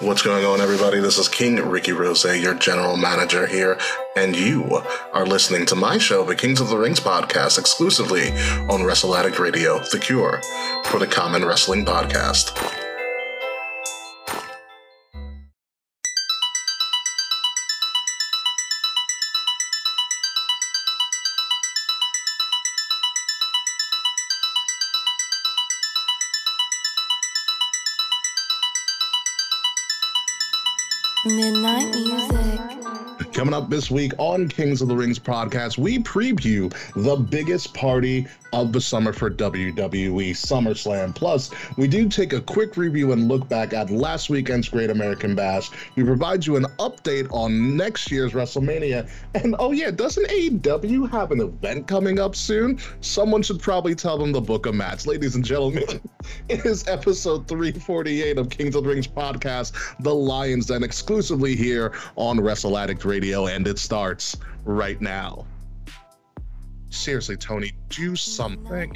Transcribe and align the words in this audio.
What's 0.00 0.22
going 0.22 0.44
on, 0.44 0.60
everybody? 0.60 1.00
This 1.00 1.18
is 1.18 1.26
King 1.26 1.56
Ricky 1.56 1.90
Rose, 1.90 2.24
your 2.24 2.54
general 2.54 2.96
manager 2.96 3.48
here, 3.48 3.80
and 4.14 4.36
you 4.36 4.80
are 5.12 5.26
listening 5.26 5.66
to 5.66 5.74
my 5.74 5.98
show, 5.98 6.24
the 6.24 6.36
Kings 6.36 6.60
of 6.60 6.68
the 6.68 6.78
Rings 6.78 7.00
podcast, 7.00 7.58
exclusively 7.58 8.30
on 8.70 8.84
Wrestle 8.84 9.12
Radio, 9.40 9.80
the 9.90 9.98
cure 9.98 10.40
for 10.84 11.00
the 11.00 11.06
common 11.08 11.44
wrestling 11.44 11.84
podcast. 11.84 12.77
Coming 33.48 33.62
up 33.62 33.70
this 33.70 33.90
week 33.90 34.12
on 34.18 34.46
Kings 34.46 34.82
of 34.82 34.88
the 34.88 34.94
Rings 34.94 35.18
podcast, 35.18 35.78
we 35.78 36.00
preview 36.00 36.70
the 36.94 37.16
biggest 37.16 37.72
party 37.72 38.26
of 38.52 38.72
the 38.72 38.80
summer 38.80 39.10
for 39.10 39.30
WWE 39.30 40.32
SummerSlam. 40.32 41.14
Plus, 41.14 41.50
we 41.78 41.88
do 41.88 42.10
take 42.10 42.34
a 42.34 42.42
quick 42.42 42.76
review 42.76 43.12
and 43.12 43.26
look 43.26 43.48
back 43.48 43.72
at 43.72 43.90
last 43.90 44.28
weekend's 44.28 44.68
Great 44.68 44.90
American 44.90 45.34
Bash. 45.34 45.70
We 45.96 46.04
provide 46.04 46.44
you 46.44 46.56
an 46.56 46.64
update 46.78 47.26
on 47.32 47.74
next 47.74 48.10
year's 48.10 48.32
WrestleMania. 48.34 49.08
And 49.34 49.56
oh, 49.58 49.72
yeah, 49.72 49.90
doesn't 49.90 50.28
AEW 50.28 51.10
have 51.10 51.32
an 51.32 51.40
event 51.40 51.86
coming 51.86 52.18
up 52.18 52.36
soon? 52.36 52.78
Someone 53.00 53.42
should 53.42 53.60
probably 53.60 53.94
tell 53.94 54.18
them 54.18 54.32
the 54.32 54.42
book 54.42 54.66
of 54.66 54.74
match. 54.74 55.06
Ladies 55.06 55.36
and 55.36 55.44
gentlemen, 55.44 55.84
it 56.50 56.66
is 56.66 56.86
episode 56.86 57.48
348 57.48 58.36
of 58.36 58.50
Kings 58.50 58.74
of 58.74 58.84
the 58.84 58.90
Rings 58.90 59.08
podcast, 59.08 59.72
The 60.00 60.14
Lions 60.14 60.66
Den, 60.66 60.82
exclusively 60.82 61.56
here 61.56 61.94
on 62.16 62.40
Wrestle 62.40 62.76
Addict 62.76 63.06
Radio 63.06 63.37
and 63.46 63.66
it 63.66 63.78
starts 63.78 64.36
right 64.64 65.00
now. 65.00 65.46
Seriously, 66.90 67.36
Tony, 67.36 67.72
do 67.88 68.16
something. 68.16 68.92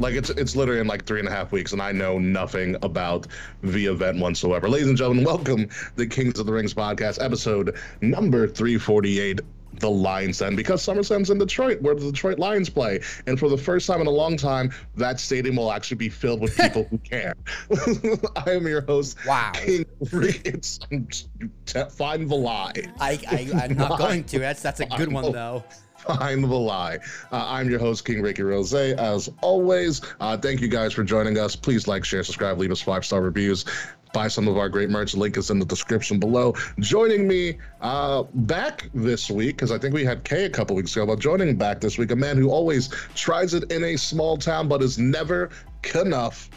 Like 0.00 0.14
it's 0.14 0.30
it's 0.30 0.56
literally 0.56 0.80
in 0.80 0.86
like 0.86 1.04
three 1.04 1.18
and 1.18 1.28
a 1.28 1.30
half 1.30 1.52
weeks, 1.52 1.72
and 1.72 1.82
I 1.82 1.92
know 1.92 2.18
nothing 2.18 2.74
about 2.80 3.26
the 3.62 3.84
event 3.84 4.18
whatsoever. 4.18 4.66
Ladies 4.66 4.88
and 4.88 4.96
gentlemen, 4.96 5.24
welcome 5.24 5.68
the 5.96 6.06
Kings 6.06 6.38
of 6.38 6.46
the 6.46 6.52
Rings 6.54 6.72
podcast, 6.72 7.22
episode 7.22 7.76
number 8.00 8.48
three 8.48 8.78
forty 8.78 9.20
eight 9.20 9.42
the 9.74 9.90
Lions 9.90 10.38
Den 10.38 10.56
because 10.56 10.84
SummerSlam's 10.84 11.28
in 11.28 11.36
Detroit, 11.36 11.82
where 11.82 11.94
the 11.94 12.10
Detroit 12.10 12.38
Lions 12.38 12.70
play. 12.70 13.00
And 13.26 13.38
for 13.38 13.50
the 13.50 13.58
first 13.58 13.86
time 13.86 14.00
in 14.00 14.06
a 14.06 14.10
long 14.10 14.38
time, 14.38 14.72
that 14.96 15.20
stadium 15.20 15.56
will 15.56 15.70
actually 15.70 15.98
be 15.98 16.08
filled 16.08 16.40
with 16.40 16.56
people 16.56 16.84
who 16.84 16.96
care. 17.04 17.34
I 18.36 18.52
am 18.52 18.66
your 18.66 18.80
host, 18.80 19.18
Wow. 19.26 19.52
King 19.54 19.84
It's 20.00 20.80
find 21.90 22.28
the 22.28 22.34
lie. 22.34 22.72
I, 22.98 23.20
I 23.30 23.64
I'm 23.64 23.76
not 23.76 23.98
going 23.98 24.24
to. 24.24 24.38
That's 24.38 24.62
that's 24.62 24.80
a 24.80 24.86
good 24.86 25.12
one 25.12 25.30
though. 25.30 25.62
Find 26.06 26.42
the 26.42 26.48
lie. 26.48 26.98
Uh, 27.30 27.44
I'm 27.48 27.68
your 27.68 27.78
host, 27.78 28.04
King 28.04 28.22
Ricky 28.22 28.42
Rose. 28.42 28.72
As 28.72 29.28
always, 29.42 30.00
uh, 30.20 30.36
thank 30.36 30.60
you 30.60 30.68
guys 30.68 30.92
for 30.92 31.04
joining 31.04 31.38
us. 31.38 31.54
Please 31.54 31.86
like, 31.86 32.04
share, 32.04 32.22
subscribe, 32.22 32.58
leave 32.58 32.70
us 32.70 32.80
five 32.80 33.04
star 33.04 33.20
reviews. 33.20 33.64
Buy 34.12 34.26
some 34.26 34.48
of 34.48 34.58
our 34.58 34.68
great 34.68 34.90
merch. 34.90 35.14
Link 35.14 35.36
is 35.36 35.50
in 35.50 35.60
the 35.60 35.64
description 35.64 36.18
below. 36.18 36.54
Joining 36.80 37.28
me 37.28 37.58
uh, 37.80 38.24
back 38.34 38.90
this 38.92 39.30
week, 39.30 39.56
because 39.56 39.70
I 39.70 39.78
think 39.78 39.94
we 39.94 40.04
had 40.04 40.24
Kay 40.24 40.46
a 40.46 40.50
couple 40.50 40.74
weeks 40.74 40.96
ago, 40.96 41.06
but 41.06 41.20
joining 41.20 41.54
back 41.56 41.80
this 41.80 41.96
week, 41.96 42.10
a 42.10 42.16
man 42.16 42.36
who 42.36 42.50
always 42.50 42.88
tries 43.14 43.54
it 43.54 43.70
in 43.70 43.84
a 43.84 43.96
small 43.96 44.36
town 44.36 44.66
but 44.66 44.82
is 44.82 44.98
never 44.98 45.50
enough. 45.94 46.50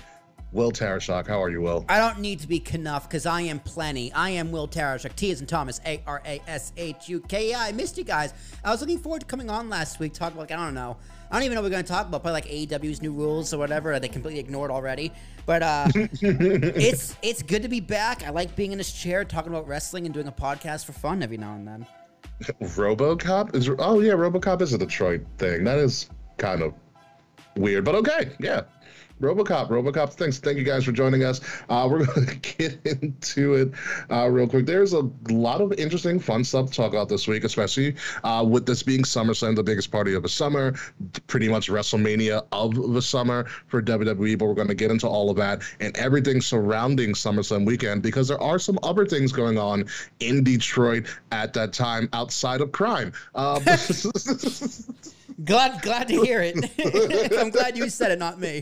Will 0.53 0.71
Tarashuk, 0.71 1.27
how 1.27 1.41
are 1.41 1.49
you, 1.49 1.61
Will? 1.61 1.83
I 1.89 1.97
don't 1.97 2.19
need 2.19 2.39
to 2.41 2.47
be 2.47 2.63
enough 2.73 3.09
because 3.09 3.25
I 3.25 3.41
am 3.41 3.59
plenty. 3.59 4.13
I 4.13 4.29
am 4.29 4.51
Will 4.51 4.67
Tarashuk. 4.67 5.15
T 5.15 5.31
is 5.31 5.41
in 5.41 5.47
Thomas. 5.47 5.81
A 5.83 6.01
R 6.05 6.21
A 6.25 6.39
S 6.47 6.71
H 6.77 7.09
U 7.09 7.19
K. 7.21 7.55
I 7.55 7.71
missed 7.71 7.97
you 7.97 8.03
guys. 8.03 8.35
I 8.63 8.69
was 8.69 8.79
looking 8.79 8.99
forward 8.99 9.21
to 9.21 9.25
coming 9.25 9.49
on 9.49 9.67
last 9.67 9.99
week, 9.99 10.13
talk 10.13 10.31
about 10.31 10.41
like 10.41 10.51
I 10.51 10.63
don't 10.63 10.75
know. 10.75 10.95
I 11.31 11.37
don't 11.37 11.43
even 11.45 11.55
know 11.55 11.61
what 11.61 11.65
we're 11.65 11.71
going 11.71 11.83
to 11.83 11.91
talk 11.91 12.07
about. 12.07 12.21
Probably 12.21 12.33
like 12.33 12.45
AEW's 12.45 13.01
new 13.01 13.11
rules 13.11 13.51
or 13.51 13.57
whatever. 13.57 13.99
They 13.99 14.07
completely 14.07 14.39
ignored 14.39 14.69
already. 14.69 15.11
But 15.47 15.63
uh, 15.63 15.87
it's 15.95 17.15
it's 17.23 17.41
good 17.41 17.63
to 17.63 17.67
be 17.67 17.79
back. 17.79 18.23
I 18.23 18.29
like 18.29 18.55
being 18.55 18.73
in 18.73 18.77
this 18.77 18.91
chair 18.91 19.25
talking 19.25 19.51
about 19.51 19.67
wrestling 19.67 20.05
and 20.05 20.13
doing 20.13 20.27
a 20.27 20.31
podcast 20.31 20.85
for 20.85 20.93
fun 20.93 21.23
every 21.23 21.37
now 21.37 21.55
and 21.55 21.67
then. 21.67 21.87
RoboCop 22.61 23.55
is 23.55 23.69
oh 23.79 24.01
yeah, 24.01 24.13
RoboCop 24.13 24.61
is 24.61 24.73
a 24.73 24.77
Detroit 24.77 25.21
thing. 25.39 25.63
That 25.63 25.79
is 25.79 26.11
kind 26.37 26.61
of 26.61 26.75
weird, 27.55 27.85
but 27.85 27.95
okay, 27.95 28.29
yeah. 28.39 28.61
RoboCop, 29.23 29.69
RoboCop. 29.69 30.13
Thanks, 30.13 30.37
thank 30.37 30.57
you 30.57 30.63
guys 30.63 30.83
for 30.83 30.91
joining 30.91 31.23
us. 31.23 31.39
Uh, 31.69 31.87
we're 31.89 32.05
going 32.13 32.27
to 32.27 32.35
get 32.35 32.79
into 32.85 33.53
it 33.55 33.71
uh, 34.11 34.27
real 34.29 34.47
quick. 34.47 34.65
There's 34.65 34.93
a 34.93 35.09
lot 35.29 35.61
of 35.61 35.71
interesting, 35.73 36.19
fun 36.19 36.43
stuff 36.43 36.69
to 36.69 36.73
talk 36.73 36.91
about 36.91 37.07
this 37.07 37.27
week, 37.27 37.45
especially 37.45 37.95
uh, 38.23 38.45
with 38.47 38.65
this 38.65 38.83
being 38.83 39.03
SummerSlam, 39.03 39.55
the 39.55 39.63
biggest 39.63 39.91
party 39.91 40.13
of 40.13 40.23
the 40.23 40.29
summer, 40.29 40.73
pretty 41.27 41.47
much 41.47 41.69
WrestleMania 41.69 42.45
of 42.51 42.93
the 42.93 43.01
summer 43.01 43.45
for 43.67 43.81
WWE. 43.81 44.37
But 44.37 44.45
we're 44.45 44.53
going 44.53 44.67
to 44.67 44.75
get 44.75 44.91
into 44.91 45.07
all 45.07 45.29
of 45.29 45.37
that 45.37 45.61
and 45.79 45.95
everything 45.97 46.41
surrounding 46.41 47.13
SummerSlam 47.13 47.65
weekend 47.65 48.03
because 48.03 48.27
there 48.27 48.41
are 48.41 48.59
some 48.59 48.77
other 48.83 49.05
things 49.05 49.31
going 49.31 49.57
on 49.57 49.85
in 50.19 50.43
Detroit 50.43 51.07
at 51.31 51.53
that 51.53 51.71
time 51.71 52.09
outside 52.11 52.59
of 52.59 52.71
crime. 52.73 53.13
Glad 55.43 55.81
glad 55.81 56.07
to 56.09 56.21
hear 56.21 56.41
it. 56.41 56.55
I'm 57.37 57.49
glad 57.49 57.77
you 57.77 57.89
said 57.89 58.11
it, 58.11 58.19
not 58.19 58.39
me. 58.39 58.61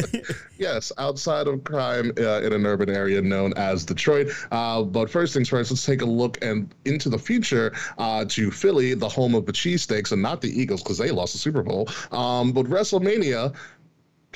yes, 0.58 0.92
outside 0.98 1.46
of 1.46 1.64
crime 1.64 2.12
uh, 2.18 2.40
in 2.40 2.52
an 2.52 2.66
urban 2.66 2.90
area 2.90 3.20
known 3.20 3.52
as 3.56 3.84
Detroit. 3.84 4.28
Uh, 4.50 4.82
but 4.82 5.10
first 5.10 5.34
things 5.34 5.48
first, 5.48 5.70
let's 5.70 5.84
take 5.84 6.02
a 6.02 6.06
look 6.06 6.42
and 6.42 6.72
into 6.84 7.08
the 7.08 7.18
future 7.18 7.72
uh, 7.98 8.24
to 8.28 8.50
Philly, 8.50 8.94
the 8.94 9.08
home 9.08 9.34
of 9.34 9.46
the 9.46 9.52
cheesesteaks, 9.52 10.12
and 10.12 10.22
not 10.22 10.40
the 10.40 10.48
Eagles 10.48 10.82
because 10.82 10.98
they 10.98 11.10
lost 11.10 11.32
the 11.32 11.38
Super 11.38 11.62
Bowl. 11.62 11.88
Um, 12.12 12.52
but 12.52 12.66
WrestleMania 12.66 13.54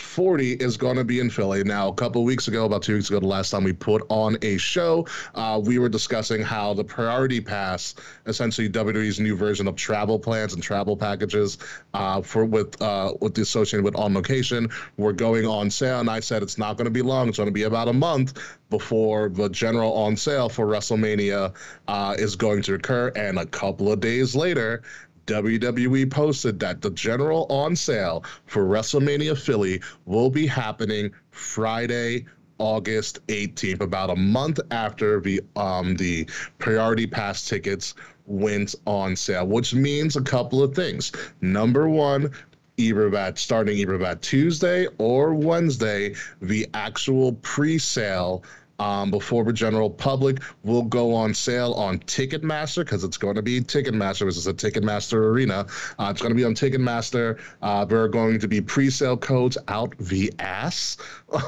40 0.00 0.52
is 0.54 0.76
going 0.76 0.96
to 0.96 1.04
be 1.04 1.20
in 1.20 1.30
Philly. 1.30 1.64
Now, 1.64 1.88
a 1.88 1.94
couple 1.94 2.24
weeks 2.24 2.48
ago, 2.48 2.64
about 2.64 2.82
two 2.82 2.94
weeks 2.94 3.08
ago, 3.08 3.20
the 3.20 3.26
last 3.26 3.50
time 3.50 3.64
we 3.64 3.72
put 3.72 4.04
on 4.08 4.36
a 4.42 4.56
show, 4.58 5.06
uh, 5.34 5.60
we 5.62 5.78
were 5.78 5.88
discussing 5.88 6.42
how 6.42 6.74
the 6.74 6.84
Priority 6.84 7.40
Pass, 7.40 7.94
essentially 8.26 8.68
WWE's 8.68 9.20
new 9.20 9.36
version 9.36 9.68
of 9.68 9.76
travel 9.76 10.18
plans 10.18 10.54
and 10.54 10.62
travel 10.62 10.96
packages 10.96 11.58
uh, 11.94 12.20
for 12.22 12.44
with 12.44 12.80
uh, 12.80 13.14
with 13.20 13.34
the 13.34 13.42
associated 13.42 13.84
with 13.84 13.96
On 13.96 14.14
Location, 14.14 14.68
were 14.96 15.12
going 15.12 15.46
on 15.46 15.70
sale. 15.70 16.00
And 16.00 16.10
I 16.10 16.20
said 16.20 16.42
it's 16.42 16.58
not 16.58 16.76
going 16.76 16.86
to 16.86 16.90
be 16.90 17.02
long; 17.02 17.28
it's 17.28 17.38
going 17.38 17.48
to 17.48 17.52
be 17.52 17.64
about 17.64 17.88
a 17.88 17.92
month 17.92 18.38
before 18.70 19.28
the 19.30 19.48
general 19.48 19.92
on 19.94 20.16
sale 20.16 20.48
for 20.48 20.66
WrestleMania 20.66 21.54
uh, 21.88 22.14
is 22.18 22.36
going 22.36 22.62
to 22.62 22.74
occur. 22.74 23.08
And 23.16 23.38
a 23.38 23.46
couple 23.46 23.90
of 23.90 24.00
days 24.00 24.36
later, 24.36 24.82
WWE 25.28 26.10
posted 26.10 26.58
that 26.60 26.80
the 26.80 26.90
general 26.90 27.46
on 27.50 27.76
sale 27.76 28.24
for 28.46 28.64
WrestleMania 28.64 29.38
Philly 29.38 29.80
will 30.06 30.30
be 30.30 30.46
happening 30.46 31.10
Friday, 31.30 32.24
August 32.56 33.24
18th, 33.26 33.82
about 33.82 34.08
a 34.08 34.16
month 34.16 34.58
after 34.70 35.20
the 35.20 35.40
um 35.54 35.96
the 35.96 36.24
priority 36.58 37.06
pass 37.06 37.46
tickets 37.46 37.94
went 38.24 38.74
on 38.86 39.14
sale, 39.14 39.46
which 39.46 39.74
means 39.74 40.16
a 40.16 40.22
couple 40.22 40.62
of 40.62 40.74
things. 40.74 41.12
Number 41.42 41.88
one, 41.88 42.30
either 42.78 43.10
that 43.10 43.38
starting 43.38 43.76
either 43.76 43.98
that 43.98 44.22
Tuesday 44.22 44.86
or 44.96 45.34
Wednesday, 45.34 46.14
the 46.40 46.66
actual 46.72 47.32
pre-sale 47.42 48.42
um, 48.78 49.10
before 49.10 49.44
the 49.44 49.52
general 49.52 49.90
public 49.90 50.42
will 50.62 50.82
go 50.82 51.14
on 51.14 51.34
sale 51.34 51.72
on 51.74 51.98
Ticketmaster 52.00 52.84
because 52.84 53.04
it's 53.04 53.16
going 53.16 53.34
to 53.34 53.42
be 53.42 53.60
Ticketmaster. 53.60 54.26
This 54.26 54.36
is 54.36 54.46
a 54.46 54.54
Ticketmaster 54.54 55.18
arena. 55.18 55.66
Uh, 55.98 56.08
it's 56.10 56.20
going 56.20 56.30
to 56.30 56.36
be 56.36 56.44
on 56.44 56.54
Ticketmaster. 56.54 57.40
Uh, 57.62 57.84
there 57.84 58.02
are 58.02 58.08
going 58.08 58.38
to 58.38 58.48
be 58.48 58.60
pre-sale 58.60 59.16
codes 59.16 59.58
out 59.68 59.96
the 59.98 60.32
ass 60.38 60.96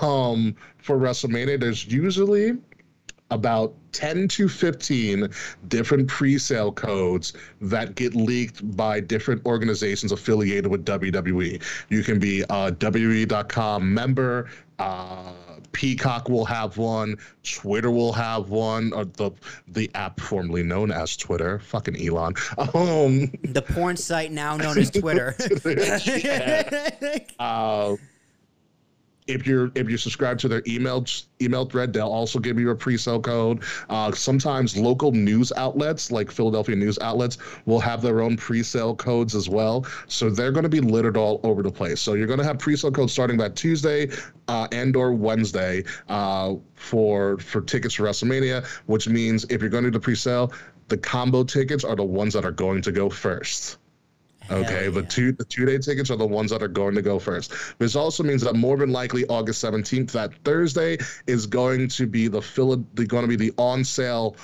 um, 0.02 0.54
for 0.78 0.98
WrestleMania. 0.98 1.58
There's 1.60 1.86
usually 1.86 2.58
about 3.30 3.74
10 3.92 4.28
to 4.28 4.48
15 4.48 5.28
different 5.68 6.08
pre-sale 6.08 6.72
codes 6.72 7.32
that 7.60 7.94
get 7.94 8.14
leaked 8.14 8.76
by 8.76 9.00
different 9.00 9.44
organizations 9.46 10.12
affiliated 10.12 10.66
with 10.66 10.84
WWE. 10.84 11.62
You 11.88 12.02
can 12.02 12.18
be 12.18 12.42
a 12.42 12.72
WWE.com 12.72 13.94
member. 13.94 14.50
Uh, 14.78 15.32
Peacock 15.72 16.28
will 16.28 16.44
have 16.44 16.76
one. 16.76 17.16
Twitter 17.42 17.90
will 17.90 18.12
have 18.12 18.50
one. 18.50 18.92
Or 18.92 19.04
the 19.04 19.30
the 19.68 19.90
app 19.94 20.20
formerly 20.20 20.62
known 20.62 20.90
as 20.90 21.16
Twitter. 21.16 21.58
Fucking 21.60 21.96
Elon. 22.06 22.34
Um, 22.74 23.30
The 23.42 23.62
porn 23.62 23.96
site 23.96 24.32
now 24.32 24.56
known 24.56 24.78
as 24.78 24.90
Twitter. 24.90 25.34
uh, 27.38 27.96
if 29.30 29.46
you're 29.46 29.70
if 29.74 29.88
you 29.88 29.96
subscribe 29.96 30.38
to 30.38 30.48
their 30.48 30.62
email 30.66 31.04
email 31.40 31.64
thread, 31.64 31.92
they'll 31.92 32.08
also 32.08 32.38
give 32.38 32.58
you 32.58 32.70
a 32.70 32.74
pre-sale 32.74 33.20
code. 33.20 33.62
Uh, 33.88 34.12
sometimes 34.12 34.76
local 34.76 35.12
news 35.12 35.52
outlets 35.56 36.10
like 36.10 36.30
Philadelphia 36.30 36.76
news 36.76 36.98
outlets 37.00 37.38
will 37.66 37.80
have 37.80 38.02
their 38.02 38.20
own 38.20 38.36
pre-sale 38.36 38.94
codes 38.94 39.34
as 39.34 39.48
well. 39.48 39.86
So 40.06 40.28
they're 40.28 40.52
going 40.52 40.64
to 40.64 40.68
be 40.68 40.80
littered 40.80 41.16
all 41.16 41.40
over 41.44 41.62
the 41.62 41.70
place. 41.70 42.00
So 42.00 42.14
you're 42.14 42.26
going 42.26 42.40
to 42.40 42.44
have 42.44 42.58
pre-sale 42.58 42.92
codes 42.92 43.12
starting 43.12 43.38
that 43.38 43.56
Tuesday 43.56 44.10
uh, 44.48 44.66
and 44.72 44.94
or 44.96 45.12
Wednesday 45.12 45.84
uh, 46.08 46.54
for 46.74 47.38
for 47.38 47.60
tickets 47.60 47.94
for 47.94 48.04
WrestleMania, 48.04 48.66
which 48.86 49.08
means 49.08 49.44
if 49.48 49.60
you're 49.60 49.70
going 49.70 49.84
to 49.84 49.90
do 49.90 49.98
the 49.98 50.02
pre-sale, 50.02 50.52
the 50.88 50.98
combo 50.98 51.44
tickets 51.44 51.84
are 51.84 51.94
the 51.94 52.04
ones 52.04 52.34
that 52.34 52.44
are 52.44 52.50
going 52.50 52.82
to 52.82 52.92
go 52.92 53.08
first. 53.08 53.78
Okay, 54.50 54.84
Hell 54.84 54.92
the 54.92 55.02
two 55.02 55.32
the 55.32 55.44
two 55.44 55.64
day 55.64 55.78
tickets 55.78 56.10
are 56.10 56.16
the 56.16 56.26
ones 56.26 56.50
that 56.50 56.62
are 56.62 56.68
going 56.68 56.94
to 56.94 57.02
go 57.02 57.18
first. 57.18 57.52
This 57.78 57.94
also 57.94 58.22
means 58.22 58.42
that 58.42 58.56
more 58.56 58.76
than 58.76 58.90
likely 58.90 59.26
August 59.26 59.60
seventeenth, 59.60 60.12
that 60.12 60.32
Thursday, 60.44 60.98
is 61.26 61.46
going 61.46 61.88
to 61.88 62.06
be 62.06 62.28
the 62.28 62.42
Phila- 62.42 62.82
the 62.94 63.06
going 63.06 63.22
to 63.22 63.28
be 63.28 63.36
the 63.36 63.52
on 63.58 63.84
sale 63.84 64.36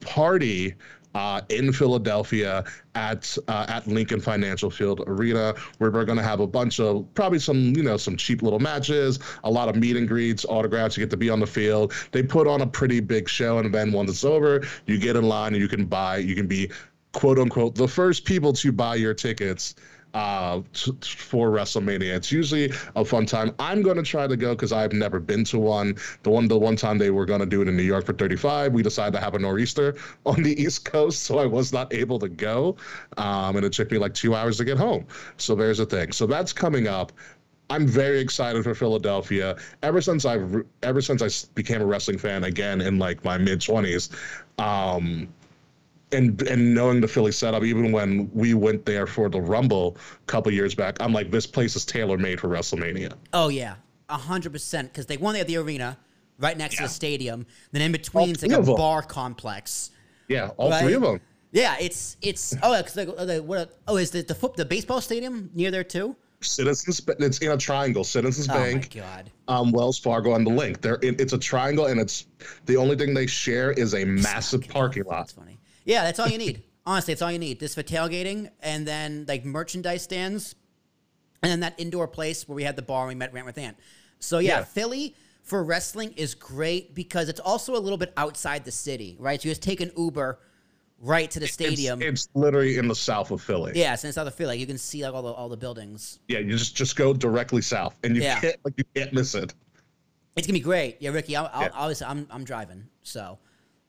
party 0.00 0.74
uh, 1.16 1.40
in 1.48 1.72
Philadelphia 1.72 2.62
at 2.94 3.36
uh, 3.48 3.64
at 3.68 3.86
Lincoln 3.86 4.20
Financial 4.20 4.68
Field 4.68 5.02
Arena, 5.06 5.54
where 5.78 5.90
we're 5.90 6.04
going 6.04 6.18
to 6.18 6.24
have 6.24 6.40
a 6.40 6.46
bunch 6.46 6.78
of 6.78 7.06
probably 7.14 7.38
some 7.38 7.74
you 7.74 7.82
know 7.82 7.96
some 7.96 8.16
cheap 8.16 8.42
little 8.42 8.58
matches, 8.58 9.18
a 9.44 9.50
lot 9.50 9.70
of 9.70 9.76
meet 9.76 9.96
and 9.96 10.06
greets, 10.06 10.44
autographs. 10.44 10.96
You 10.96 11.02
get 11.02 11.10
to 11.10 11.16
be 11.16 11.30
on 11.30 11.40
the 11.40 11.46
field. 11.46 11.94
They 12.12 12.22
put 12.22 12.46
on 12.46 12.60
a 12.60 12.66
pretty 12.66 13.00
big 13.00 13.30
show, 13.30 13.58
and 13.58 13.72
then 13.72 13.92
once 13.92 14.10
it's 14.10 14.24
over, 14.24 14.66
you 14.84 14.98
get 14.98 15.16
in 15.16 15.24
line 15.24 15.54
and 15.54 15.62
you 15.62 15.68
can 15.68 15.86
buy. 15.86 16.18
You 16.18 16.34
can 16.34 16.46
be 16.46 16.70
quote 17.16 17.38
unquote 17.38 17.74
the 17.74 17.88
first 17.88 18.26
people 18.26 18.52
to 18.52 18.70
buy 18.70 18.94
your 18.94 19.14
tickets 19.14 19.74
uh, 20.12 20.60
t- 20.74 20.92
for 21.02 21.50
WrestleMania. 21.50 22.14
It's 22.14 22.30
usually 22.30 22.70
a 22.94 23.04
fun 23.06 23.24
time. 23.24 23.54
I'm 23.58 23.80
going 23.80 23.96
to 23.96 24.02
try 24.02 24.26
to 24.26 24.36
go 24.36 24.54
because 24.54 24.70
I've 24.70 24.92
never 24.92 25.18
been 25.18 25.42
to 25.44 25.58
one. 25.58 25.96
The 26.24 26.30
one 26.30 26.46
the 26.46 26.58
one 26.58 26.76
time 26.76 26.98
they 26.98 27.10
were 27.10 27.24
going 27.24 27.40
to 27.40 27.46
do 27.46 27.62
it 27.62 27.68
in 27.68 27.76
New 27.76 27.82
York 27.82 28.04
for 28.04 28.12
35, 28.12 28.74
we 28.74 28.82
decided 28.82 29.12
to 29.14 29.20
have 29.20 29.34
a 29.34 29.38
nor'easter 29.38 29.96
on 30.26 30.42
the 30.42 30.60
East 30.62 30.84
Coast, 30.84 31.22
so 31.22 31.38
I 31.38 31.46
was 31.46 31.72
not 31.72 31.92
able 31.92 32.18
to 32.18 32.28
go, 32.28 32.76
um, 33.16 33.56
and 33.56 33.64
it 33.64 33.72
took 33.72 33.90
me 33.90 33.96
like 33.96 34.12
two 34.12 34.34
hours 34.34 34.58
to 34.58 34.64
get 34.64 34.76
home. 34.76 35.06
So 35.38 35.54
there's 35.54 35.80
a 35.80 35.86
thing. 35.86 36.12
So 36.12 36.26
that's 36.26 36.52
coming 36.52 36.86
up. 36.86 37.12
I'm 37.68 37.86
very 37.86 38.20
excited 38.20 38.62
for 38.62 38.74
Philadelphia. 38.74 39.56
Ever 39.82 40.00
since 40.02 40.24
I've 40.24 40.64
ever 40.82 41.00
since 41.00 41.22
I 41.22 41.30
became 41.54 41.80
a 41.80 41.86
wrestling 41.86 42.18
fan 42.18 42.44
again 42.44 42.82
in 42.82 42.98
like 42.98 43.24
my 43.24 43.38
mid 43.38 43.60
20s, 43.60 44.10
um, 44.58 45.28
and 46.12 46.40
and 46.42 46.74
knowing 46.74 47.00
the 47.00 47.08
Philly 47.08 47.32
setup, 47.32 47.62
even 47.64 47.92
when 47.92 48.30
we 48.32 48.54
went 48.54 48.84
there 48.86 49.06
for 49.06 49.28
the 49.28 49.40
Rumble 49.40 49.96
a 50.22 50.26
couple 50.26 50.52
years 50.52 50.74
back, 50.74 50.96
I'm 51.00 51.12
like, 51.12 51.30
this 51.30 51.46
place 51.46 51.76
is 51.76 51.84
tailor 51.84 52.18
made 52.18 52.40
for 52.40 52.48
WrestleMania. 52.48 53.14
Oh 53.32 53.48
yeah, 53.48 53.74
a 54.08 54.16
hundred 54.16 54.52
percent. 54.52 54.92
Because 54.92 55.06
they 55.06 55.16
won 55.16 55.36
at 55.36 55.46
the 55.46 55.56
arena, 55.56 55.98
right 56.38 56.56
next 56.56 56.76
to 56.76 56.84
the 56.84 56.88
stadium. 56.88 57.46
Then 57.72 57.82
in 57.82 57.92
between, 57.92 58.30
it's 58.30 58.42
like 58.42 58.52
a 58.52 58.62
bar 58.62 59.02
complex. 59.02 59.90
Yeah, 60.28 60.50
all 60.56 60.70
Right. 60.70 60.82
three 60.82 60.94
of 60.94 61.02
them. 61.02 61.20
Yeah, 61.52 61.76
it's 61.80 62.16
it's 62.22 62.54
oh, 62.62 62.72
yeah, 62.74 62.82
'cause 62.82 63.40
what? 63.42 63.78
Oh, 63.88 63.96
is 63.96 64.10
the 64.10 64.22
the, 64.22 64.34
foot, 64.34 64.56
the 64.56 64.64
baseball 64.64 65.00
stadium 65.00 65.50
near 65.54 65.70
there 65.70 65.84
too? 65.84 66.16
Citizens, 66.42 67.00
it's 67.18 67.38
in 67.38 67.50
a 67.50 67.56
triangle. 67.56 68.04
Citizens 68.04 68.48
Oh 68.50 68.52
Bank, 68.52 68.94
my 68.94 69.00
god. 69.00 69.30
um, 69.48 69.72
Wells 69.72 69.98
Fargo, 69.98 70.34
and 70.34 70.46
the 70.46 70.50
Linc. 70.50 70.82
They're 70.82 70.98
it, 71.02 71.18
it's 71.20 71.32
a 71.32 71.38
triangle, 71.38 71.86
and 71.86 71.98
it's 71.98 72.26
the 72.66 72.76
only 72.76 72.94
thing 72.96 73.14
they 73.14 73.26
share 73.26 73.72
is 73.72 73.94
a 73.94 74.04
massive 74.04 74.68
parking 74.68 75.04
lot. 75.04 75.20
That's 75.20 75.32
funny. 75.32 75.55
Yeah, 75.86 76.04
that's 76.04 76.18
all 76.18 76.28
you 76.28 76.36
need. 76.36 76.62
Honestly, 76.86 77.12
it's 77.12 77.22
all 77.22 77.32
you 77.32 77.38
need. 77.38 77.58
This 77.58 77.74
for 77.74 77.82
tailgating, 77.82 78.50
and 78.60 78.86
then 78.86 79.24
like 79.26 79.44
merchandise 79.44 80.02
stands, 80.02 80.54
and 81.42 81.50
then 81.50 81.60
that 81.60 81.74
indoor 81.78 82.06
place 82.06 82.46
where 82.46 82.54
we 82.54 82.62
had 82.64 82.76
the 82.76 82.82
bar 82.82 83.02
and 83.02 83.08
we 83.08 83.14
met 83.14 83.32
Rant 83.32 83.46
with 83.46 83.56
Ant. 83.58 83.76
So 84.18 84.38
yeah, 84.38 84.58
Yeah. 84.58 84.64
Philly 84.64 85.14
for 85.42 85.62
wrestling 85.64 86.12
is 86.16 86.34
great 86.34 86.94
because 86.94 87.28
it's 87.28 87.40
also 87.40 87.74
a 87.76 87.78
little 87.78 87.98
bit 87.98 88.12
outside 88.16 88.64
the 88.64 88.72
city, 88.72 89.16
right? 89.18 89.40
So 89.40 89.48
you 89.48 89.52
just 89.52 89.62
take 89.62 89.80
an 89.80 89.90
Uber 89.96 90.38
right 91.00 91.30
to 91.30 91.38
the 91.40 91.46
stadium. 91.46 92.00
It's, 92.02 92.24
it's 92.26 92.28
literally 92.34 92.78
in 92.78 92.88
the 92.88 92.94
south 92.94 93.30
of 93.30 93.40
Philly. 93.42 93.72
yeah, 93.74 93.92
it's 93.94 94.18
out 94.18 94.26
of 94.26 94.34
Philly. 94.34 94.58
You 94.58 94.66
can 94.66 94.78
see 94.78 95.04
like 95.04 95.12
all 95.14 95.22
the 95.22 95.32
all 95.32 95.48
the 95.48 95.56
buildings. 95.56 96.20
Yeah, 96.28 96.38
you 96.40 96.50
just 96.56 96.74
just 96.76 96.96
go 96.96 97.12
directly 97.12 97.62
south, 97.62 97.96
and 98.04 98.16
you 98.16 98.22
Yeah. 98.22 98.40
can't 98.40 98.56
like 98.64 98.74
you 98.76 98.84
can't 98.94 99.12
miss 99.12 99.34
it. 99.34 99.54
It's 100.36 100.46
gonna 100.46 100.58
be 100.58 100.60
great. 100.60 100.96
Yeah, 101.00 101.10
Ricky. 101.10 101.34
I'll, 101.36 101.50
I'll, 101.52 101.62
Yeah. 101.62 101.70
obviously, 101.74 102.06
I'm 102.06 102.26
I'm 102.30 102.44
driving, 102.44 102.84
so 103.02 103.38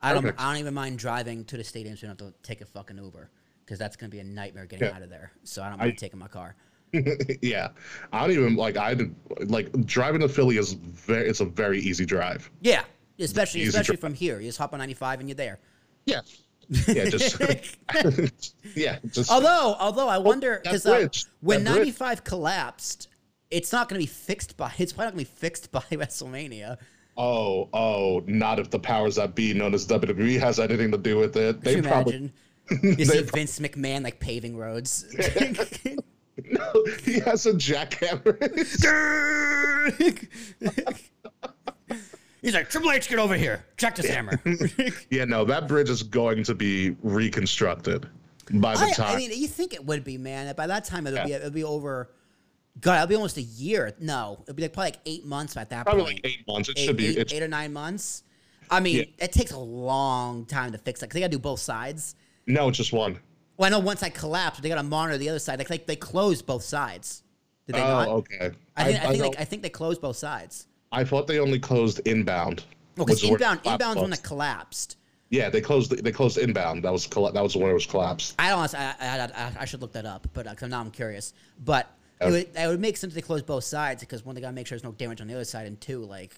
I 0.02 0.14
don't 0.14 0.22
Perfect. 0.24 0.40
I 0.42 0.52
don't 0.52 0.60
even 0.60 0.74
mind 0.74 1.00
driving 1.00 1.44
to 1.46 1.58
the 1.58 1.64
stadium 1.64 1.96
so 1.98 2.06
you 2.08 2.14
don't 2.14 2.22
have 2.22 2.34
to 2.34 2.42
take 2.48 2.62
a 2.62 2.66
fucking 2.66 2.98
Uber 2.98 3.30
because 3.66 3.80
that's 3.80 3.96
gonna 3.96 4.10
be 4.10 4.20
a 4.20 4.24
nightmare 4.24 4.66
getting 4.66 4.88
Yeah. 4.88 4.96
out 4.96 5.02
of 5.02 5.10
there. 5.10 5.32
So 5.44 5.64
I 5.64 5.70
don't 5.70 5.80
mind 5.80 5.94
I- 5.94 5.96
taking 5.96 6.20
my 6.20 6.28
car. 6.28 6.56
yeah, 7.42 7.70
I 8.14 8.22
don't 8.22 8.32
even 8.32 8.56
like 8.56 8.78
I 8.78 8.96
like 9.48 9.72
driving 9.86 10.22
to 10.22 10.30
Philly 10.30 10.58
is 10.58 10.72
very 10.74 11.28
it's 11.28 11.42
a 11.42 11.46
very 11.46 11.80
easy 11.80 12.06
drive. 12.06 12.50
Yeah, 12.62 12.84
especially 13.20 13.62
Easy 13.62 13.70
especially 13.70 13.98
dri- 13.98 14.02
from 14.02 14.14
here. 14.14 14.40
You 14.40 14.48
just 14.48 14.58
hop 14.58 14.72
on 14.72 14.80
95 14.80 15.20
and 15.20 15.28
you're 15.28 15.36
there. 15.36 15.60
Yeah, 16.06 16.22
yeah, 16.88 17.10
just 17.10 17.38
yeah, 18.76 19.00
just 19.12 19.30
Although, 19.30 19.76
although 19.80 20.08
I 20.08 20.18
wonder 20.18 20.62
that 20.64 20.64
because 20.64 20.86
uh, 20.86 21.10
when 21.42 21.66
95 21.66 22.24
collapsed, 22.24 23.10
it's 23.52 23.74
not 23.74 23.90
going 23.90 24.00
to 24.00 24.04
be 24.04 24.10
fixed 24.10 24.56
by. 24.56 24.72
It's 24.78 24.94
probably 24.94 25.08
not 25.08 25.14
going 25.16 25.26
to 25.26 25.32
be 25.32 25.38
fixed 25.40 25.72
by 25.74 25.82
WrestleMania. 25.92 26.78
Oh 27.18 27.70
oh, 27.74 28.24
not 28.28 28.60
if 28.60 28.70
the 28.70 28.80
powers 28.80 29.16
that 29.16 29.36
be 29.36 29.54
known 29.54 29.74
as 29.74 29.88
WWE 29.88 30.40
has 30.40 30.60
anything 30.60 30.92
to 30.92 30.98
do 30.98 31.18
with 31.18 31.36
it. 31.36 31.62
They 31.62 31.78
you 31.78 31.84
probably 31.84 32.16
imagine? 32.16 32.34
You 32.84 32.96
they 32.96 33.06
see 33.06 33.22
prob- 33.22 33.34
Vince 33.34 33.60
McMahon 33.60 34.04
like 34.04 34.20
paving 34.20 34.58
roads. 34.58 35.06
no, 36.46 36.84
he 37.02 37.20
has 37.22 37.46
a 37.46 37.54
jackhammer. 37.54 38.36
He's 42.42 42.54
like 42.54 42.70
Triple 42.70 42.92
H, 42.92 43.08
get 43.08 43.20
over 43.20 43.36
here. 43.36 43.66
Check 43.78 43.96
this 43.96 44.08
hammer. 44.08 44.42
yeah, 45.10 45.24
no, 45.24 45.46
that 45.46 45.70
bridge 45.70 45.90
is 45.90 46.04
going 46.04 46.44
to 46.44 46.56
be 46.56 46.96
reconstructed 47.02 48.10
by 48.52 48.76
the 48.76 48.86
I, 48.86 48.92
time. 48.92 49.16
I 49.16 49.18
mean, 49.18 49.32
you 49.34 49.48
think 49.48 49.74
it 49.74 49.86
would 49.86 50.04
be, 50.04 50.18
man. 50.18 50.54
By 50.56 50.68
that 50.68 50.84
time, 50.86 51.08
it'll 51.08 51.26
be 51.26 51.34
it'll 51.34 51.50
be 51.52 51.64
over. 51.64 52.12
God, 52.80 52.96
it'll 52.96 53.08
be 53.08 53.16
almost 53.16 53.38
a 53.38 53.42
year. 53.42 53.94
No, 54.00 54.40
it'll 54.44 54.54
be 54.56 54.64
like 54.64 54.74
probably 54.74 54.92
like 54.92 55.00
eight 55.06 55.26
months 55.26 55.58
at 55.58 55.70
that 55.70 55.86
probably 55.86 56.04
point. 56.04 56.24
like 56.24 56.34
eight 56.34 56.48
months. 56.48 56.70
It 56.70 56.78
eight, 56.80 56.86
should 56.86 56.98
be. 56.98 57.18
eight- 57.18 57.34
eight 57.34 57.44
or 57.44 57.48
nine 57.48 57.74
months. 57.74 58.24
I 58.70 58.80
mean, 58.80 58.98
Yeah. 58.98 59.26
it 59.26 59.32
takes 59.32 59.52
a 59.52 59.60
long 59.60 60.46
time 60.46 60.72
to 60.74 60.78
fix 60.78 61.00
that 61.00 61.08
because 61.08 61.16
they 61.16 61.22
got 61.22 61.28
to 61.28 61.38
do 61.38 61.40
both 61.40 61.60
sides. 61.60 62.16
no, 62.46 62.68
it's 62.70 62.78
just 62.78 62.94
one. 62.94 63.20
Well, 63.58 63.68
I 63.68 63.70
know 63.70 63.80
once 63.80 64.04
I 64.04 64.10
collapsed, 64.10 64.62
they 64.62 64.70
got 64.70 64.76
to 64.76 64.84
monitor 64.84 65.18
the 65.18 65.30
other 65.30 65.40
side. 65.40 65.58
Like, 65.58 65.70
like 65.70 65.88
they 65.88 65.96
closed 65.96 66.46
both 66.46 66.64
sides. 66.64 67.24
Did 67.66 67.76
they 67.76 67.82
oh, 67.82 67.88
not? 67.88 68.08
okay. 68.10 68.52
I 68.76 68.84
think, 68.84 69.00
I, 69.00 69.08
think, 69.08 69.24
don't- 69.24 69.36
they, 69.36 69.42
I 69.42 69.46
think 69.46 69.62
they 69.64 69.70
closed 69.70 70.02
both 70.02 70.16
sides. 70.18 70.68
I 70.92 71.04
thought 71.04 71.28
they 71.28 71.40
only 71.40 71.60
closed 71.60 72.00
inbound. 72.06 72.64
Well, 72.96 73.06
because 73.06 73.24
inbound, 73.24 73.64
inbound's 73.64 74.02
when 74.02 74.14
it 74.14 74.24
collapsed. 74.24 74.98
Yeah, 75.30 75.50
they 75.50 75.60
closed. 75.60 75.92
They 76.04 76.12
closed 76.12 76.38
inbound. 76.38 76.84
That 76.84 76.94
was 76.94 77.06
that 77.08 77.44
was 77.44 77.56
when 77.58 77.70
it 77.70 77.74
was 77.74 77.86
collapsed. 77.86 78.36
I 78.40 78.50
don't. 78.50 78.74
I, 78.74 78.96
I, 79.00 79.20
I, 79.26 79.52
I 79.60 79.66
should 79.66 79.82
look 79.82 79.92
that 79.94 80.06
up, 80.06 80.28
but 80.34 80.48
uh, 80.48 80.68
now 80.68 80.80
I'm 80.80 80.92
curious. 80.92 81.34
But 81.66 81.92
it 82.22 82.32
would, 82.32 82.48
it 82.56 82.68
would 82.68 82.80
make 82.80 82.98
sense 82.98 83.14
to 83.14 83.22
close 83.22 83.42
both 83.44 83.64
sides 83.64 84.02
because 84.02 84.26
one, 84.26 84.36
they 84.36 84.42
gotta 84.42 84.54
make 84.54 84.68
sure 84.68 84.76
there's 84.78 84.84
no 84.84 84.92
damage 84.94 85.22
on 85.22 85.28
the 85.28 85.34
other 85.36 85.44
side, 85.46 85.68
and 85.68 85.80
two, 85.80 86.04
like, 86.06 86.34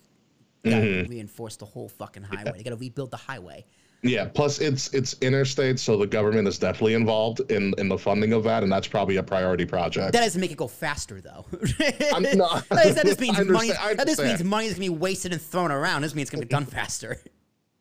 they 0.64 0.72
gotta 0.72 0.86
Mm-hmm. 0.86 1.10
reinforce 1.12 1.56
the 1.56 1.66
whole 1.66 1.88
fucking 1.88 2.24
highway. 2.24 2.54
They 2.58 2.64
gotta 2.64 2.76
rebuild 2.76 3.12
the 3.12 3.18
highway. 3.18 3.66
Yeah. 4.02 4.26
Plus, 4.34 4.60
it's 4.60 4.94
it's 4.94 5.14
interstate, 5.22 5.78
so 5.80 5.98
the 5.98 6.08
government 6.08 6.48
is 6.48 6.58
definitely 6.58 6.94
involved 6.94 7.42
in 7.52 7.74
in 7.78 7.88
the 7.90 7.98
funding 7.98 8.32
of 8.34 8.44
that, 8.46 8.64
and 8.64 8.72
that's 8.72 8.88
probably 8.88 9.18
a 9.18 9.24
priority 9.24 9.66
project. 9.66 10.14
That 10.14 10.22
doesn't 10.22 10.40
make 10.40 10.52
it 10.52 10.58
go 10.58 10.68
faster, 10.70 11.20
though. 11.22 11.46
I'm 12.14 12.24
not- 12.38 12.68
that 12.70 13.02
just 13.06 13.20
means 13.20 13.38
money. 13.46 13.70
That 13.72 14.06
just 14.08 14.22
means 14.22 14.42
money 14.44 14.68
is 14.68 14.74
gonna 14.74 14.86
be 14.86 14.90
wasted 14.90 15.34
and 15.34 15.42
thrown 15.42 15.72
around. 15.72 16.02
This 16.04 16.16
means 16.16 16.28
it's 16.28 16.32
gonna 16.32 16.46
be 16.46 16.50
done 16.50 16.66
faster. 16.66 17.18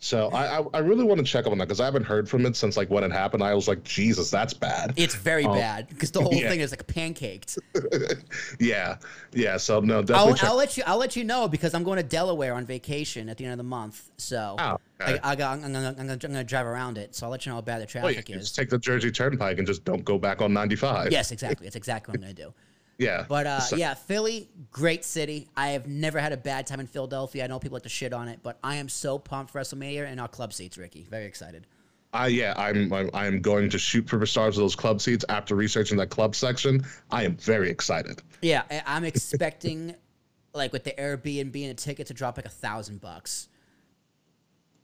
So 0.01 0.29
I 0.29 0.59
I, 0.61 0.65
I 0.75 0.79
really 0.79 1.05
want 1.05 1.19
to 1.19 1.25
check 1.25 1.47
up 1.47 1.53
on 1.53 1.59
that 1.59 1.67
because 1.67 1.81
I 1.81 1.85
haven't 1.85 2.05
heard 2.05 2.29
from 2.29 2.47
it 2.47 2.55
since 2.57 2.77
like 2.77 2.89
when 2.91 3.03
it 3.05 3.11
happened. 3.13 3.43
I 3.43 3.55
was 3.55 3.67
like, 3.69 3.83
Jesus, 3.83 4.31
that's 4.31 4.55
bad. 4.55 4.95
It's 4.97 5.15
very 5.15 5.45
Oh. 5.45 5.53
bad 5.55 5.89
because 5.89 6.11
the 6.13 6.21
whole 6.23 6.33
Yeah. 6.35 6.49
thing 6.49 6.61
is 6.61 6.71
like 6.71 6.87
pancaked. 6.87 7.59
yeah, 8.61 8.97
yeah. 9.33 9.57
So 9.57 9.81
no, 9.81 10.03
definitely 10.03 10.31
I'll, 10.33 10.37
check. 10.37 10.49
I'll 10.51 10.57
let 10.57 10.77
you. 10.77 10.83
I'll 10.87 10.99
let 10.99 11.17
you 11.17 11.25
know 11.25 11.49
because 11.49 11.75
I'm 11.75 11.83
going 11.85 11.97
to 11.97 12.03
Delaware 12.03 12.55
on 12.55 12.65
vacation 12.65 13.29
at 13.29 13.37
the 13.39 13.45
end 13.45 13.53
of 13.53 13.59
the 13.59 13.65
month. 13.65 14.11
So 14.19 14.57
Oh, 14.59 14.79
okay. 15.01 15.19
I, 15.23 15.33
I, 15.33 15.37
got- 15.37 15.53
I'm, 15.55 15.63
gonna, 15.63 15.89
I'm, 15.89 15.95
gonna, 15.97 16.13
I'm 16.13 16.19
gonna 16.19 16.45
drive 16.45 16.67
around 16.67 16.99
it. 16.99 17.15
So 17.15 17.27
I'll 17.27 17.31
let 17.31 17.45
you 17.47 17.51
know 17.51 17.57
how 17.57 17.63
bad 17.63 17.83
the 17.83 17.87
traffic 17.87 18.29
you 18.29 18.37
is. 18.37 18.43
just 18.45 18.57
take 18.57 18.69
the 18.71 18.79
Jersey 18.79 19.11
Turnpike 19.11 19.59
and 19.59 19.67
just 19.67 19.85
don't 19.85 20.05
go 20.05 20.19
back 20.19 20.41
on 20.43 20.53
95. 20.53 21.11
Yes, 21.13 21.33
exactly. 21.33 21.67
That's 21.67 21.77
exactly 21.77 22.13
what 22.13 22.17
I'm 22.19 22.23
gonna 22.23 22.35
do. 22.35 22.55
Yeah. 22.99 23.25
But 23.29 23.47
uh, 23.47 23.61
So- 23.61 23.77
yeah, 23.77 23.95
Philly, 23.95 24.51
great 24.71 25.05
city. 25.05 25.49
I 25.57 25.69
have 25.69 25.87
never 25.87 26.19
had 26.19 26.33
a 26.33 26.37
bad 26.37 26.67
time 26.67 26.81
in 26.81 26.87
Philadelphia. 26.87 27.45
I 27.45 27.47
know 27.47 27.59
people 27.59 27.77
like 27.77 27.85
to 27.85 27.89
shit 27.89 28.13
on 28.13 28.29
it, 28.29 28.41
but 28.43 28.59
I 28.63 28.77
am 28.77 28.89
so 28.89 29.19
pumped 29.19 29.53
for 29.53 29.61
WrestleMania 29.61 30.07
and 30.07 30.21
our 30.21 30.29
club 30.29 30.53
seats, 30.53 30.77
Ricky. 30.77 31.07
Very 31.09 31.25
excited. 31.25 31.67
I 32.13 32.29
yeah, 32.29 32.55
I'm, 32.57 32.91
I'm 32.91 33.11
I'm 33.13 33.43
going 33.43 33.69
to 33.69 33.79
shoot 33.79 34.09
for 34.09 34.17
the 34.17 34.27
stars 34.27 34.57
of 34.57 34.63
those 34.63 34.75
club 34.75 35.03
seats 35.03 35.27
after 35.29 35.55
researching 35.55 35.99
that 35.99 36.09
club 36.09 36.35
section. 36.35 36.83
I 37.11 37.25
am 37.25 37.37
very 37.37 37.69
excited. 37.71 38.23
Yeah, 38.41 38.63
I'm 38.87 39.05
expecting, 39.05 39.95
like 40.55 40.73
with 40.73 40.85
the 40.85 40.93
Airbnb 40.93 41.55
and 41.63 41.71
a 41.71 41.75
ticket, 41.75 42.07
to 42.07 42.15
drop 42.15 42.39
like 42.39 42.47
a 42.47 42.51
thousand 42.51 43.03
bucks. 43.03 43.49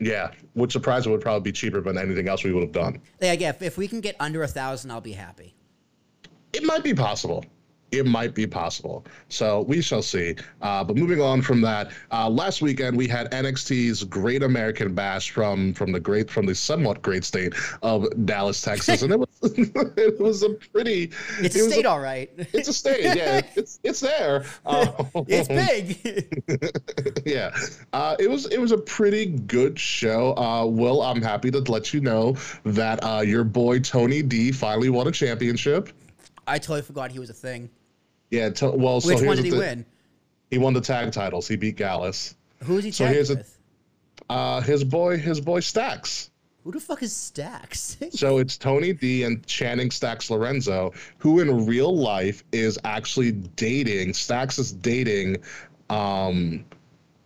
Yeah, 0.00 0.32
which 0.52 0.72
surprise 0.72 1.08
would 1.08 1.22
probably 1.22 1.50
be 1.50 1.52
cheaper 1.52 1.80
than 1.80 1.96
anything 1.96 2.28
else 2.28 2.44
we 2.44 2.52
would 2.52 2.62
have 2.62 2.72
done. 2.72 3.00
Yeah, 3.22 3.32
yeah. 3.32 3.48
If, 3.50 3.62
if 3.62 3.78
we 3.78 3.88
can 3.88 4.02
get 4.02 4.16
under 4.20 4.42
a 4.42 4.48
thousand, 4.48 4.90
I'll 4.90 5.00
be 5.00 5.12
happy. 5.12 5.54
It 6.52 6.62
might 6.64 6.84
be 6.84 6.92
possible. 6.92 7.42
It 7.98 8.06
might 8.06 8.34
be 8.34 8.46
possible. 8.46 9.04
So 9.28 9.62
we 9.62 9.80
shall 9.80 10.02
see. 10.02 10.36
Uh, 10.62 10.84
but 10.84 10.96
moving 10.96 11.20
on 11.20 11.42
from 11.42 11.60
that, 11.62 11.90
uh, 12.12 12.28
last 12.28 12.62
weekend 12.62 12.96
we 12.96 13.08
had 13.08 13.30
NXT's 13.30 14.04
Great 14.04 14.42
American 14.42 14.94
Bash 14.94 15.30
from 15.30 15.74
from 15.74 15.92
the 15.92 16.00
great 16.00 16.30
from 16.30 16.46
the 16.46 16.54
somewhat 16.54 17.02
great 17.02 17.24
state 17.24 17.54
of 17.82 18.06
Dallas, 18.26 18.60
Texas, 18.60 19.02
and 19.02 19.12
it 19.12 19.18
was 19.18 19.28
it 19.42 20.20
was 20.20 20.42
a 20.42 20.50
pretty. 20.50 21.10
It's 21.40 21.56
it 21.56 21.66
a 21.66 21.70
state, 21.70 21.86
all 21.86 22.00
right. 22.00 22.30
It's 22.36 22.68
a 22.68 22.72
state, 22.72 23.16
yeah. 23.16 23.40
It's 23.54 23.78
it's 23.84 24.00
there. 24.00 24.44
Um, 24.66 25.06
it's 25.28 25.48
big. 25.48 27.22
yeah, 27.26 27.54
uh, 27.92 28.16
it 28.18 28.28
was 28.28 28.46
it 28.46 28.58
was 28.58 28.72
a 28.72 28.78
pretty 28.78 29.26
good 29.26 29.78
show. 29.78 30.34
Uh, 30.36 30.64
Will, 30.66 31.02
I'm 31.02 31.22
happy 31.22 31.50
to 31.50 31.60
let 31.60 31.92
you 31.92 32.00
know 32.00 32.36
that 32.64 32.98
uh, 33.04 33.20
your 33.20 33.44
boy 33.44 33.80
Tony 33.80 34.22
D 34.22 34.52
finally 34.52 34.90
won 34.90 35.06
a 35.06 35.12
championship. 35.12 35.90
I 36.46 36.58
totally 36.58 36.82
forgot 36.82 37.10
he 37.10 37.18
was 37.18 37.30
a 37.30 37.34
thing. 37.34 37.70
Yeah, 38.34 38.50
to, 38.50 38.70
well, 38.70 39.00
so 39.00 39.08
Which 39.08 39.18
here's 39.18 39.26
one 39.26 39.36
the 39.36 39.42
did 39.42 39.44
he 39.46 39.50
thi- 39.52 39.58
win? 39.58 39.86
He 40.50 40.58
won 40.58 40.72
the 40.74 40.80
tag 40.80 41.12
titles. 41.12 41.46
He 41.48 41.56
beat 41.56 41.76
Gallus. 41.76 42.34
Who 42.64 42.78
is 42.78 42.84
he 42.84 42.90
So 42.90 43.04
tagging 43.04 43.14
here's 43.14 43.30
a- 43.30 43.36
with? 43.36 43.58
Uh, 44.30 44.60
his 44.62 44.84
boy, 44.84 45.18
his 45.18 45.40
boy 45.40 45.60
Stacks. 45.60 46.30
Who 46.64 46.72
the 46.72 46.80
fuck 46.80 47.02
is 47.02 47.14
Stacks? 47.14 47.96
So 48.12 48.38
it's 48.38 48.56
Tony 48.56 48.92
D 48.94 49.24
and 49.24 49.44
Channing 49.46 49.90
Stacks 49.90 50.30
Lorenzo, 50.30 50.92
who 51.18 51.40
in 51.40 51.66
real 51.66 51.94
life 51.94 52.42
is 52.52 52.78
actually 52.84 53.32
dating. 53.32 54.14
Stacks 54.14 54.58
is 54.58 54.72
dating 54.72 55.38
um, 55.90 56.64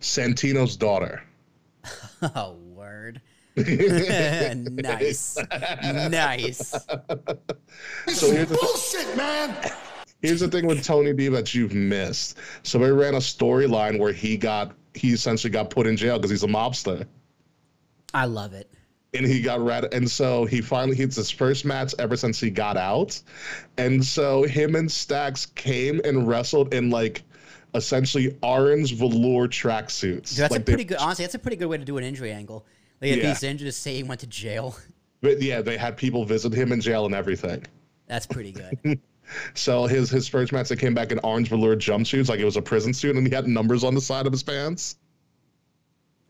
Santino's 0.01 0.75
daughter. 0.75 1.23
oh, 2.35 2.55
word. 2.75 3.21
nice. 3.55 5.37
nice. 6.09 6.69
So 8.07 8.31
here's 8.31 8.49
the, 8.49 8.57
Bullshit, 8.59 9.15
man. 9.17 9.55
Here's 10.21 10.39
the 10.41 10.47
thing 10.47 10.65
with 10.67 10.83
Tony 10.83 11.13
D 11.13 11.27
that 11.29 11.53
you've 11.53 11.73
missed. 11.73 12.37
So 12.63 12.77
they 12.79 12.91
ran 12.91 13.15
a 13.15 13.19
storyline 13.19 13.99
where 13.99 14.13
he 14.13 14.37
got 14.37 14.73
he 14.93 15.11
essentially 15.13 15.51
got 15.51 15.69
put 15.69 15.85
in 15.87 15.95
jail 15.97 16.17
because 16.17 16.31
he's 16.31 16.43
a 16.43 16.47
mobster. 16.47 17.05
I 18.13 18.25
love 18.25 18.53
it. 18.53 18.69
and 19.13 19.25
he 19.25 19.41
got 19.41 19.59
red 19.59 19.91
and 19.93 20.09
so 20.09 20.45
he 20.45 20.61
finally 20.61 20.95
hits 20.95 21.15
his 21.15 21.29
first 21.31 21.65
match 21.65 21.93
ever 21.99 22.15
since 22.15 22.39
he 22.39 22.49
got 22.51 22.77
out 22.77 23.19
and 23.77 24.03
so 24.05 24.43
him 24.43 24.75
and 24.75 24.91
stacks 24.91 25.47
came 25.47 25.99
and 26.03 26.27
wrestled 26.27 26.73
in 26.75 26.89
like 26.91 27.23
essentially 27.75 28.37
orange 28.43 28.93
velour 28.95 29.47
tracksuits 29.47 30.35
that's 30.35 30.51
like 30.51 30.61
a 30.61 30.63
they- 30.63 30.71
pretty 30.73 30.83
good. 30.83 30.97
Honestly, 30.97 31.23
that's 31.23 31.33
a 31.35 31.39
pretty 31.39 31.55
good 31.57 31.67
way 31.67 31.77
to 31.77 31.85
do 31.85 31.97
an 31.97 32.03
injury 32.03 32.31
angle. 32.31 32.65
Like 33.01 33.11
if 33.11 33.17
Yeah. 33.17 33.29
he's 33.29 33.43
injured, 33.43 33.65
just 33.67 33.81
say 33.81 33.95
he 33.95 34.03
went 34.03 34.19
to 34.21 34.27
jail. 34.27 34.75
but 35.21 35.41
yeah 35.41 35.61
they 35.61 35.77
had 35.77 35.97
people 35.97 36.23
visit 36.25 36.53
him 36.53 36.71
in 36.71 36.79
jail 36.81 37.05
and 37.05 37.15
everything 37.15 37.63
That's 38.07 38.25
pretty 38.27 38.51
good. 38.51 38.99
so 39.53 39.85
his 39.85 40.09
his 40.09 40.27
first 40.27 40.51
match 40.51 40.69
they 40.69 40.75
came 40.75 40.93
back 40.93 41.11
in 41.11 41.19
orange 41.19 41.49
velour 41.49 41.75
jumpsuits 41.75 42.29
like 42.29 42.39
it 42.39 42.45
was 42.45 42.57
a 42.57 42.61
prison 42.61 42.93
suit 42.93 43.15
and 43.15 43.27
he 43.27 43.33
had 43.33 43.47
numbers 43.47 43.83
on 43.83 43.93
the 43.95 44.01
side 44.01 44.25
of 44.25 44.31
his 44.33 44.43
pants 44.43 44.95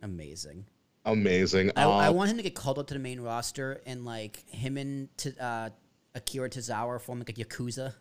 Amazing. 0.02 0.66
amazing 1.06 1.72
I, 1.76 1.84
I 1.84 2.08
Uh, 2.08 2.12
want 2.14 2.32
him 2.32 2.38
to 2.38 2.44
get 2.44 2.56
called 2.56 2.80
up 2.80 2.88
to 2.88 2.94
the 2.94 3.00
main 3.00 3.20
roster 3.20 3.82
and 3.86 4.06
like 4.06 4.48
him 4.50 4.78
and 4.78 5.10
T- 5.18 5.34
uh, 5.40 5.70
Akira 6.16 6.50
Tozawa 6.50 7.00
form 7.02 7.20
like 7.20 7.30
a 7.30 7.34
yakuza. 7.34 7.94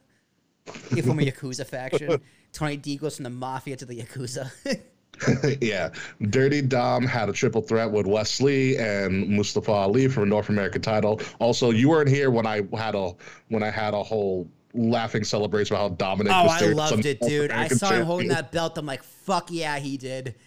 They 0.91 1.03
form 1.03 1.19
a 1.21 1.23
yakuza 1.25 1.67
faction. 1.77 2.21
Tony 2.53 2.77
D 2.77 2.97
goes 2.97 3.17
from 3.17 3.25
the 3.25 3.31
mafia 3.31 3.77
to 3.77 3.85
the 3.85 4.01
yakuza. 4.01 4.51
yeah, 5.61 5.91
Dirty 6.31 6.63
Dom 6.63 7.05
had 7.05 7.29
a 7.29 7.33
triple 7.33 7.63
threat 7.63 7.91
with 7.91 8.07
Wes 8.07 8.41
Lee 8.41 8.77
and 8.77 9.29
Mustafa 9.29 9.73
Ali 9.73 10.07
for 10.09 10.23
a 10.23 10.27
North 10.27 10.49
American 10.49 10.81
title. 10.81 11.21
Also, 11.41 11.71
you 11.71 11.89
weren't 11.89 12.09
here 12.09 12.31
when 12.31 12.47
I 12.47 12.63
had 12.77 12.95
a 12.95 13.13
when 13.49 13.63
I 13.63 13.71
had 13.71 13.93
a 13.95 14.03
whole 14.03 14.49
laughing 14.75 15.25
celebration 15.25 15.75
about 15.77 15.91
how 15.91 15.97
Dominic. 15.97 16.33
oh, 16.33 16.47
I 16.49 16.61
loved 16.73 17.07
it, 17.07 17.21
dude. 17.21 17.51
I 17.51 17.55
American 17.55 17.79
saw 17.79 17.91
him 17.91 18.05
holding 18.05 18.29
that 18.29 18.53
belt. 18.53 18.77
I'm 18.79 18.87
like, 18.87 19.03
fuck 19.03 19.49
yeah, 19.51 19.79
he 19.79 19.97
did. 19.97 20.35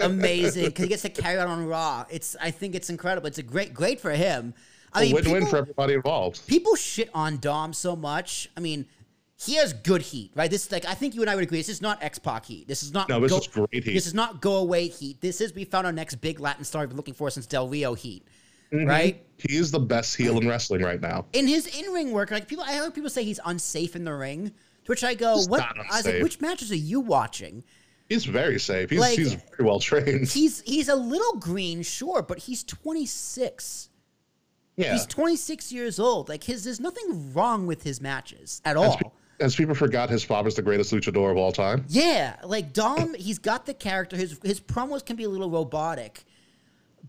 Amazing, 0.00 0.66
because 0.66 0.82
he 0.84 0.88
gets 0.88 1.02
to 1.02 1.08
carry 1.10 1.38
it 1.38 1.46
on 1.46 1.66
Raw. 1.66 2.04
It's, 2.10 2.36
I 2.40 2.50
think 2.50 2.74
it's 2.74 2.90
incredible. 2.90 3.26
It's 3.26 3.38
a 3.38 3.42
great, 3.42 3.74
great 3.74 4.00
for 4.00 4.10
him. 4.10 4.54
I 4.92 5.02
a 5.02 5.04
mean, 5.06 5.14
win-win 5.14 5.34
people- 5.34 5.48
for 5.48 5.56
everybody 5.58 5.94
involved. 5.94 6.46
people 6.46 6.74
shit 6.74 7.10
on 7.14 7.38
Dom 7.38 7.72
so 7.72 7.94
much. 7.94 8.50
I 8.56 8.60
mean, 8.60 8.86
he 9.36 9.54
has 9.56 9.72
good 9.72 10.02
heat, 10.02 10.32
right? 10.34 10.50
This 10.50 10.66
is 10.66 10.72
like 10.72 10.84
I 10.84 10.94
think 10.94 11.14
you 11.14 11.20
and 11.22 11.30
I 11.30 11.34
would 11.34 11.44
agree. 11.44 11.58
This 11.58 11.68
is 11.70 11.80
not 11.80 12.02
X 12.02 12.18
Pac 12.18 12.44
heat. 12.44 12.68
This 12.68 12.82
is 12.82 12.92
not 12.92 13.08
No, 13.08 13.20
this 13.20 13.30
go, 13.32 13.38
is 13.38 13.46
great 13.46 13.68
heat. 13.84 13.94
This 13.94 14.06
is 14.06 14.12
not 14.12 14.42
go 14.42 14.56
away 14.56 14.88
heat. 14.88 15.20
This 15.20 15.40
is 15.40 15.54
we 15.54 15.64
found 15.64 15.86
our 15.86 15.92
next 15.92 16.16
big 16.16 16.40
Latin 16.40 16.64
star 16.64 16.82
we've 16.82 16.90
been 16.90 16.96
looking 16.96 17.14
for 17.14 17.30
since 17.30 17.46
Del 17.46 17.66
Rio 17.68 17.94
heat, 17.94 18.26
Mm-hmm. 18.72 18.86
right? 18.86 19.24
He 19.38 19.56
is 19.56 19.70
the 19.70 19.80
best 19.80 20.16
heel 20.16 20.38
in 20.38 20.46
wrestling 20.48 20.82
right 20.82 21.00
now. 21.00 21.26
In 21.32 21.46
his 21.46 21.66
in 21.66 21.92
ring 21.92 22.12
work, 22.12 22.30
like 22.30 22.46
people, 22.46 22.64
I 22.64 22.74
heard 22.76 22.94
people 22.94 23.10
say 23.10 23.24
he's 23.24 23.40
unsafe 23.44 23.96
in 23.96 24.04
the 24.04 24.14
ring. 24.14 24.48
To 24.84 24.92
which 24.92 25.02
I 25.04 25.14
go, 25.14 25.36
He's 25.36 25.48
what? 25.48 25.60
I 25.62 25.96
was 25.96 26.06
like, 26.06 26.22
which 26.22 26.40
matches 26.40 26.70
are 26.70 26.76
you 26.76 27.00
watching? 27.00 27.64
He's 28.08 28.24
very 28.24 28.58
safe. 28.58 28.90
He's 28.90 28.98
Like- 29.00 29.18
he's 29.18 29.34
very 29.34 29.64
well 29.68 29.78
trained. 29.80 30.28
He's 30.28 30.60
he's 30.62 30.88
a 30.88 30.94
little 30.96 31.34
green, 31.38 31.82
sure, 31.82 32.22
but 32.22 32.38
he's 32.38 32.62
26. 32.64 33.88
Yeah. 34.76 34.92
He's 34.92 35.06
26 35.06 35.72
years 35.72 35.98
old. 36.00 36.28
Like 36.28 36.44
his, 36.44 36.64
there's 36.64 36.80
nothing 36.80 37.32
wrong 37.34 37.66
with 37.66 37.82
his 37.82 38.00
matches 38.00 38.62
at 38.64 38.76
As, 38.76 38.82
all. 38.82 38.96
pe- 38.96 39.10
as 39.44 39.54
people 39.56 39.74
forgot, 39.74 40.08
his 40.10 40.22
father's 40.24 40.54
the 40.54 40.62
greatest 40.62 40.92
luchador 40.92 41.30
of 41.30 41.36
all 41.36 41.52
time. 41.52 41.84
Yeah, 41.88 42.36
like 42.44 42.72
Dom, 42.72 43.14
he's 43.14 43.38
got 43.38 43.66
the 43.66 43.74
character. 43.74 44.16
His 44.16 44.38
his 44.42 44.60
promos 44.60 45.04
can 45.04 45.16
be 45.16 45.24
a 45.24 45.28
little 45.28 45.50
robotic, 45.50 46.24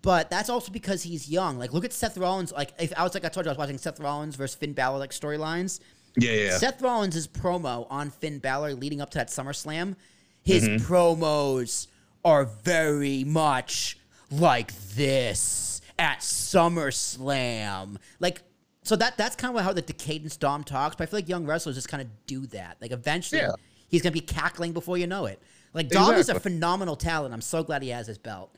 but 0.01 0.29
that's 0.29 0.49
also 0.49 0.71
because 0.71 1.03
he's 1.03 1.29
young. 1.29 1.57
Like, 1.59 1.73
look 1.73 1.85
at 1.85 1.93
Seth 1.93 2.17
Rollins. 2.17 2.51
Like, 2.51 2.73
if 2.79 2.91
I 2.97 3.03
was 3.03 3.13
like 3.13 3.25
I 3.25 3.29
told 3.29 3.45
you, 3.45 3.49
I 3.49 3.53
was 3.53 3.57
watching 3.57 3.77
Seth 3.77 3.99
Rollins 3.99 4.35
versus 4.35 4.55
Finn 4.55 4.73
Balor 4.73 4.97
like 4.99 5.11
storylines. 5.11 5.79
Yeah, 6.17 6.31
yeah. 6.31 6.57
Seth 6.57 6.81
Rollins' 6.81 7.27
promo 7.27 7.87
on 7.89 8.09
Finn 8.09 8.39
Balor 8.39 8.73
leading 8.73 8.99
up 9.01 9.09
to 9.11 9.17
that 9.19 9.29
SummerSlam, 9.29 9.95
his 10.43 10.67
Mm-hmm. 10.67 10.91
promos 10.93 11.87
are 12.25 12.45
very 12.45 13.23
much 13.23 13.97
like 14.31 14.73
this 14.95 15.81
at 15.97 16.19
SummerSlam. 16.19 17.97
Like, 18.19 18.41
so 18.83 18.95
that 18.95 19.17
that's 19.17 19.35
kind 19.35 19.55
of 19.55 19.63
how 19.63 19.73
the 19.73 19.81
decadence 19.81 20.37
Dom 20.37 20.63
talks. 20.63 20.95
But 20.95 21.03
I 21.03 21.05
feel 21.07 21.17
like 21.19 21.29
young 21.29 21.45
wrestlers 21.45 21.75
just 21.75 21.89
kind 21.89 22.01
of 22.01 22.07
do 22.25 22.45
that. 22.47 22.77
Like, 22.81 22.91
eventually, 22.91 23.41
Yeah. 23.41 23.51
he's 23.89 24.01
gonna 24.01 24.11
be 24.13 24.19
cackling 24.21 24.73
before 24.73 24.97
you 24.97 25.07
know 25.07 25.25
it. 25.25 25.41
Like, 25.73 25.87
Dom 25.89 26.15
is 26.15 26.27
a 26.29 26.39
phenomenal 26.39 26.95
talent. 26.95 27.33
I'm 27.33 27.41
so 27.41 27.63
glad 27.63 27.81
he 27.81 27.89
has 27.89 28.07
his 28.07 28.17
belt. 28.17 28.53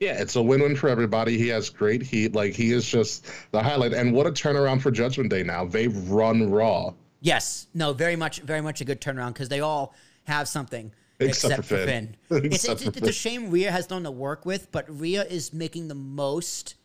Yeah, 0.00 0.18
it's 0.18 0.34
a 0.36 0.42
win-win 0.42 0.76
for 0.76 0.88
everybody. 0.88 1.36
He 1.36 1.48
has 1.48 1.68
great 1.68 2.00
heat. 2.02 2.34
Like 2.34 2.54
he 2.54 2.72
is 2.72 2.86
just 2.86 3.26
the 3.52 3.62
highlight. 3.62 3.92
And 3.92 4.14
what 4.14 4.26
a 4.26 4.30
turnaround 4.32 4.80
for 4.80 4.90
Judgment 4.90 5.28
Day 5.28 5.42
now. 5.42 5.66
They've 5.66 5.94
run 6.10 6.50
Raw. 6.50 6.94
Yes, 7.20 7.66
no, 7.74 7.92
very 7.92 8.16
much, 8.16 8.40
very 8.40 8.62
much 8.62 8.80
a 8.80 8.84
good 8.86 9.02
turnaround 9.02 9.34
because 9.34 9.50
they 9.50 9.60
all 9.60 9.94
have 10.24 10.48
something 10.48 10.90
Except 11.18 11.52
except, 11.52 11.68
for 11.68 11.76
for 11.76 11.84
Finn. 11.84 12.16
Finn. 12.30 12.44
it's, 12.46 12.54
Except 12.64 12.80
it's, 12.80 12.98
for 12.98 12.98
it's 12.98 13.08
a 13.08 13.12
shame 13.12 13.50
Rhea 13.50 13.70
has 13.70 13.90
none 13.90 14.04
to 14.04 14.10
work 14.10 14.46
with, 14.46 14.72
but 14.72 14.86
Rhea 14.88 15.24
is 15.24 15.52
making 15.52 15.88
the 15.88 15.94
most 15.94 16.76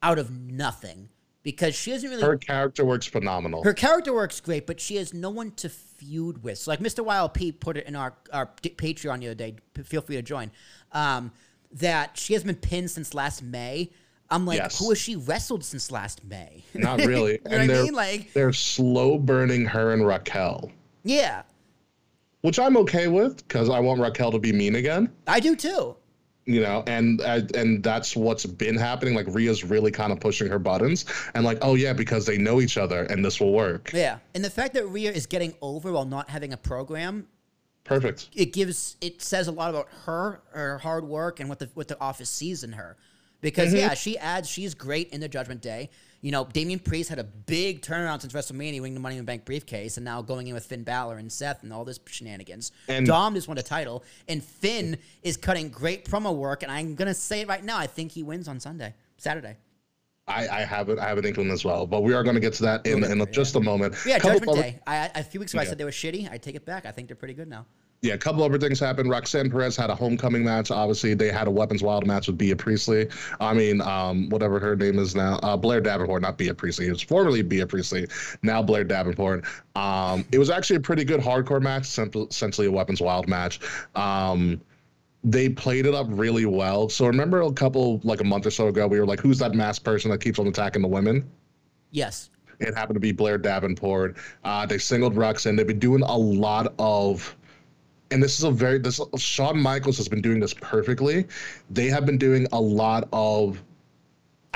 out 0.00 0.20
of 0.20 0.30
nothing 0.30 1.08
because 1.42 1.74
she 1.74 1.90
doesn't 1.90 2.08
really. 2.08 2.22
Her 2.22 2.36
character 2.36 2.84
works 2.84 3.06
phenomenal. 3.06 3.64
Her 3.64 3.74
character 3.74 4.14
works 4.14 4.40
great, 4.40 4.68
but 4.68 4.80
she 4.80 4.94
has 4.96 5.12
no 5.12 5.30
one 5.30 5.50
to 5.52 5.68
feud 5.68 6.44
with. 6.44 6.58
So, 6.58 6.70
like 6.70 6.78
Mr. 6.78 7.04
Wild 7.04 7.34
Pete 7.34 7.58
put 7.58 7.76
it 7.76 7.88
in 7.88 7.96
our 7.96 8.14
our 8.32 8.46
Patreon 8.62 9.18
the 9.18 9.26
other 9.26 9.34
day. 9.34 9.56
p- 9.74 9.82
Feel 9.82 10.00
free 10.02 10.14
to 10.14 10.22
join. 10.22 10.52
Um, 10.92 11.32
that 11.78 12.16
she 12.18 12.32
hasn't 12.34 12.46
been 12.60 12.68
pinned 12.70 12.90
since 12.90 13.14
last 13.14 13.42
May. 13.42 13.90
I'm 14.28 14.44
like, 14.44 14.58
Yes. 14.58 14.78
who 14.78 14.88
has 14.90 14.98
she 14.98 15.14
wrestled 15.16 15.64
since 15.64 15.90
last 15.92 16.24
May? 16.24 16.64
Not 16.74 16.98
really. 17.04 17.32
you 17.32 17.38
know 17.44 17.50
and 17.50 17.52
what 17.52 17.60
I 17.60 17.66
they're 17.66 17.82
mean? 17.84 17.94
Like, 17.94 18.32
they're 18.32 18.52
slow 18.52 19.18
burning 19.18 19.64
her 19.66 19.92
and 19.92 20.04
Raquel, 20.06 20.70
yeah, 21.04 21.42
which 22.40 22.58
I'm 22.58 22.76
okay 22.78 23.08
with 23.08 23.36
because 23.46 23.68
I 23.70 23.78
want 23.80 24.00
Raquel 24.00 24.32
to 24.32 24.38
be 24.38 24.52
mean 24.52 24.76
again. 24.76 25.10
I 25.26 25.40
do 25.40 25.54
too. 25.56 25.96
You 26.48 26.60
know, 26.60 26.84
and 26.86 27.20
and 27.20 27.82
that's 27.82 28.14
what's 28.14 28.46
been 28.46 28.76
happening. 28.76 29.14
Like 29.16 29.26
Rhea's 29.28 29.64
really 29.64 29.90
kind 29.90 30.12
of 30.12 30.20
pushing 30.20 30.46
her 30.48 30.60
buttons, 30.60 31.04
and 31.34 31.44
like, 31.44 31.58
oh 31.60 31.74
yeah, 31.74 31.92
because 31.92 32.24
they 32.24 32.38
know 32.38 32.60
each 32.60 32.78
other, 32.78 33.02
and 33.04 33.24
this 33.24 33.40
will 33.40 33.52
work. 33.52 33.90
Yeah, 33.92 34.18
and 34.32 34.44
the 34.44 34.50
fact 34.50 34.74
that 34.74 34.86
Rhea 34.86 35.10
is 35.10 35.26
getting 35.26 35.54
over 35.60 35.90
while 35.90 36.04
not 36.04 36.30
having 36.30 36.52
a 36.52 36.56
program, 36.56 37.26
Perfect. 37.86 38.28
it 38.34 38.52
gives 38.52 38.96
it 39.00 39.22
says 39.22 39.48
a 39.48 39.52
lot 39.52 39.70
about 39.70 39.88
her, 40.04 40.40
her 40.50 40.78
hard 40.78 41.04
work, 41.04 41.40
and 41.40 41.48
what 41.48 41.58
the 41.58 41.70
what 41.74 41.88
the 41.88 41.98
office 42.00 42.28
sees 42.30 42.64
in 42.64 42.72
her. 42.72 42.96
Because 43.40 43.68
Mm-hmm. 43.68 43.76
yeah, 43.76 43.94
she 43.94 44.18
adds 44.18 44.48
she's 44.48 44.74
great 44.74 45.10
in 45.10 45.20
the 45.20 45.28
Judgment 45.28 45.60
Day. 45.60 45.90
You 46.22 46.32
know, 46.32 46.44
Damian 46.50 46.78
Priest 46.80 47.10
had 47.10 47.18
a 47.18 47.24
big 47.24 47.82
turnaround 47.82 48.22
since 48.22 48.32
WrestleMania, 48.32 48.80
winning 48.80 48.94
the 48.94 49.00
Money 49.00 49.16
in 49.16 49.20
the 49.20 49.26
Bank 49.26 49.44
briefcase, 49.44 49.96
and 49.98 50.04
now 50.04 50.22
going 50.22 50.48
in 50.48 50.54
with 50.54 50.64
Finn 50.64 50.82
Balor 50.82 51.18
and 51.18 51.30
Seth 51.30 51.62
and 51.62 51.72
all 51.72 51.84
this 51.84 52.00
shenanigans. 52.06 52.72
And- 52.88 53.06
Dom 53.06 53.34
just 53.34 53.46
won 53.46 53.58
a 53.58 53.62
title, 53.62 54.02
and 54.26 54.42
Finn 54.42 54.96
is 55.22 55.36
cutting 55.36 55.68
great 55.68 56.04
promo 56.06 56.34
work. 56.34 56.62
And 56.62 56.72
I'm 56.72 56.94
gonna 56.96 57.14
say 57.14 57.42
it 57.42 57.48
right 57.48 57.62
now, 57.62 57.78
I 57.78 57.86
think 57.86 58.10
he 58.12 58.22
wins 58.24 58.48
on 58.48 58.58
Sunday, 58.58 58.94
Saturday. 59.18 59.56
I, 60.28 60.48
I 60.48 60.60
have 60.62 60.88
it. 60.88 60.98
I 60.98 61.06
have 61.08 61.18
an 61.18 61.24
inkling 61.24 61.50
as 61.52 61.64
well, 61.64 61.86
but 61.86 62.02
we 62.02 62.12
are 62.12 62.24
going 62.24 62.34
to 62.34 62.40
get 62.40 62.52
to 62.54 62.62
that 62.64 62.84
in, 62.86 63.04
in 63.04 63.24
just 63.32 63.54
a 63.54 63.60
moment. 63.60 63.94
Yeah, 64.04 64.18
Couple 64.18 64.38
Judgment 64.40 64.58
other- 64.58 64.62
Day. 64.70 64.80
I, 64.86 65.10
a 65.14 65.22
few 65.22 65.38
weeks 65.40 65.54
ago 65.54 65.62
I 65.62 65.64
said 65.66 65.78
they 65.78 65.84
were 65.84 65.90
shitty. 65.90 66.30
I 66.30 66.36
take 66.36 66.56
it 66.56 66.64
back. 66.64 66.84
I 66.84 66.90
think 66.90 67.06
they're 67.08 67.16
pretty 67.16 67.34
good 67.34 67.48
now. 67.48 67.64
yeah, 68.02 68.14
a 68.14 68.18
couple 68.18 68.42
other 68.42 68.58
things 68.58 68.80
happened. 68.80 69.08
Roxanne 69.08 69.48
Perez 69.50 69.76
had 69.76 69.88
a 69.88 69.94
homecoming 69.94 70.44
match. 70.44 70.72
Obviously, 70.72 71.14
they 71.14 71.30
had 71.30 71.46
a 71.46 71.50
Weapons 71.50 71.80
Wild 71.80 72.08
match 72.08 72.26
with 72.26 72.36
Bea 72.38 72.56
Priestley. 72.56 73.08
I 73.40 73.54
mean, 73.54 73.80
um, 73.82 74.28
whatever 74.28 74.58
her 74.58 74.74
name 74.74 74.98
is 74.98 75.14
now, 75.14 75.36
uh, 75.44 75.56
Blair 75.56 75.80
Davenport, 75.80 76.22
not 76.22 76.38
Bea 76.38 76.52
Priestley. 76.52 76.88
It 76.88 76.92
was 76.92 77.02
formerly 77.02 77.42
Bea 77.42 77.64
Priestley, 77.64 78.08
now 78.42 78.62
Blair 78.62 78.82
Davenport. 78.82 79.44
Um, 79.76 80.24
it 80.32 80.38
was 80.40 80.50
actually 80.50 80.76
a 80.76 80.80
pretty 80.80 81.04
good 81.04 81.20
hardcore 81.20 81.62
match, 81.62 81.84
essentially 82.30 82.66
a 82.66 82.72
Weapons 82.72 83.00
Wild 83.00 83.28
match. 83.28 83.60
Um, 83.94 84.60
they 85.26 85.48
played 85.48 85.86
it 85.86 85.94
up 85.94 86.06
really 86.08 86.46
well. 86.46 86.88
So 86.88 87.06
remember 87.06 87.42
a 87.42 87.52
couple 87.52 88.00
like 88.04 88.20
a 88.20 88.24
month 88.24 88.46
or 88.46 88.50
so 88.50 88.68
ago, 88.68 88.86
we 88.86 88.98
were 88.98 89.06
like, 89.06 89.20
"Who's 89.20 89.38
that 89.40 89.54
masked 89.54 89.84
person 89.84 90.10
that 90.12 90.20
keeps 90.20 90.38
on 90.38 90.46
attacking 90.46 90.82
the 90.82 90.88
women?" 90.88 91.28
Yes. 91.90 92.30
It 92.60 92.74
happened 92.74 92.94
to 92.94 93.00
be 93.00 93.12
Blair 93.12 93.36
Davenport. 93.36 94.16
Uh, 94.44 94.64
they 94.64 94.78
singled 94.78 95.16
Roxanne. 95.16 95.56
They've 95.56 95.66
been 95.66 95.78
doing 95.78 96.02
a 96.02 96.16
lot 96.16 96.72
of 96.78 97.36
and 98.12 98.22
this 98.22 98.38
is 98.38 98.44
a 98.44 98.50
very 98.50 98.78
this 98.78 99.00
Shawn 99.18 99.60
Michaels 99.60 99.96
has 99.96 100.08
been 100.08 100.22
doing 100.22 100.38
this 100.38 100.54
perfectly. 100.54 101.26
They 101.70 101.88
have 101.88 102.06
been 102.06 102.18
doing 102.18 102.46
a 102.52 102.60
lot 102.60 103.08
of 103.12 103.62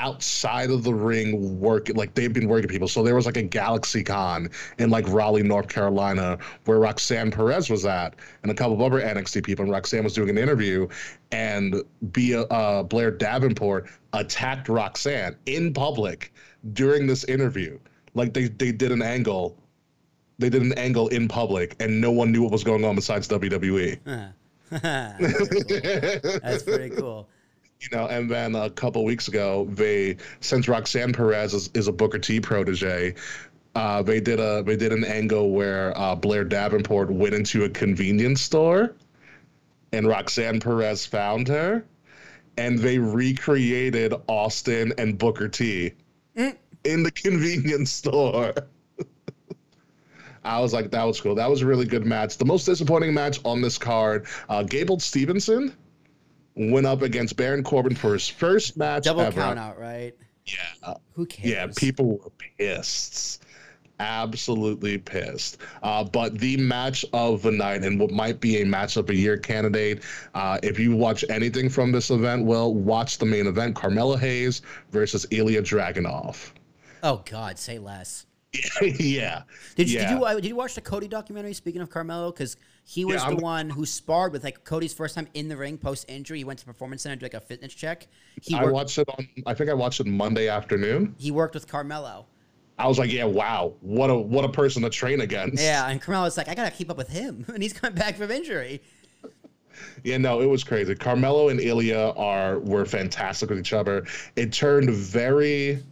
outside 0.01 0.71
of 0.71 0.83
the 0.83 0.93
ring 0.93 1.59
work 1.59 1.87
like 1.95 2.13
they've 2.15 2.33
been 2.33 2.47
working 2.47 2.67
people 2.67 2.87
so 2.87 3.03
there 3.03 3.15
was 3.15 3.25
like 3.27 3.37
a 3.37 3.41
galaxy 3.43 4.03
con 4.03 4.49
in 4.79 4.89
like 4.89 5.07
raleigh 5.07 5.43
north 5.43 5.67
carolina 5.67 6.37
where 6.65 6.79
roxanne 6.79 7.29
perez 7.29 7.69
was 7.69 7.85
at 7.85 8.15
and 8.41 8.51
a 8.51 8.55
couple 8.55 8.73
of 8.73 8.81
other 8.81 8.99
nxt 8.99 9.43
people 9.43 9.63
and 9.63 9.71
roxanne 9.71 10.03
was 10.03 10.13
doing 10.13 10.29
an 10.29 10.37
interview 10.37 10.87
and 11.31 11.83
Be- 12.11 12.35
uh, 12.35 12.83
blair 12.83 13.11
davenport 13.11 13.87
attacked 14.13 14.67
roxanne 14.67 15.35
in 15.45 15.71
public 15.71 16.33
during 16.73 17.05
this 17.05 17.23
interview 17.25 17.77
like 18.15 18.33
they, 18.33 18.47
they 18.47 18.71
did 18.71 18.91
an 18.91 19.03
angle 19.03 19.55
they 20.39 20.49
did 20.49 20.63
an 20.63 20.73
angle 20.73 21.07
in 21.09 21.27
public 21.27 21.75
and 21.79 22.01
no 22.01 22.09
one 22.11 22.31
knew 22.31 22.41
what 22.41 22.51
was 22.51 22.63
going 22.63 22.83
on 22.83 22.95
besides 22.95 23.27
WWE. 23.27 23.99
That's 26.41 26.63
pretty 26.63 26.95
cool. 26.95 27.29
You 27.81 27.97
know, 27.97 28.07
and 28.07 28.29
then 28.29 28.53
a 28.53 28.69
couple 28.69 29.03
weeks 29.03 29.27
ago, 29.27 29.67
they 29.71 30.17
since 30.39 30.67
Roxanne 30.67 31.13
Perez 31.13 31.53
is, 31.55 31.69
is 31.73 31.87
a 31.87 31.91
Booker 31.91 32.19
T 32.19 32.39
protege, 32.39 33.15
uh, 33.73 34.01
they 34.01 34.19
did 34.19 34.39
a 34.39 34.63
they 34.63 34.75
did 34.75 34.91
an 34.91 35.03
angle 35.03 35.51
where 35.51 35.97
uh, 35.97 36.15
Blair 36.15 36.43
Davenport 36.43 37.09
went 37.09 37.33
into 37.33 37.63
a 37.63 37.69
convenience 37.69 38.41
store, 38.41 38.95
and 39.93 40.07
Roxanne 40.07 40.59
Perez 40.59 41.05
found 41.05 41.47
her, 41.47 41.85
and 42.57 42.77
they 42.77 42.99
recreated 42.99 44.13
Austin 44.27 44.93
and 44.97 45.17
Booker 45.17 45.47
T 45.47 45.93
mm. 46.35 46.55
in 46.83 47.03
the 47.03 47.11
convenience 47.15 47.91
store. 47.91 48.53
I 50.43 50.59
was 50.59 50.73
like, 50.73 50.89
that 50.91 51.03
was 51.03 51.21
cool. 51.21 51.35
That 51.35 51.49
was 51.49 51.61
a 51.61 51.67
really 51.67 51.85
good 51.85 52.05
match. 52.05 52.37
The 52.37 52.45
most 52.45 52.65
disappointing 52.65 53.13
match 53.13 53.39
on 53.45 53.61
this 53.61 53.77
card, 53.77 54.25
uh, 54.49 54.63
Gable 54.63 54.99
Stevenson 54.99 55.71
went 56.55 56.85
up 56.85 57.01
against 57.01 57.37
Baron 57.37 57.63
Corbin 57.63 57.95
for 57.95 58.13
his 58.13 58.27
first 58.27 58.77
match 58.77 59.03
Double 59.03 59.21
ever. 59.21 59.39
count 59.39 59.59
out, 59.59 59.79
right? 59.79 60.13
Yeah. 60.45 60.93
Who 61.13 61.25
cares? 61.25 61.49
Yeah, 61.49 61.67
people 61.75 62.17
were 62.17 62.31
pissed. 62.57 63.43
Absolutely 63.99 64.97
pissed. 64.97 65.59
Uh, 65.83 66.03
but 66.03 66.39
the 66.39 66.57
match 66.57 67.05
of 67.13 67.43
the 67.43 67.51
night 67.51 67.83
and 67.83 67.99
what 67.99 68.09
might 68.09 68.39
be 68.39 68.61
a 68.61 68.65
match 68.65 68.97
of 68.97 69.09
a 69.11 69.15
year 69.15 69.37
candidate. 69.37 70.01
Uh, 70.33 70.57
if 70.63 70.79
you 70.79 70.95
watch 70.95 71.23
anything 71.29 71.69
from 71.69 71.91
this 71.91 72.09
event, 72.09 72.45
well, 72.45 72.73
watch 72.73 73.19
the 73.19 73.25
main 73.25 73.45
event 73.45 73.75
Carmelo 73.75 74.15
Hayes 74.15 74.63
versus 74.89 75.27
Ilya 75.29 75.61
Dragunov. 75.61 76.51
Oh, 77.03 77.21
God, 77.29 77.59
say 77.59 77.77
less. 77.77 78.25
yeah. 78.81 79.43
Did 79.75 79.89
you, 79.89 79.99
yeah. 79.99 80.09
did 80.09 80.17
you 80.17 80.25
uh, 80.25 80.33
did 80.33 80.45
you 80.45 80.55
watch 80.55 80.75
the 80.75 80.81
Cody 80.81 81.07
documentary? 81.07 81.53
Speaking 81.53 81.81
of 81.81 81.89
Carmelo, 81.89 82.31
because 82.31 82.57
he 82.83 83.05
was 83.05 83.23
yeah, 83.23 83.29
the 83.29 83.35
one 83.37 83.69
who 83.69 83.85
sparred 83.85 84.33
with 84.33 84.43
like 84.43 84.63
Cody's 84.63 84.93
first 84.93 85.15
time 85.15 85.27
in 85.33 85.47
the 85.47 85.57
ring 85.57 85.77
post 85.77 86.09
injury. 86.09 86.39
He 86.39 86.43
went 86.43 86.59
to 86.59 86.65
Performance 86.65 87.03
Center 87.03 87.15
to 87.15 87.19
do 87.19 87.25
like 87.25 87.33
a 87.33 87.39
fitness 87.39 87.73
check. 87.73 88.07
He 88.41 88.55
I 88.55 88.65
watched 88.65 88.97
it 88.97 89.07
on. 89.09 89.27
I 89.45 89.53
think 89.53 89.69
I 89.69 89.73
watched 89.73 89.99
it 89.99 90.07
Monday 90.07 90.47
afternoon. 90.47 91.15
He 91.17 91.31
worked 91.31 91.53
with 91.53 91.67
Carmelo. 91.67 92.25
I 92.77 92.87
was 92.87 92.97
like, 92.97 93.11
yeah, 93.11 93.25
wow, 93.25 93.73
what 93.81 94.09
a 94.09 94.15
what 94.15 94.43
a 94.43 94.49
person 94.49 94.81
to 94.81 94.89
train 94.89 95.21
against. 95.21 95.61
Yeah, 95.61 95.87
and 95.87 96.01
Carmelo's 96.01 96.37
like, 96.37 96.47
I 96.47 96.55
gotta 96.55 96.71
keep 96.71 96.89
up 96.89 96.97
with 96.97 97.09
him, 97.09 97.45
and 97.53 97.61
he's 97.61 97.73
coming 97.73 97.95
back 97.95 98.15
from 98.17 98.31
injury. 98.31 98.81
Yeah, 100.03 100.17
no, 100.17 100.41
it 100.41 100.47
was 100.47 100.63
crazy. 100.63 100.95
Carmelo 100.95 101.49
and 101.49 101.59
Ilya 101.59 102.13
are 102.17 102.59
were 102.59 102.85
fantastic 102.85 103.49
with 103.49 103.59
each 103.59 103.73
other. 103.73 104.05
It 104.35 104.51
turned 104.51 104.89
very 104.89 105.83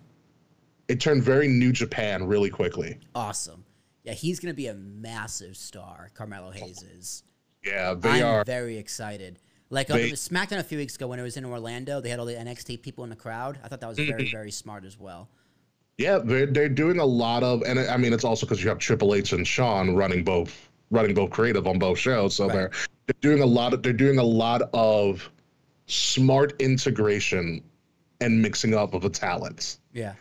it 0.88 1.00
turned 1.00 1.24
very 1.24 1.48
New 1.48 1.72
Japan 1.72 2.26
really 2.28 2.50
quickly. 2.50 2.98
Awesome. 3.14 3.64
Yeah, 4.04 4.14
he's 4.14 4.40
going 4.40 4.52
to 4.52 4.56
be 4.56 4.68
a 4.68 4.74
massive 4.74 5.58
star. 5.58 6.10
Carmelo 6.14 6.52
Hayes 6.52 6.84
is. 6.84 7.24
Yeah, 7.64 7.94
they 7.94 8.24
I'm 8.24 8.26
are. 8.26 8.44
very 8.46 8.78
excited. 8.78 9.40
Like 9.70 9.88
they, 9.88 10.10
on 10.12 10.16
SmackDown 10.16 10.60
a 10.60 10.64
few 10.64 10.78
weeks 10.78 10.96
ago 10.96 11.08
when 11.08 11.20
it 11.20 11.24
was 11.24 11.38
in 11.38 11.46
Orlando, 11.46 12.02
they 12.02 12.10
had 12.10 12.20
all 12.20 12.26
the 12.26 12.34
NXT 12.34 12.82
people 12.82 13.04
in 13.04 13.10
the 13.10 13.16
crowd. 13.16 13.60
I 13.64 13.68
thought 13.68 13.82
that 13.82 13.90
was 13.90 13.98
very, 13.98 14.24
mm-hmm. 14.24 14.32
very 14.32 14.52
smart 14.52 14.86
as 14.86 14.98
well. 14.98 15.30
Yeah, 15.98 16.20
they're, 16.24 16.46
they're 16.46 16.70
doing 16.70 17.00
a 17.00 17.06
lot 17.06 17.44
of, 17.44 17.62
and 17.64 17.78
I 17.78 17.98
mean, 17.98 18.14
it's 18.14 18.24
also 18.24 18.46
because 18.46 18.64
you 18.64 18.70
have 18.70 18.80
Triple 18.80 19.14
H 19.14 19.34
and 19.34 19.46
Shawn 19.46 19.96
running 19.96 20.24
both, 20.24 20.70
running 20.90 21.14
both 21.14 21.30
creative 21.30 21.68
on 21.68 21.78
both 21.78 22.00
shows. 22.00 22.36
So 22.36 22.48
right. 22.48 22.54
they're 22.54 22.72
they're 23.06 23.32
doing 23.32 23.42
a 23.42 23.46
lot 23.46 23.74
of, 23.74 23.84
they're 23.84 23.92
doing 23.94 24.18
a 24.18 24.24
lot 24.24 24.62
of 24.74 25.30
smart 25.88 26.60
integration 26.62 27.64
and 28.22 28.42
mixing 28.42 28.74
up 28.74 28.94
of 28.94 29.02
the 29.02 29.10
talents. 29.10 29.80
Yeah 29.94 30.14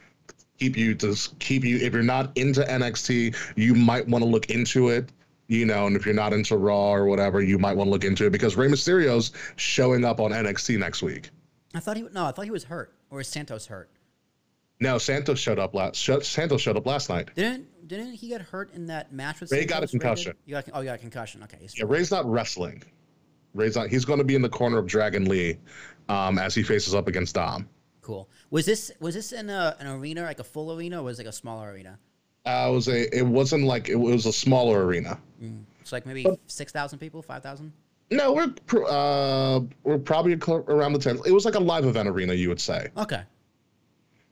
keep 0.59 0.77
you 0.77 0.95
to 0.97 1.17
keep 1.39 1.65
you 1.65 1.79
if 1.79 1.93
you're 1.93 2.03
not 2.03 2.37
into 2.37 2.63
NXT, 2.63 3.37
you 3.57 3.75
might 3.75 4.07
want 4.09 4.23
to 4.23 4.29
look 4.29 4.51
into 4.51 4.89
it. 4.89 5.11
You 5.47 5.65
know, 5.65 5.87
and 5.87 5.97
if 5.97 6.05
you're 6.05 6.15
not 6.15 6.35
into 6.35 6.59
Raw 6.59 6.93
or 6.93 7.07
whatever, 7.07 7.41
you 7.41 7.59
might 7.59 7.75
want 7.75 7.89
to 7.89 7.91
look 7.91 8.05
into 8.05 8.27
it 8.27 8.31
because 8.31 8.55
Rey 8.55 8.69
Mysterio's 8.69 9.33
showing 9.57 10.05
up 10.05 10.21
on 10.21 10.31
NXT 10.31 10.79
next 10.79 11.03
week. 11.03 11.31
I 11.75 11.81
thought 11.81 11.97
he 11.97 12.03
no, 12.13 12.27
I 12.27 12.33
thought 12.33 12.45
he 12.45 12.51
was 12.51 12.65
hurt, 12.65 12.93
or 13.11 13.21
is 13.21 13.29
Santos 13.29 13.67
hurt? 13.67 13.89
No, 14.81 14.99
Santos 14.99 15.39
showed 15.39 15.59
up 15.59 15.75
last. 15.75 15.97
Santos 15.97 16.61
showed 16.61 16.77
up 16.77 16.87
last 16.87 17.09
night. 17.09 17.31
Didn't 17.35 17.89
didn't 17.89 18.13
he 18.15 18.29
get 18.29 18.43
hurt 18.43 18.73
in 18.75 18.87
that 18.87 19.13
match 19.13 19.41
with? 19.41 19.51
Rey 19.51 19.61
Santos? 19.61 19.75
got 19.75 19.85
a 19.85 19.87
concussion. 19.89 20.37
You 20.45 20.53
got, 20.53 20.69
oh, 20.75 20.81
you 20.81 20.87
got 20.87 20.97
a 20.97 20.99
concussion. 20.99 21.43
Okay. 21.45 21.59
Yeah, 21.77 21.85
Rey's 21.89 22.11
not 22.11 22.31
wrestling. 22.31 22.83
Rey's 23.55 23.75
not. 23.75 23.89
He's 23.89 24.05
going 24.05 24.19
to 24.19 24.25
be 24.25 24.35
in 24.35 24.43
the 24.43 24.49
corner 24.51 24.79
of 24.79 24.87
Dragon 24.87 25.25
Lee, 25.25 25.57
um, 26.11 26.39
as 26.39 26.55
he 26.55 26.63
faces 26.63 26.95
up 26.95 27.09
against 27.09 27.35
Dom. 27.35 27.69
Cool. 28.09 28.27
Was 28.49 28.65
this 28.65 28.91
was 29.01 29.15
this 29.15 29.33
in 29.33 29.51
a, 29.51 29.77
an 29.81 29.87
arena 29.87 30.23
like 30.23 30.41
a 30.41 30.45
full 30.45 30.73
arena 30.73 31.03
or 31.03 31.05
was 31.05 31.19
it 31.19 31.25
like 31.25 31.29
a 31.29 31.37
smaller 31.37 31.71
arena? 31.71 31.99
Uh, 32.47 32.69
it 32.71 32.73
was 32.73 32.89
a. 32.89 33.15
It 33.15 33.27
wasn't 33.27 33.65
like 33.65 33.91
it 33.91 33.97
was 33.97 34.25
a 34.25 34.33
smaller 34.33 34.87
arena. 34.87 35.21
Mm. 35.43 35.65
It's 35.83 35.93
like 35.93 36.07
maybe 36.07 36.25
six 36.47 36.73
thousand 36.73 37.01
people, 37.01 37.21
five 37.21 37.43
thousand. 37.43 37.71
No, 38.11 38.33
we're 38.33 38.87
uh 38.87 39.61
we're 39.83 39.99
probably 39.99 40.39
around 40.69 40.95
the 40.95 40.99
ten. 40.99 41.21
It 41.27 41.33
was 41.33 41.45
like 41.45 41.55
a 41.55 41.61
live 41.61 41.85
event 41.85 42.09
arena, 42.09 42.33
you 42.33 42.49
would 42.49 42.63
say. 42.63 42.89
Okay. 42.97 43.21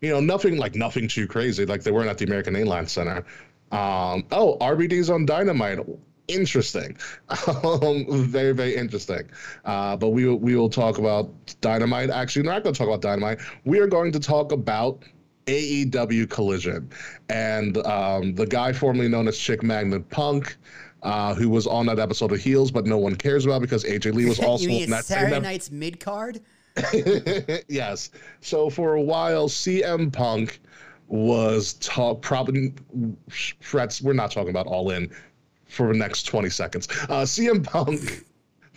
You 0.00 0.08
know, 0.08 0.20
nothing 0.20 0.56
like 0.56 0.74
nothing 0.74 1.06
too 1.06 1.26
crazy. 1.26 1.66
Like 1.66 1.82
they 1.82 1.90
weren't 1.90 2.08
at 2.08 2.16
the 2.16 2.24
American 2.24 2.56
Airlines 2.56 2.92
Center. 2.92 3.26
Um, 3.72 4.24
oh, 4.32 4.56
RBD's 4.58 5.10
on 5.10 5.26
Dynamite 5.26 5.80
interesting, 6.28 6.96
um, 7.64 8.06
very 8.08 8.52
very 8.52 8.74
interesting. 8.74 9.28
Uh, 9.64 9.96
but 9.96 10.10
we 10.10 10.28
we 10.28 10.56
will 10.56 10.70
talk 10.70 10.98
about 10.98 11.30
Dynamite. 11.60 12.10
Actually, 12.10 12.42
we're 12.42 12.52
not 12.52 12.62
going 12.62 12.74
to 12.74 12.78
talk 12.78 12.88
about 12.88 13.02
Dynamite. 13.02 13.40
We 13.64 13.78
are 13.78 13.86
going 13.86 14.12
to 14.12 14.20
talk 14.20 14.52
about 14.52 15.02
AEW 15.46 16.28
Collision, 16.28 16.90
and 17.28 17.78
um, 17.86 18.34
the 18.34 18.46
guy 18.46 18.72
formerly 18.72 19.08
known 19.08 19.28
as 19.28 19.38
Chick 19.38 19.62
Magnet 19.62 20.08
Punk. 20.10 20.56
Uh, 21.02 21.34
who 21.34 21.48
was 21.48 21.68
on 21.68 21.86
that 21.86 22.00
episode 22.00 22.32
of 22.32 22.40
Heels, 22.40 22.72
but 22.72 22.84
no 22.84 22.98
one 22.98 23.14
cares 23.14 23.44
about 23.44 23.60
because 23.60 23.84
AJ 23.84 24.14
Lee 24.14 24.24
was 24.24 24.40
also 24.40 24.62
you 24.62 24.68
mean 24.68 24.90
that 24.90 25.04
Saturday 25.04 25.38
Night's 25.38 25.70
mid 25.70 26.00
card. 26.00 26.40
yes. 27.68 28.10
So 28.40 28.70
for 28.70 28.94
a 28.94 29.02
while, 29.02 29.48
CM 29.48 30.12
Punk 30.12 30.58
was 31.08 31.74
talk 31.74 32.22
probably 32.22 32.74
frets. 33.60 34.02
We're 34.02 34.14
not 34.14 34.30
talking 34.30 34.50
about 34.50 34.66
All 34.66 34.90
In 34.90 35.10
for 35.68 35.92
the 35.92 35.98
next 35.98 36.24
20 36.24 36.50
seconds. 36.50 36.88
Uh, 37.09 37.22
CM 37.22 37.64
Punk. 37.64 38.24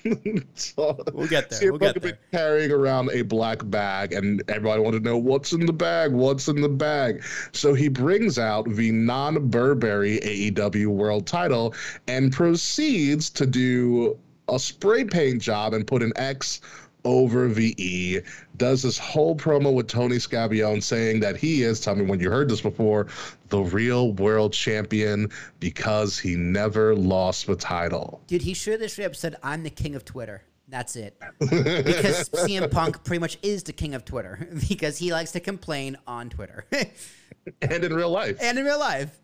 so, 0.56 0.98
we'll 1.14 1.28
get 1.28 1.50
there. 1.50 1.60
CM 1.60 1.72
we'll 1.72 1.80
Punk 1.80 1.94
get 1.94 2.02
there. 2.02 2.12
Been 2.14 2.20
carrying 2.32 2.72
around 2.72 3.10
a 3.12 3.22
black 3.24 3.70
bag, 3.70 4.14
and 4.14 4.42
everybody 4.50 4.82
wanted 4.82 5.04
to 5.04 5.10
know 5.10 5.18
what's 5.18 5.54
in 5.54 5.66
the 5.66 5.74
bag. 5.74 6.12
What's 6.12 6.48
in 6.48 6.62
the 6.62 6.70
bag? 6.70 7.24
So 7.52 7.74
he 7.74 7.88
brings 7.88 8.40
out 8.40 8.70
the 8.70 8.92
non-Burberry 8.92 10.20
AEW 10.20 10.88
World 10.88 11.28
Title 11.28 11.74
and 12.08 12.32
proceeds 12.32 13.30
to 13.32 13.46
do 13.46 14.18
a 14.48 14.60
spray 14.60 15.06
paint 15.06 15.42
job 15.42 15.74
and 15.74 15.86
put 15.86 16.02
an 16.02 16.14
X 16.16 16.62
over 17.06 17.48
VE, 17.48 18.22
does 18.58 18.84
this 18.84 18.98
whole 18.98 19.36
promo 19.36 19.74
with 19.74 19.88
Tony 19.88 20.20
Schiavone 20.20 20.82
saying 20.82 21.20
that 21.22 21.38
he 21.38 21.64
is, 21.64 21.80
tell 21.80 21.96
me 21.96 22.06
when 22.06 22.20
you 22.20 22.30
heard 22.30 22.50
this 22.50 22.62
before, 22.62 23.08
the 23.50 23.60
real 23.60 24.14
world 24.14 24.54
champion 24.54 25.30
because 25.60 26.20
he 26.20 26.36
never 26.36 26.96
lost 26.96 27.48
the 27.48 27.56
title. 27.56 28.22
Dude, 28.28 28.42
he 28.42 28.54
should 28.54 28.82
have 28.82 28.92
straight 28.92 29.06
up 29.06 29.16
said, 29.16 29.36
I'm 29.44 29.64
the 29.64 29.70
king 29.70 29.96
of 29.96 30.06
Twitter. 30.06 30.44
That's 30.68 30.96
it. 30.96 31.20
because 31.40 32.30
CM 32.30 32.70
Punk 32.70 33.04
pretty 33.04 33.20
much 33.20 33.40
is 33.42 33.64
the 33.64 33.74
king 33.74 33.96
of 33.96 34.06
Twitter 34.06 34.48
because 34.70 34.98
he 34.98 35.12
likes 35.12 35.32
to 35.32 35.40
complain 35.40 35.98
on 36.06 36.30
Twitter. 36.30 36.66
and 37.62 37.84
in 37.84 37.94
real 37.94 38.12
life. 38.12 38.38
And 38.42 38.60
in 38.60 38.66
real 38.66 38.80
life. 38.80 39.20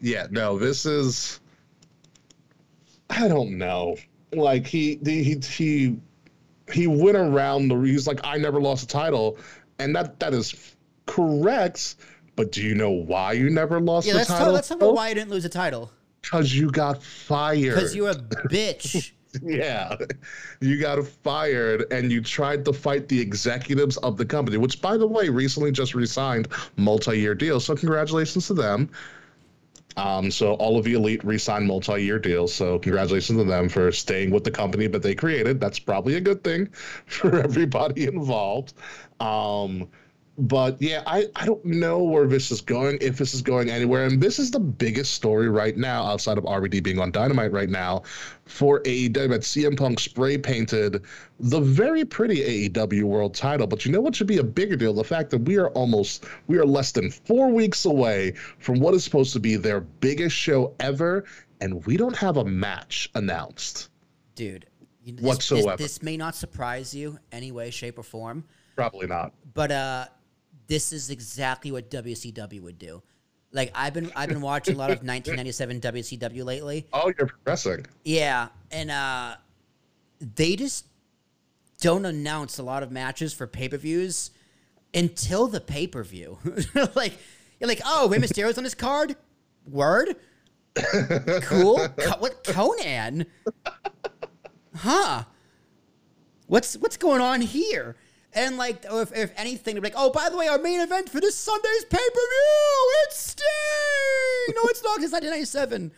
yeah, 0.00 0.26
no, 0.30 0.58
this 0.58 0.86
is 0.86 1.40
I 3.10 3.28
don't 3.28 3.58
know. 3.58 3.96
Like 4.32 4.66
he 4.66 4.98
he 5.04 5.38
he 5.40 5.96
he 6.72 6.86
went 6.86 7.16
around 7.16 7.68
the 7.68 7.76
he's 7.80 8.06
like 8.06 8.20
I 8.24 8.38
never 8.38 8.60
lost 8.60 8.84
a 8.84 8.86
title 8.88 9.38
and 9.78 9.94
that 9.94 10.18
that 10.20 10.34
is 10.34 10.74
correct, 11.06 11.96
but 12.34 12.52
do 12.52 12.62
you 12.62 12.74
know 12.74 12.90
why 12.90 13.32
you 13.32 13.50
never 13.50 13.80
lost 13.80 14.06
Yeah, 14.06 14.14
the 14.14 14.18
let's 14.18 14.28
title? 14.30 14.46
talk. 14.46 14.54
Let's 14.54 14.68
talk 14.68 14.78
about 14.78 14.94
why 14.94 15.08
you 15.08 15.14
didn't 15.14 15.30
lose 15.30 15.44
a 15.44 15.48
title. 15.48 15.90
Cuz 16.22 16.56
you 16.56 16.70
got 16.70 17.02
fired. 17.02 17.74
Because 17.74 17.94
you're 17.94 18.10
a 18.10 18.14
bitch. 18.50 19.12
yeah. 19.42 19.94
You 20.60 20.80
got 20.80 21.06
fired 21.06 21.84
and 21.92 22.10
you 22.10 22.20
tried 22.20 22.64
to 22.64 22.72
fight 22.72 23.08
the 23.08 23.20
executives 23.20 23.96
of 23.98 24.16
the 24.16 24.24
company, 24.24 24.56
which 24.56 24.80
by 24.82 24.96
the 24.96 25.06
way 25.06 25.28
recently 25.28 25.70
just 25.70 25.94
re-signed 25.94 26.48
multi-year 26.76 27.34
deals. 27.34 27.64
So 27.64 27.76
congratulations 27.76 28.46
to 28.48 28.54
them. 28.54 28.90
Um, 29.96 30.30
so 30.30 30.54
all 30.54 30.78
of 30.78 30.84
the 30.84 30.94
elite 30.94 31.24
re-signed 31.24 31.66
multi-year 31.66 32.18
deals. 32.18 32.52
So 32.52 32.78
congratulations 32.78 33.38
to 33.38 33.44
them 33.44 33.68
for 33.68 33.90
staying 33.92 34.30
with 34.30 34.44
the 34.44 34.50
company 34.50 34.86
that 34.88 35.02
they 35.02 35.14
created. 35.14 35.58
That's 35.58 35.78
probably 35.78 36.16
a 36.16 36.20
good 36.20 36.44
thing 36.44 36.66
for 37.06 37.40
everybody 37.40 38.04
involved. 38.06 38.74
Um, 39.20 39.88
but 40.38 40.80
yeah, 40.80 41.02
I, 41.06 41.26
I 41.34 41.46
don't 41.46 41.64
know 41.64 42.02
where 42.02 42.26
this 42.26 42.50
is 42.50 42.60
going, 42.60 42.98
if 43.00 43.16
this 43.16 43.32
is 43.32 43.40
going 43.40 43.70
anywhere. 43.70 44.04
And 44.04 44.20
this 44.20 44.38
is 44.38 44.50
the 44.50 44.60
biggest 44.60 45.14
story 45.14 45.48
right 45.48 45.76
now, 45.76 46.04
outside 46.04 46.36
of 46.36 46.44
RVD 46.44 46.82
being 46.82 46.98
on 46.98 47.10
Dynamite 47.10 47.52
right 47.52 47.70
now, 47.70 48.02
for 48.44 48.80
AEW. 48.82 49.28
That 49.30 49.40
CM 49.40 49.76
Punk 49.76 49.98
spray 49.98 50.36
painted 50.36 51.02
the 51.40 51.60
very 51.60 52.04
pretty 52.04 52.68
AEW 52.68 53.04
World 53.04 53.34
Title. 53.34 53.66
But 53.66 53.86
you 53.86 53.92
know 53.92 54.00
what 54.00 54.14
should 54.14 54.26
be 54.26 54.38
a 54.38 54.44
bigger 54.44 54.76
deal? 54.76 54.92
The 54.92 55.04
fact 55.04 55.30
that 55.30 55.38
we 55.38 55.56
are 55.56 55.70
almost, 55.70 56.24
we 56.48 56.58
are 56.58 56.66
less 56.66 56.92
than 56.92 57.10
four 57.10 57.50
weeks 57.50 57.86
away 57.86 58.32
from 58.58 58.78
what 58.78 58.92
is 58.94 59.04
supposed 59.04 59.32
to 59.32 59.40
be 59.40 59.56
their 59.56 59.80
biggest 59.80 60.36
show 60.36 60.74
ever, 60.80 61.24
and 61.60 61.84
we 61.86 61.96
don't 61.96 62.16
have 62.16 62.36
a 62.36 62.44
match 62.44 63.10
announced. 63.14 63.88
Dude, 64.34 64.66
this, 65.06 65.24
Whatsoever. 65.24 65.76
This, 65.76 65.94
this 65.94 66.02
may 66.02 66.16
not 66.16 66.34
surprise 66.34 66.94
you 66.94 67.18
any 67.32 67.52
way, 67.52 67.70
shape, 67.70 67.98
or 67.98 68.02
form, 68.02 68.44
Probably 68.74 69.06
not. 69.06 69.32
but 69.54 69.70
uh, 69.70 70.06
this 70.66 70.92
is 70.92 71.10
exactly 71.10 71.70
what 71.70 71.90
WCW 71.90 72.60
would 72.62 72.78
do. 72.78 73.02
Like 73.52 73.70
I've 73.74 73.94
been 73.94 74.12
I've 74.16 74.28
been 74.28 74.40
watching 74.40 74.74
a 74.74 74.78
lot 74.78 74.90
of 74.90 74.98
1997 74.98 75.80
WCW 75.80 76.44
lately. 76.44 76.86
Oh, 76.92 77.12
you're 77.16 77.26
progressing. 77.26 77.86
Yeah, 78.04 78.48
and 78.70 78.90
uh, 78.90 79.36
they 80.20 80.56
just 80.56 80.86
don't 81.80 82.04
announce 82.04 82.58
a 82.58 82.62
lot 82.62 82.82
of 82.82 82.90
matches 82.90 83.32
for 83.32 83.46
pay 83.46 83.68
per 83.68 83.76
views 83.76 84.30
until 84.92 85.46
the 85.46 85.60
pay 85.60 85.86
per 85.86 86.02
view. 86.02 86.38
like 86.94 87.14
you're 87.60 87.68
like, 87.68 87.80
oh, 87.84 88.08
Rey 88.08 88.18
Mysterio's 88.18 88.58
on 88.58 88.64
this 88.64 88.74
card. 88.74 89.16
Word. 89.68 90.16
cool. 91.42 91.88
Co- 91.96 92.18
what 92.18 92.44
Conan? 92.44 93.26
Huh. 94.74 95.24
What's 96.46 96.76
what's 96.76 96.96
going 96.96 97.20
on 97.20 97.40
here? 97.40 97.96
And 98.36 98.58
like, 98.58 98.84
if, 98.88 99.16
if 99.16 99.32
anything, 99.36 99.74
they're 99.74 99.82
like, 99.82 99.94
oh, 99.96 100.10
by 100.10 100.28
the 100.28 100.36
way, 100.36 100.46
our 100.46 100.58
main 100.58 100.80
event 100.80 101.08
for 101.08 101.20
this 101.20 101.34
Sunday's 101.34 101.84
pay 101.86 101.96
per 101.96 102.20
view, 102.20 102.92
it's 103.06 103.16
Sting. 103.18 104.54
No, 104.54 104.62
it's 104.68 104.84
not. 104.84 105.02
It's 105.02 105.12
1997. 105.12 105.90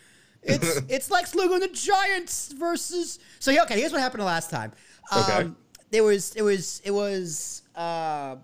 It's 0.44 0.76
it's 0.88 1.10
Lex 1.10 1.34
Luger 1.34 1.54
and 1.54 1.62
the 1.62 1.68
Giants 1.68 2.52
versus. 2.52 3.18
So 3.40 3.50
yeah, 3.50 3.64
okay. 3.64 3.78
Here's 3.78 3.92
what 3.92 4.00
happened 4.00 4.20
the 4.20 4.26
last 4.26 4.50
time. 4.50 4.72
Um, 5.12 5.22
Okay. 5.22 5.50
There 5.90 6.04
was 6.04 6.34
it 6.36 6.42
was 6.42 6.80
it 6.84 6.90
was 6.90 7.62
uh, 7.74 8.36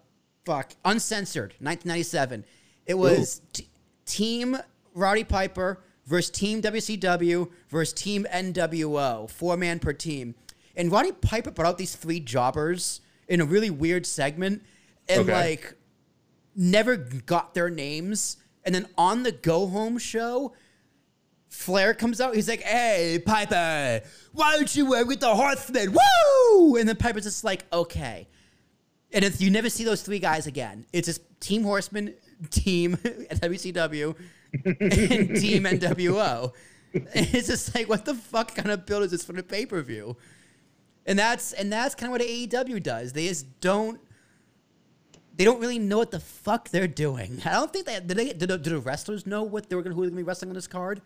fuck 0.45 0.73
uncensored 0.85 1.53
1997. 1.61 2.45
It 2.87 2.95
was 2.95 3.43
t- 3.53 3.69
Team 4.07 4.57
Roddy 4.95 5.25
Piper 5.25 5.81
versus 6.07 6.31
Team 6.31 6.63
WCW 6.63 7.51
versus 7.69 7.93
Team 7.93 8.27
NWO, 8.33 9.31
four 9.31 9.57
man 9.57 9.79
per 9.79 9.93
team. 9.93 10.35
And 10.75 10.91
Roddy 10.91 11.13
Piper 11.13 11.51
brought 11.51 11.69
out 11.69 11.79
these 11.79 11.95
three 11.95 12.19
jobbers 12.19 13.01
in 13.29 13.41
a 13.41 13.45
really 13.45 13.71
weird 13.71 14.07
segment, 14.07 14.63
and 15.09 15.21
Okay. 15.23 15.33
like 15.33 15.75
never 16.55 16.97
got 16.97 17.55
their 17.55 17.71
names. 17.71 18.37
And 18.65 18.75
then 18.75 18.87
on 18.97 19.23
the 19.25 19.33
go 19.33 19.67
home 19.67 19.99
show, 19.99 20.55
Flair 21.49 21.95
comes 21.95 22.21
out. 22.21 22.35
He's 22.35 22.49
like, 22.49 22.63
"Hey, 22.63 23.23
Piper, 23.25 24.01
why 24.33 24.57
don't 24.57 24.75
you 24.75 24.87
work 24.87 25.07
with 25.07 25.21
the 25.21 25.35
Horsemen?" 25.35 25.93
Woo! 25.93 26.77
And 26.77 26.89
then 26.89 26.97
Piper's 26.97 27.25
just 27.25 27.45
like, 27.45 27.65
"Okay." 27.73 28.27
And 29.13 29.25
it's, 29.25 29.41
you 29.41 29.51
never 29.51 29.71
see 29.71 29.85
those 29.85 30.03
three 30.03 30.19
guys 30.19 30.47
again. 30.49 30.87
It's 30.93 31.07
just 31.07 31.21
Team 31.41 31.63
Horseman, 31.63 32.15
Team 32.51 32.97
WCW, 33.05 34.17
and 34.65 35.37
Team 35.37 35.65
NWO. 35.65 36.53
And 36.95 37.07
it's 37.15 37.47
just 37.47 37.75
like, 37.75 37.89
what 37.89 38.05
the 38.05 38.15
fuck 38.15 38.55
kind 38.57 38.71
of 38.73 38.87
build 38.87 39.05
is 39.05 39.13
this 39.13 39.23
for 39.25 39.33
the 39.33 39.43
pay 39.45 39.67
per 39.67 39.81
view? 39.83 40.17
And 41.07 41.19
that's 41.19 41.53
and 41.53 41.73
that's 41.73 41.95
kind 41.95 42.09
of 42.09 42.13
what 42.13 42.29
AEW 42.29 42.83
does. 42.83 43.13
They 43.13 43.29
just 43.29 43.61
don't. 43.61 44.01
They 45.37 45.45
don't 45.45 45.61
really 45.61 45.81
know 45.81 45.99
what 45.99 46.13
the 46.13 46.21
fuck 46.21 46.69
they're 46.69 46.87
doing. 46.87 47.43
I 47.45 47.53
don't 47.53 47.73
think 47.73 47.87
that 47.87 48.07
did, 48.07 48.17
they, 48.17 48.27
did, 48.27 48.39
the, 48.39 48.47
did 48.59 48.65
the 48.73 48.79
wrestlers 48.79 49.27
know 49.27 49.43
what 49.43 49.69
they 49.69 49.75
were 49.75 49.83
gonna 49.83 49.95
who 49.95 50.03
they 50.03 50.11
gonna 50.11 50.19
be 50.19 50.23
wrestling 50.23 50.51
on 50.51 50.55
this 50.55 50.69
card, 50.69 51.03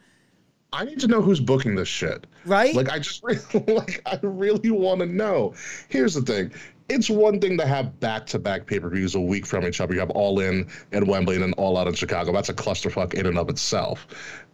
I 0.73 0.85
need 0.85 1.01
to 1.01 1.09
know 1.09 1.23
who's 1.23 1.41
booking 1.41 1.75
this 1.75 1.89
shit. 1.89 2.27
right? 2.45 2.75
Like 2.75 2.91
I 2.91 2.99
just 2.99 3.25
like 3.69 4.03
I 4.07 4.19
really 4.23 4.71
want 4.71 5.01
to 5.01 5.07
know. 5.07 5.55
Here's 5.89 6.15
the 6.15 6.23
thing. 6.23 6.53
It's 6.89 7.11
one 7.11 7.39
thing 7.39 7.59
to 7.59 7.67
have 7.67 8.01
back-to-back 8.01 8.67
pay-per-views 8.67 9.15
a 9.15 9.21
week 9.21 9.45
from 9.45 9.67
each 9.67 9.79
other. 9.79 9.93
You 9.93 10.01
have 10.01 10.11
All 10.11 10.41
In 10.41 10.69
in 10.93 11.07
Wembley 11.07 11.35
and 11.35 11.45
then 11.45 11.53
All 11.55 11.77
Out 11.77 11.87
in 11.87 11.93
Chicago. 11.93 12.33
That's 12.33 12.49
a 12.49 12.55
clusterfuck 12.55 13.13
in 13.15 13.27
and 13.27 13.39
of 13.39 13.51
itself. 13.51 14.07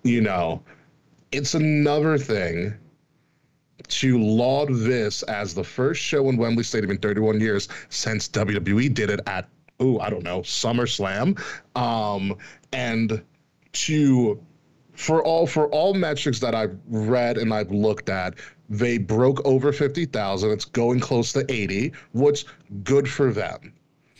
You 0.02 0.20
know, 0.20 0.62
it's 1.30 1.54
another 1.54 2.18
thing 2.18 2.74
to 3.88 4.18
laud 4.18 4.68
this 4.70 5.22
as 5.24 5.54
the 5.54 5.64
first 5.64 6.00
show 6.00 6.28
in 6.28 6.36
Wembley 6.36 6.64
Stadium 6.64 6.92
in 6.92 6.98
31 6.98 7.40
years 7.40 7.68
since 7.88 8.28
WWE 8.28 8.92
did 8.92 9.10
it 9.10 9.20
at 9.26 9.48
oh 9.80 9.98
I 9.98 10.10
don't 10.10 10.22
know 10.22 10.40
SummerSlam, 10.40 11.40
um, 11.76 12.36
and 12.72 13.22
to 13.72 14.40
for 14.92 15.24
all 15.24 15.46
for 15.46 15.68
all 15.68 15.94
metrics 15.94 16.38
that 16.40 16.54
I've 16.54 16.78
read 16.88 17.38
and 17.38 17.52
I've 17.52 17.70
looked 17.70 18.08
at, 18.08 18.34
they 18.68 18.98
broke 18.98 19.44
over 19.44 19.72
fifty 19.72 20.06
thousand. 20.06 20.50
It's 20.50 20.64
going 20.64 21.00
close 21.00 21.32
to 21.32 21.44
eighty, 21.52 21.92
which 22.12 22.46
good 22.82 23.08
for 23.08 23.32
them. 23.32 23.72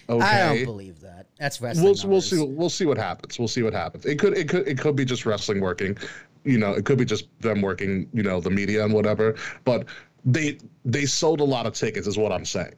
Okay. 0.09 0.25
I 0.25 0.57
don't 0.57 0.65
believe 0.65 1.01
that. 1.01 1.27
That's 1.39 1.61
wrestling. 1.61 1.85
We'll, 1.85 2.11
we'll 2.11 2.21
see 2.21 2.43
we'll 2.43 2.71
see 2.71 2.85
what 2.85 2.99
happens. 2.99 3.39
We'll 3.39 3.49
see 3.49 3.63
what 3.63 3.73
happens. 3.73 4.05
It 4.05 4.19
could 4.19 4.37
it 4.37 4.49
could 4.49 4.69
it 4.69 4.79
could 4.79 4.97
be 4.97 5.05
just 5.05 5.25
wrestling 5.25 5.61
working. 5.61 5.97
You 6.45 6.59
know, 6.59 6.73
it 6.73 6.85
could 6.85 6.99
be 6.99 7.05
just 7.05 7.27
them 7.41 7.63
working, 7.63 8.09
you 8.13 8.23
know, 8.23 8.41
the 8.41 8.51
media 8.51 8.85
and 8.85 8.93
whatever. 8.93 9.35
But 9.65 9.87
they 10.25 10.59
they 10.85 11.07
sold 11.07 11.41
a 11.41 11.45
lot 11.45 11.67
of 11.67 11.75
tickets 11.75 12.07
is 12.07 12.19
what 12.19 12.33
I'm 12.33 12.45
saying. 12.45 12.75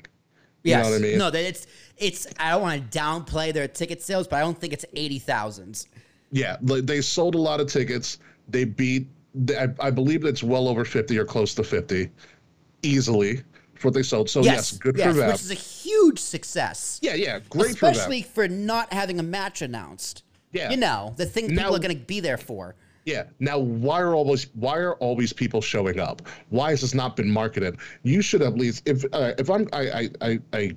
You 0.62 0.74
know 0.76 0.82
what 0.82 0.94
I 0.94 0.98
mean? 0.98 1.18
No, 1.18 1.30
that 1.30 1.44
it's 1.44 1.66
it's. 1.96 2.26
I 2.40 2.50
don't 2.50 2.62
want 2.62 2.90
to 2.90 2.98
downplay 2.98 3.52
their 3.52 3.68
ticket 3.68 4.02
sales, 4.02 4.26
but 4.26 4.36
I 4.36 4.40
don't 4.40 4.58
think 4.58 4.72
it's 4.72 4.84
eighty 4.94 5.18
thousand. 5.20 5.86
Yeah, 6.32 6.56
they 6.60 7.00
sold 7.00 7.34
a 7.34 7.38
lot 7.38 7.60
of 7.60 7.68
tickets. 7.68 8.18
They 8.48 8.64
beat, 8.64 9.06
I, 9.50 9.68
I 9.80 9.90
believe 9.90 10.24
it's 10.24 10.42
well 10.42 10.68
over 10.68 10.84
50 10.84 11.18
or 11.18 11.24
close 11.24 11.54
to 11.54 11.64
50 11.64 12.10
easily 12.82 13.42
for 13.74 13.88
what 13.88 13.94
they 13.94 14.02
sold. 14.02 14.28
So, 14.28 14.42
yes, 14.42 14.72
good 14.72 14.96
yes, 14.96 15.06
for 15.08 15.12
them. 15.14 15.28
which 15.28 15.40
is 15.40 15.50
a 15.50 15.54
huge 15.54 16.18
success. 16.18 16.98
yeah, 17.02 17.14
yeah, 17.14 17.40
great 17.48 17.70
especially 17.70 18.22
for 18.22 18.48
them. 18.48 18.58
for, 18.58 18.64
not 18.64 18.92
having 18.92 19.20
a 19.20 19.22
match 19.22 19.62
announced. 19.62 20.24
Yeah. 20.52 20.70
you 20.70 20.76
know 20.76 21.12
the 21.16 21.26
thing 21.26 21.48
Now- 21.48 21.62
people 21.62 21.76
are 21.76 21.80
going 21.80 21.96
to 21.96 22.04
be 22.04 22.20
there 22.20 22.38
for. 22.38 22.74
Yeah. 23.06 23.24
Now, 23.38 23.58
why 23.58 24.00
are 24.00 24.14
all 24.14 24.24
these 24.24 24.48
why 24.54 24.76
are 24.78 24.94
all 24.94 25.16
these 25.16 25.32
people 25.32 25.62
showing 25.62 25.98
up? 26.00 26.22
Why 26.50 26.70
has 26.70 26.80
this 26.80 26.92
not 26.92 27.16
been 27.16 27.30
marketed? 27.30 27.78
You 28.02 28.20
should 28.20 28.42
at 28.42 28.58
least 28.58 28.86
if 28.86 29.04
uh, 29.12 29.32
if 29.38 29.48
I'm 29.48 29.68
I 29.72 29.88
I 29.90 30.10
I, 30.20 30.38
I 30.52 30.76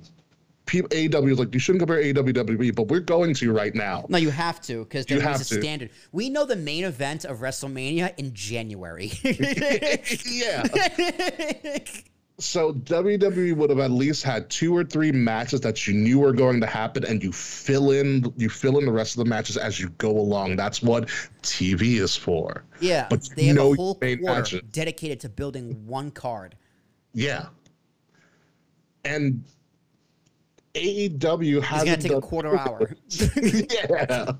people, 0.70 0.88
AEW 0.90 1.32
is 1.32 1.38
like 1.40 1.52
you 1.52 1.58
shouldn't 1.58 1.80
compare 1.80 2.00
WWE, 2.00 2.74
but 2.74 2.86
we're 2.86 3.00
going 3.00 3.34
to 3.34 3.52
right 3.52 3.74
now. 3.74 4.06
No, 4.08 4.16
you 4.16 4.30
have 4.30 4.60
to 4.62 4.84
because 4.84 5.06
there 5.06 5.18
is 5.18 5.40
a 5.40 5.54
to. 5.54 5.60
standard. 5.60 5.90
We 6.12 6.30
know 6.30 6.46
the 6.46 6.56
main 6.56 6.84
event 6.84 7.24
of 7.24 7.38
WrestleMania 7.38 8.16
in 8.16 8.32
January. 8.32 9.10
yeah. 10.24 10.62
So 12.40 12.72
WWE 12.72 13.54
would 13.54 13.70
have 13.70 13.78
at 13.78 13.90
least 13.90 14.22
had 14.22 14.48
two 14.48 14.74
or 14.74 14.82
three 14.82 15.12
matches 15.12 15.60
that 15.60 15.86
you 15.86 15.92
knew 15.94 16.18
were 16.18 16.32
going 16.32 16.60
to 16.60 16.66
happen, 16.66 17.04
and 17.04 17.22
you 17.22 17.32
fill 17.32 17.90
in 17.90 18.32
you 18.36 18.48
fill 18.48 18.78
in 18.78 18.86
the 18.86 18.92
rest 18.92 19.16
of 19.16 19.24
the 19.24 19.28
matches 19.28 19.56
as 19.56 19.78
you 19.78 19.90
go 19.98 20.10
along. 20.10 20.56
That's 20.56 20.82
what 20.82 21.08
TV 21.42 22.00
is 22.00 22.16
for. 22.16 22.64
yeah, 22.80 23.06
But 23.10 23.28
they 23.36 23.44
have 23.46 23.58
a 23.58 23.74
whole 23.74 23.94
quarter 23.94 24.18
matches. 24.22 24.62
dedicated 24.72 25.20
to 25.20 25.28
building 25.28 25.86
one 25.86 26.10
card. 26.10 26.56
Yeah. 27.12 27.46
And 29.04 29.44
AEW 30.74 31.62
has 31.62 31.84
to 31.84 31.96
take 31.96 32.12
a 32.12 32.20
quarter 32.20 32.56
hour. 32.58 32.94
yeah. 33.42 34.32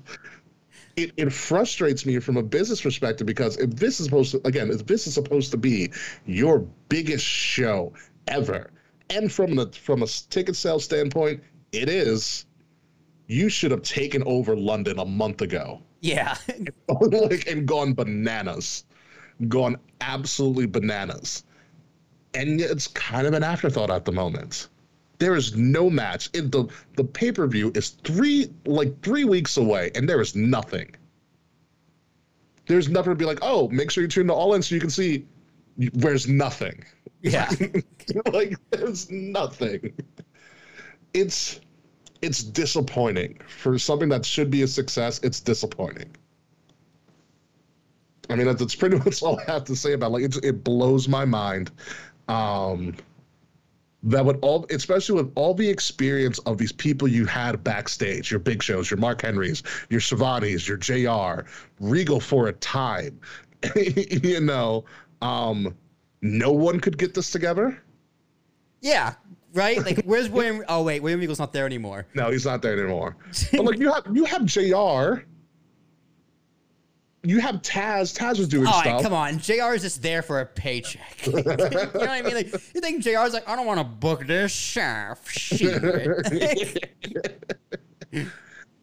It, 1.03 1.11
it 1.17 1.33
frustrates 1.33 2.05
me 2.05 2.19
from 2.19 2.37
a 2.37 2.43
business 2.43 2.81
perspective 2.81 3.27
because 3.27 3.57
if 3.57 3.71
this 3.71 3.99
is 3.99 4.05
supposed 4.05 4.31
to 4.31 4.47
again 4.47 4.69
if 4.69 4.85
this 4.85 5.07
is 5.07 5.13
supposed 5.13 5.51
to 5.51 5.57
be 5.57 5.91
your 6.25 6.59
biggest 6.89 7.25
show 7.25 7.93
ever 8.27 8.71
and 9.09 9.31
from 9.31 9.55
the 9.55 9.67
from 9.67 10.03
a 10.03 10.07
ticket 10.07 10.55
sales 10.55 10.83
standpoint 10.83 11.41
it 11.71 11.89
is 11.89 12.45
you 13.27 13.49
should 13.49 13.71
have 13.71 13.81
taken 13.81 14.23
over 14.25 14.55
london 14.55 14.99
a 14.99 15.05
month 15.05 15.41
ago 15.41 15.81
yeah, 16.01 16.35
like 16.89 17.47
and 17.47 17.67
gone 17.67 17.93
bananas 17.93 18.85
gone 19.47 19.77
absolutely 20.01 20.65
bananas. 20.67 21.43
And 22.33 22.61
it's 22.61 22.87
kind 22.87 23.27
of 23.27 23.33
an 23.33 23.43
afterthought 23.43 23.89
at 23.89 24.05
the 24.05 24.11
moment. 24.11 24.69
There 25.21 25.35
is 25.35 25.55
no 25.55 25.87
match. 25.87 26.31
It, 26.33 26.51
the 26.51 26.65
the 26.95 27.03
pay 27.03 27.31
per 27.31 27.45
view 27.45 27.71
is 27.75 27.89
three 27.89 28.51
like 28.65 29.03
three 29.03 29.23
weeks 29.23 29.55
away, 29.55 29.91
and 29.93 30.09
there 30.09 30.19
is 30.19 30.35
nothing. 30.35 30.95
There's 32.65 32.89
nothing 32.89 33.11
to 33.11 33.15
be 33.15 33.25
like, 33.25 33.37
oh, 33.43 33.67
make 33.67 33.91
sure 33.91 34.01
you 34.01 34.07
tune 34.07 34.25
to 34.27 34.33
All 34.33 34.55
In 34.55 34.63
so 34.63 34.73
you 34.73 34.81
can 34.81 34.89
see. 34.89 35.27
There's 35.77 36.27
nothing. 36.27 36.83
Yeah. 37.21 37.47
like 38.33 38.57
there's 38.71 39.11
nothing. 39.11 39.93
It's 41.13 41.59
it's 42.23 42.41
disappointing 42.41 43.41
for 43.47 43.77
something 43.77 44.09
that 44.09 44.25
should 44.25 44.49
be 44.49 44.63
a 44.63 44.67
success. 44.67 45.19
It's 45.21 45.39
disappointing. 45.39 46.09
I 48.27 48.37
mean, 48.37 48.47
that's, 48.47 48.59
that's 48.59 48.73
pretty 48.73 48.97
much 49.05 49.21
all 49.21 49.39
I 49.39 49.51
have 49.51 49.65
to 49.65 49.75
say 49.75 49.93
about 49.93 50.07
it. 50.07 50.13
like 50.13 50.23
it. 50.23 50.43
It 50.43 50.63
blows 50.63 51.07
my 51.07 51.25
mind 51.25 51.69
um, 52.27 52.95
that 54.03 54.25
would 54.25 54.39
all, 54.41 54.65
especially 54.71 55.15
with 55.15 55.31
all 55.35 55.53
the 55.53 55.69
experience 55.69 56.39
of 56.39 56.57
these 56.57 56.71
people 56.71 57.07
you 57.07 57.25
had 57.25 57.63
backstage, 57.63 58.31
your 58.31 58.39
Big 58.39 58.63
Shows, 58.63 58.89
your 58.89 58.97
Mark 58.97 59.21
Henrys, 59.21 59.63
your 59.89 59.99
Schiavone's, 59.99 60.67
your 60.67 60.77
Jr. 60.77 61.47
Regal 61.79 62.19
for 62.19 62.47
a 62.47 62.53
time, 62.53 63.19
you 63.75 64.41
know, 64.41 64.85
um, 65.21 65.75
no 66.21 66.51
one 66.51 66.79
could 66.79 66.97
get 66.97 67.13
this 67.13 67.31
together. 67.31 67.81
Yeah, 68.81 69.13
right. 69.53 69.83
Like, 69.83 70.01
where's 70.05 70.29
William? 70.29 70.63
Oh 70.67 70.83
wait, 70.83 71.01
William 71.01 71.19
Regal's 71.19 71.39
not 71.39 71.53
there 71.53 71.65
anymore. 71.65 72.07
No, 72.15 72.31
he's 72.31 72.45
not 72.45 72.61
there 72.61 72.73
anymore. 72.73 73.15
but 73.51 73.65
like 73.65 73.79
you 73.79 73.91
have 73.91 74.05
you 74.11 74.25
have 74.25 74.45
Jr. 74.45 75.23
You 77.23 77.39
have 77.39 77.57
Taz. 77.61 78.17
Taz 78.17 78.39
was 78.39 78.47
doing 78.47 78.65
All 78.65 78.73
right, 78.73 78.83
stuff. 78.83 79.03
come 79.03 79.13
on. 79.13 79.37
JR 79.37 79.73
is 79.75 79.83
just 79.83 80.01
there 80.01 80.23
for 80.23 80.39
a 80.39 80.45
paycheck. 80.45 81.17
you 81.27 81.33
know 81.33 81.41
what 81.43 82.09
I 82.09 82.21
mean? 82.23 82.33
Like, 82.33 82.51
you 82.51 82.81
think 82.81 83.03
JR's 83.03 83.33
like, 83.33 83.47
I 83.47 83.55
don't 83.55 83.67
want 83.67 83.79
to 83.79 83.83
book 83.83 84.25
this 84.25 84.51
chef. 84.51 85.29
Shit. 85.29 86.89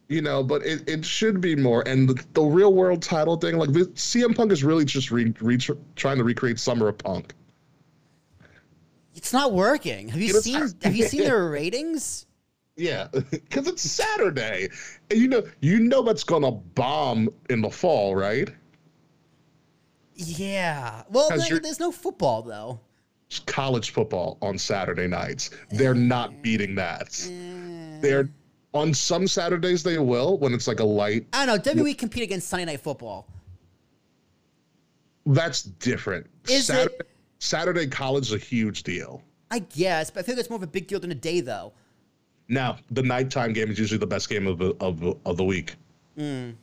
you 0.08 0.22
know, 0.22 0.44
but 0.44 0.64
it, 0.64 0.88
it 0.88 1.04
should 1.04 1.40
be 1.40 1.56
more. 1.56 1.82
And 1.88 2.08
the, 2.08 2.24
the 2.34 2.42
real 2.42 2.72
world 2.72 3.02
title 3.02 3.36
thing, 3.36 3.58
like 3.58 3.72
the, 3.72 3.86
CM 3.94 4.36
Punk 4.36 4.52
is 4.52 4.62
really 4.62 4.84
just 4.84 5.10
re, 5.10 5.34
re, 5.40 5.58
trying 5.96 6.18
to 6.18 6.24
recreate 6.24 6.60
Summer 6.60 6.86
of 6.86 6.96
Punk. 6.96 7.34
it's 9.16 9.32
not 9.32 9.52
working. 9.52 10.08
Have 10.10 10.20
you 10.20 10.28
It 10.28 10.36
is- 10.36 10.44
seen? 10.44 10.74
Have 10.82 10.94
you 10.94 11.06
seen 11.06 11.24
their 11.24 11.48
ratings? 11.50 12.26
Yeah, 12.78 13.08
because 13.30 13.66
it's 13.66 13.82
Saturday, 13.82 14.68
and 15.10 15.18
you 15.18 15.28
know 15.28 15.42
you 15.60 15.80
know 15.80 16.02
that's 16.02 16.24
gonna 16.24 16.52
bomb 16.52 17.28
in 17.50 17.60
the 17.60 17.70
fall, 17.70 18.14
right? 18.14 18.48
Yeah. 20.14 21.02
Well, 21.10 21.28
like, 21.36 21.62
there's 21.62 21.80
no 21.80 21.92
football 21.92 22.42
though. 22.42 22.80
It's 23.26 23.40
college 23.40 23.90
football 23.90 24.38
on 24.40 24.56
Saturday 24.58 25.08
nights. 25.08 25.50
They're 25.70 25.94
eh. 25.94 25.98
not 25.98 26.40
beating 26.40 26.76
that. 26.76 27.20
Eh. 27.28 27.98
They're 28.00 28.28
on 28.72 28.94
some 28.94 29.26
Saturdays 29.26 29.82
they 29.82 29.98
will 29.98 30.38
when 30.38 30.54
it's 30.54 30.68
like 30.68 30.80
a 30.80 30.84
light. 30.84 31.26
I 31.32 31.46
don't 31.46 31.64
know. 31.66 31.72
WWE 31.72 31.98
compete 31.98 32.22
against 32.22 32.48
Sunday 32.48 32.64
Night 32.64 32.80
Football. 32.80 33.26
That's 35.26 35.62
different. 35.62 36.26
Is 36.48 36.66
Saturday, 36.66 36.94
it? 37.00 37.08
Saturday 37.40 37.86
college 37.88 38.28
is 38.28 38.32
a 38.32 38.38
huge 38.38 38.84
deal. 38.84 39.22
I 39.50 39.60
guess, 39.60 40.10
but 40.10 40.20
I 40.20 40.22
feel 40.22 40.36
like 40.36 40.40
it's 40.40 40.50
more 40.50 40.58
of 40.58 40.62
a 40.62 40.68
big 40.68 40.86
deal 40.86 41.00
than 41.00 41.10
a 41.10 41.16
day 41.16 41.40
though. 41.40 41.72
Now, 42.48 42.78
the 42.90 43.02
nighttime 43.02 43.52
game 43.52 43.70
is 43.70 43.78
usually 43.78 43.98
the 43.98 44.06
best 44.06 44.28
game 44.28 44.46
of 44.46 44.58
the 44.58 44.74
of, 44.80 45.02
of 45.26 45.36
the 45.36 45.44
week. 45.44 45.74
The 46.16 46.54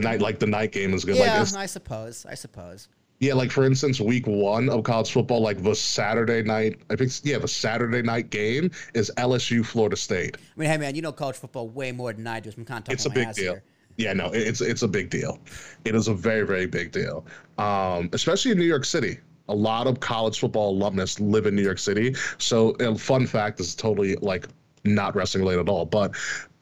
night, 0.00 0.20
like 0.20 0.38
the 0.38 0.46
night 0.46 0.72
game, 0.72 0.92
is 0.92 1.04
good. 1.04 1.16
Yeah, 1.16 1.40
it's, 1.40 1.54
I 1.54 1.66
suppose. 1.66 2.26
I 2.28 2.34
suppose. 2.34 2.88
yeah, 3.20 3.34
like 3.34 3.50
for 3.50 3.64
instance, 3.64 4.00
week 4.00 4.26
one 4.26 4.68
of 4.68 4.82
college 4.84 5.10
football, 5.12 5.40
like 5.40 5.62
the 5.62 5.74
Saturday 5.74 6.42
night, 6.42 6.80
I 6.90 6.96
think, 6.96 7.12
yeah, 7.22 7.38
the 7.38 7.48
Saturday 7.48 8.02
night 8.02 8.30
game 8.30 8.70
is 8.94 9.10
LSU 9.16 9.64
Florida 9.64 9.96
State. 9.96 10.36
I 10.36 10.60
mean, 10.60 10.68
hey 10.68 10.76
man, 10.76 10.94
you 10.94 11.02
know 11.02 11.12
college 11.12 11.36
football 11.36 11.68
way 11.68 11.92
more 11.92 12.12
than 12.12 12.26
I 12.26 12.40
do. 12.40 12.50
So 12.50 12.56
I'm 12.58 12.64
kind 12.64 12.78
of 12.80 12.84
talking 12.84 12.94
It's 12.94 13.06
a 13.06 13.10
big 13.10 13.32
deal. 13.32 13.52
here. 13.54 13.62
Yeah, 13.96 14.12
no, 14.12 14.30
it's 14.34 14.60
it's 14.60 14.82
a 14.82 14.88
big 14.88 15.08
deal. 15.08 15.38
It 15.86 15.94
is 15.94 16.08
a 16.08 16.14
very 16.14 16.46
very 16.46 16.66
big 16.66 16.92
deal, 16.92 17.24
um, 17.56 18.10
especially 18.12 18.50
in 18.50 18.58
New 18.58 18.66
York 18.66 18.84
City. 18.84 19.18
A 19.48 19.54
lot 19.54 19.86
of 19.86 20.00
college 20.00 20.38
football 20.38 20.74
alumnus 20.74 21.20
live 21.20 21.46
in 21.46 21.54
New 21.54 21.62
York 21.62 21.78
City. 21.78 22.14
So, 22.38 22.70
a 22.80 22.96
fun 22.96 23.26
fact 23.26 23.58
this 23.58 23.68
is 23.68 23.74
totally 23.74 24.16
like 24.16 24.48
not 24.84 25.14
wrestling 25.14 25.42
related 25.42 25.60
at 25.60 25.68
all, 25.68 25.84
but 25.84 26.12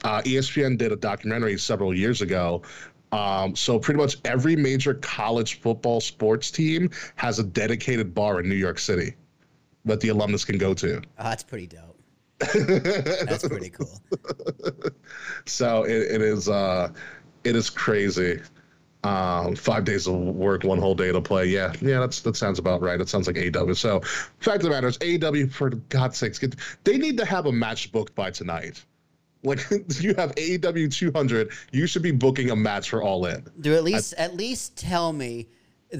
uh, 0.04 0.20
ESPN 0.22 0.76
did 0.78 0.92
a 0.92 0.96
documentary 0.96 1.58
several 1.58 1.94
years 1.94 2.22
ago. 2.22 2.62
Um, 3.12 3.54
so 3.54 3.78
pretty 3.78 3.98
much 3.98 4.16
every 4.24 4.56
major 4.56 4.94
college 4.94 5.60
football 5.60 6.00
sports 6.00 6.50
team 6.50 6.90
has 7.14 7.38
a 7.38 7.44
dedicated 7.44 8.12
bar 8.12 8.40
in 8.40 8.48
New 8.48 8.56
York 8.56 8.78
City 8.78 9.14
that 9.84 10.00
the 10.00 10.08
alumnus 10.08 10.44
can 10.44 10.58
go 10.58 10.74
to. 10.74 10.96
Oh, 10.96 11.02
that's 11.22 11.44
pretty 11.44 11.68
dope. 11.68 12.00
that's 12.40 13.46
pretty 13.46 13.70
cool. 13.70 14.00
So 15.46 15.84
it, 15.84 16.10
it 16.10 16.22
is 16.22 16.48
uh 16.48 16.88
it 17.44 17.54
is 17.54 17.70
crazy. 17.70 18.40
Um, 19.04 19.54
five 19.54 19.84
days 19.84 20.06
of 20.06 20.14
work, 20.14 20.64
one 20.64 20.78
whole 20.78 20.94
day 20.94 21.12
to 21.12 21.20
play. 21.20 21.46
Yeah, 21.46 21.74
yeah, 21.82 22.00
that's 22.00 22.20
that 22.22 22.36
sounds 22.36 22.58
about 22.58 22.80
right. 22.80 23.00
It 23.00 23.08
sounds 23.08 23.26
like 23.26 23.36
AEW. 23.36 23.76
So, 23.76 24.00
fact 24.38 24.56
of 24.56 24.62
the 24.62 24.70
matter 24.70 24.88
is, 24.88 24.96
AEW 24.98 25.52
for 25.52 25.70
God's 25.70 26.16
sakes, 26.16 26.38
get, 26.38 26.56
they 26.84 26.96
need 26.96 27.18
to 27.18 27.24
have 27.26 27.46
a 27.46 27.52
match 27.52 27.92
booked 27.92 28.14
by 28.14 28.30
tonight. 28.30 28.82
Like 29.42 29.60
you 30.00 30.14
have 30.14 30.34
AEW 30.36 30.92
200, 30.92 31.52
you 31.70 31.86
should 31.86 32.02
be 32.02 32.12
booking 32.12 32.50
a 32.50 32.56
match 32.56 32.90
for 32.90 33.02
All 33.02 33.26
In. 33.26 33.44
Do 33.60 33.74
at 33.74 33.84
least 33.84 34.14
at 34.14 34.34
least 34.34 34.76
tell 34.76 35.12
me 35.12 35.48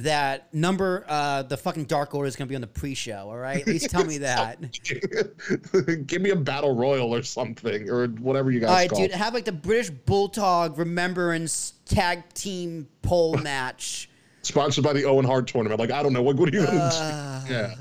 that 0.03 0.53
number 0.53 1.05
uh 1.09 1.43
the 1.43 1.57
fucking 1.57 1.85
Dark 1.85 2.15
Order 2.15 2.27
is 2.29 2.37
gonna 2.37 2.49
be 2.49 2.55
on 2.55 2.61
the 2.61 2.67
pre-show. 2.67 3.29
All 3.31 3.37
right, 3.37 3.61
at 3.61 3.67
least 3.67 3.91
tell 3.91 4.05
me 4.05 4.19
that. 4.19 4.59
Give 6.07 6.21
me 6.23 6.31
a 6.31 6.37
battle 6.37 6.75
royal 6.75 7.15
or 7.15 7.23
something, 7.23 7.89
or 7.89 8.07
whatever 8.09 8.51
you 8.51 8.61
guys 8.61 8.69
All 8.71 8.75
right, 8.77 8.91
call. 8.91 8.99
dude, 9.01 9.13
have 9.13 9.35
like 9.35 9.45
the 9.45 9.53
British 9.53 9.91
Bulldog 9.91 10.79
Remembrance 10.79 11.75
Tag 11.87 12.23
Team 12.35 12.89
Pole 13.03 13.37
Match. 13.43 14.09
Sponsored 14.43 14.85
by 14.85 14.93
the 14.93 15.05
Owen 15.05 15.25
Hart 15.25 15.47
tournament. 15.47 15.81
Like 15.81 15.91
I 15.91 16.03
don't 16.03 16.13
know 16.13 16.23
what. 16.23 16.37
You? 16.53 16.65
gonna 16.67 16.79
Uh. 16.79 17.45
do? 17.47 17.53
Yeah. 17.53 17.75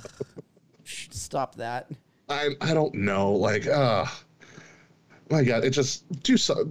Stop 0.85 1.55
that. 1.55 1.89
I 2.29 2.49
I 2.61 2.73
don't 2.73 2.93
know. 2.95 3.33
Like, 3.33 3.67
uh 3.67 4.05
my 5.29 5.43
God, 5.43 5.63
it 5.63 5.71
just 5.71 6.03
do 6.21 6.37
so, 6.37 6.69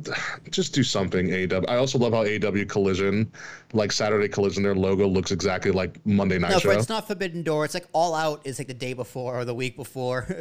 just 0.50 0.74
do 0.74 0.82
something. 0.84 1.32
AW. 1.52 1.62
I 1.68 1.76
also 1.76 1.98
love 1.98 2.12
how 2.12 2.24
AW 2.24 2.64
Collision, 2.68 3.30
like 3.72 3.90
Saturday 3.92 4.28
Collision, 4.28 4.62
their 4.62 4.74
logo 4.74 5.06
looks 5.08 5.30
exactly 5.32 5.70
like 5.72 6.04
Monday 6.06 6.38
Night 6.38 6.52
No, 6.52 6.58
Show. 6.58 6.68
but 6.70 6.78
it's 6.78 6.88
not 6.88 7.06
Forbidden 7.08 7.42
Door. 7.42 7.64
It's 7.66 7.74
like 7.74 7.86
All 7.92 8.14
Out 8.14 8.42
is 8.44 8.58
like 8.58 8.68
the 8.68 8.74
day 8.74 8.92
before 8.92 9.38
or 9.40 9.44
the 9.44 9.54
week 9.54 9.74
before. 9.76 10.26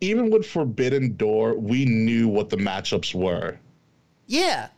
Even 0.00 0.30
with 0.30 0.46
Forbidden 0.46 1.16
Door, 1.16 1.54
we 1.58 1.84
knew 1.86 2.28
what 2.28 2.50
the 2.50 2.56
matchups 2.58 3.14
were. 3.14 3.58
yeah, 4.26 4.68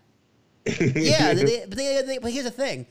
yeah. 0.80 1.34
they- 1.34 1.64
they, 1.68 2.02
they, 2.06 2.18
but 2.18 2.30
here's 2.30 2.44
the 2.44 2.50
thing: 2.52 2.86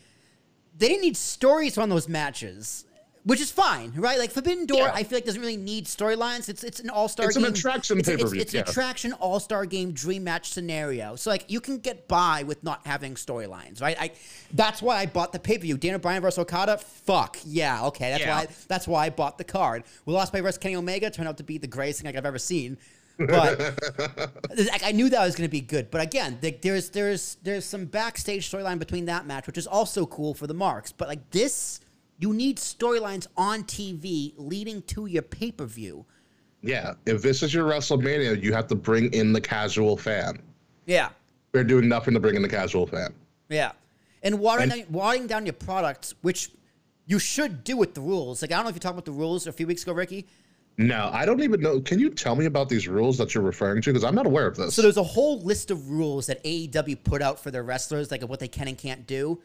they 0.78 0.90
didn't 0.90 1.02
need 1.04 1.16
stories 1.16 1.78
on 1.78 1.88
those 1.90 2.10
matches, 2.10 2.84
which 3.28 3.42
is 3.42 3.52
fine, 3.52 3.92
right? 3.98 4.18
Like 4.18 4.32
Forbidden 4.32 4.66
Door, 4.66 4.80
Yeah. 4.80 4.92
I 4.94 5.04
feel 5.04 5.18
like 5.18 5.26
doesn't 5.26 5.42
really 5.42 5.58
need 5.58 5.86
storylines. 5.86 6.48
It's 6.50 6.64
it's 6.64 6.80
an 6.80 6.90
all 6.90 7.08
star. 7.10 7.28
It's 7.28 7.36
an 7.36 7.44
game. 7.44 7.52
attraction 7.52 8.00
It's, 8.00 8.08
it's, 8.08 8.34
it's 8.34 8.54
yeah. 8.54 8.62
an 8.62 8.70
attraction 8.70 9.12
all 9.14 9.40
star 9.42 9.66
game 9.66 9.92
dream 9.92 10.24
match 10.24 10.50
scenario. 10.50 11.16
So 11.18 11.30
like 11.30 11.44
you 11.52 11.60
can 11.60 11.78
get 11.80 12.08
by 12.08 12.44
with 12.44 12.64
not 12.64 12.88
having 12.88 13.16
storylines, 13.16 13.82
right? 13.82 13.98
I 14.00 14.12
that's 14.54 14.82
why 14.82 14.98
I 14.98 15.06
bought 15.06 15.34
the 15.34 15.40
pay 15.40 15.58
per 15.58 15.64
view. 15.64 15.78
Daniel 15.78 16.00
Bryan 16.00 16.22
versus 16.22 16.40
Okada. 16.40 16.78
Fuck 16.78 17.38
yeah, 17.46 17.86
okay. 17.88 18.12
That's 18.12 18.24
Yeah. 18.24 18.36
why 18.38 18.48
that's 18.70 18.88
why 18.88 19.06
I 19.06 19.10
bought 19.10 19.38
the 19.38 19.44
card. 19.44 19.84
Will 20.06 20.16
Ospreay 20.16 20.42
versus 20.42 20.58
Kenny 20.58 20.76
Omega 20.78 21.10
turned 21.12 21.28
out 21.28 21.38
to 21.38 21.44
be 21.44 21.58
the 21.58 21.68
greatest 21.68 22.00
thing 22.02 22.08
like 22.10 22.16
I've 22.18 22.26
ever 22.26 22.40
seen. 22.40 22.78
But 23.20 23.60
like, 24.58 24.84
I 24.86 24.92
knew 24.92 25.10
that 25.10 25.26
was 25.26 25.36
going 25.36 25.48
to 25.50 25.52
be 25.52 25.60
good. 25.62 25.90
But 25.92 26.02
again, 26.02 26.38
there's 26.62 26.92
there's 26.92 27.36
there's 27.44 27.66
some 27.66 27.86
backstage 27.86 28.50
storyline 28.50 28.80
between 28.80 29.06
that 29.06 29.26
match, 29.26 29.48
which 29.48 29.58
is 29.58 29.68
also 29.68 30.06
cool 30.06 30.34
for 30.34 30.48
the 30.48 30.54
marks. 30.54 30.92
But 30.92 31.08
like 31.08 31.32
this, 31.32 31.80
you 32.20 32.34
need 32.34 32.58
storylines 32.58 33.28
on 33.38 33.64
TV 33.64 34.34
leading 34.38 34.82
to 34.84 35.06
your 35.06 35.22
pay 35.22 35.52
per 35.52 35.66
view. 35.66 36.06
Yeah, 36.62 36.94
if 37.06 37.22
this 37.22 37.44
is 37.44 37.54
your 37.54 37.70
WrestleMania, 37.70 38.42
you 38.42 38.52
have 38.54 38.68
to 38.68 38.76
bring 38.76 39.14
in 39.14 39.32
the 39.32 39.42
casual 39.42 39.96
fan. 39.96 40.42
Yeah, 40.86 41.10
They're 41.52 41.64
doing 41.64 41.88
nothing 41.88 42.14
to 42.14 42.20
bring 42.20 42.36
in 42.36 42.42
the 42.42 42.50
casual 42.50 42.88
fan. 42.88 43.14
yeah. 43.50 43.72
And 44.24 44.40
watering 44.40 44.72
And- 44.72 44.82
down, 44.84 44.92
watering 44.92 45.28
down 45.28 45.46
your 45.46 45.54
products, 45.54 46.16
which 46.22 46.50
you 47.06 47.20
should 47.20 47.64
do 47.64 47.78
with 47.78 47.94
the 47.94 48.02
rules. 48.02 48.42
Like 48.42 48.52
I 48.52 48.56
don't 48.56 48.64
know 48.66 48.70
if 48.70 48.76
you 48.76 48.80
talked 48.80 48.94
about 48.96 49.06
the 49.06 49.12
rules 49.12 49.46
a 49.48 49.52
few 49.52 49.68
weeks 49.68 49.84
ago, 49.84 49.94
Ricky. 49.94 50.26
No, 50.80 51.10
I 51.14 51.26
don't 51.26 51.42
even 51.42 51.62
know. 51.62 51.80
Can 51.80 52.00
you 52.00 52.10
tell 52.10 52.36
me 52.36 52.46
about 52.46 52.68
these 52.70 52.88
rules 52.88 53.18
that 53.20 53.34
you're 53.34 53.44
referring 53.44 53.82
to? 53.84 53.90
Because 53.92 54.04
I'm 54.04 54.16
not 54.16 54.26
aware 54.26 54.46
of 54.48 54.56
this. 54.58 54.74
So 54.76 54.82
there's 54.82 54.98
a 54.98 55.04
whole 55.04 55.40
list 55.42 55.72
of 55.72 55.90
rules 55.90 56.26
that 56.28 56.44
AEW 56.44 56.96
put 57.04 57.22
out 57.22 57.40
for 57.40 57.50
their 57.52 57.64
wrestlers, 57.64 58.12
like 58.12 58.22
of 58.24 58.30
what 58.30 58.40
they 58.40 58.48
can 58.48 58.68
and 58.68 58.78
can't 58.78 59.08
do. 59.08 59.40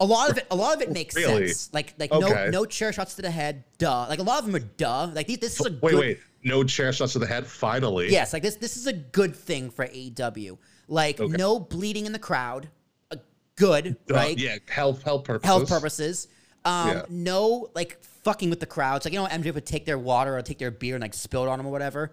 A 0.00 0.04
lot 0.04 0.30
of 0.30 0.38
it, 0.38 0.46
a 0.50 0.56
lot 0.56 0.74
of 0.74 0.82
it 0.82 0.90
makes 1.00 1.14
Really? 1.14 1.48
sense. 1.48 1.70
Like, 1.72 1.94
like 1.98 2.10
Okay. 2.10 2.44
no, 2.46 2.50
no 2.50 2.64
chair 2.64 2.92
shots 2.92 3.14
to 3.16 3.22
the 3.22 3.30
head, 3.30 3.64
duh. 3.78 4.06
Like 4.08 4.18
a 4.18 4.22
lot 4.22 4.38
of 4.40 4.46
them 4.46 4.54
are 4.56 4.66
duh. 4.76 5.10
Like 5.14 5.26
this 5.26 5.60
is 5.60 5.66
a 5.66 5.70
wait, 5.70 5.80
good, 5.92 5.94
wait. 6.00 6.18
No 6.42 6.64
chair 6.64 6.92
shots 6.92 7.12
to 7.12 7.18
the 7.18 7.26
head. 7.26 7.46
Finally. 7.46 8.10
yes, 8.10 8.32
like 8.32 8.42
this, 8.42 8.56
this 8.56 8.76
is 8.78 8.86
a 8.86 8.92
good 8.94 9.36
thing 9.36 9.68
for 9.70 9.86
AEW. 9.86 10.56
Like 10.88 11.20
Okay. 11.20 11.36
no 11.36 11.60
bleeding 11.60 12.06
in 12.06 12.12
the 12.12 12.18
crowd. 12.18 12.68
Uh, 13.10 13.16
good, 13.56 13.96
Uh, 14.10 14.14
right? 14.14 14.38
yeah, 14.38 14.56
health 14.68 15.02
health 15.02 15.24
purposes. 15.24 15.46
Health 15.46 15.68
purposes. 15.68 16.28
Um, 16.64 16.88
Yeah. 16.88 17.02
no 17.10 17.68
like 17.74 18.02
fucking 18.02 18.48
with 18.50 18.60
the 18.60 18.66
crowds. 18.66 19.04
Like 19.04 19.12
you 19.12 19.20
know, 19.20 19.26
MJF 19.26 19.54
would 19.54 19.66
take 19.66 19.84
their 19.84 19.98
water 19.98 20.36
or 20.36 20.42
take 20.42 20.58
their 20.58 20.70
beer 20.70 20.94
and 20.94 21.02
like 21.02 21.14
spill 21.14 21.44
it 21.44 21.48
on 21.48 21.58
them 21.58 21.66
or 21.66 21.70
whatever. 21.70 22.12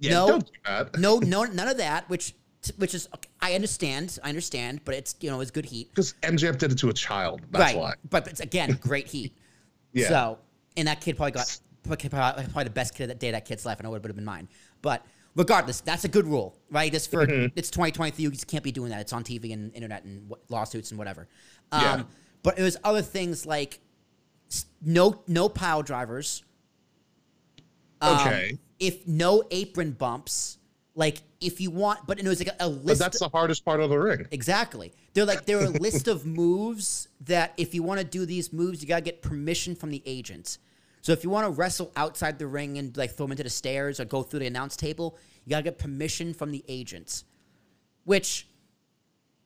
Yeah, 0.00 0.10
No. 0.14 0.26
don't 0.26 0.46
do 0.46 0.52
that. 0.66 0.98
No, 0.98 1.18
no, 1.20 1.44
none 1.44 1.68
of 1.68 1.76
that. 1.78 2.08
Which, 2.10 2.34
which 2.76 2.94
is 2.94 3.08
I 3.40 3.54
understand, 3.54 4.18
I 4.22 4.28
understand, 4.28 4.80
but 4.84 4.94
it's 4.94 5.14
you 5.20 5.30
know 5.30 5.40
it's 5.40 5.50
good 5.50 5.64
heat, 5.66 5.90
Because 5.90 6.14
MJF 6.22 6.58
did 6.58 6.72
it 6.72 6.78
to 6.78 6.88
a 6.88 6.92
child. 6.92 7.42
That's 7.50 7.74
right? 7.74 7.76
why. 7.76 7.94
But 8.10 8.28
it's 8.28 8.40
again 8.40 8.78
great 8.80 9.06
heat. 9.06 9.36
Yeah. 9.96 10.08
So, 10.08 10.38
and 10.76 10.88
that 10.88 11.00
kid 11.00 11.16
probably 11.16 11.30
got 11.30 11.56
probably, 11.84 12.64
the 12.64 12.70
best 12.70 12.96
kid 12.96 13.04
of 13.04 13.08
that 13.10 13.20
day 13.20 13.30
that 13.30 13.44
kid's 13.44 13.64
life, 13.64 13.76
I 13.78 13.84
know 13.84 13.94
it 13.94 14.02
would 14.02 14.08
have 14.10 14.16
been 14.16 14.24
mine. 14.24 14.48
But 14.82 15.06
regardless, 15.36 15.80
that's 15.82 16.02
a 16.04 16.08
good 16.08 16.26
rule, 16.26 16.58
right? 16.68 16.92
It's 16.92 17.06
for 17.06 17.24
Mm-hmm. 17.24 17.52
it's 17.54 17.70
2023. 17.70 18.20
You 18.24 18.30
just 18.32 18.48
can't 18.48 18.64
be 18.64 18.72
doing 18.72 18.90
that. 18.90 19.00
It's 19.00 19.12
on 19.12 19.22
TV 19.22 19.52
and 19.52 19.72
internet 19.72 20.02
and 20.02 20.28
what- 20.28 20.40
lawsuits 20.48 20.90
and 20.90 20.98
whatever. 20.98 21.28
Um, 21.70 21.80
Yeah. 21.82 22.02
But 22.42 22.58
it 22.58 22.62
was 22.64 22.76
other 22.82 23.02
things 23.02 23.46
like 23.46 23.78
no 24.82 25.22
no 25.28 25.48
pile 25.48 25.82
drivers. 25.84 26.42
Um, 28.00 28.18
Okay. 28.18 28.58
If 28.80 29.06
no 29.06 29.44
apron 29.52 29.92
bumps, 29.92 30.58
like 30.94 31.22
if 31.40 31.60
you 31.60 31.70
want, 31.70 32.00
but 32.06 32.18
it 32.20 32.26
was 32.26 32.38
like 32.38 32.54
a, 32.60 32.66
a 32.66 32.70
But 32.70 32.84
list. 32.84 33.00
that's 33.00 33.18
the 33.18 33.28
hardest 33.28 33.64
part 33.64 33.80
of 33.80 33.90
the 33.90 33.98
ring. 33.98 34.26
Exactly. 34.30 34.92
They're 35.12 35.24
like 35.24 35.44
there 35.44 35.58
are 35.60 35.64
a 35.64 35.68
list 35.86 36.08
of 36.08 36.24
moves 36.26 37.08
that 37.22 37.52
if 37.56 37.74
you 37.74 37.82
want 37.82 38.00
to 38.00 38.06
do 38.06 38.24
these 38.26 38.52
moves, 38.52 38.80
you 38.82 38.88
gotta 38.88 39.02
get 39.02 39.22
permission 39.22 39.74
from 39.74 39.90
the 39.90 40.02
agent. 40.06 40.58
So 41.02 41.12
if 41.12 41.22
you 41.22 41.30
want 41.30 41.46
to 41.46 41.50
wrestle 41.50 41.92
outside 41.96 42.38
the 42.38 42.46
ring 42.46 42.78
and 42.78 42.96
like 42.96 43.10
throw 43.12 43.26
them 43.26 43.32
into 43.32 43.42
the 43.42 43.50
stairs 43.50 44.00
or 44.00 44.04
go 44.06 44.22
through 44.22 44.40
the 44.40 44.46
announce 44.46 44.76
table, 44.76 45.18
you 45.44 45.50
gotta 45.50 45.62
get 45.64 45.78
permission 45.78 46.32
from 46.32 46.50
the 46.52 46.64
agents, 46.68 47.24
Which 48.04 48.48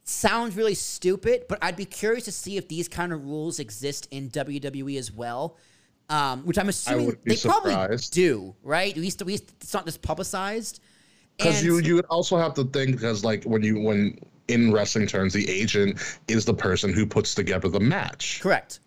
sounds 0.04 0.56
really 0.56 0.74
stupid, 0.74 1.44
but 1.48 1.58
I'd 1.62 1.76
be 1.76 1.84
curious 1.84 2.24
to 2.26 2.32
see 2.32 2.56
if 2.56 2.68
these 2.68 2.88
kind 2.88 3.12
of 3.12 3.24
rules 3.24 3.58
exist 3.58 4.08
in 4.10 4.30
WWE 4.30 4.98
as 4.98 5.12
well. 5.12 5.56
Um, 6.10 6.46
which 6.46 6.56
I'm 6.58 6.70
assuming 6.70 7.16
they 7.24 7.36
probably 7.36 7.96
do, 8.10 8.54
right? 8.62 8.90
At 8.92 8.96
least, 8.96 9.20
at 9.20 9.26
least 9.26 9.52
it's 9.60 9.74
not 9.74 9.84
just 9.84 10.00
publicized. 10.00 10.80
Because 11.38 11.62
you 11.64 11.78
you 11.78 11.94
would 11.94 12.04
also 12.06 12.36
have 12.36 12.52
to 12.54 12.64
think 12.64 12.92
because 12.92 13.24
like 13.24 13.44
when 13.44 13.62
you 13.62 13.80
when 13.80 14.18
in 14.48 14.72
wrestling 14.72 15.06
terms, 15.06 15.32
the 15.32 15.48
agent 15.48 15.98
is 16.26 16.44
the 16.44 16.54
person 16.54 16.92
who 16.92 17.06
puts 17.06 17.34
together 17.34 17.68
the 17.68 17.80
match. 17.80 18.40
correct. 18.42 18.80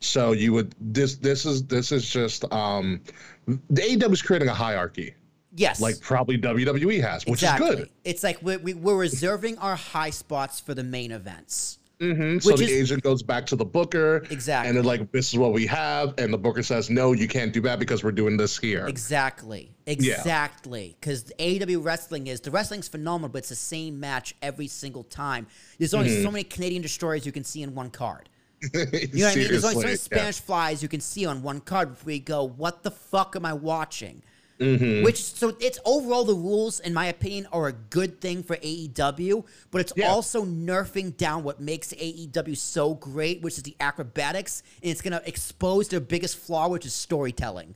So 0.00 0.32
you 0.32 0.52
would 0.54 0.74
this 0.80 1.16
this 1.16 1.44
is 1.46 1.64
this 1.66 1.92
is 1.92 2.08
just 2.08 2.50
um 2.52 3.00
the 3.46 3.82
AEW 3.82 4.12
is 4.12 4.22
creating 4.22 4.48
a 4.48 4.54
hierarchy 4.54 5.14
Yes, 5.54 5.82
like 5.82 6.00
probably 6.00 6.38
WWE 6.38 7.02
has, 7.02 7.24
which 7.26 7.34
exactly. 7.42 7.68
is 7.68 7.74
good. 7.76 7.90
It's 8.04 8.22
like 8.22 8.40
we're, 8.42 8.58
we- 8.58 8.72
we're 8.72 8.96
reserving 8.96 9.58
our 9.58 9.76
high 9.76 10.08
spots 10.08 10.60
for 10.60 10.72
the 10.72 10.82
main 10.82 11.12
events. 11.12 11.78
Hmm 12.00 12.38
So 12.38 12.56
the 12.56 12.64
is- 12.64 12.70
agent 12.90 13.02
goes 13.02 13.22
back 13.22 13.46
to 13.46 13.56
the 13.56 13.64
booker, 13.64 14.26
Exactly. 14.30 14.68
and 14.68 14.76
they're 14.76 14.82
like, 14.84 15.12
"This 15.12 15.32
is 15.32 15.38
what 15.38 15.52
we 15.52 15.66
have," 15.66 16.14
and 16.18 16.32
the 16.32 16.38
booker 16.38 16.62
says, 16.62 16.90
"No, 16.90 17.12
you 17.12 17.28
can't 17.28 17.52
do 17.52 17.60
that 17.62 17.78
because 17.78 18.02
we're 18.02 18.10
doing 18.12 18.36
this 18.36 18.58
here." 18.58 18.86
Exactly. 18.86 19.70
Exactly. 19.86 20.96
Because 21.00 21.32
AEW 21.38 21.82
wrestling 21.84 22.26
is 22.26 22.40
the 22.40 22.50
wrestling's 22.50 22.88
phenomenal, 22.88 23.28
but 23.28 23.38
it's 23.38 23.48
the 23.48 23.54
same 23.56 23.98
match 24.00 24.34
every 24.42 24.66
single 24.68 25.04
time. 25.04 25.46
There's 25.78 25.94
only 25.94 26.10
Mm-hmm. 26.10 26.22
so 26.24 26.30
many 26.30 26.44
Canadian 26.44 26.82
destroyers 26.82 27.24
you 27.26 27.32
can 27.32 27.44
see 27.44 27.62
in 27.62 27.74
one 27.74 27.90
card. 27.90 28.28
You 28.62 28.68
know 28.70 28.84
what 28.84 29.32
I 29.32 29.36
mean? 29.36 29.48
There's 29.48 29.64
only 29.64 29.74
so 29.74 29.80
many 29.80 29.96
Seriously, 29.96 30.08
yeah. 30.12 30.18
Spanish 30.18 30.40
flies 30.40 30.82
you 30.82 30.88
can 30.88 31.00
see 31.00 31.26
on 31.26 31.42
one 31.42 31.60
card 31.60 31.90
before 31.90 32.12
you 32.12 32.20
go, 32.20 32.44
what 32.44 32.82
the 32.84 32.90
fuck 32.92 33.34
am 33.36 33.44
I 33.44 33.52
watching? 33.52 34.22
Mm-hmm. 34.62 35.04
Which 35.04 35.22
so 35.22 35.56
it's 35.60 35.78
overall 35.84 36.24
the 36.24 36.34
rules, 36.34 36.80
in 36.80 36.94
my 36.94 37.06
opinion, 37.06 37.46
are 37.52 37.68
a 37.68 37.72
good 37.72 38.20
thing 38.20 38.42
for 38.42 38.56
AEW, 38.56 39.44
but 39.70 39.80
it's 39.80 39.92
Yeah. 39.96 40.08
also 40.08 40.44
nerfing 40.44 41.16
down 41.16 41.42
what 41.42 41.60
makes 41.60 41.92
AEW 41.92 42.54
so 42.56 42.94
great, 42.94 43.42
which 43.42 43.56
is 43.56 43.64
the 43.64 43.74
acrobatics, 43.80 44.62
and 44.82 44.90
it's 44.90 45.02
gonna 45.02 45.22
expose 45.26 45.88
their 45.88 46.00
biggest 46.00 46.36
flaw, 46.36 46.68
which 46.68 46.86
is 46.86 46.94
storytelling. 46.94 47.74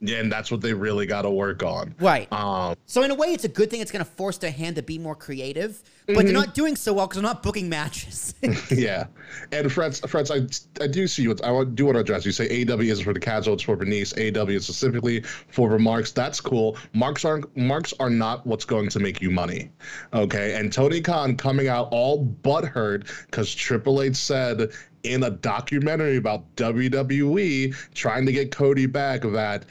Yeah, 0.00 0.18
and 0.18 0.30
that's 0.30 0.52
what 0.52 0.60
they 0.60 0.72
really 0.72 1.06
got 1.06 1.22
to 1.22 1.30
work 1.30 1.64
on. 1.64 1.92
Right. 1.98 2.32
Um, 2.32 2.76
So 2.86 3.02
in 3.02 3.10
a 3.10 3.16
way, 3.16 3.32
it's 3.32 3.42
a 3.42 3.48
good 3.48 3.68
thing. 3.68 3.80
It's 3.80 3.90
going 3.90 4.04
to 4.04 4.10
force 4.12 4.38
their 4.38 4.52
hand 4.52 4.76
to 4.76 4.82
be 4.82 4.96
more 4.96 5.16
creative, 5.16 5.82
but 6.08 6.16
Mm-hmm. 6.16 6.24
they're 6.26 6.34
not 6.46 6.54
doing 6.54 6.74
so 6.74 6.94
well 6.94 7.06
because 7.06 7.20
they're 7.20 7.30
not 7.30 7.42
booking 7.42 7.68
matches. 7.68 8.34
yeah, 8.70 9.08
and 9.52 9.70
friends, 9.70 10.00
friends, 10.00 10.30
I, 10.30 10.46
I 10.82 10.86
do 10.86 11.06
see 11.06 11.22
you. 11.22 11.32
I 11.44 11.64
do 11.64 11.84
want 11.84 11.96
to 11.96 12.00
address. 12.00 12.24
You 12.24 12.32
say 12.32 12.64
AW 12.64 12.78
is 12.80 13.02
for 13.02 13.12
the 13.12 13.20
casual, 13.20 13.54
it's 13.54 13.62
for 13.62 13.76
Bernice. 13.76 14.14
AW 14.16 14.46
is 14.46 14.64
specifically 14.64 15.20
for 15.20 15.68
remarks. 15.68 16.12
That's 16.12 16.40
cool. 16.40 16.78
Marks 16.94 17.26
aren't 17.26 17.54
marks 17.56 17.92
are 18.00 18.08
not 18.08 18.46
what's 18.46 18.64
going 18.64 18.88
to 18.88 18.98
make 19.00 19.20
you 19.20 19.30
money. 19.30 19.70
Okay, 20.14 20.54
and 20.54 20.72
Tony 20.72 21.02
Khan 21.02 21.36
coming 21.36 21.68
out 21.68 21.88
all 21.90 22.24
butthurt 22.42 23.06
because 23.26 23.54
Triple 23.54 24.00
H 24.00 24.16
said 24.16 24.70
in 25.02 25.22
a 25.24 25.30
documentary 25.30 26.16
about 26.16 26.54
WWE 26.56 27.74
trying 27.94 28.24
to 28.24 28.32
get 28.32 28.50
Cody 28.50 28.86
back 28.86 29.20
that. 29.22 29.66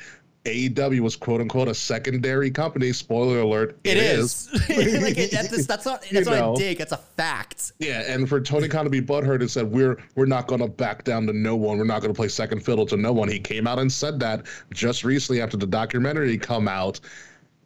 AEW 0.47 1.01
was 1.01 1.15
quote 1.15 1.41
unquote 1.41 1.67
a 1.67 1.73
secondary 1.73 2.49
company. 2.49 2.93
Spoiler 2.93 3.39
alert, 3.41 3.77
it 3.83 3.97
is. 3.97 4.49
like 4.69 5.17
it, 5.17 5.31
that's, 5.31 5.65
that's 5.65 5.85
not 5.85 6.09
You 6.09 6.15
that's 6.15 6.27
not 6.27 6.39
know. 6.39 6.53
a 6.53 6.57
dig. 6.57 6.77
That's 6.77 6.93
a 6.93 6.97
fact. 6.97 7.73
Yeah, 7.79 8.03
and 8.07 8.27
for 8.27 8.39
Tony 8.39 8.67
Khan 8.67 8.85
to 8.85 8.89
be 8.89 9.01
butthurt 9.01 9.41
and 9.41 9.51
said 9.51 9.69
we're 9.69 9.97
we're 10.15 10.25
not 10.25 10.47
going 10.47 10.61
to 10.61 10.67
back 10.67 11.03
down 11.03 11.27
to 11.27 11.33
no 11.33 11.55
one. 11.55 11.77
We're 11.77 11.83
not 11.83 12.01
going 12.01 12.13
to 12.13 12.17
play 12.17 12.29
second 12.29 12.63
fiddle 12.63 12.85
to 12.87 12.97
no 12.97 13.11
one. 13.11 13.27
He 13.27 13.39
came 13.39 13.67
out 13.67 13.79
and 13.79 13.91
said 13.91 14.19
that 14.21 14.45
just 14.73 15.03
recently 15.03 15.41
after 15.41 15.57
the 15.57 15.67
documentary 15.67 16.37
come 16.37 16.67
out. 16.67 16.99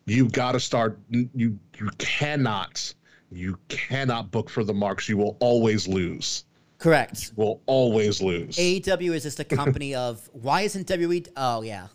You 0.06 0.28
got 0.28 0.54
to 0.54 0.60
start. 0.60 1.00
You 1.10 1.60
you 1.78 1.89
cannot 2.00 2.94
you 3.32 3.58
cannot 3.70 4.32
book 4.32 4.50
for 4.50 4.63
the 4.63 4.74
marks. 4.74 5.08
You 5.08 5.17
will 5.17 5.38
always 5.39 5.88
lose. 5.88 6.46
Correct. 6.80 7.32
Will 7.36 7.62
always 7.67 8.22
lose. 8.22 8.58
AEW 8.58 9.13
is 9.13 9.24
just 9.24 9.39
a 9.39 9.44
company 9.44 9.94
of 10.08 10.28
why 10.34 10.62
isn't 10.62 10.88
WWE? 10.88 11.28
Oh 11.38 11.62
yeah. 11.62 11.88